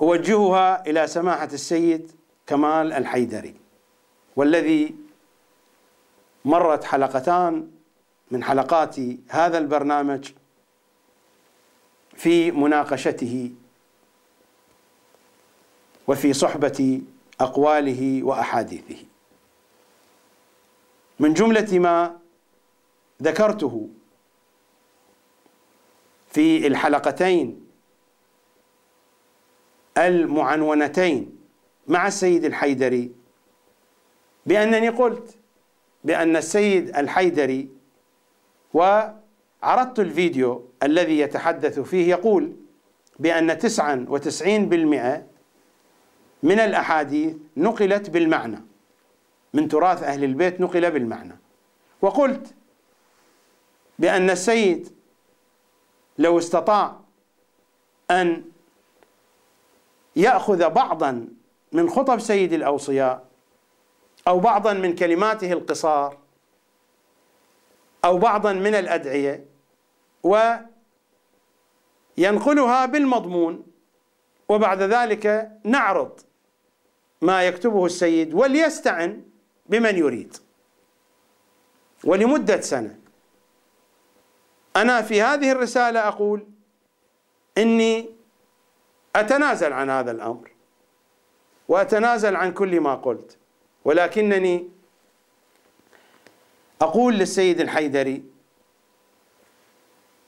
أوجهها 0.00 0.86
إلى 0.86 1.06
سماحة 1.06 1.44
السيد 1.52 2.12
كمال 2.46 2.92
الحيدري 2.92 3.54
والذي 4.36 4.94
مرت 6.44 6.84
حلقتان 6.84 7.70
من 8.30 8.44
حلقات 8.44 8.96
هذا 9.28 9.58
البرنامج 9.58 10.30
في 12.16 12.50
مناقشته 12.50 13.50
وفي 16.08 16.32
صحبة 16.32 17.02
أقواله 17.40 18.22
وأحاديثه. 18.22 19.04
من 21.20 21.34
جملة 21.34 21.78
ما 21.78 22.18
ذكرته 23.22 23.88
في 26.30 26.66
الحلقتين 26.66 27.61
المعنونتين 29.98 31.38
مع 31.88 32.06
السيد 32.06 32.44
الحيدري. 32.44 33.12
بأنني 34.46 34.88
قلت 34.88 35.36
بأن 36.04 36.36
السيد 36.36 36.96
الحيدري 36.96 37.68
وعرضت 38.74 39.98
الفيديو 39.98 40.68
الذي 40.82 41.18
يتحدث 41.18 41.80
فيه 41.80 42.10
يقول 42.10 42.56
بأن 43.18 43.58
تسعا 43.58 44.06
وتسعين 44.08 44.68
بالمئة 44.68 45.26
من 46.42 46.58
الأحاديث 46.60 47.36
نقلت 47.56 48.10
بالمعنى. 48.10 48.60
من 49.54 49.68
تراث 49.68 50.02
أهل 50.02 50.24
البيت 50.24 50.60
نقل 50.60 50.90
بالمعنى. 50.90 51.38
وقلت 52.02 52.54
بأن 53.98 54.30
السيد 54.30 54.88
لو 56.18 56.38
استطاع 56.38 57.00
أن 58.10 58.44
يأخذ 60.16 60.70
بعضا 60.70 61.28
من 61.72 61.90
خطب 61.90 62.18
سيد 62.20 62.52
الأوصياء 62.52 63.24
أو 64.28 64.40
بعضا 64.40 64.72
من 64.72 64.94
كلماته 64.94 65.52
القصار 65.52 66.18
أو 68.04 68.18
بعضا 68.18 68.52
من 68.52 68.74
الأدعية 68.74 69.46
وينقلها 72.18 72.86
بالمضمون 72.86 73.66
وبعد 74.48 74.82
ذلك 74.82 75.50
نعرض 75.64 76.20
ما 77.22 77.42
يكتبه 77.42 77.86
السيد 77.86 78.34
وليستعن 78.34 79.22
بمن 79.66 79.96
يريد. 79.96 80.36
ولمدة 82.04 82.60
سنة. 82.60 82.98
أنا 84.76 85.02
في 85.02 85.22
هذه 85.22 85.52
الرسالة 85.52 86.08
أقول 86.08 86.46
إني 87.58 88.10
أتنازل 89.16 89.72
عن 89.72 89.90
هذا 89.90 90.10
الأمر. 90.10 90.50
وأتنازل 91.68 92.36
عن 92.36 92.52
كل 92.52 92.80
ما 92.80 92.94
قلت. 92.94 93.36
ولكنني 93.84 94.68
أقول 96.80 97.14
للسيد 97.14 97.60
الحيدري 97.60 98.24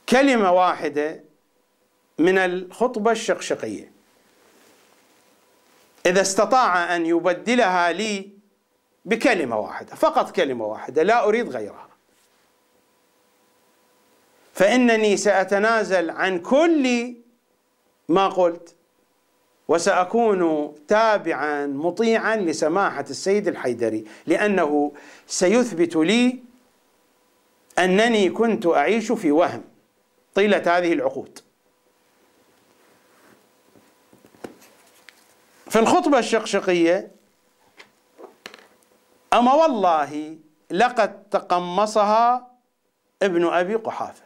كلمة 0.09 0.52
واحدة 0.52 1.24
من 2.19 2.39
الخطبة 2.39 3.11
الشقشقية. 3.11 3.93
إذا 6.06 6.20
استطاع 6.20 6.97
أن 6.97 7.06
يبدلها 7.06 7.93
لي 7.93 8.31
بكلمة 9.05 9.59
واحدة 9.59 9.94
فقط 9.94 10.31
كلمة 10.31 10.65
واحدة 10.65 11.02
لا 11.02 11.24
أريد 11.24 11.48
غيرها. 11.48 11.89
فإنني 14.55 15.16
سأتنازل 15.16 16.11
عن 16.11 16.39
كل 16.39 17.15
ما 18.09 18.28
قلت. 18.28 18.73
وسأكون 19.69 20.74
تابعا 20.89 21.66
مطيعا 21.66 22.36
لسماحة 22.36 23.05
السيد 23.11 23.49
الحيدري 23.49 24.05
لأنه 24.27 24.93
سيثبت 25.27 25.97
لي 25.97 26.39
أنني 27.78 28.31
كنت 28.31 28.66
أعيش 28.66 29.12
في 29.12 29.31
وهم 29.32 29.65
طيلة 30.35 30.62
هذه 30.78 30.93
العقود. 30.93 31.39
في 35.70 35.78
الخطبة 35.78 36.19
الشقشقية 36.19 37.11
أما 39.32 39.55
والله 39.55 40.39
لقد 40.70 41.23
تقمصها 41.23 42.51
ابن 43.23 43.47
أبي 43.47 43.74
قحافة. 43.74 44.23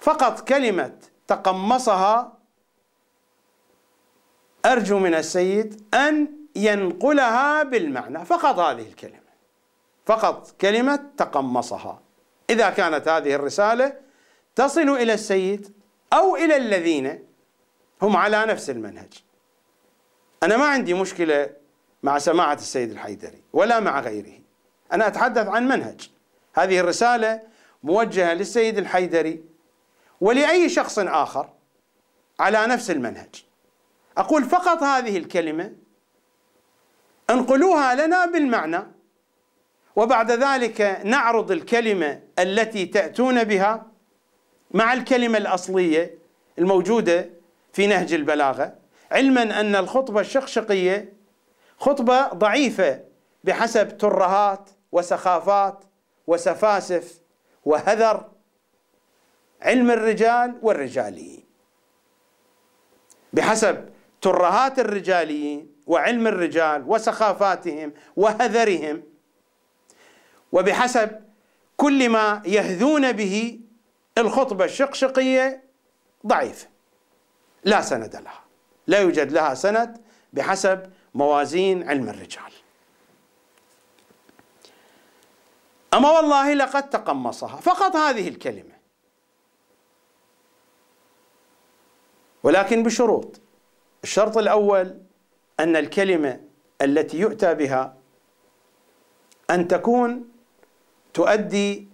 فقط 0.00 0.48
كلمة 0.48 0.98
تقمصها 1.26 2.35
أرجو 4.66 4.98
من 4.98 5.14
السيد 5.14 5.94
أن 5.94 6.28
ينقلها 6.56 7.62
بالمعنى. 7.62 8.24
فقط 8.24 8.58
هذه 8.58 8.88
الكلمة. 8.88 9.26
فقط 10.06 10.50
كلمة 10.60 11.00
تقمصها. 11.16 12.02
إذا 12.50 12.70
كانت 12.70 13.08
هذه 13.08 13.34
الرسالة 13.34 13.92
تصل 14.54 14.88
إلى 14.88 15.14
السيد 15.14 15.72
أو 16.12 16.36
إلى 16.36 16.56
الذين 16.56 17.24
هم 18.02 18.16
على 18.16 18.46
نفس 18.46 18.70
المنهج. 18.70 19.12
أنا 20.42 20.56
ما 20.56 20.64
عندي 20.64 20.94
مشكلة 20.94 21.50
مع 22.02 22.18
سماعة 22.18 22.54
السيد 22.54 22.90
الحيدري 22.90 23.42
ولا 23.52 23.80
مع 23.80 24.00
غيره. 24.00 24.40
أنا 24.92 25.06
أتحدث 25.06 25.46
عن 25.46 25.68
منهج. 25.68 26.10
هذه 26.54 26.80
الرسالة 26.80 27.40
موجهة 27.82 28.34
للسيد 28.34 28.78
الحيدري 28.78 29.44
ولأي 30.20 30.68
شخص 30.68 30.98
آخر 30.98 31.48
على 32.40 32.66
نفس 32.66 32.90
المنهج. 32.90 33.45
أقول 34.16 34.44
فقط 34.44 34.82
هذه 34.82 35.18
الكلمة. 35.18 35.72
انقلوها 37.30 38.06
لنا 38.06 38.26
بالمعنى 38.26 38.78
وبعد 39.96 40.30
ذلك 40.30 41.00
نعرض 41.04 41.50
الكلمة 41.50 42.22
التي 42.38 42.86
تأتون 42.86 43.44
بها 43.44 43.86
مع 44.70 44.92
الكلمة 44.92 45.38
الأصلية 45.38 46.18
الموجودة 46.58 47.30
في 47.72 47.86
نهج 47.86 48.12
البلاغة. 48.12 48.74
علما 49.10 49.60
أن 49.60 49.76
الخطبة 49.76 50.20
الشقشقية 50.20 51.12
خطبة 51.78 52.28
ضعيفة 52.28 53.00
بحسب 53.44 53.98
ترهات 53.98 54.70
وسخافات 54.92 55.84
وسفاسف 56.26 57.20
وهذر 57.64 58.30
علم 59.62 59.90
الرجال 59.90 60.58
والرجاليين. 60.62 61.44
بحسب 63.32 63.95
ترهات 64.22 64.78
الرجاليين 64.78 65.76
وعلم 65.86 66.26
الرجال 66.26 66.84
وسخافاتهم 66.86 67.92
وهذرهم 68.16 69.02
وبحسب 70.52 71.20
كل 71.76 72.08
ما 72.08 72.42
يهذون 72.46 73.12
به 73.12 73.60
الخطبة 74.18 74.64
الشقشقية 74.64 75.64
ضعيفة 76.26 76.68
لا 77.64 77.80
سند 77.80 78.16
لها 78.16 78.44
لا 78.86 78.98
يوجد 78.98 79.32
لها 79.32 79.54
سند 79.54 80.00
بحسب 80.32 80.92
موازين 81.14 81.88
علم 81.88 82.08
الرجال. 82.08 82.52
أما 85.94 86.10
والله 86.10 86.54
لقد 86.54 86.90
تقمصها 86.90 87.56
فقط 87.56 87.96
هذه 87.96 88.28
الكلمة. 88.28 88.76
ولكن 92.42 92.82
بشروط. 92.82 93.40
الشرط 94.06 94.38
الأول 94.38 94.98
أن 95.60 95.76
الكلمة 95.76 96.40
التي 96.82 97.18
يؤتى 97.18 97.54
بها 97.54 97.94
أن 99.50 99.68
تكون 99.68 100.28
تؤدي 101.14 101.88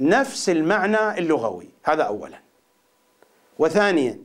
نفس 0.00 0.48
المعنى 0.48 1.18
اللغوي. 1.18 1.68
هذا 1.84 2.02
أولا. 2.02 2.40
وثانيا 3.58 4.18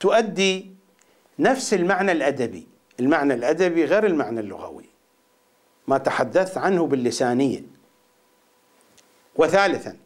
تؤدي 0.00 0.70
نفس 1.38 1.74
المعنى 1.74 2.12
الأدبي. 2.12 2.66
المعنى 3.00 3.34
الأدبي 3.34 3.84
غير 3.84 4.06
المعنى 4.06 4.40
اللغوي. 4.40 4.88
ما 5.88 5.98
تحدثت 5.98 6.58
عنه 6.58 6.86
باللسانية. 6.86 7.62
وثالثا 9.36 9.96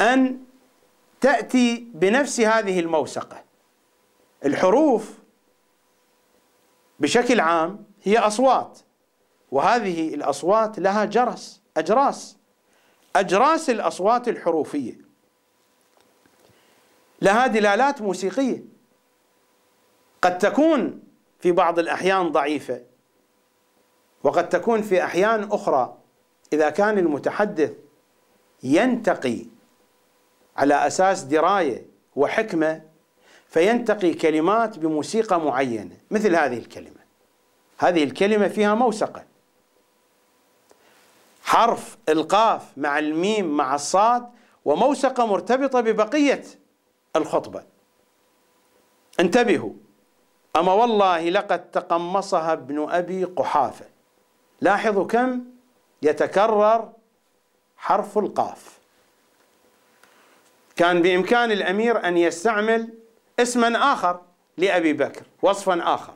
أن 0.00 0.38
تأتي 1.20 1.86
بنفس 1.94 2.40
هذه 2.40 2.80
الموسقة 2.80 3.44
الحروف 4.44 5.23
بشكل 7.00 7.40
عام 7.40 7.84
هي 8.02 8.18
أصوات 8.18 8.78
وهذه 9.50 10.14
الأصوات 10.14 10.78
لها 10.78 11.04
جرس 11.04 11.62
أجراس. 11.76 12.36
أجراس 13.16 13.70
الأصوات 13.70 14.28
الحروفية. 14.28 14.98
لها 17.22 17.46
دلالات 17.46 18.02
موسيقية. 18.02 18.64
قد 20.22 20.38
تكون 20.38 21.02
في 21.40 21.52
بعض 21.52 21.78
الأحيان 21.78 22.32
ضعيفة 22.32 22.82
وقد 24.22 24.48
تكون 24.48 24.82
في 24.82 25.04
أحيان 25.04 25.42
أخرى 25.52 25.98
إذا 26.52 26.70
كان 26.70 26.98
المتحدث 26.98 27.72
ينتقي 28.62 29.46
على 30.56 30.86
أساس 30.86 31.22
دراية 31.22 31.86
وحكمة 32.16 32.82
فينتقي 33.54 34.14
كلمات 34.14 34.78
بموسيقى 34.78 35.40
معينة. 35.40 35.96
مثل 36.10 36.36
هذه 36.36 36.58
الكلمة. 36.58 37.00
هذه 37.78 38.04
الكلمة 38.04 38.48
فيها 38.48 38.74
موسقة. 38.74 39.24
حرف 41.42 41.96
القاف 42.08 42.62
مع 42.76 42.98
الميم 42.98 43.56
مع 43.56 43.74
الصاد 43.74 44.28
وموسقة 44.64 45.26
مرتبطة 45.26 45.80
ببقية 45.80 46.42
الخطبة. 47.16 47.64
انتبهوا. 49.20 49.72
أما 50.56 50.72
والله 50.72 51.28
لقد 51.28 51.70
تقمصها 51.70 52.52
ابن 52.52 52.90
أبي 52.90 53.24
قحافة. 53.24 53.86
لاحظوا 54.60 55.06
كم 55.06 55.44
يتكرر 56.02 56.92
حرف 57.76 58.18
القاف. 58.18 58.78
كان 60.76 61.02
بإمكان 61.02 61.52
الأمير 61.52 62.08
أن 62.08 62.16
يستعمل 62.16 63.03
اسما 63.40 63.92
آخر 63.92 64.20
لأبي 64.58 64.92
بكر 64.92 65.22
وصفا 65.42 65.94
آخر. 65.94 66.14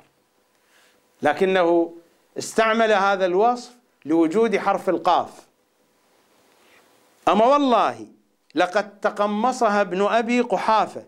لكنه 1.22 1.94
استعمل 2.38 2.92
هذا 2.92 3.26
الوصف 3.26 3.72
لوجود 4.04 4.56
حرف 4.56 4.88
القاف. 4.88 5.46
أما 7.28 7.44
والله 7.44 8.06
لقد 8.54 9.00
تقمصها 9.00 9.80
ابن 9.80 10.02
أبي 10.02 10.40
قحافة 10.40 11.04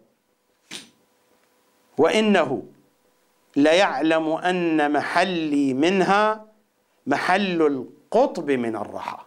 وإنه 1.98 2.62
ليعلم 3.56 4.28
أن 4.28 4.92
محلي 4.92 5.74
منها 5.74 6.46
محل 7.06 7.62
القطب 7.62 8.50
من 8.50 8.76
الرحى. 8.76 9.18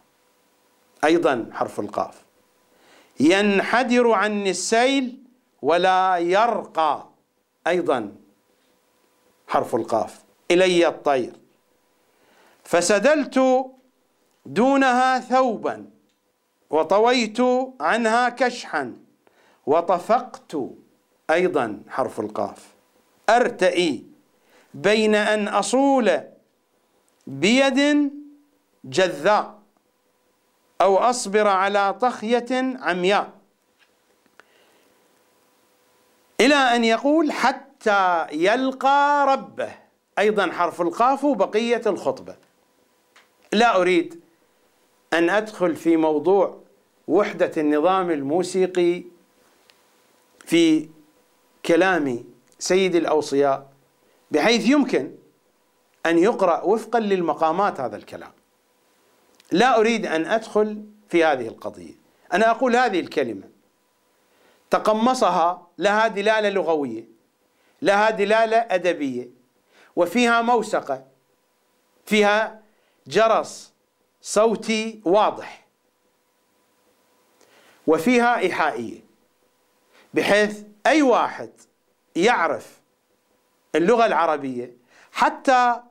أيضا 1.03 1.49
حرف 1.53 1.80
القاف. 1.80 2.23
ينحدر 3.19 4.11
عني 4.11 4.49
السيل 4.49 5.23
ولا 5.64 6.18
يرقى 6.18 7.07
أيضا 7.68 8.15
حرف 9.48 9.76
القاف. 9.76 10.23
إلي 10.52 10.88
الطير. 10.88 11.34
فسدلت 12.64 13.40
دونها 14.45 15.19
ثوبا 15.19 15.85
وطويت 16.69 17.38
عنها 17.80 18.30
كشحا 18.30 18.98
وطفقت 19.65 20.57
أيضا 21.30 21.81
حرف 21.90 22.19
القاف. 22.19 22.68
أرتئي 23.30 24.06
بين 24.73 25.15
أن 25.15 25.48
أصول 25.48 26.22
بيد 27.27 28.11
جذاء 28.85 29.60
أو 30.81 30.98
أصبر 30.98 31.48
على 31.48 31.94
طخية 31.94 32.77
عمياء. 32.80 33.43
إلى 36.41 36.55
أن 36.55 36.84
يقول 36.84 37.31
حتى 37.31 38.27
يلقى 38.31 39.26
ربه. 39.27 39.76
أيضا 40.19 40.51
حرف 40.51 40.81
القاف 40.81 41.26
بقية 41.26 41.81
الخطبة. 41.85 42.35
لا 43.53 43.81
أريد 43.81 44.19
أن 45.14 45.30
أدخل 45.30 45.76
في 45.76 45.97
موضوع 45.97 46.64
وحدة 47.07 47.51
النظام 47.57 48.11
الموسيقي 48.11 49.03
في 50.45 50.89
كلام 51.65 52.23
سيد 52.60 52.95
الأوصياء 52.95 53.69
بحيث 54.31 54.69
يمكن 54.69 55.11
أن 56.05 56.18
يقرأ 56.18 56.61
وفقا 56.61 56.99
للمقامات 56.99 57.80
هذا 57.80 57.95
الكلام. 57.95 58.31
لا 59.51 59.80
أريد 59.80 60.05
أن 60.05 60.26
أدخل 60.26 60.84
في 61.10 61.23
هذه 61.23 61.47
القضية. 61.47 61.93
أنا 62.34 62.51
أقول 62.51 62.76
هذه 62.76 62.99
الكلمة. 62.99 63.52
تقمصها 64.74 65.68
لها 65.78 66.08
دلالة 66.08 66.50
لغوية 66.50 67.04
لها 67.82 68.10
دلالة 68.10 68.58
أدبية 68.58 69.30
وفيها 69.95 70.41
موسقة 70.41 71.06
فيها 72.06 72.62
جرس 73.08 73.74
صوتي 74.22 75.02
واضح 75.06 75.66
وفيها 77.88 78.38
إيحائية 78.38 79.00
بحيث 80.14 80.64
أي 80.88 81.02
واحد 81.02 81.50
يعرف 82.16 82.80
اللغة 83.76 84.06
العربية 84.06 84.72
حتى 85.12 85.82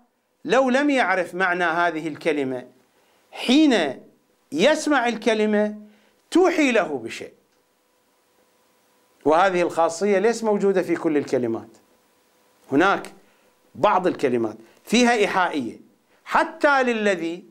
لو 0.44 0.70
لم 0.70 0.90
يعرف 0.90 1.34
معنى 1.34 1.64
هذه 1.64 2.08
الكلمة 2.08 2.66
حين 3.32 4.02
يسمع 4.52 5.08
الكلمة 5.08 5.80
توحي 6.30 6.72
له 6.72 6.98
بشيء. 7.04 7.41
وهذه 9.24 9.62
الخاصية 9.62 10.18
ليس 10.18 10.44
موجودة 10.44 10.82
في 10.82 10.96
كل 10.96 11.16
الكلمات. 11.16 11.68
هناك 12.72 13.12
بعض 13.74 14.06
الكلمات 14.06 14.56
فيها 14.84 15.12
إيحائية. 15.12 15.80
حتى 16.24 16.82
للذي 16.82 17.44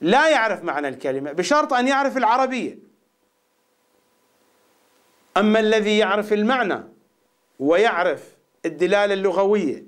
لا 0.00 0.28
يعرف 0.28 0.64
معنى 0.64 0.88
الكلمة 0.88 1.32
بشرط 1.32 1.72
أن 1.72 1.88
يعرف 1.88 2.16
العربية. 2.16 2.78
أما 5.36 5.60
الذي 5.60 5.98
يعرف 5.98 6.32
المعنى 6.32 6.82
ويعرف 7.58 8.36
الدلالة 8.66 9.14
اللغوية 9.14 9.84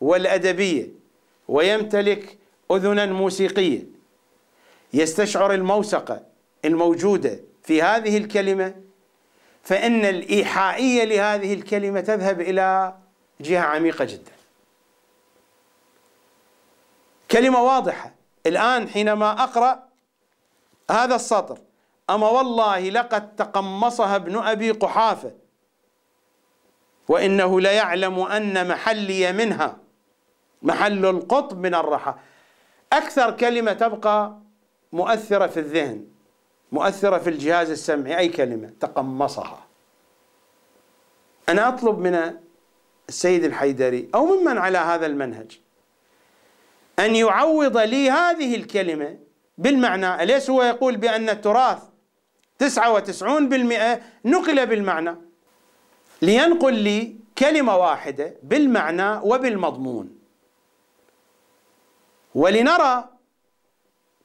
والأدبية 0.00 0.88
ويمتلك 1.48 2.38
أذنا 2.70 3.06
موسيقية 3.06 3.82
يستشعر 4.92 5.54
الموسقة 5.54 6.26
الموجودة 6.64 7.40
في 7.62 7.82
هذه 7.82 8.18
الكلمة 8.18 8.74
فإن 9.66 10.04
الإيحائية 10.04 11.04
لهذه 11.04 11.54
الكلمة 11.54 12.00
تذهب 12.00 12.40
إلى 12.40 12.94
جهة 13.40 13.60
عميقة 13.60 14.04
جدا. 14.04 14.32
كلمة 17.30 17.62
واضحة. 17.62 18.14
الآن 18.46 18.88
حينما 18.88 19.42
أقرأ 19.42 19.82
هذا 20.90 21.14
السطر 21.14 21.58
أما 22.10 22.28
والله 22.28 22.90
لقد 22.90 23.36
تقمصها 23.36 24.16
ابن 24.16 24.36
أبي 24.36 24.70
قحافة 24.70 25.32
وإنه 27.08 27.60
ليعلم 27.60 28.20
أن 28.20 28.68
محلي 28.68 29.32
منها 29.32 29.76
محل 30.62 31.06
القطب 31.06 31.58
من 31.58 31.74
الرحى. 31.74 32.14
أكثر 32.92 33.30
كلمة 33.30 33.72
تبقى 33.72 34.36
مؤثرة 34.92 35.46
في 35.46 35.60
الذهن. 35.60 36.15
مؤثرة 36.72 37.18
في 37.18 37.30
الجهاز 37.30 37.70
السمعي 37.70 38.18
أي 38.18 38.28
كلمة 38.28 38.72
تقمصها. 38.80 39.66
أنا 41.48 41.68
أطلب 41.68 41.98
من 41.98 42.38
السيد 43.08 43.44
الحيدري 43.44 44.08
أو 44.14 44.26
ممن 44.26 44.58
على 44.58 44.78
هذا 44.78 45.06
المنهج 45.06 45.60
أن 46.98 47.16
يعوض 47.16 47.76
لي 47.76 48.10
هذه 48.10 48.54
الكلمة 48.54 49.18
بالمعنى. 49.58 50.22
أليس 50.22 50.50
هو 50.50 50.62
يقول 50.62 50.96
بأن 50.96 51.28
التراث 51.28 51.82
تسعة 52.58 52.92
وتسعون 52.92 53.48
بالمئة 53.48 54.00
نقل 54.24 54.66
بالمعنى؟ 54.66 55.14
لينقل 56.22 56.74
لي 56.74 57.16
كلمة 57.38 57.76
واحدة 57.76 58.34
بالمعنى 58.42 59.16
وبالمضمون. 59.16 60.18
ولنرى 62.34 63.04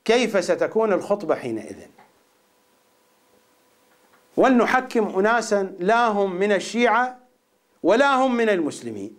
كيف 0.06 0.44
ستكون 0.44 0.94
الخطبة 0.94 1.36
حينئذ. 1.36 1.78
ولنحكم 4.38 5.20
أناسا 5.20 5.76
لا 5.80 6.08
هم 6.08 6.36
من 6.36 6.52
الشيعة 6.52 7.20
ولا 7.84 8.16
هم 8.16 8.36
من 8.36 8.50
المسلمين. 8.50 9.18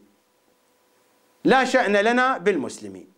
لا 1.44 1.64
شأن 1.64 1.97
لنا 1.97 2.39
بالمسلمين. 2.39 3.12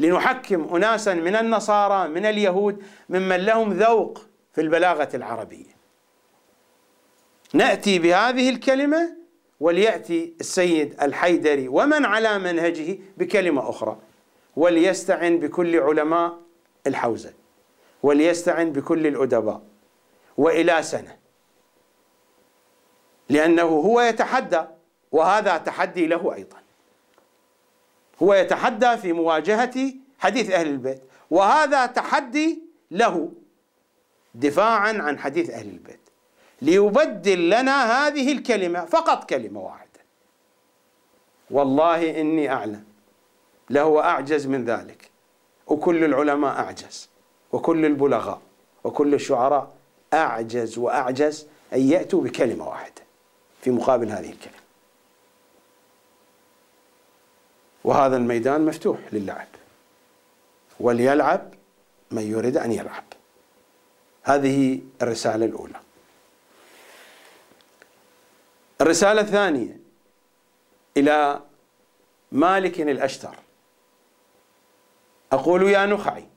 لنحكم 0.00 0.74
أناسا 0.74 1.14
من 1.14 1.36
النصارى 1.36 2.08
من 2.08 2.26
اليهود 2.26 2.82
ممن 3.08 3.36
لهم 3.36 3.72
ذوق 3.72 4.26
في 4.52 4.60
البلاغة 4.60 5.08
العربية. 5.14 5.76
نأتي 7.54 7.98
بهذه 7.98 8.50
الكلمة 8.50 9.16
وليأتي 9.60 10.34
السيد 10.40 11.02
الحيدري 11.02 11.68
ومن 11.68 12.04
على 12.04 12.38
منهجه 12.38 12.98
بكلمة 13.16 13.70
أخرى. 13.70 13.98
وليستعن 14.56 15.38
بكل 15.38 15.76
علماء 15.76 16.38
الحوزة. 16.86 17.32
وليستعن 18.02 18.72
بكل 18.72 19.06
الأدباء. 19.06 19.62
وإلى 20.38 20.82
سنة. 20.82 21.18
لأنه 23.28 23.62
هو 23.62 24.00
يتحدى 24.00 24.62
وهذا 25.12 25.58
تحدي 25.58 26.06
له 26.06 26.34
أيضا. 26.34 26.56
هو 28.22 28.34
يتحدى 28.34 28.96
في 28.96 29.12
مواجهة 29.12 29.92
حديث 30.18 30.50
أهل 30.50 30.66
البيت 30.66 31.02
وهذا 31.30 31.86
تحدي 31.86 32.62
له 32.90 33.32
دفاعا 34.34 34.92
عن 35.02 35.18
حديث 35.18 35.50
أهل 35.50 35.68
البيت. 35.68 36.00
ليبدل 36.62 37.50
لنا 37.50 38.06
هذه 38.06 38.32
الكلمة 38.32 38.84
فقط 38.84 39.30
كلمة 39.30 39.60
واحدة. 39.60 40.00
والله 41.50 42.20
إني 42.20 42.52
أعلم. 42.52 42.84
لهو 43.70 44.00
أعجز 44.00 44.46
من 44.46 44.64
ذلك. 44.64 45.10
وكل 45.66 46.04
العلماء 46.04 46.58
أعجز. 46.58 47.10
وكل 47.52 47.84
البلغاء. 47.84 48.40
وكل 48.84 49.14
الشعراء 49.14 49.75
أعجز 50.14 50.78
وأعجز 50.78 51.46
أن 51.72 51.80
يأتوا 51.80 52.22
بكلمة 52.22 52.68
واحدة 52.68 53.02
في 53.60 53.70
مقابل 53.70 54.10
هذه 54.10 54.30
الكلمة. 54.32 54.56
وهذا 57.84 58.16
الميدان 58.16 58.64
مفتوح 58.64 58.98
للعب. 59.12 59.48
وليلعب 60.80 61.54
من 62.10 62.22
يريد 62.22 62.56
أن 62.56 62.72
يلعب. 62.72 63.04
هذه 64.22 64.80
الرسالة 65.02 65.46
الأولى. 65.46 65.80
الرسالة 68.80 69.20
الثانية. 69.20 69.80
إلى 70.96 71.40
مالك 72.32 72.80
الأشتر. 72.80 73.36
أقول 75.32 75.70
يا 75.70 75.86
نخعي. 75.86 76.28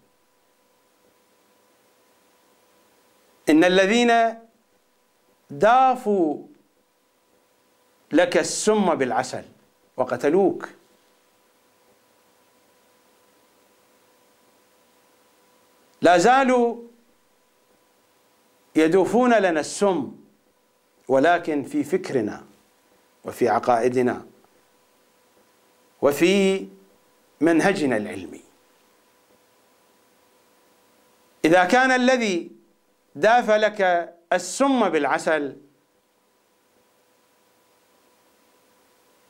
إن 3.49 3.63
الذين 3.63 4.11
دافوا 5.49 6.43
لك 8.11 8.37
السم 8.37 8.95
بالعسل 8.95 9.43
وقتلوك. 9.97 10.69
لا 16.01 16.17
زالوا 16.17 16.77
يدوفون 18.75 19.33
لنا 19.33 19.59
السم 19.59 20.11
ولكن 21.07 21.63
في 21.63 21.83
فكرنا 21.83 22.45
وفي 23.25 23.49
عقائدنا 23.49 24.25
وفي 26.01 26.67
منهجنا 27.41 27.97
العلمي. 27.97 28.41
إذا 31.45 31.65
كان 31.65 31.91
الذي 31.91 32.58
داف 33.15 33.51
لك 33.51 34.13
السم 34.33 34.89
بالعسل. 34.89 35.57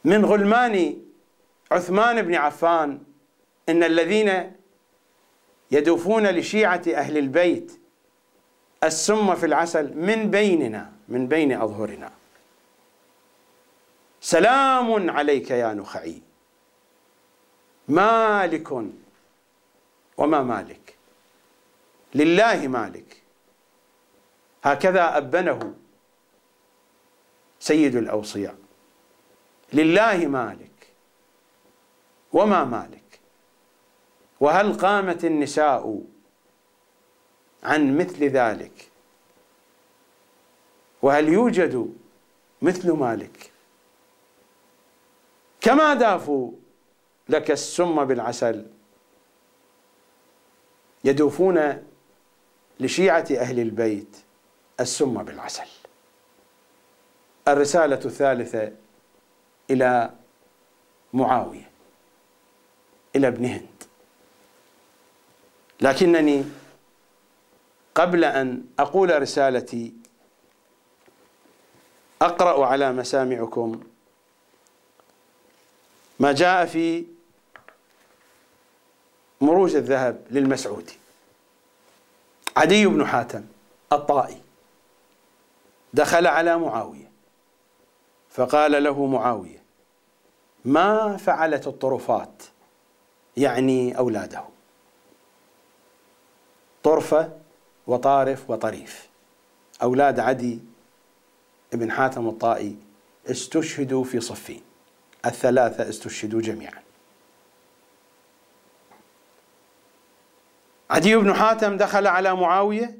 من 0.03 0.25
غلمان 0.25 1.01
عثمان 1.71 2.21
بن 2.21 2.35
عفان 2.35 3.03
إن 3.69 3.83
الذين 3.83 4.55
يدوفون 5.71 6.27
لشيعة 6.27 6.81
أهل 6.87 7.17
البيت 7.17 7.79
السم 8.83 9.35
في 9.35 9.45
العسل 9.45 9.97
من 9.97 10.31
بيننا 10.31 10.91
من 11.07 11.27
بين 11.27 11.51
أظهرنا. 11.51 12.11
سلام 14.21 15.09
عليك 15.09 15.51
يا 15.51 15.73
نخعي. 15.73 16.21
مالك 17.87 18.71
وما 20.17 20.43
مالك؟ 20.43 20.95
لله 22.15 22.67
مالك. 22.67 23.18
هكذا 24.63 25.17
أبنه 25.17 25.73
سيد 27.59 27.95
الأوصياء. 27.95 28.55
لله 29.73 30.27
مالك. 30.27 30.69
وما 32.33 32.63
مالك؟ 32.63 33.19
وهل 34.39 34.73
قامت 34.73 35.25
النساء 35.25 36.01
عن 37.63 37.97
مثل 37.97 38.23
ذلك؟ 38.23 38.89
وهل 41.01 41.29
يوجد 41.29 41.95
مثل 42.61 42.91
مالك؟ 42.91 43.51
كما 45.61 45.93
دافوا 45.93 46.51
لك 47.29 47.51
السم 47.51 48.05
بالعسل. 48.05 48.65
يدوفون 51.03 51.83
لشيعة 52.79 53.25
أهل 53.31 53.59
البيت. 53.59 54.17
السم 54.79 55.23
بالعسل. 55.23 55.67
الرسالة 57.47 57.99
الثالثة 58.05 58.71
إلى 59.69 60.13
معاوية 61.13 61.69
إلى 63.15 63.27
ابن 63.27 63.45
هند. 63.45 63.83
لكنني 65.81 66.45
قبل 67.95 68.23
أن 68.23 68.65
أقول 68.79 69.21
رسالتي 69.21 69.93
أقرأ 72.21 72.65
على 72.65 72.91
مسامعكم 72.91 73.83
ما 76.19 76.31
جاء 76.31 76.65
في 76.65 77.05
مروج 79.41 79.75
الذهب 79.75 80.25
للمسعودي. 80.31 80.97
عدي 82.57 82.85
بن 82.87 83.07
حاتم 83.07 83.45
الطائي. 83.91 84.41
دخل 85.93 86.27
على 86.27 86.57
معاوية. 86.57 87.09
فقال 88.29 88.83
له 88.83 89.05
معاوية 89.05 89.63
ما 90.65 91.17
فعلت 91.17 91.67
الطرفات 91.67 92.43
يعني 93.37 93.97
أولاده؟ 93.97 94.43
طرفة 96.83 97.37
وطارف 97.87 98.49
وطريف. 98.49 99.09
أولاد 99.83 100.19
عدي 100.19 100.59
ابن 101.73 101.91
حاتم 101.91 102.27
الطائي 102.27 102.77
استشهدوا 103.31 104.03
في 104.03 104.19
صفين 104.19 104.61
الثلاثة 105.25 105.89
استشهدوا 105.89 106.41
جميعا. 106.41 106.83
عدي 110.89 111.15
بن 111.15 111.33
حاتم 111.33 111.77
دخل 111.77 112.07
على 112.07 112.35
معاوية 112.35 112.97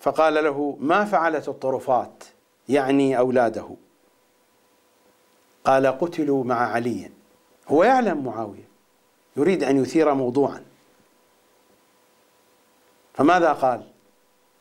فقال 0.00 0.34
له 0.34 0.76
ما 0.80 1.04
فعلت 1.04 1.48
الطرفات؟ 1.48 2.24
يعني 2.68 3.18
أولاده. 3.18 3.68
قال 5.64 5.86
قتلوا 5.86 6.44
مع 6.44 6.72
علي. 6.72 7.10
هو 7.68 7.84
يعلم 7.84 8.24
معاوية 8.24 8.68
يريد 9.36 9.64
أن 9.64 9.82
يثير 9.82 10.14
موضوعا. 10.14 10.64
فماذا 13.14 13.52
قال؟ 13.52 13.90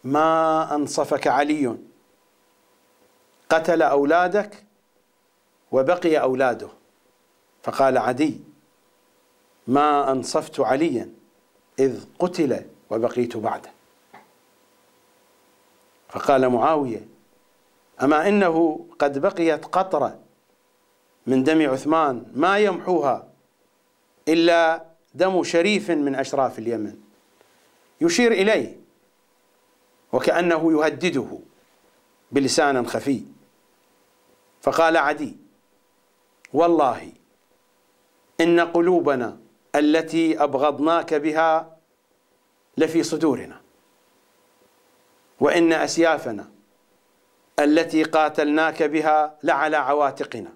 ما 0.03 0.75
أنصفك 0.75 1.27
علي 1.27 1.77
قتل 3.49 3.81
أولادك 3.81 4.63
وبقي 5.71 6.17
أولاده. 6.17 6.69
فقال 7.63 7.97
عدي 7.97 8.39
ما 9.67 10.11
أنصفت 10.11 10.59
عليا 10.59 11.09
إذ 11.79 12.05
قتل 12.19 12.65
وبقيت 12.89 13.37
بعده. 13.37 13.76
فقال 16.09 16.49
معاوية 16.49 17.07
أما 18.01 18.27
إنه 18.27 18.85
قد 18.99 19.17
بقيت 19.17 19.65
قطرة 19.65 20.19
من 21.27 21.43
دم 21.43 21.69
عثمان 21.69 22.31
ما 22.35 22.57
يمحوها 22.57 23.27
إلا 24.27 24.85
دم 25.13 25.43
شريف 25.43 25.91
من 25.91 26.15
أشراف 26.15 26.59
اليمن. 26.59 26.95
يشير 28.01 28.31
إليه 28.31 28.79
وكأنه 30.13 30.71
يهدده 30.71 31.39
بلسان 32.31 32.87
خفي. 32.87 33.23
فقال 34.61 34.97
عدي 34.97 35.37
والله 36.53 37.11
إن 38.41 38.59
قلوبنا 38.59 39.37
التي 39.75 40.43
أبغضناك 40.43 41.13
بها 41.13 41.77
لفي 42.77 43.03
صدورنا. 43.03 43.61
وإن 45.39 45.73
أسيافنا 45.73 46.49
التي 47.59 48.03
قاتلناك 48.03 48.83
بها 48.83 49.37
لعلى 49.43 49.77
عواتقنا. 49.77 50.53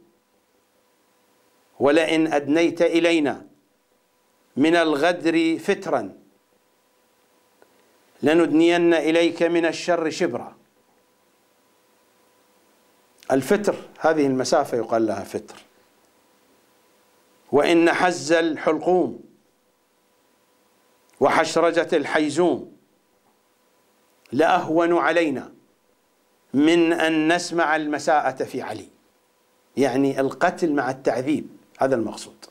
ولئن 1.79 2.33
أدنيت 2.33 2.81
إلينا 2.81 3.45
من 4.57 4.75
الغدر 4.75 5.59
فترا 5.59 6.17
لندنين 8.23 8.93
إليك 8.93 9.43
من 9.43 9.65
الشر 9.65 10.09
شبرا. 10.09 10.57
الفتر 13.31 13.75
هذه 13.99 14.27
المسافة 14.27 14.77
يقال 14.77 15.05
لها 15.05 15.23
فتر 15.23 15.55
وإن 17.51 17.91
حز 17.93 18.31
الحلقوم 18.31 19.23
وحشرجة 21.19 21.87
الحيزوم 21.93 22.70
لأهون 24.31 24.97
علينا 24.97 25.51
من 26.53 26.93
أن 26.93 27.35
نسمع 27.35 27.75
المساءة 27.75 28.43
في 28.43 28.61
علي. 28.61 28.87
يعني 29.77 30.19
القتل 30.19 30.73
مع 30.73 30.89
التعذيب 30.91 31.47
هذا 31.79 31.95
المقصود. 31.95 32.45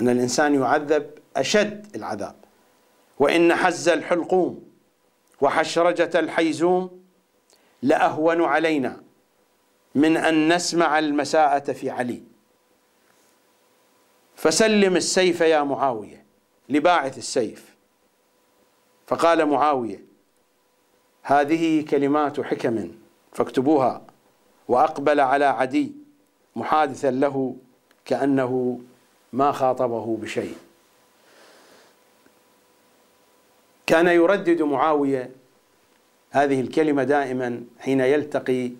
أن 0.00 0.08
الإنسان 0.08 0.54
يعذب 0.54 1.10
أشد 1.36 1.96
العذاب. 1.96 2.36
وإن 3.18 3.54
حز 3.54 3.88
الحلقوم 3.88 4.68
وحشرجة 5.40 6.18
الحيزوم 6.18 7.02
لأهون 7.82 8.44
علينا 8.44 9.02
من 9.94 10.16
أن 10.16 10.54
نسمع 10.54 10.98
المساءة 10.98 11.72
في 11.72 11.90
علي. 11.90 12.22
فسلم 14.36 14.96
السيف 14.96 15.40
يا 15.40 15.62
معاوية 15.62 16.24
لباعث 16.68 17.18
السيف. 17.18 17.76
فقال 19.06 19.46
معاوية 19.46 20.07
هذه 21.28 21.84
كلمات 21.84 22.40
حكم 22.40 22.90
فاكتبوها 23.32 24.02
وأقبل 24.68 25.20
على 25.20 25.44
عدي 25.44 25.92
محادثا 26.56 27.10
له 27.10 27.56
كأنه 28.04 28.80
ما 29.32 29.52
خاطبه 29.52 30.16
بشيء. 30.16 30.56
كان 33.86 34.06
يردد 34.06 34.62
معاوية 34.62 35.30
هذه 36.30 36.60
الكلمة 36.60 37.04
دائما 37.04 37.64
حين 37.78 38.00
يلتقي 38.00 38.70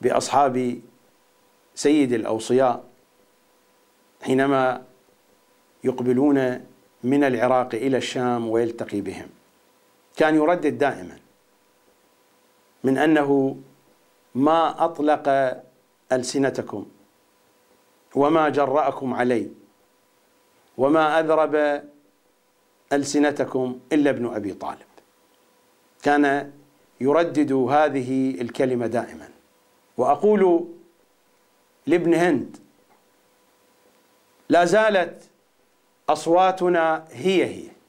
بأصحاب 0.00 0.80
سيد 1.74 2.12
الأوصياء 2.12 2.84
حينما 4.22 4.82
يقبلون 5.84 6.66
من 7.04 7.24
العراق 7.24 7.74
إلى 7.74 7.96
الشام 7.96 8.48
ويلتقي 8.48 9.00
بهم. 9.00 9.39
كان 10.16 10.34
يردد 10.34 10.78
دائما 10.78 11.18
من 12.84 12.98
أنه 12.98 13.56
ما 14.34 14.84
أطلق 14.84 15.28
ألسنتكم 16.12 16.86
وما 18.14 18.48
جرأكم 18.48 19.14
علي 19.14 19.50
وما 20.78 21.20
أذرب 21.20 21.82
ألسنتكم 22.92 23.80
إلا 23.92 24.10
ابن 24.10 24.34
أبي 24.34 24.52
طالب. 24.52 24.90
كان 26.02 26.52
يردد 27.00 27.52
هذه 27.52 28.40
الكلمة 28.40 28.86
دائما. 28.86 29.28
وأقول 29.96 30.68
لابن 31.86 32.14
هند 32.14 32.56
لا 34.48 34.64
زالت 34.64 35.30
أصواتنا 36.08 37.04
هي 37.10 37.44
هي. 37.44 37.79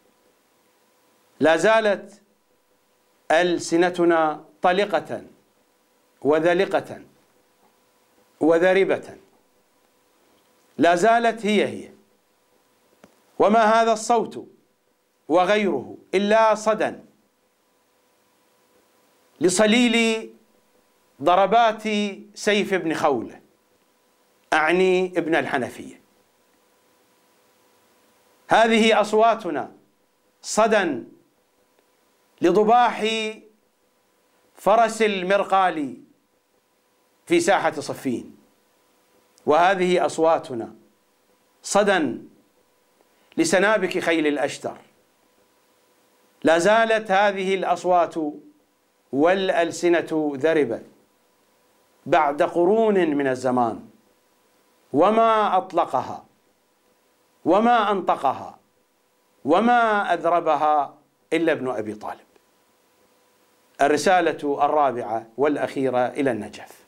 لا 1.42 1.58
زالت 1.58 2.22
ألسنتنا 3.32 4.46
طلقة 4.62 5.24
وذلقة 6.22 7.02
وذربة. 8.40 9.18
لا 10.78 10.96
زالت 10.96 11.46
هي 11.46 11.66
هي. 11.68 11.92
وما 13.40 13.60
هذا 13.60 13.94
الصوت 13.94 14.48
وغيره 15.28 15.98
إلا 16.14 16.56
صدى 16.56 16.94
لصليل 19.42 20.30
ضربات 21.22 21.84
سيف 22.34 22.74
ابن 22.74 22.94
خولة 22.94 23.42
أعني 24.54 25.06
ابن 25.06 25.36
الحنفية. 25.36 26.02
هذه 28.50 29.02
أصواتنا 29.02 29.72
صدى 30.42 31.04
لضباح 32.42 33.06
فرس 34.56 35.02
المرقال 35.02 35.98
في 37.26 37.40
ساحة 37.40 37.72
صفين. 37.72 38.38
وهذه 39.46 40.06
أصواتنا. 40.06 40.76
صدى 41.64 42.18
لسنابك 43.38 44.00
خيل 44.00 44.28
الأشتر. 44.28 44.78
لا 46.44 46.58
زالت 46.58 47.12
هذه 47.12 47.56
الأصوات 47.56 48.16
والألسنة 49.12 50.32
ذربة 50.36 50.82
بعد 52.06 52.42
قرون 52.42 53.10
من 53.16 53.28
الزمان. 53.28 53.88
وما 54.94 55.58
أطلقها. 55.58 56.26
وما 57.46 57.92
أنطقها. 57.92 58.60
وما 59.46 60.14
أذربها 60.14 60.98
إلا 61.34 61.52
ابن 61.52 61.70
أبي 61.70 61.94
طالب. 61.94 62.31
الرسالة 63.82 64.66
الرابعة 64.66 65.28
والأخيرة 65.38 66.08
إلى 66.08 66.32
النجف. 66.32 66.82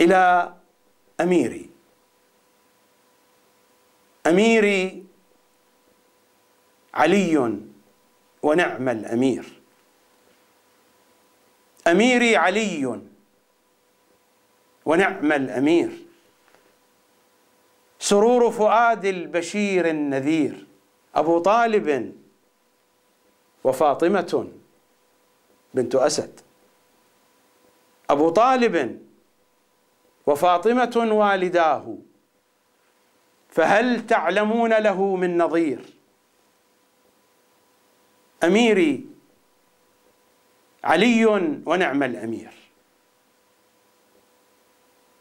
إلى 0.00 0.54
أميري. 1.20 1.70
أميري 4.26 5.04
علي 6.94 7.58
ونعم 8.42 8.88
الأمير. 8.88 9.60
أميري 11.86 12.36
علي 12.36 13.00
ونعم 14.84 15.32
الأمير. 15.32 15.90
سرور 17.98 18.50
فؤاد 18.50 19.04
البشير 19.04 19.90
النذير. 19.90 20.66
أبو 21.14 21.38
طالب 21.38 22.14
وفاطمة 23.64 24.48
بنت 25.74 25.94
أسد 25.94 26.40
أبو 28.10 28.30
طالب 28.30 29.04
وفاطمة 30.26 31.08
والداه 31.12 31.96
فهل 33.48 34.06
تعلمون 34.06 34.78
له 34.78 35.16
من 35.16 35.38
نظير؟ 35.38 35.84
أميري 38.44 39.06
علي 40.84 41.26
ونعم 41.66 42.02
الأمير. 42.02 42.52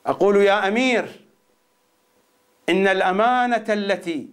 أقول 0.06 0.38
يا 0.38 0.68
أمير 0.68 1.26
إن 2.70 2.88
الأمانة 2.88 3.66
التي 3.70 4.30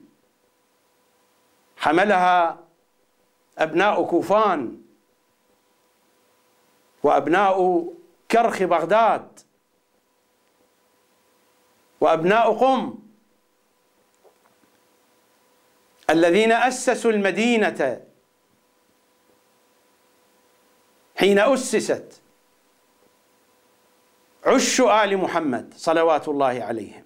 حملها 1.77 2.59
أبناء 3.61 4.07
كوفان 4.07 4.83
وأبناء 7.03 7.87
كرخ 8.31 8.63
بغداد 8.63 9.41
وأبناء 12.01 12.53
قم 12.53 12.99
الذين 16.11 16.53
أسسوا 16.53 17.11
المدينة 17.11 18.07
حين 21.17 21.39
أسست 21.39 22.23
عش 24.47 24.81
آل 24.81 25.17
محمد 25.17 25.75
صلوات 25.75 26.29
الله 26.29 26.65
عليهم. 26.65 27.05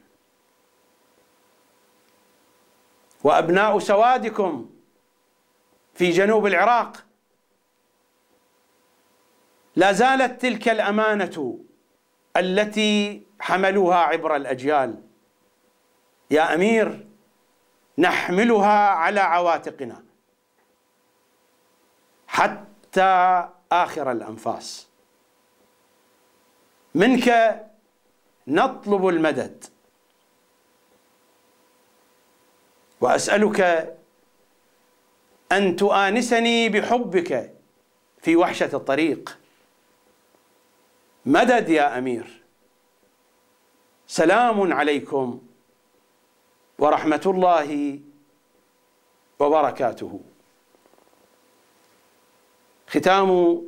وأبناء 3.25 3.79
سوادكم 3.79 4.74
في 5.95 6.11
جنوب 6.11 6.47
العراق. 6.47 7.05
لا 9.77 9.93
زالت 9.93 10.43
تلك 10.43 10.69
الأمانة 10.69 11.59
التي 12.37 13.23
حملوها 13.41 13.97
عبر 13.97 14.37
الأجيال. 14.37 15.03
يا 16.31 16.55
أمير 16.55 17.07
نحملها 17.99 18.89
على 18.89 19.21
عواتقنا. 19.21 20.05
حتى 22.27 23.49
آخر 23.73 24.13
الأنفاس. 24.13 24.89
منك 26.95 27.61
نطلب 28.49 29.09
المدد. 29.09 29.65
وأسألك 33.01 33.91
أن 35.53 35.77
تؤانسني 35.77 36.69
بحبك 36.69 37.55
في 38.23 38.37
وحشة 38.37 38.71
الطريق. 38.77 39.39
مدد 41.27 41.69
يا 41.69 41.99
أمير. 41.99 42.43
سلام 44.07 44.73
عليكم 44.73 45.43
ورحمة 46.79 47.23
الله 47.27 48.01
وبركاته. 49.39 50.21
ختام 52.89 53.63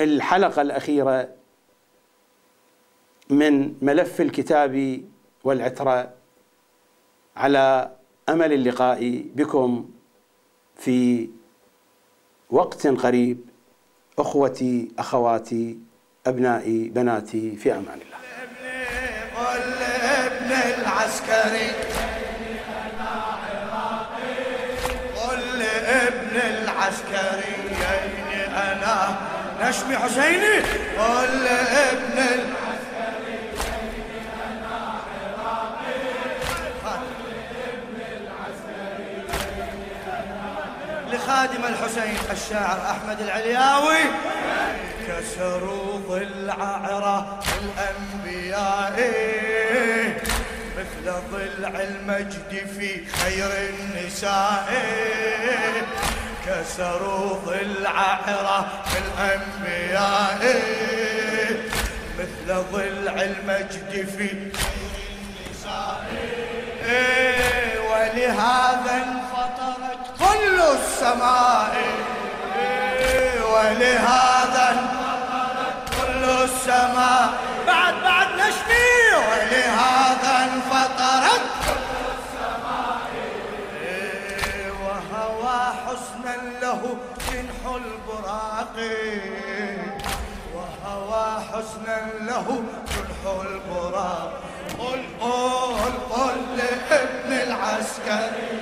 الحلقة 0.00 0.62
الأخيرة 0.62 1.34
من 3.30 3.74
ملف 3.82 4.20
الكتاب 4.20 5.04
والعترة 5.44 6.14
على 7.36 7.96
أمل 8.28 8.52
اللقاء 8.52 9.24
بكم. 9.34 9.90
في 10.76 11.28
وقت 12.50 12.86
قريب 12.86 13.38
أخوتي 14.18 14.88
أخواتي 14.98 15.78
أبنائي 16.26 16.88
بناتي 16.88 17.56
في 17.56 17.72
أمان 17.72 18.00
الله. 18.00 18.16
ابن 20.26 20.52
العسكري 20.52 21.70
قل 25.16 25.62
ابن 25.86 26.36
العسكري 26.36 27.56
أنا 28.48 29.18
نشمي 29.62 29.96
حسيني؟ 29.96 30.56
قل 30.98 31.46
ابن 31.46 32.18
العسكري 32.18 32.65
لخادم 41.26 41.64
الحسين 41.64 42.16
الشاعر 42.30 42.78
أحمد 42.90 43.20
العلياوي. 43.20 43.98
كسروا 45.08 45.98
ضلع 46.08 46.54
عرى 46.62 47.40
الأنبياء 47.62 48.96
مثل 50.78 51.06
ضلع 51.32 51.80
المجد 51.80 52.52
في 52.78 53.06
خير 53.06 53.50
النساء. 53.70 54.68
كسروا 56.46 57.34
ضلع 57.46 57.98
عرى 58.26 58.66
الأنبياء 58.96 60.40
مثل 62.18 62.48
ضلع 62.72 63.22
المجد 63.22 63.92
في 64.18 64.28
خير 64.28 64.94
النساء. 65.10 66.06
ولهذا 67.90 68.94
انفطرت 68.94 69.76
كل 69.76 69.85
السماء. 70.74 71.74
ولهذا 73.52 74.64
انفطرت 74.76 75.78
كل 75.96 76.24
السماء. 76.44 77.28
بعد 77.66 77.94
بعد 78.02 78.28
نشمي 78.28 78.90
ولهذا 79.28 80.32
انفطرت 80.48 81.46
كل 81.66 81.86
السماء 82.16 83.00
وهوى 84.82 85.60
حسنا 85.84 86.34
له 86.62 86.82
جنح 87.30 87.60
البراق. 87.74 88.76
وهوى 90.54 91.26
حسنا 91.50 91.98
له 92.20 92.46
جنح 92.92 93.20
البراق. 93.40 94.30
قل 94.78 95.00
قل 95.20 95.94
قل 96.10 96.36
لابن 96.56 97.30
العسكري 97.32 98.60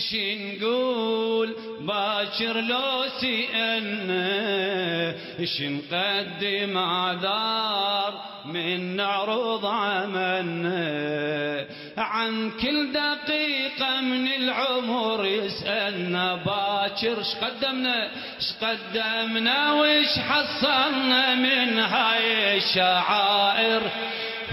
المهدي 0.00 0.56
شنقول 0.58 1.56
باكر 1.80 2.60
لو 2.60 3.04
سئلنا 3.20 4.24
شنقدم 5.44 6.78
عذار 6.78 8.20
من 8.44 8.96
نعرض 8.96 9.66
عملنا 9.66 10.80
عن 11.96 12.50
كل 12.50 12.92
دقيقة 12.92 14.00
من 14.00 14.26
العمر 14.26 15.26
يسألنا 15.26 16.34
باكر 16.34 17.22
شقدمنا 17.22 18.10
شقدمنا 18.38 19.72
وش 19.72 20.18
حصلنا 20.18 21.34
من 21.34 21.78
هاي 21.78 22.56
الشعائر؟ 22.56 23.82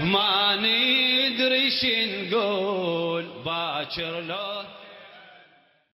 ما 0.00 0.56
ندري 0.56 1.70
شنقول 1.70 3.24
باكر 3.44 4.20
لو 4.20 4.77